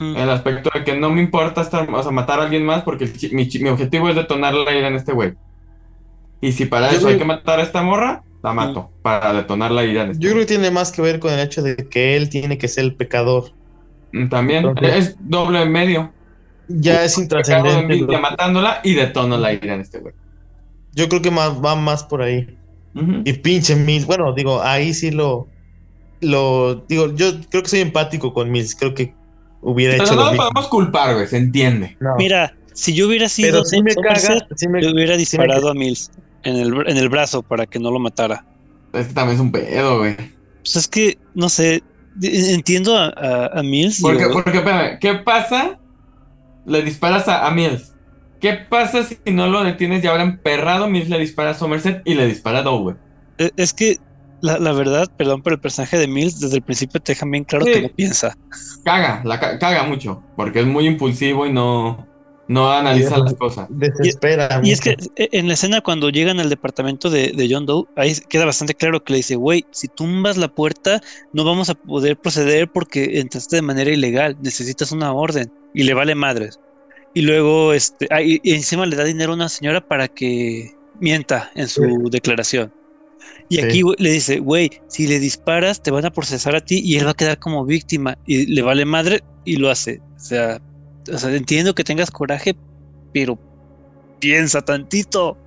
El 0.00 0.28
aspecto 0.28 0.70
de 0.74 0.82
que 0.82 0.96
no 0.96 1.08
me 1.08 1.22
importa 1.22 1.62
estar, 1.62 1.88
o 1.88 2.02
sea, 2.02 2.10
matar 2.10 2.40
a 2.40 2.42
alguien 2.42 2.66
más 2.66 2.82
porque 2.82 3.10
mi, 3.32 3.48
mi 3.60 3.68
objetivo 3.68 4.08
es 4.08 4.16
detonar 4.16 4.52
la 4.54 4.76
ira 4.76 4.88
en 4.88 4.96
este 4.96 5.12
güey. 5.12 5.34
Y 6.40 6.50
si 6.50 6.66
para 6.66 6.90
eso 6.90 7.06
hay 7.06 7.16
que 7.16 7.24
matar 7.24 7.60
a 7.60 7.62
esta 7.62 7.80
morra, 7.82 8.24
la 8.42 8.52
mato. 8.52 8.90
Para 9.02 9.32
detonar 9.32 9.70
la 9.70 9.84
ira 9.84 10.02
en 10.02 10.10
este 10.10 10.22
Yo 10.22 10.30
creo 10.30 10.40
que 10.42 10.46
tiene 10.46 10.72
más 10.72 10.90
que 10.90 11.00
ver 11.00 11.20
con 11.20 11.32
el 11.32 11.38
hecho 11.38 11.62
de 11.62 11.76
que 11.76 12.16
él 12.16 12.28
tiene 12.28 12.58
que 12.58 12.66
ser 12.66 12.84
el 12.84 12.94
pecador. 12.96 13.52
Mm, 14.12 14.28
también. 14.28 14.74
es 14.82 15.16
doble 15.20 15.64
medio. 15.64 16.12
Ya 16.66 17.04
es 17.04 17.16
intrascendente. 17.16 18.18
matándola 18.18 18.80
y 18.82 18.94
detono 18.94 19.38
la 19.38 19.52
ira 19.52 19.74
en 19.74 19.80
este 19.80 20.00
güey. 20.00 20.12
Yo 20.92 21.08
creo 21.08 21.22
que 21.22 21.30
más, 21.30 21.64
va 21.64 21.76
más 21.76 22.02
por 22.02 22.20
ahí. 22.20 22.58
Y 23.24 23.32
pinche 23.34 23.76
mil. 23.76 24.04
Bueno, 24.06 24.32
digo, 24.32 24.60
ahí 24.60 24.92
sí 24.92 25.12
lo 25.12 25.46
lo 26.20 26.84
digo, 26.88 27.14
yo 27.14 27.40
creo 27.50 27.62
que 27.62 27.68
soy 27.68 27.80
empático 27.80 28.32
con 28.32 28.50
Mills, 28.50 28.74
creo 28.74 28.94
que 28.94 29.14
hubiera 29.60 29.94
hecho 29.94 30.14
no 30.14 30.30
lo 30.30 30.36
podemos 30.36 30.68
culpar, 30.68 31.14
güey, 31.14 31.26
se 31.26 31.36
entiende. 31.36 31.96
Mira, 32.16 32.54
si 32.74 32.94
yo 32.94 33.08
hubiera 33.08 33.28
sido 33.28 33.64
si 33.64 33.82
me 33.82 33.94
caga, 33.94 34.46
yo 34.80 34.90
hubiera 34.90 35.16
disparado 35.16 35.70
a 35.70 35.74
Mills 35.74 36.10
en 36.44 36.56
el, 36.56 36.88
en 36.88 36.96
el 36.96 37.08
brazo 37.08 37.42
para 37.42 37.66
que 37.66 37.78
no 37.78 37.90
lo 37.90 37.98
matara. 37.98 38.44
Es 38.92 39.08
que 39.08 39.14
también 39.14 39.36
es 39.36 39.40
un 39.40 39.52
pedo, 39.52 39.98
güey. 39.98 40.16
Pues 40.62 40.76
es 40.76 40.88
que, 40.88 41.18
no 41.34 41.48
sé, 41.48 41.82
entiendo 42.22 42.96
a, 42.96 43.46
a, 43.46 43.62
Mills. 43.62 44.00
Porque, 44.00 44.26
porque, 44.32 44.58
espérame, 44.58 44.98
¿qué 44.98 45.14
pasa? 45.14 45.78
Le 46.66 46.82
disparas 46.82 47.28
a, 47.28 47.46
a, 47.46 47.50
Mills. 47.50 47.92
¿Qué 48.40 48.52
pasa 48.52 49.02
si 49.04 49.18
no 49.32 49.48
lo 49.48 49.64
detienes 49.64 50.04
y 50.04 50.06
ahora 50.06 50.22
emperrado 50.22 50.88
Mills 50.88 51.08
le 51.08 51.18
dispara 51.18 51.50
a 51.50 51.54
Somerset 51.54 52.02
y 52.04 52.14
le 52.14 52.26
dispara 52.26 52.60
a 52.60 52.62
Doe, 52.62 52.96
Es 53.56 53.72
que 53.72 53.98
la, 54.40 54.58
la, 54.58 54.72
verdad, 54.72 55.08
perdón, 55.16 55.42
pero 55.42 55.54
el 55.54 55.60
personaje 55.60 55.98
de 55.98 56.08
Mills 56.08 56.40
desde 56.40 56.56
el 56.56 56.62
principio 56.62 57.00
te 57.00 57.12
deja 57.12 57.26
bien 57.26 57.44
claro 57.44 57.64
que 57.64 57.82
no 57.82 57.88
piensa. 57.88 58.36
Caga, 58.84 59.22
la 59.24 59.38
caga 59.58 59.84
mucho, 59.84 60.22
porque 60.36 60.60
es 60.60 60.66
muy 60.66 60.86
impulsivo 60.86 61.46
y 61.46 61.52
no, 61.52 62.06
no 62.48 62.72
analiza 62.72 63.18
las 63.18 63.34
cosas. 63.34 63.66
Desespera. 63.68 64.60
Y, 64.64 64.72
es 64.72 64.80
que 64.80 64.96
e, 65.16 65.28
en 65.32 65.48
la 65.48 65.54
escena 65.54 65.80
cuando 65.82 66.08
llegan 66.08 66.40
al 66.40 66.48
departamento 66.48 67.10
de, 67.10 67.32
de 67.32 67.48
John 67.50 67.66
Doe, 67.66 67.84
ahí 67.96 68.14
queda 68.28 68.46
bastante 68.46 68.74
claro 68.74 69.04
que 69.04 69.12
le 69.12 69.18
dice, 69.18 69.36
güey, 69.36 69.66
si 69.70 69.86
tumbas 69.86 70.36
la 70.38 70.48
puerta, 70.48 71.00
no 71.32 71.44
vamos 71.44 71.68
a 71.68 71.74
poder 71.74 72.16
proceder 72.18 72.70
porque 72.70 73.20
entraste 73.20 73.56
de 73.56 73.62
manera 73.62 73.90
ilegal, 73.90 74.36
necesitas 74.40 74.92
una 74.92 75.12
orden. 75.12 75.52
Y 75.74 75.82
le 75.82 75.92
vale 75.92 76.14
madres. 76.14 76.58
Y 77.12 77.22
luego, 77.22 77.74
este, 77.74 78.08
y 78.22 78.54
encima 78.54 78.86
le 78.86 78.96
da 78.96 79.04
dinero 79.04 79.32
a 79.32 79.36
una 79.36 79.48
señora 79.48 79.86
para 79.86 80.08
que 80.08 80.74
mienta 81.00 81.50
en 81.54 81.68
su 81.68 82.08
declaración. 82.10 82.72
Y 83.48 83.60
aquí 83.60 83.82
le 83.98 84.10
dice, 84.10 84.40
güey, 84.40 84.70
si 84.88 85.06
le 85.06 85.18
disparas, 85.18 85.82
te 85.82 85.90
van 85.90 86.04
a 86.04 86.10
procesar 86.10 86.54
a 86.54 86.60
ti 86.60 86.80
y 86.84 86.96
él 86.96 87.06
va 87.06 87.12
a 87.12 87.14
quedar 87.14 87.38
como 87.38 87.64
víctima. 87.64 88.18
Y 88.26 88.46
le 88.46 88.62
vale 88.62 88.84
madre 88.84 89.22
y 89.44 89.56
lo 89.56 89.70
hace. 89.70 90.00
O 90.16 90.20
sea, 90.20 90.60
o 91.12 91.18
sea 91.18 91.34
entiendo 91.34 91.74
que 91.74 91.84
tengas 91.84 92.10
coraje, 92.10 92.54
pero 93.12 93.38
piensa 94.18 94.60
tantito. 94.62 95.38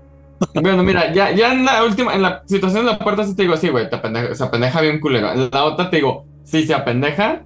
Bueno, 0.56 0.84
mira, 0.84 1.14
ya, 1.14 1.32
ya 1.32 1.54
en 1.54 1.66
la 1.66 1.84
última, 1.84 2.16
en 2.16 2.24
la 2.24 2.44
situación 2.48 2.86
de 2.86 2.94
la 2.94 3.00
puerta 3.00 3.24
sí 3.24 3.36
te 3.36 3.44
digo, 3.44 3.56
sí, 3.58 3.70
güey, 3.70 3.88
te 3.90 3.96
apendeja, 3.96 4.34
se 4.34 4.44
apendeja 4.44 4.82
bien 4.82 5.00
culero. 5.00 5.32
En 5.34 5.50
la 5.52 5.66
otra 5.66 5.92
te 5.92 5.98
digo, 5.98 6.26
sí 6.44 6.66
se 6.66 6.74
apendeja, 6.74 7.44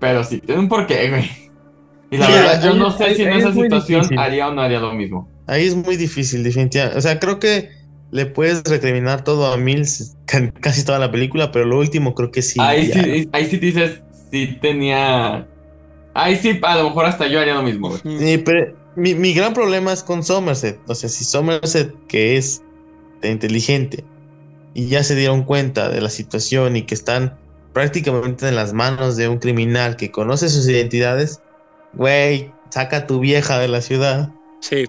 pero 0.00 0.24
sí, 0.24 0.38
tiene 0.38 0.62
un 0.62 0.68
porqué, 0.68 1.10
güey. 1.10 1.30
Y 2.10 2.16
la 2.16 2.30
verdad, 2.30 2.64
yo 2.64 2.74
no 2.74 2.90
sé 2.90 3.14
si 3.14 3.22
en 3.22 3.32
esa 3.32 3.52
situación 3.52 4.18
haría 4.18 4.48
o 4.48 4.54
no 4.54 4.62
haría 4.62 4.80
lo 4.80 4.94
mismo. 4.94 5.28
Ahí 5.46 5.66
es 5.66 5.74
muy 5.74 5.96
difícil, 5.96 6.42
definitivamente. 6.42 6.96
O 6.96 7.00
sea, 7.02 7.18
creo 7.18 7.38
que 7.38 7.68
le 8.14 8.26
puedes 8.26 8.62
recriminar 8.62 9.24
todo 9.24 9.52
a 9.52 9.56
Mills 9.56 10.16
casi 10.60 10.84
toda 10.84 11.00
la 11.00 11.10
película, 11.10 11.50
pero 11.50 11.64
lo 11.64 11.80
último 11.80 12.14
creo 12.14 12.30
que 12.30 12.42
sí. 12.42 12.60
Ahí 12.60 12.86
sí, 12.86 13.28
ahí 13.32 13.46
sí 13.46 13.56
dices, 13.56 14.02
sí 14.30 14.56
tenía. 14.62 15.48
Ahí 16.14 16.36
sí, 16.36 16.60
a 16.62 16.76
lo 16.76 16.84
mejor 16.84 17.06
hasta 17.06 17.26
yo 17.26 17.40
haría 17.40 17.54
lo 17.54 17.64
mismo, 17.64 17.88
güey. 17.88 18.00
Sí, 18.20 18.38
pero 18.38 18.72
mi, 18.94 19.16
mi, 19.16 19.34
gran 19.34 19.52
problema 19.52 19.92
es 19.92 20.04
con 20.04 20.22
Somerset. 20.22 20.78
O 20.86 20.94
sea, 20.94 21.08
si 21.08 21.24
Somerset, 21.24 21.92
que 22.06 22.36
es 22.36 22.62
inteligente, 23.24 24.04
y 24.74 24.86
ya 24.86 25.02
se 25.02 25.16
dieron 25.16 25.42
cuenta 25.42 25.88
de 25.88 26.00
la 26.00 26.08
situación 26.08 26.76
y 26.76 26.82
que 26.82 26.94
están 26.94 27.36
prácticamente 27.72 28.46
en 28.46 28.54
las 28.54 28.74
manos 28.74 29.16
de 29.16 29.26
un 29.26 29.38
criminal 29.38 29.96
que 29.96 30.12
conoce 30.12 30.48
sus 30.50 30.68
identidades, 30.68 31.40
güey, 31.94 32.52
saca 32.70 32.98
a 32.98 33.06
tu 33.08 33.18
vieja 33.18 33.58
de 33.58 33.66
la 33.66 33.80
ciudad. 33.80 34.30
Sí. 34.60 34.84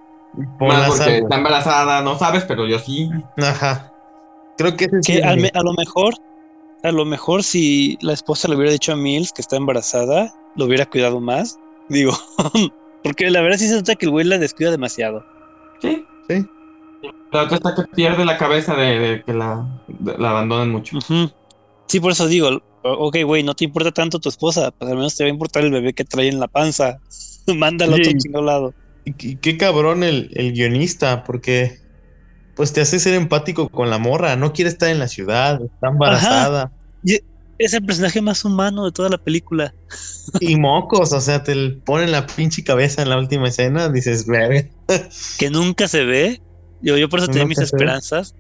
Más 0.59 0.87
porque 0.87 1.17
está 1.17 1.35
embarazada, 1.37 2.01
no 2.01 2.17
sabes, 2.17 2.43
pero 2.43 2.67
yo 2.67 2.79
sí. 2.79 3.09
Ajá. 3.37 3.91
Creo 4.57 4.75
que, 4.75 4.87
que 5.05 5.23
a, 5.23 5.31
a 5.31 5.63
lo 5.63 5.73
mejor, 5.73 6.13
a 6.83 6.91
lo 6.91 7.05
mejor 7.05 7.43
si 7.43 7.97
la 8.01 8.13
esposa 8.13 8.47
le 8.47 8.55
hubiera 8.55 8.71
dicho 8.71 8.93
a 8.93 8.95
Mills 8.95 9.31
que 9.33 9.41
está 9.41 9.57
embarazada, 9.57 10.33
lo 10.55 10.65
hubiera 10.65 10.85
cuidado 10.85 11.19
más. 11.19 11.59
Digo, 11.89 12.13
Porque 13.05 13.29
la 13.29 13.41
verdad 13.41 13.59
sí 13.59 13.67
se 13.67 13.75
nota 13.75 13.93
que 13.93 14.07
el 14.07 14.11
güey 14.11 14.25
la 14.25 14.39
descuida 14.39 14.71
demasiado. 14.71 15.23
Sí, 15.79 16.03
sí. 16.27 16.43
La 17.31 17.43
otra 17.43 17.57
está 17.57 17.75
que 17.75 17.83
pierde 17.95 18.25
la 18.25 18.35
cabeza 18.35 18.73
de, 18.73 19.21
que 19.23 19.31
la, 19.31 19.63
la, 20.17 20.31
abandonan 20.31 20.71
mucho. 20.71 20.97
Sí, 21.85 21.99
por 21.99 22.13
eso 22.13 22.25
digo, 22.25 22.63
ok, 22.81 23.17
güey, 23.23 23.43
no 23.43 23.53
te 23.53 23.63
importa 23.63 23.91
tanto 23.91 24.17
tu 24.17 24.27
esposa, 24.29 24.71
pues 24.71 24.89
al 24.89 24.97
menos 24.97 25.15
te 25.15 25.23
va 25.23 25.27
a 25.27 25.33
importar 25.33 25.63
el 25.63 25.71
bebé 25.71 25.93
que 25.93 26.03
trae 26.03 26.29
en 26.29 26.39
la 26.39 26.47
panza. 26.47 26.97
Mándalo 27.55 27.93
a 27.93 27.97
otro 27.97 28.11
chino 28.17 28.41
lado. 28.41 28.73
Y 29.05 29.35
qué 29.35 29.57
cabrón 29.57 30.03
el, 30.03 30.31
el 30.33 30.53
guionista, 30.53 31.23
porque 31.23 31.79
pues 32.55 32.73
te 32.73 32.81
hace 32.81 32.99
ser 32.99 33.13
empático 33.13 33.69
con 33.69 33.89
la 33.89 33.97
morra, 33.97 34.35
no 34.35 34.53
quiere 34.53 34.69
estar 34.69 34.89
en 34.89 34.99
la 34.99 35.07
ciudad, 35.07 35.61
está 35.61 35.89
embarazada. 35.89 36.71
Y 37.03 37.19
es 37.57 37.73
el 37.73 37.85
personaje 37.85 38.21
más 38.21 38.43
humano 38.45 38.85
de 38.85 38.91
toda 38.91 39.09
la 39.09 39.17
película. 39.17 39.73
Y 40.39 40.55
mocos, 40.55 41.13
o 41.13 41.21
sea, 41.21 41.43
te 41.43 41.69
ponen 41.85 42.11
la 42.11 42.25
pinche 42.25 42.63
cabeza 42.63 43.01
en 43.01 43.09
la 43.09 43.17
última 43.17 43.49
escena, 43.49 43.89
dices, 43.89 44.25
verga. 44.25 44.67
Que 45.37 45.49
nunca 45.49 45.87
se 45.87 46.05
ve. 46.05 46.41
Yo, 46.81 46.97
yo 46.97 47.09
por 47.09 47.19
eso 47.19 47.27
tenía 47.27 47.45
mis 47.45 47.59
esperanzas. 47.59 48.35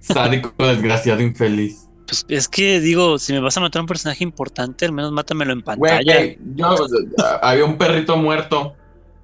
Sádico, 0.00 0.52
desgraciado, 0.58 1.20
infeliz. 1.22 1.86
Pues 2.06 2.24
es 2.28 2.48
que 2.48 2.80
digo, 2.80 3.18
si 3.18 3.32
me 3.32 3.40
vas 3.40 3.56
a 3.56 3.60
matar 3.60 3.80
a 3.80 3.82
un 3.82 3.88
personaje 3.88 4.24
importante, 4.24 4.84
al 4.84 4.92
menos 4.92 5.12
mátamelo 5.12 5.52
en 5.52 5.62
pantalla. 5.62 6.34
yo, 6.56 6.76
había 7.42 7.64
un 7.64 7.78
perrito 7.78 8.16
muerto. 8.16 8.74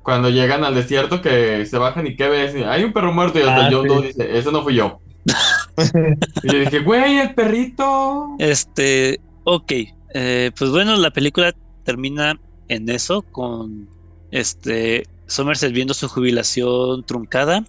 Cuando 0.06 0.30
llegan 0.30 0.62
al 0.62 0.76
desierto 0.76 1.20
que 1.20 1.66
se 1.66 1.78
bajan 1.78 2.06
y 2.06 2.14
qué 2.14 2.28
ves, 2.28 2.54
hay 2.64 2.84
un 2.84 2.92
perro 2.92 3.12
muerto 3.12 3.40
y 3.40 3.42
hasta 3.42 3.66
ah, 3.66 3.70
John 3.72 4.02
dice, 4.02 4.38
ese 4.38 4.52
no 4.52 4.62
fui 4.62 4.76
yo. 4.76 5.00
y 6.44 6.52
yo 6.52 6.60
dije, 6.60 6.78
güey, 6.78 7.18
el 7.18 7.34
perrito. 7.34 8.36
Este, 8.38 9.18
ok, 9.42 9.72
eh, 10.14 10.52
pues 10.56 10.70
bueno, 10.70 10.94
la 10.94 11.10
película 11.10 11.52
termina 11.82 12.38
en 12.68 12.88
eso, 12.88 13.22
con 13.22 13.88
este 14.30 15.08
Somerset 15.26 15.72
viendo 15.72 15.92
su 15.92 16.06
jubilación 16.06 17.02
truncada 17.02 17.64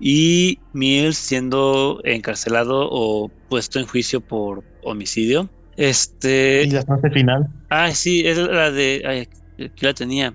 y 0.00 0.58
Mills 0.72 1.16
siendo 1.16 2.00
encarcelado 2.02 2.88
o 2.90 3.30
puesto 3.48 3.78
en 3.78 3.86
juicio 3.86 4.20
por 4.20 4.64
homicidio. 4.82 5.48
Este. 5.76 6.64
Y 6.64 6.70
la 6.70 6.82
fase 6.82 7.08
final. 7.10 7.46
Ah, 7.70 7.92
sí, 7.92 8.26
es 8.26 8.36
la 8.36 8.72
de. 8.72 9.04
Ay, 9.06 9.28
aquí 9.64 9.86
la 9.86 9.94
tenía. 9.94 10.34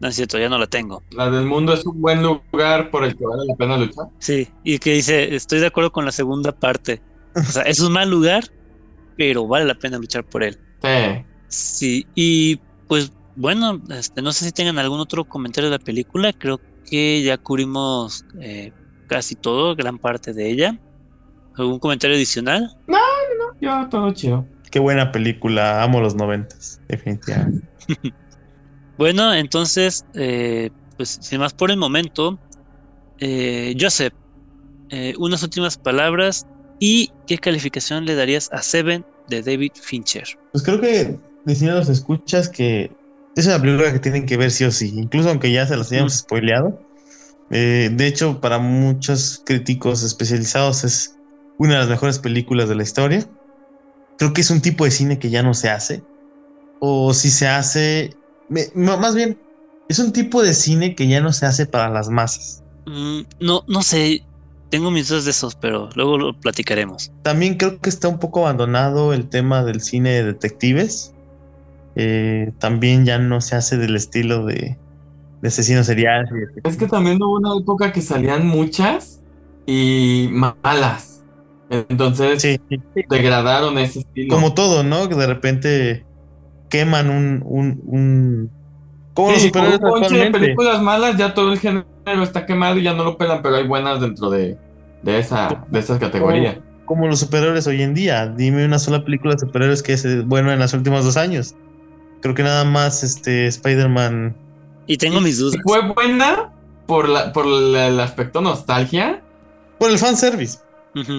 No 0.00 0.08
es 0.08 0.16
cierto, 0.16 0.38
ya 0.38 0.48
no 0.48 0.58
la 0.58 0.66
tengo. 0.66 1.02
La 1.10 1.30
del 1.30 1.44
mundo 1.44 1.72
es 1.72 1.84
un 1.84 2.00
buen 2.00 2.22
lugar 2.22 2.90
por 2.90 3.04
el 3.04 3.16
que 3.16 3.24
vale 3.24 3.42
la 3.46 3.56
pena 3.56 3.76
luchar. 3.76 4.06
Sí, 4.18 4.48
y 4.62 4.78
que 4.78 4.92
dice, 4.92 5.34
estoy 5.34 5.60
de 5.60 5.66
acuerdo 5.66 5.90
con 5.90 6.04
la 6.04 6.12
segunda 6.12 6.52
parte. 6.52 7.02
O 7.34 7.42
sea, 7.42 7.62
es 7.62 7.80
un 7.80 7.92
mal 7.92 8.08
lugar, 8.08 8.44
pero 9.16 9.46
vale 9.46 9.64
la 9.64 9.74
pena 9.74 9.98
luchar 9.98 10.24
por 10.24 10.42
él. 10.42 10.58
Sí. 10.82 11.24
Sí, 11.48 12.06
y 12.14 12.60
pues 12.86 13.12
bueno, 13.34 13.80
este, 13.90 14.22
no 14.22 14.32
sé 14.32 14.44
si 14.44 14.52
tengan 14.52 14.78
algún 14.78 15.00
otro 15.00 15.24
comentario 15.24 15.70
de 15.70 15.78
la 15.78 15.84
película, 15.84 16.32
creo 16.32 16.60
que 16.88 17.22
ya 17.22 17.38
cubrimos 17.38 18.24
eh, 18.40 18.72
casi 19.06 19.34
todo, 19.34 19.74
gran 19.74 19.98
parte 19.98 20.32
de 20.32 20.50
ella. 20.50 20.78
¿Algún 21.56 21.78
comentario 21.78 22.16
adicional? 22.16 22.76
No, 22.86 22.96
no, 22.96 23.46
no, 23.52 23.60
yo 23.60 23.88
todo 23.88 24.12
chido. 24.12 24.46
Qué 24.70 24.78
buena 24.78 25.10
película, 25.10 25.82
amo 25.82 26.00
los 26.00 26.14
noventas, 26.14 26.80
definitivamente. 26.88 27.66
bueno, 28.98 29.32
entonces, 29.32 30.04
eh, 30.14 30.70
pues 30.96 31.18
sin 31.22 31.40
más 31.40 31.54
por 31.54 31.70
el 31.70 31.78
momento, 31.78 32.38
eh, 33.20 33.74
Joseph, 33.78 34.12
unas 35.18 35.42
últimas 35.42 35.76
palabras 35.76 36.46
y 36.78 37.12
qué 37.26 37.38
calificación 37.38 38.04
le 38.04 38.14
darías 38.14 38.48
a 38.52 38.62
Seven 38.62 39.04
de 39.28 39.42
David 39.42 39.72
Fincher. 39.74 40.24
Pues 40.52 40.64
creo 40.64 40.80
que 40.80 41.18
a 41.46 41.74
los 41.74 41.88
escuchas 41.88 42.48
que 42.48 42.90
es 43.36 43.46
una 43.46 43.60
película 43.60 43.92
que 43.92 44.00
tienen 44.00 44.26
que 44.26 44.36
ver 44.36 44.50
sí 44.50 44.64
o 44.64 44.70
sí, 44.70 44.92
incluso 44.94 45.30
aunque 45.30 45.52
ya 45.52 45.66
se 45.66 45.76
las 45.76 45.92
hayamos 45.92 46.14
spoileado. 46.14 46.80
Eh, 47.50 47.90
de 47.92 48.06
hecho, 48.06 48.40
para 48.40 48.58
muchos 48.58 49.40
críticos 49.44 50.02
especializados 50.02 50.84
es 50.84 51.16
una 51.56 51.74
de 51.74 51.78
las 51.80 51.88
mejores 51.88 52.18
películas 52.18 52.68
de 52.68 52.74
la 52.74 52.82
historia. 52.82 53.26
Creo 54.18 54.32
que 54.32 54.40
es 54.40 54.50
un 54.50 54.60
tipo 54.60 54.84
de 54.84 54.90
cine 54.90 55.18
que 55.18 55.30
ya 55.30 55.42
no 55.42 55.54
se 55.54 55.70
hace. 55.70 56.02
O 56.80 57.14
si 57.14 57.30
se 57.30 57.46
hace, 57.46 58.16
más 58.74 59.14
bien, 59.14 59.38
es 59.88 59.98
un 59.98 60.12
tipo 60.12 60.42
de 60.42 60.54
cine 60.54 60.94
que 60.94 61.06
ya 61.08 61.20
no 61.20 61.32
se 61.32 61.46
hace 61.46 61.66
para 61.66 61.88
las 61.90 62.08
masas. 62.08 62.62
Mm, 62.86 63.20
no, 63.40 63.64
no 63.66 63.82
sé, 63.82 64.22
tengo 64.70 64.90
mis 64.90 65.08
dudas 65.08 65.24
de 65.24 65.30
esos, 65.30 65.54
pero 65.54 65.88
luego 65.94 66.18
lo 66.18 66.38
platicaremos. 66.38 67.10
También 67.22 67.56
creo 67.56 67.80
que 67.80 67.88
está 67.88 68.08
un 68.08 68.18
poco 68.18 68.40
abandonado 68.40 69.12
el 69.12 69.28
tema 69.28 69.64
del 69.64 69.80
cine 69.80 70.10
de 70.10 70.24
detectives. 70.24 71.14
Eh, 71.96 72.52
también 72.58 73.04
ya 73.04 73.18
no 73.18 73.40
se 73.40 73.56
hace 73.56 73.76
del 73.76 73.96
estilo 73.96 74.44
de, 74.44 74.76
de 75.40 75.48
asesinos 75.48 75.86
seriales. 75.86 76.30
Es 76.64 76.76
que 76.76 76.86
también 76.86 77.22
hubo 77.22 77.36
una 77.36 77.50
época 77.60 77.92
que 77.92 78.02
salían 78.02 78.46
muchas 78.46 79.20
y 79.66 80.28
malas. 80.30 81.24
Entonces 81.70 82.60
degradaron 83.10 83.76
ese 83.78 84.00
estilo. 84.00 84.34
Como 84.34 84.54
todo, 84.54 84.82
¿no? 84.82 85.08
Que 85.08 85.14
de 85.14 85.26
repente 85.26 86.06
queman 86.68 87.10
un, 87.10 87.42
un, 87.44 87.80
un... 87.86 88.50
Como 89.14 89.32
los 89.32 89.42
superhéroes 89.42 90.10
de 90.10 90.30
películas 90.30 90.80
malas, 90.82 91.16
ya 91.16 91.34
todo 91.34 91.52
el 91.52 91.58
género 91.58 91.84
está 92.22 92.46
quemado 92.46 92.78
y 92.78 92.82
ya 92.82 92.94
no 92.94 93.04
lo 93.04 93.18
pelan, 93.18 93.42
pero 93.42 93.56
hay 93.56 93.66
buenas 93.66 94.00
dentro 94.00 94.30
de, 94.30 94.56
de 95.02 95.18
esa, 95.18 95.64
de 95.68 95.78
esas 95.78 95.98
categorías. 95.98 96.58
Como, 96.84 97.06
los 97.06 97.20
superhéroes 97.20 97.66
hoy 97.66 97.82
en 97.82 97.94
día. 97.94 98.28
Dime 98.28 98.64
una 98.64 98.78
sola 98.78 99.04
película 99.04 99.34
de 99.34 99.40
superhéroes 99.40 99.82
que 99.82 99.92
es 99.92 100.26
bueno 100.26 100.52
en 100.52 100.58
los 100.58 100.72
últimos 100.72 101.04
dos 101.04 101.16
años. 101.16 101.54
Creo 102.22 102.34
que 102.34 102.42
nada 102.42 102.64
más 102.64 103.02
este 103.02 103.46
Spider-Man. 103.46 104.34
Y 104.86 104.96
tengo 104.96 105.20
mis 105.20 105.38
dudas. 105.38 105.60
¿Fue 105.64 105.80
buena 105.92 106.50
por, 106.86 107.08
la, 107.08 107.32
por 107.32 107.46
el 107.46 108.00
aspecto 108.00 108.40
nostalgia? 108.40 109.22
Por 109.78 109.90
el 109.90 109.98
fanservice. 109.98 110.58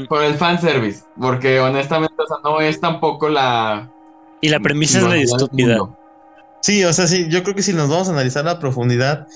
Por 0.10 0.24
el 0.24 0.34
fanservice. 0.36 1.04
Porque 1.20 1.60
honestamente, 1.60 2.16
no 2.44 2.62
es 2.62 2.80
tampoco 2.80 3.30
la. 3.30 3.92
Y 4.42 4.50
la 4.50 4.60
premisa 4.60 5.00
es 5.00 5.06
la 5.06 5.18
estúpida. 5.18 5.80
Sí, 6.62 6.84
o 6.84 6.94
sea, 6.94 7.08
sí, 7.08 7.28
yo 7.30 7.44
creo 7.44 7.56
que 7.56 7.62
si 7.62 7.74
nos 7.74 7.90
vamos 7.90 8.10
a 8.10 8.12
analizar 8.12 8.48
a 8.48 8.60
profundidad, 8.60 9.28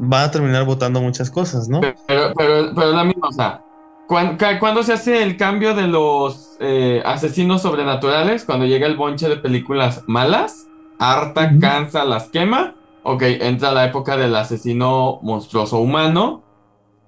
va 0.00 0.24
a 0.24 0.30
terminar 0.30 0.64
votando 0.64 1.00
muchas 1.00 1.30
cosas, 1.30 1.68
¿no? 1.68 1.80
Pero, 1.80 1.94
pero, 2.06 2.72
pero 2.74 2.92
la 2.92 3.04
misma, 3.04 3.28
o 3.28 3.32
sea, 3.32 3.62
¿cuándo, 4.06 4.82
se 4.82 4.92
hace 4.92 5.22
el 5.22 5.36
cambio 5.36 5.74
de 5.74 5.86
los 5.86 6.56
eh, 6.60 7.02
asesinos 7.04 7.62
sobrenaturales? 7.62 8.44
Cuando 8.44 8.66
llega 8.66 8.86
el 8.86 8.96
bonche 8.96 9.28
de 9.28 9.36
películas 9.36 10.02
malas 10.06 10.66
harta, 11.02 11.58
cansa, 11.60 12.04
las 12.04 12.28
quema. 12.28 12.74
Ok, 13.02 13.22
entra 13.22 13.72
la 13.72 13.84
época 13.84 14.16
del 14.16 14.36
asesino 14.36 15.18
monstruoso 15.22 15.78
humano, 15.78 16.44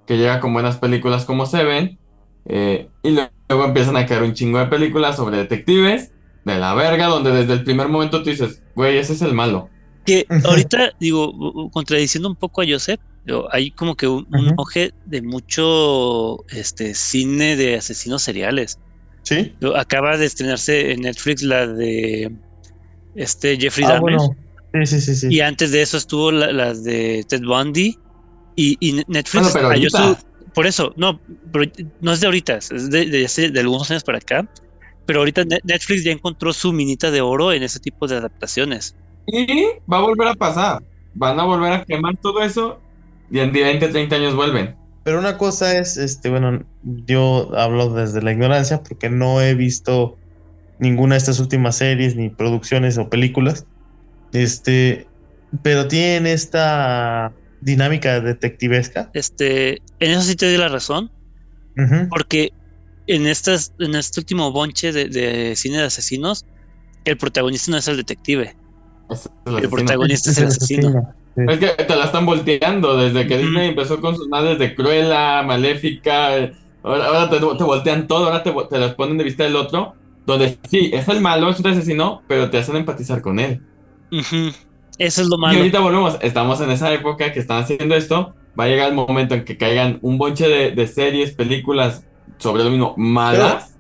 que 0.07 0.17
llega 0.17 0.41
con 0.41 0.53
buenas 0.53 0.79
películas 0.79 1.25
como 1.25 1.47
Seven. 1.47 1.99
Eh, 2.47 2.89
y 3.03 3.11
luego 3.11 3.65
empiezan 3.65 3.97
a 3.97 4.07
caer 4.07 4.23
un 4.23 4.35
chingo 4.35 4.59
de 4.59 4.67
películas 4.67 5.17
sobre 5.17 5.39
detectives, 5.39 6.13
de 6.45 6.59
la 6.59 6.75
verga, 6.75 7.07
donde 7.07 7.31
desde 7.33 7.53
el 7.55 7.65
primer 7.65 7.89
momento 7.89 8.23
tú 8.23 8.31
dices, 8.31 8.63
güey, 8.75 8.99
ese 8.99 9.13
es 9.15 9.23
el 9.23 9.35
malo. 9.35 9.69
Que 10.05 10.27
ahorita, 10.45 10.93
digo, 11.01 11.71
contradiciendo 11.71 12.29
un 12.29 12.37
poco 12.37 12.61
a 12.63 12.65
Joseph, 12.69 13.01
hay 13.51 13.71
como 13.71 13.95
que 13.97 14.07
un, 14.07 14.27
oje 14.59 14.93
de 15.07 15.23
mucho 15.23 16.45
este 16.51 16.95
cine 16.95 17.57
de 17.57 17.77
asesinos 17.77 18.23
seriales. 18.23 18.79
Sí. 19.23 19.55
Acaba 19.75 20.19
de 20.19 20.27
estrenarse 20.27 20.93
en 20.93 21.01
Netflix 21.03 21.43
la 21.43 21.67
de 21.67 22.31
este 23.15 23.57
Jeffrey 23.59 23.87
Ah, 23.87 23.95
Dahmer. 23.95 24.17
bueno. 24.17 24.37
Sí, 24.75 24.87
sí, 24.87 25.01
sí, 25.01 25.15
sí. 25.15 25.29
Y 25.31 25.41
antes 25.41 25.71
de 25.73 25.81
eso 25.83 25.97
estuvo 25.97 26.31
la- 26.33 26.53
las 26.53 26.85
de 26.85 27.25
Ted 27.29 27.43
Bundy. 27.43 27.97
Y, 28.57 28.77
y 28.81 28.93
Netflix 29.09 29.33
Bueno, 29.45 29.49
pero 29.53 29.69
halló 29.69 29.89
ahorita. 29.95 30.21
su- 30.21 30.27
Por 30.53 30.67
eso, 30.67 30.93
no, 30.97 31.19
pero 31.53 31.65
no 32.01 32.13
es 32.13 32.21
de 32.21 32.27
ahorita, 32.27 32.59
es 32.59 32.91
de, 32.91 33.07
de 33.07 33.25
hace- 33.25 33.51
de 33.51 33.61
algunos 33.61 33.91
años 33.91 34.05
para 34.05 34.19
acá. 34.19 34.47
Pero 35.07 35.21
ahorita 35.21 35.45
Ne- 35.45 35.61
Netflix 35.65 36.05
ya 36.05 36.13
encontró 36.13 36.53
su 36.53 36.73
minita 36.73 37.11
de 37.11 37.21
oro 37.21 37.53
en 37.53 37.63
ese 37.63 37.81
tipo 37.81 38.07
de 38.07 38.17
adaptaciones. 38.17 38.97
Y 39.27 39.47
va 39.91 39.99
a 39.99 40.01
volver 40.01 40.29
a 40.29 40.35
pasar. 40.35 40.83
Van 41.15 41.39
a 41.39 41.45
volver 41.45 41.73
a 41.73 41.85
quemar 41.85 42.17
todo 42.17 42.43
eso 42.43 42.81
y 43.31 43.39
en 43.39 43.53
20, 43.53 43.89
30 43.89 44.17
años 44.17 44.35
vuelven. 44.35 44.77
Pero 45.05 45.19
una 45.19 45.37
cosa 45.37 45.79
es, 45.79 45.97
este, 45.97 46.31
bueno, 46.31 46.65
yo 46.83 47.51
hablo 47.57 47.93
desde 47.93 48.23
la 48.23 48.33
ignorancia 48.33 48.83
porque 48.83 49.11
no 49.11 49.41
he 49.41 49.55
visto 49.55 50.17
ninguna 50.79 51.15
de 51.15 51.19
estas 51.19 51.41
últimas 51.41 51.77
series, 51.77 52.17
ni 52.17 52.31
producciones 52.31 52.97
o 52.99 53.09
películas. 53.09 53.67
Este, 54.33 55.07
pero 55.63 55.89
tienen 55.89 56.27
esta 56.27 57.33
dinámica 57.61 58.21
detectivesca. 58.21 59.11
Este, 59.15 59.83
en 60.01 60.11
eso 60.11 60.23
sí 60.23 60.37
te 60.37 60.47
doy 60.47 60.57
la 60.57 60.69
razón, 60.69 61.11
porque 62.09 62.53
en 63.07 63.27
estas, 63.27 63.75
en 63.79 63.95
este 63.95 64.21
último 64.21 64.53
bonche 64.53 64.93
de, 64.93 65.09
de 65.09 65.57
cine 65.57 65.79
de 65.79 65.85
asesinos, 65.85 66.47
el 67.05 67.17
protagonista 67.19 67.71
no 67.71 67.79
es 67.79 67.89
el 67.89 67.97
detective, 67.99 68.57
es 69.11 69.31
el 69.45 69.69
protagonista 69.71 70.31
es 70.31 70.39
el 70.39 70.47
asesino. 70.49 70.97
Es 71.47 71.59
que 71.59 71.69
te 71.85 71.97
la 71.97 72.05
están 72.07 72.27
volteando 72.27 72.97
desde 72.97 73.27
que 73.27 73.37
Ujú. 73.37 73.43
Disney 73.43 73.69
empezó 73.71 74.01
con 74.01 74.17
sus 74.17 74.29
madres 74.29 74.59
de 74.59 74.75
Cruella, 74.75 75.43
Maléfica. 75.43 76.29
Ahora, 76.83 77.07
ahora 77.07 77.31
te, 77.31 77.39
te 77.39 77.65
voltean 77.65 78.07
todo, 78.07 78.27
ahora 78.27 78.43
te, 78.43 78.79
las 78.79 78.95
ponen 78.95 79.19
de 79.19 79.25
vista 79.25 79.45
del 79.45 79.57
otro. 79.57 79.97
Donde 80.27 80.59
sí, 80.71 80.91
es 80.95 81.09
el 81.09 81.21
malo, 81.21 81.51
es 81.51 81.61
un 81.61 81.67
asesino, 81.67 82.25
pero 82.29 82.51
te 82.51 82.59
hacen 82.59 82.77
empatizar 82.77 83.21
con 83.21 83.39
él. 83.41 83.63
Eso 84.99 85.23
es 85.23 85.29
lo 85.29 85.37
Y 85.37 85.39
malo. 85.39 85.59
ahorita 85.59 85.81
volvemos, 85.81 86.19
estamos 86.21 86.61
en 86.61 86.71
esa 86.71 86.93
época 86.93 87.33
que 87.33 87.41
están 87.41 87.63
haciendo 87.63 87.95
esto. 87.95 88.35
Va 88.59 88.65
a 88.65 88.69
llegar 88.69 88.89
el 88.89 88.95
momento 88.95 89.35
en 89.35 89.45
que 89.45 89.57
caigan 89.59 89.99
un 90.03 90.19
bonche 90.19 90.49
de, 90.49 90.71
de 90.73 90.87
series, 90.87 91.33
películas 91.35 92.07
sobre 92.39 92.65
lo 92.65 92.71
mismo 92.71 92.95
malas. 92.97 93.79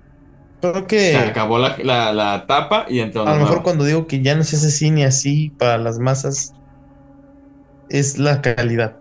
Creo 0.60 0.86
Se 0.96 1.16
que 1.16 1.18
acabó 1.18 1.58
la, 1.58 1.76
la, 1.82 2.12
la 2.12 2.46
tapa 2.46 2.86
y 2.88 3.00
entró 3.00 3.26
a 3.26 3.34
lo 3.34 3.40
mejor 3.40 3.62
nueva. 3.62 3.64
cuando 3.64 3.84
digo 3.84 4.06
que 4.06 4.22
ya 4.22 4.34
no 4.34 4.44
se 4.44 4.56
hace 4.56 4.70
cine 4.70 5.04
así 5.04 5.50
para 5.58 5.78
las 5.78 5.98
masas, 5.98 6.56
es 7.88 8.18
la 8.18 8.42
calidad. 8.42 9.00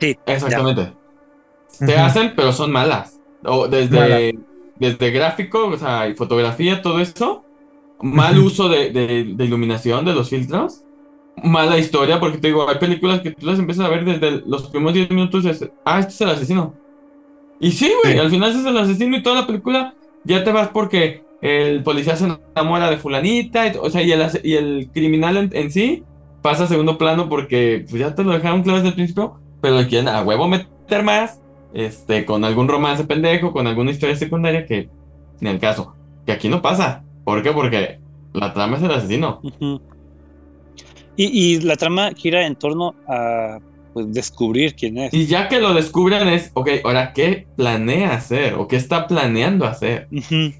Sí, 0.00 0.16
ya. 0.46 0.58
Exactamente. 0.58 0.98
Se 1.68 1.96
Ujú. 1.96 1.98
hacen, 1.98 2.34
pero 2.36 2.52
son 2.52 2.72
malas. 2.72 3.20
O 3.44 3.68
desde, 3.68 4.32
desde 4.76 5.10
gráfico, 5.12 5.68
o 5.68 5.78
sea, 5.78 6.08
y 6.08 6.16
fotografía, 6.16 6.82
todo 6.82 7.00
eso. 7.00 7.46
Mal 8.00 8.38
uso 8.38 8.68
de, 8.68 8.90
de- 8.92 9.24
de 9.36 9.44
iluminación, 9.44 10.04
de 10.04 10.14
los 10.14 10.30
filtros. 10.30 10.84
Mala 11.42 11.78
historia, 11.78 12.20
porque 12.20 12.38
te 12.38 12.48
digo, 12.48 12.68
hay 12.68 12.78
películas 12.78 13.22
que 13.22 13.32
tú 13.32 13.46
las 13.46 13.58
empiezas 13.58 13.86
a 13.86 13.90
ver 13.90 14.04
desde 14.04 14.42
los 14.46 14.68
primeros 14.70 14.94
10 14.94 15.10
minutos 15.10 15.44
y 15.44 15.48
dices, 15.48 15.72
ah, 15.84 16.00
este 16.00 16.12
es 16.12 16.20
el 16.22 16.30
asesino. 16.30 16.80
Y 17.60 17.72
sí, 17.72 17.92
güey, 18.02 18.14
Sí. 18.14 18.20
al 18.20 18.30
final 18.30 18.50
es 18.50 18.64
el 18.64 18.76
asesino 18.78 19.16
y 19.16 19.22
toda 19.22 19.40
la 19.40 19.46
película 19.46 19.94
ya 20.24 20.44
te 20.44 20.52
vas 20.52 20.68
porque 20.68 21.22
el 21.40 21.82
policía 21.82 22.16
se 22.16 22.26
enamora 22.54 22.90
de 22.90 22.96
fulanita, 22.98 23.66
y- 23.66 23.72
o 23.80 23.90
sea, 23.90 24.02
y 24.02 24.12
el, 24.12 24.22
y 24.42 24.54
el 24.54 24.90
criminal 24.92 25.36
en, 25.36 25.50
en 25.52 25.70
sí 25.70 26.02
pasa 26.42 26.64
a 26.64 26.66
segundo 26.68 26.98
plano 26.98 27.28
porque 27.28 27.84
pues, 27.88 28.00
ya 28.00 28.14
te 28.14 28.24
lo 28.24 28.32
dejaron 28.32 28.62
claro 28.62 28.78
desde 28.78 28.88
el 28.90 28.94
principio, 28.94 29.38
pero 29.60 29.76
le 29.76 29.86
quieren 29.88 30.08
a 30.08 30.22
huevo 30.22 30.46
meter 30.48 31.02
más, 31.02 31.40
este, 31.74 32.24
con 32.24 32.44
algún 32.44 32.68
romance 32.68 33.04
pendejo, 33.04 33.52
con 33.52 33.66
alguna 33.66 33.90
historia 33.90 34.16
secundaria 34.16 34.66
que, 34.66 34.88
en 35.40 35.46
el 35.46 35.58
caso, 35.58 35.94
que 36.26 36.32
aquí 36.32 36.48
no 36.48 36.62
pasa. 36.62 37.04
¿Por 37.24 37.42
qué? 37.42 37.52
Porque 37.52 37.98
la 38.32 38.52
trama 38.54 38.76
es 38.76 38.82
el 38.82 38.90
asesino. 38.92 39.40
Y, 41.16 41.26
y 41.26 41.60
la 41.60 41.76
trama 41.76 42.10
gira 42.16 42.46
en 42.46 42.54
torno 42.56 42.94
a 43.08 43.58
pues, 44.02 44.14
descubrir 44.14 44.74
quién 44.74 44.98
es. 44.98 45.12
Y 45.12 45.26
ya 45.26 45.48
que 45.48 45.60
lo 45.60 45.74
descubren 45.74 46.28
es, 46.28 46.50
ok, 46.54 46.68
ahora, 46.84 47.12
¿qué 47.12 47.46
planea 47.56 48.14
hacer? 48.14 48.54
¿O 48.54 48.68
qué 48.68 48.76
está 48.76 49.06
planeando 49.06 49.66
hacer? 49.66 50.08
Ujú. 50.12 50.52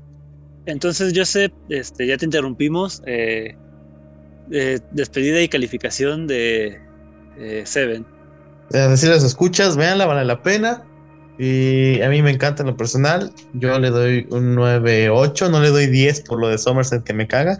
Entonces, 0.67 1.13
Joseph, 1.15 1.53
este, 1.69 2.07
ya 2.07 2.17
te 2.17 2.25
interrumpimos. 2.25 3.03
eh, 3.07 3.57
eh, 4.51 4.81
despedida 4.93 5.43
y 5.43 5.49
calificación 5.49 6.27
de 6.27 6.81
eh, 7.39 7.63
Seven. 7.67 8.07
Decir 8.71 9.11
las 9.11 9.23
escuchas, 9.23 9.77
véanla, 9.77 10.07
vale 10.07 10.25
la 10.25 10.43
pena. 10.43 10.85
Y 11.39 12.01
a 12.01 12.09
mí 12.09 12.23
me 12.23 12.31
encanta 12.31 12.63
en 12.63 12.69
lo 12.69 12.77
personal. 12.77 13.33
Yo 13.53 13.79
le 13.79 13.91
doy 13.91 14.27
un 14.31 14.57
9-8, 14.57 15.51
no 15.51 15.61
le 15.61 15.69
doy 15.69 15.87
10 15.87 16.23
por 16.23 16.41
lo 16.41 16.49
de 16.49 16.59
Somerset 16.59 17.05
que 17.05 17.13
me 17.13 17.27
caga. 17.29 17.59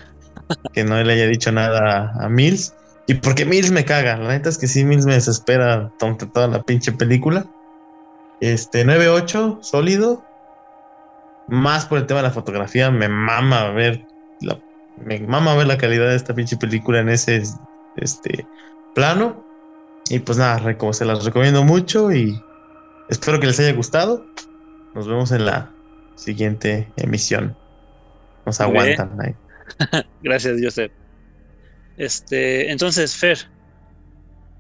Que 0.73 0.83
no 0.83 1.03
le 1.03 1.13
haya 1.13 1.27
dicho 1.27 1.53
nada 1.53 2.13
a 2.19 2.29
Mills. 2.29 2.75
Y 3.09 3.15
porque 3.15 3.47
Mills 3.47 3.71
me 3.71 3.87
caga. 3.87 4.19
La 4.19 4.29
neta 4.29 4.51
es 4.51 4.59
que 4.59 4.67
sí, 4.67 4.85
Mills 4.85 5.07
me 5.07 5.15
desespera 5.15 5.91
toda 5.99 6.47
la 6.47 6.63
pinche 6.63 6.93
película. 6.93 7.47
Este, 8.39 8.85
9-8, 8.85 9.63
sólido. 9.63 10.23
Más 11.49 11.87
por 11.87 11.97
el 11.97 12.07
tema 12.07 12.21
de 12.21 12.29
la 12.29 12.35
fotografía, 12.35 12.91
me 12.91 13.09
mama 13.09 13.71
ver 13.71 14.07
la, 14.43 14.61
me 15.03 15.19
mama 15.21 15.55
ver 15.55 15.67
la 15.67 15.79
calidad 15.79 16.11
de 16.11 16.17
esta 16.17 16.35
pinche 16.35 16.59
película 16.59 17.01
en 17.01 17.09
ese 17.09 17.43
este, 17.97 18.47
plano. 18.95 19.43
Y 20.11 20.19
pues 20.19 20.37
nada, 20.37 20.61
se 20.93 21.05
las 21.07 21.25
recomiendo 21.25 21.65
mucho 21.65 22.13
y 22.13 22.39
espero 23.09 23.41
que 23.41 23.47
les 23.47 23.59
haya 23.59 23.73
gustado. 23.73 24.27
Nos 24.95 25.09
vemos 25.09 25.33
en 25.33 25.47
la 25.47 25.71
siguiente 26.15 26.93
emisión. 26.97 27.57
Nos 28.45 28.61
aguantan 28.61 29.19
ahí. 29.19 29.35
Gracias, 30.23 30.59
Joseph. 30.63 30.93
Este, 31.99 32.71
entonces, 32.71 33.17
Fer, 33.17 33.39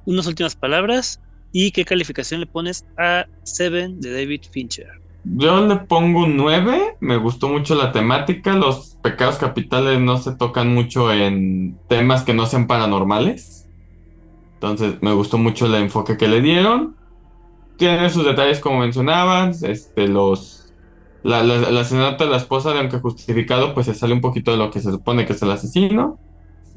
unas 0.04 0.26
últimas 0.26 0.56
palabras 0.56 1.20
y 1.52 1.70
qué 1.70 1.84
calificación 1.84 2.40
le 2.40 2.46
pones 2.46 2.84
a 2.98 3.26
Seven 3.44 4.00
de 4.00 4.12
David 4.12 4.42
Fincher. 4.50 4.88
Yo 5.24 5.66
le 5.66 5.76
pongo 5.76 6.24
un 6.24 6.36
9, 6.36 6.96
me 7.00 7.16
gustó 7.16 7.48
mucho 7.48 7.74
la 7.74 7.92
temática, 7.92 8.54
los 8.54 8.96
pecados 9.02 9.36
capitales 9.36 10.00
no 10.00 10.16
se 10.18 10.32
tocan 10.32 10.72
mucho 10.74 11.12
en 11.12 11.78
temas 11.88 12.22
que 12.22 12.34
no 12.34 12.46
sean 12.46 12.66
paranormales. 12.66 13.68
Entonces 14.54 14.96
me 15.02 15.12
gustó 15.12 15.38
mucho 15.38 15.66
el 15.66 15.74
enfoque 15.74 16.16
que 16.16 16.28
le 16.28 16.40
dieron. 16.40 16.96
Tiene 17.76 18.10
sus 18.10 18.24
detalles 18.24 18.58
como 18.60 18.80
mencionabas, 18.80 19.62
este, 19.62 20.08
los... 20.08 20.72
La, 21.24 21.42
la, 21.42 21.80
asesinato 21.80 22.24
de 22.24 22.30
la 22.30 22.36
esposa, 22.36 22.72
de 22.72 22.78
aunque 22.78 23.00
justificado, 23.00 23.74
pues 23.74 23.86
se 23.86 23.94
sale 23.94 24.14
un 24.14 24.20
poquito 24.20 24.52
de 24.52 24.56
lo 24.56 24.70
que 24.70 24.80
se 24.80 24.90
supone 24.90 25.26
que 25.26 25.34
es 25.34 25.42
el 25.42 25.50
asesino. 25.50 26.18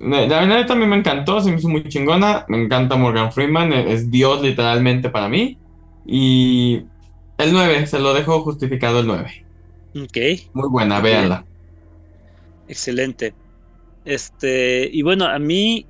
La 0.03 0.41
verdad 0.41 0.65
también 0.68 0.90
me 0.90 0.95
encantó, 0.98 1.41
se 1.41 1.52
me 1.52 1.57
hizo 1.57 1.69
muy 1.69 1.84
chingona. 1.88 2.45
Me 2.48 2.64
encanta 2.64 2.95
Morgan 2.95 3.32
Freeman, 3.32 3.72
e- 3.73 3.94
es 3.94 4.10
Dios 4.10 4.41
literalmente 4.41 5.10
para 5.10 5.30
mí. 5.30 5.60
Y 6.03 6.78
el 7.38 7.53
9, 7.53 7.86
se 7.88 7.99
lo 7.99 8.14
dejo 8.14 8.41
justificado 8.44 8.99
el 9.02 9.07
9. 9.07 9.32
Ok, 9.95 10.18
Muy 10.53 10.69
buena, 10.69 11.02
véanla. 11.02 11.45
excelente. 12.68 13.38
Este, 14.03 14.90
y 14.91 15.02
bueno, 15.03 15.26
a 15.28 15.40
mí 15.40 15.90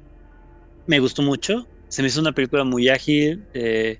me 0.88 1.00
gustó 1.00 1.22
mucho. 1.24 1.70
Se 1.90 2.02
me 2.02 2.10
hizo 2.10 2.22
una 2.22 2.34
película 2.34 2.64
muy 2.66 2.90
ágil. 2.90 3.48
eh, 3.54 4.00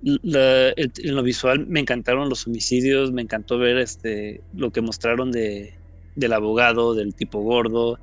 la- 0.00 0.70
el- 0.70 0.92
en 0.98 1.14
lo 1.16 1.22
visual 1.22 1.66
me 1.68 1.80
encantaron 1.80 2.28
los 2.28 2.46
homicidios, 2.46 3.12
me 3.12 3.22
encantó 3.22 3.58
ver 3.58 3.78
este, 3.78 4.44
lo 4.52 4.70
que 4.72 4.80
mostraron 4.82 5.32
de, 5.32 5.74
del 6.14 6.32
abogado, 6.34 6.94
del 6.94 7.14
tipo 7.14 7.40
gordo, 7.40 8.00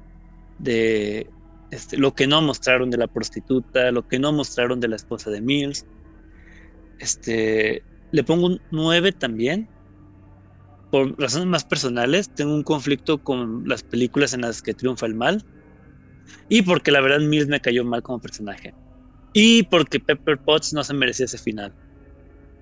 de 0.59 1.29
este, 1.71 1.97
lo 1.97 2.13
que 2.13 2.27
no 2.27 2.41
mostraron 2.41 2.89
de 2.91 2.97
la 2.97 3.07
prostituta, 3.07 3.91
lo 3.91 4.07
que 4.07 4.19
no 4.19 4.31
mostraron 4.31 4.79
de 4.79 4.87
la 4.87 4.95
esposa 4.95 5.31
de 5.31 5.41
Mills. 5.41 5.85
Este, 6.99 7.83
le 8.11 8.23
pongo 8.23 8.47
un 8.47 8.61
9 8.71 9.11
también. 9.11 9.67
Por 10.91 11.19
razones 11.19 11.47
más 11.47 11.65
personales, 11.65 12.29
tengo 12.29 12.53
un 12.53 12.63
conflicto 12.63 13.23
con 13.23 13.67
las 13.67 13.81
películas 13.81 14.33
en 14.33 14.41
las 14.41 14.61
que 14.61 14.75
triunfa 14.75 15.07
el 15.07 15.15
mal. 15.15 15.43
Y 16.47 16.61
porque 16.61 16.91
la 16.91 17.01
verdad 17.01 17.19
Mills 17.19 17.47
me 17.47 17.59
cayó 17.59 17.83
mal 17.83 18.03
como 18.03 18.21
personaje. 18.21 18.75
Y 19.33 19.63
porque 19.63 19.99
Pepper 19.99 20.37
Potts 20.37 20.73
no 20.73 20.83
se 20.83 20.93
merecía 20.93 21.25
ese 21.25 21.39
final. 21.39 21.73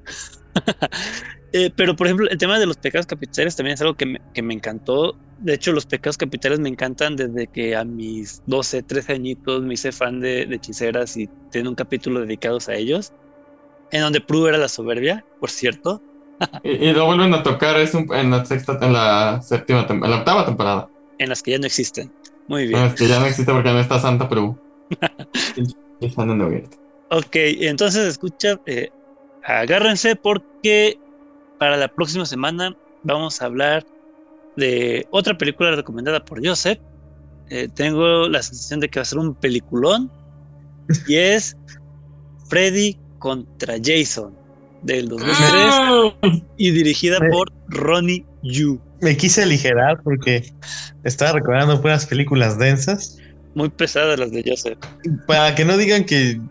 Eh, 1.53 1.69
pero, 1.76 1.95
por 1.95 2.07
ejemplo, 2.07 2.28
el 2.30 2.38
tema 2.38 2.60
de 2.60 2.65
los 2.65 2.78
pecados 2.78 3.06
capitales 3.06 3.56
también 3.56 3.73
es 3.73 3.82
algo 3.82 3.95
que 3.95 4.06
me, 4.06 4.19
que 4.34 4.41
me 4.41 4.53
encantó. 4.53 5.19
De 5.38 5.53
hecho, 5.53 5.73
los 5.73 5.86
pecados 5.86 6.18
capitales 6.18 6.60
me 6.60 6.69
encantan 6.69 7.15
desde 7.15 7.48
que 7.48 7.76
a 7.76 7.84
mis 7.84 8.41
12, 8.45 8.84
13 8.84 9.14
añitos 9.14 9.61
me 9.64 9.73
hice 9.73 9.91
fan 9.91 10.19
de, 10.22 10.45
de 10.45 10.56
hechiceras 10.56 11.15
y 11.18 11.30
tiene 11.49 11.68
un 11.69 11.76
capítulo 11.76 12.22
dedicado 12.22 12.60
a 12.68 12.73
ellos. 12.76 13.11
En 13.91 14.02
donde 14.02 14.22
Prue 14.22 14.49
era 14.49 14.57
la 14.57 14.69
soberbia, 14.69 15.26
por 15.40 15.49
cierto. 15.52 16.03
Y, 16.64 16.72
y 16.72 16.94
lo 16.94 17.06
vuelven 17.06 17.34
a 17.34 17.44
tocar 17.44 17.78
es 17.80 17.94
un- 17.94 18.07
en 18.14 18.32
la 18.32 18.45
sexta, 18.45 18.78
en 18.82 18.94
la 18.94 19.41
séptima, 19.41 19.86
en 19.90 20.02
la 20.02 20.18
octava 20.18 20.45
temporada. 20.45 20.90
En 21.18 21.30
las 21.30 21.41
que 21.44 21.52
ya 21.52 21.60
no 21.60 21.65
existen. 21.68 22.11
Muy 22.48 22.68
bien. 22.68 22.80
No, 22.80 22.86
es 22.88 22.94
que 22.95 23.07
ya 23.07 23.19
no 23.19 23.26
existe 23.26 23.52
porque 23.52 23.72
no 23.72 23.80
está 23.80 23.99
Santa 23.99 24.28
en 26.18 26.41
abierto. 26.41 26.78
Ok, 27.10 27.36
entonces 27.36 28.07
escucha, 28.07 28.57
eh, 28.65 28.90
agárrense 29.44 30.15
porque 30.15 30.98
para 31.61 31.77
la 31.77 31.89
próxima 31.89 32.25
semana 32.25 32.75
vamos 33.03 33.39
a 33.39 33.45
hablar 33.45 33.85
de 34.57 35.05
otra 35.11 35.38
película 35.38 35.69
recomendada 35.75 36.25
por 36.25 36.43
Joseph. 36.43 36.79
Eh, 37.51 37.67
tengo 37.71 38.27
la 38.27 38.41
sensación 38.41 38.79
de 38.79 38.89
que 38.89 38.97
va 38.97 39.03
a 39.03 39.05
ser 39.05 39.19
un 39.19 39.35
peliculón 39.35 40.11
y 41.07 41.17
es 41.17 41.55
Freddy 42.49 42.97
contra 43.19 43.75
Jason 43.75 44.35
del 44.81 45.07
2003 45.09 46.41
y 46.57 46.71
dirigida 46.71 47.19
por 47.29 47.51
Ronnie 47.67 48.25
Yu. 48.41 48.81
Me 48.99 49.15
quise 49.15 49.43
aligerar 49.43 50.01
porque 50.01 50.51
estaba 51.03 51.33
recordando 51.33 51.79
puras 51.79 52.07
películas 52.07 52.57
densas. 52.57 53.19
Muy 53.53 53.69
pesadas 53.69 54.19
las 54.19 54.31
de 54.31 54.43
Joseph. 54.43 54.79
Para 55.27 55.53
que 55.53 55.63
no 55.63 55.77
digan 55.77 56.05
que 56.05 56.41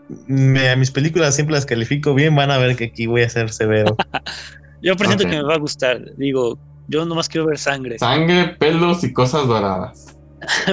a 0.71 0.75
mis 0.77 0.91
películas 0.91 1.35
siempre 1.35 1.53
las 1.53 1.65
califico 1.65 2.13
bien, 2.13 2.33
van 2.33 2.49
a 2.49 2.57
ver 2.59 2.77
que 2.77 2.85
aquí 2.85 3.07
voy 3.07 3.23
a 3.23 3.29
ser 3.29 3.51
severo. 3.51 3.97
Yo 4.81 4.95
presiento 4.95 5.25
que 5.25 5.31
me 5.31 5.43
va 5.43 5.55
a 5.55 5.59
gustar. 5.59 6.15
Digo, 6.17 6.57
yo 6.87 7.05
nomás 7.05 7.29
quiero 7.29 7.47
ver 7.47 7.57
sangre. 7.57 7.97
Sangre, 7.99 8.55
pelos 8.59 9.03
y 9.03 9.13
cosas 9.13 9.47
doradas. 9.47 10.17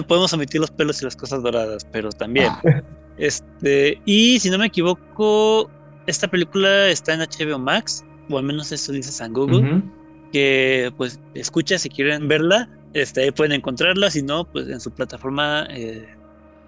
Podemos 0.09 0.32
omitir 0.32 0.60
los 0.60 0.70
pelos 0.70 1.01
y 1.02 1.05
las 1.05 1.16
cosas 1.16 1.43
doradas, 1.43 1.86
pero 1.93 2.10
también. 2.10 2.48
Ah. 2.48 2.82
Este, 3.18 4.01
y 4.05 4.39
si 4.39 4.48
no 4.48 4.59
me 4.59 4.66
equivoco, 4.66 5.68
esta 6.06 6.28
película 6.28 6.86
está 6.86 7.14
en 7.14 7.20
HBO 7.20 7.59
Max, 7.59 8.05
o 8.30 8.39
al 8.39 8.44
menos 8.44 8.70
eso 8.70 8.93
dice 8.93 9.10
San 9.10 9.32
Google. 9.32 9.82
Que 10.32 10.93
pues 10.97 11.18
escucha 11.35 11.78
si 11.78 11.89
quieren 11.89 12.28
verla, 12.28 12.70
este, 12.93 13.22
ahí 13.22 13.30
pueden 13.32 13.52
encontrarla, 13.52 14.09
si 14.10 14.22
no, 14.22 14.44
pues 14.44 14.68
en 14.68 14.80
su 14.80 14.93
plataforma 14.93 15.66
eh, 15.70 16.06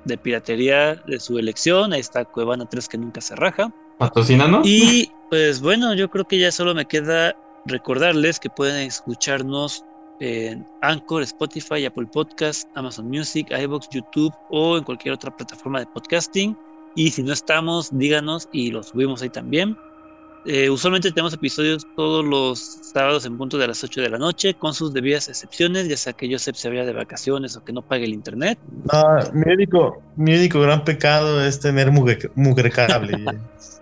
de 0.04 0.18
piratería 0.18 0.96
de 0.96 1.20
su 1.20 1.38
elección, 1.38 1.92
ahí 1.92 2.00
está 2.00 2.24
Cuevana 2.24 2.68
3 2.68 2.88
que 2.88 2.98
nunca 2.98 3.20
se 3.20 3.36
raja. 3.36 3.72
¿Patrocinando? 4.00 4.62
Y 4.64 5.12
pues 5.28 5.60
bueno, 5.60 5.92
yo 5.92 6.08
creo 6.08 6.26
que 6.26 6.38
ya 6.38 6.50
solo 6.50 6.74
me 6.74 6.86
queda 6.86 7.36
recordarles 7.66 8.40
que 8.40 8.48
pueden 8.48 8.86
escucharnos 8.86 9.84
en 10.20 10.66
Anchor, 10.80 11.22
Spotify, 11.22 11.84
Apple 11.84 12.06
Podcast, 12.10 12.66
Amazon 12.76 13.10
Music, 13.10 13.48
iBox, 13.50 13.90
YouTube 13.90 14.32
o 14.48 14.78
en 14.78 14.84
cualquier 14.84 15.12
otra 15.12 15.36
plataforma 15.36 15.80
de 15.80 15.86
podcasting. 15.86 16.56
Y 16.94 17.10
si 17.10 17.22
no 17.22 17.34
estamos, 17.34 17.90
díganos 17.92 18.48
y 18.52 18.70
los 18.70 18.88
subimos 18.88 19.20
ahí 19.20 19.28
también. 19.28 19.76
Eh, 20.46 20.70
usualmente 20.70 21.12
tenemos 21.12 21.34
episodios 21.34 21.86
todos 21.94 22.24
los 22.24 22.58
sábados 22.58 23.26
en 23.26 23.36
punto 23.36 23.58
de 23.58 23.68
las 23.68 23.84
8 23.84 24.00
de 24.00 24.08
la 24.08 24.16
noche, 24.16 24.54
con 24.54 24.72
sus 24.72 24.94
debidas 24.94 25.28
excepciones, 25.28 25.88
ya 25.88 25.98
sea 25.98 26.14
que 26.14 26.32
Joseph 26.32 26.56
se 26.56 26.70
vaya 26.70 26.86
de 26.86 26.94
vacaciones 26.94 27.54
o 27.54 27.62
que 27.62 27.74
no 27.74 27.82
pague 27.82 28.06
el 28.06 28.14
internet. 28.14 28.58
Ah, 28.88 29.28
mi, 29.34 29.52
único, 29.52 30.02
mi 30.16 30.34
único 30.34 30.58
gran 30.62 30.84
pecado 30.84 31.44
es 31.44 31.60
tener 31.60 31.92
mugre, 31.92 32.18
mugre 32.34 32.70
cable. 32.70 33.22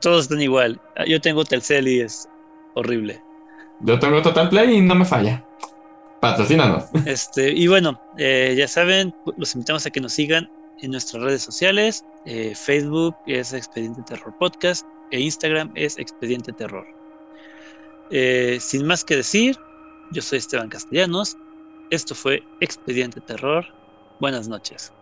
todos 0.00 0.24
están 0.24 0.40
igual. 0.40 0.80
Yo 1.06 1.20
tengo 1.20 1.44
Telcel 1.44 1.88
y 1.88 2.00
es 2.00 2.28
horrible. 2.74 3.22
Yo 3.80 3.98
tengo 3.98 4.22
Total 4.22 4.48
Play 4.48 4.76
y 4.76 4.80
no 4.80 4.94
me 4.94 5.04
falla. 5.04 5.44
Patrocínanos. 6.20 6.84
Este, 7.06 7.50
y 7.50 7.66
bueno, 7.66 8.00
eh, 8.16 8.54
ya 8.56 8.66
saben, 8.66 9.14
los 9.36 9.54
invitamos 9.54 9.84
a 9.84 9.90
que 9.90 10.00
nos 10.00 10.14
sigan 10.14 10.50
en 10.80 10.92
nuestras 10.92 11.22
redes 11.22 11.42
sociales. 11.42 12.04
Eh, 12.24 12.54
Facebook 12.54 13.14
es 13.26 13.52
Expediente 13.52 14.02
Terror 14.02 14.34
Podcast 14.38 14.86
e 15.10 15.20
Instagram 15.20 15.70
es 15.74 15.98
Expediente 15.98 16.52
Terror. 16.52 16.86
Eh, 18.10 18.58
sin 18.60 18.86
más 18.86 19.04
que 19.04 19.16
decir, 19.16 19.56
yo 20.12 20.22
soy 20.22 20.38
Esteban 20.38 20.68
Castellanos. 20.68 21.36
Esto 21.90 22.14
fue 22.14 22.42
Expediente 22.60 23.20
Terror. 23.20 23.66
Buenas 24.20 24.48
noches. 24.48 24.92